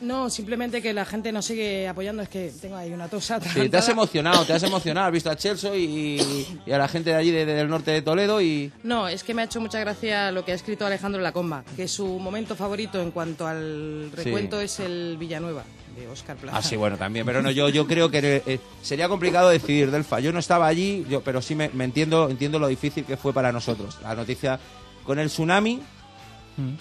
No, 0.00 0.30
simplemente 0.30 0.80
que 0.80 0.92
la 0.92 1.04
gente 1.04 1.32
nos 1.32 1.44
sigue 1.44 1.88
apoyando. 1.88 2.22
Es 2.22 2.28
que 2.28 2.52
tengo 2.60 2.76
ahí 2.76 2.92
una 2.92 3.08
tos 3.08 3.24
Sí, 3.52 3.68
te 3.68 3.76
has 3.76 3.88
emocionado, 3.88 4.44
te 4.44 4.52
has 4.52 4.62
emocionado. 4.62 5.06
Has 5.08 5.12
visto 5.12 5.30
a 5.30 5.36
Chelsea 5.36 5.74
y, 5.76 6.46
y 6.66 6.72
a 6.72 6.78
la 6.78 6.88
gente 6.88 7.10
de 7.10 7.16
allí, 7.16 7.30
de- 7.30 7.44
del 7.46 7.68
norte 7.68 7.90
de 7.90 8.02
Toledo 8.02 8.40
y... 8.40 8.72
No, 8.82 9.08
es 9.08 9.24
que 9.24 9.34
me 9.34 9.42
ha 9.42 9.44
hecho 9.46 9.60
mucha 9.60 9.80
gracia 9.80 10.30
lo 10.30 10.44
que 10.44 10.52
ha 10.52 10.54
escrito 10.54 10.86
Alejandro 10.86 11.20
Lacomba, 11.20 11.64
que 11.76 11.88
su 11.88 12.06
momento 12.18 12.54
favorito 12.54 13.00
en 13.02 13.10
cuanto 13.10 13.46
al 13.46 14.10
recuento 14.14 14.60
es 14.60 14.78
el 14.80 15.16
Villanueva, 15.18 15.64
de 15.96 16.06
Oscar 16.08 16.36
Plaza. 16.36 16.58
Ah, 16.58 16.62
sí, 16.62 16.76
bueno, 16.76 16.96
también. 16.96 17.26
Pero 17.26 17.42
no, 17.42 17.50
yo, 17.50 17.68
yo 17.68 17.86
creo 17.86 18.10
que 18.10 18.42
eh, 18.46 18.60
sería 18.82 19.08
complicado 19.08 19.48
decidir, 19.48 19.90
Delfa. 19.90 20.20
Yo 20.20 20.32
no 20.32 20.38
estaba 20.38 20.66
allí, 20.68 21.04
yo, 21.10 21.22
pero 21.22 21.42
sí 21.42 21.54
me, 21.54 21.70
me 21.70 21.84
entiendo, 21.84 22.30
entiendo 22.30 22.58
lo 22.58 22.68
difícil 22.68 23.04
que 23.04 23.16
fue 23.16 23.32
para 23.32 23.50
nosotros. 23.52 23.98
La 24.02 24.14
noticia 24.14 24.60
con 25.04 25.18
el 25.18 25.28
tsunami 25.28 25.80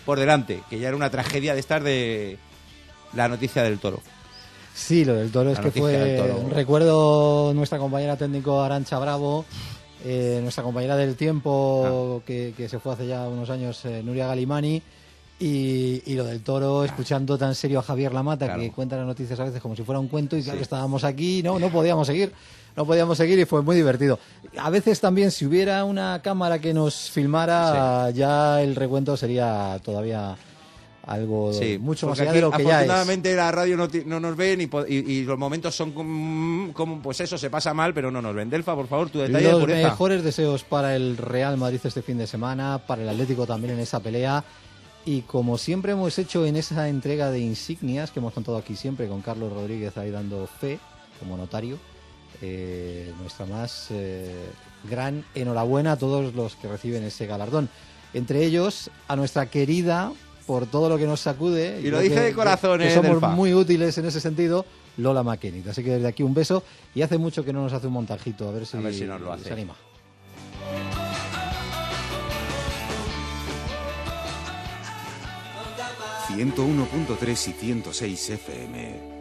por 0.06 0.20
delante, 0.20 0.62
que 0.70 0.80
ya 0.80 0.88
era 0.88 0.98
una 0.98 1.10
tragedia 1.12 1.54
de 1.54 1.60
estar 1.60 1.84
de 1.84 2.40
la 3.14 3.28
noticia 3.28 3.64
del 3.64 3.80
toro. 3.80 4.02
Sí, 4.74 5.04
lo 5.06 5.16
del 5.16 5.32
toro 5.32 5.52
es 5.52 5.60
que 5.60 5.72
fue. 5.72 6.34
Recuerdo 6.52 7.52
nuestra 7.54 7.80
compañera 7.80 8.16
técnico 8.16 8.62
Arancha 8.62 9.00
Bravo, 9.00 9.46
eh, 10.06 10.40
nuestra 10.44 10.64
compañera 10.64 10.96
del 10.96 11.16
tiempo 11.16 12.20
Ah. 12.22 12.24
que, 12.26 12.54
que 12.56 12.70
se 12.70 12.78
fue 12.80 12.94
hace 12.94 13.08
ya 13.08 13.28
unos 13.28 13.50
años, 13.50 13.84
eh, 13.86 14.02
Nuria 14.04 14.28
Galimani. 14.28 14.82
Y, 15.40 16.02
y 16.08 16.16
lo 16.16 16.24
del 16.24 16.42
toro, 16.42 16.84
escuchando 16.84 17.38
tan 17.38 17.54
serio 17.54 17.78
a 17.78 17.84
Javier 17.84 18.12
Lamata. 18.12 18.46
Claro. 18.46 18.60
que 18.62 18.72
cuenta 18.72 18.96
las 18.98 19.06
noticias 19.06 19.40
a 19.40 19.44
veces 19.46 19.62
como 19.62 19.76
si 19.76 19.84
fuera 19.84 20.00
un 20.00 20.08
cuento, 20.08 20.36
y 20.36 20.42
claro 20.42 20.58
que 20.58 20.64
estábamos 20.64 21.04
aquí, 21.04 21.44
no, 21.44 21.60
no 21.60 21.70
podíamos 21.70 22.08
seguir, 22.08 22.34
no 22.76 22.86
podíamos 22.88 23.20
seguir 23.20 23.38
y 23.38 23.46
fue 23.46 23.62
muy 23.62 23.76
divertido. 23.76 24.18
A 24.58 24.72
veces 24.72 25.00
también, 25.00 25.30
si 25.30 25.46
hubiera 25.46 25.86
una 25.86 26.22
cámara 26.24 26.58
que 26.58 26.74
nos 26.74 27.12
filmara, 27.12 28.10
ya 28.12 28.64
el 28.64 28.76
recuento 28.76 29.16
sería 29.16 29.80
todavía 29.84 30.36
algo 31.08 31.54
Sí, 31.54 31.78
mucho 31.80 32.06
más 32.08 32.20
allá 32.20 32.34
de 32.34 32.42
lo 32.42 32.52
que 32.52 32.64
ya 32.64 32.70
es. 32.70 32.76
afortunadamente 32.76 33.34
la 33.36 33.50
radio 33.52 33.78
no, 33.78 33.88
no 34.06 34.20
nos 34.20 34.36
ven 34.36 34.62
y, 34.62 34.70
y- 34.94 35.12
y 35.14 35.24
los 35.24 35.38
momentos 35.40 35.74
son 35.74 35.92
como, 35.94 36.74
como, 36.74 37.02
pues 37.02 37.22
eso, 37.22 37.38
se 37.38 37.50
pasa 37.50 37.74
mal, 37.74 37.94
pero 37.94 38.12
no 38.12 38.22
nos 38.22 38.36
ven. 38.36 38.50
Delfa, 38.50 38.76
por 38.76 38.88
favor, 38.88 39.10
tu 39.10 39.20
detalle 39.20 39.46
de 39.48 39.52
Los 39.54 39.66
mejores 39.68 40.24
deseos 40.24 40.64
para 40.66 40.96
el 40.96 41.16
Real 41.18 41.56
Madrid 41.58 41.80
este 41.84 42.02
fin 42.02 42.18
de 42.18 42.28
semana, 42.28 42.80
para 42.86 43.02
el 43.04 43.10
Atlético 43.10 43.48
también 43.48 43.74
en 43.76 43.80
esa 43.80 44.00
pelea. 44.02 44.44
Y 45.06 45.22
como 45.22 45.58
siempre 45.58 45.94
hemos 45.94 46.20
hecho 46.20 46.46
en 46.46 46.58
esa 46.58 46.90
entrega 46.90 47.32
de 47.32 47.40
insignias 47.40 48.12
que 48.12 48.20
hemos 48.20 48.34
contado 48.34 48.58
aquí 48.58 48.76
siempre 48.76 49.08
con 49.08 49.22
Carlos 49.22 49.54
Rodríguez 49.54 49.98
ahí 49.98 50.12
dando 50.12 50.46
fe 50.48 50.78
como 51.22 51.38
notario, 51.38 51.78
eh, 52.42 53.14
nuestra 53.22 53.46
más 53.46 53.88
eh, 53.92 54.36
gran 54.90 55.24
enhorabuena 55.34 55.94
a 55.94 55.98
todos 55.98 56.36
los 56.36 56.56
que 56.58 56.68
reciben 56.68 57.04
ese 57.04 57.26
galardón. 57.26 57.70
Entre 58.14 58.44
ellos 58.44 58.90
a 59.08 59.16
nuestra 59.16 59.46
querida, 59.48 60.12
por 60.48 60.66
todo 60.66 60.90
lo 60.90 60.98
que 60.98 61.06
nos 61.06 61.20
sacude. 61.20 61.80
Y 61.84 61.92
lo 61.92 62.00
dice 62.00 62.16
que- 62.16 62.22
de 62.22 62.34
corazón, 62.34 62.80
que 62.80 62.88
eh, 62.88 62.96
somos 62.96 63.12
Delfa. 63.12 63.28
muy 63.30 63.54
útiles 63.54 63.96
en 64.00 64.06
ese 64.06 64.20
sentido, 64.20 64.66
Lola 64.98 65.22
McKennitt. 65.22 65.68
Así 65.68 65.84
que 65.84 65.92
desde 65.92 66.08
aquí 66.08 66.24
un 66.24 66.34
beso. 66.34 66.64
Y 66.96 67.04
hace 67.04 67.18
mucho 67.20 67.46
que 67.46 67.54
no 67.54 67.62
nos 67.62 67.74
hace 67.74 67.86
un 67.86 67.94
montajito, 67.94 68.48
a 68.50 68.52
ver 68.54 68.66
si, 68.66 68.78
A 68.78 68.80
ver 68.80 68.94
si 68.96 69.04
nos 69.04 69.22
lo 69.22 69.28
se 69.36 69.42
hace. 69.42 69.54
anima. 69.54 69.76
101.3 76.28 77.48
y 77.48 77.54
106 77.54 78.30
FM. 78.32 79.17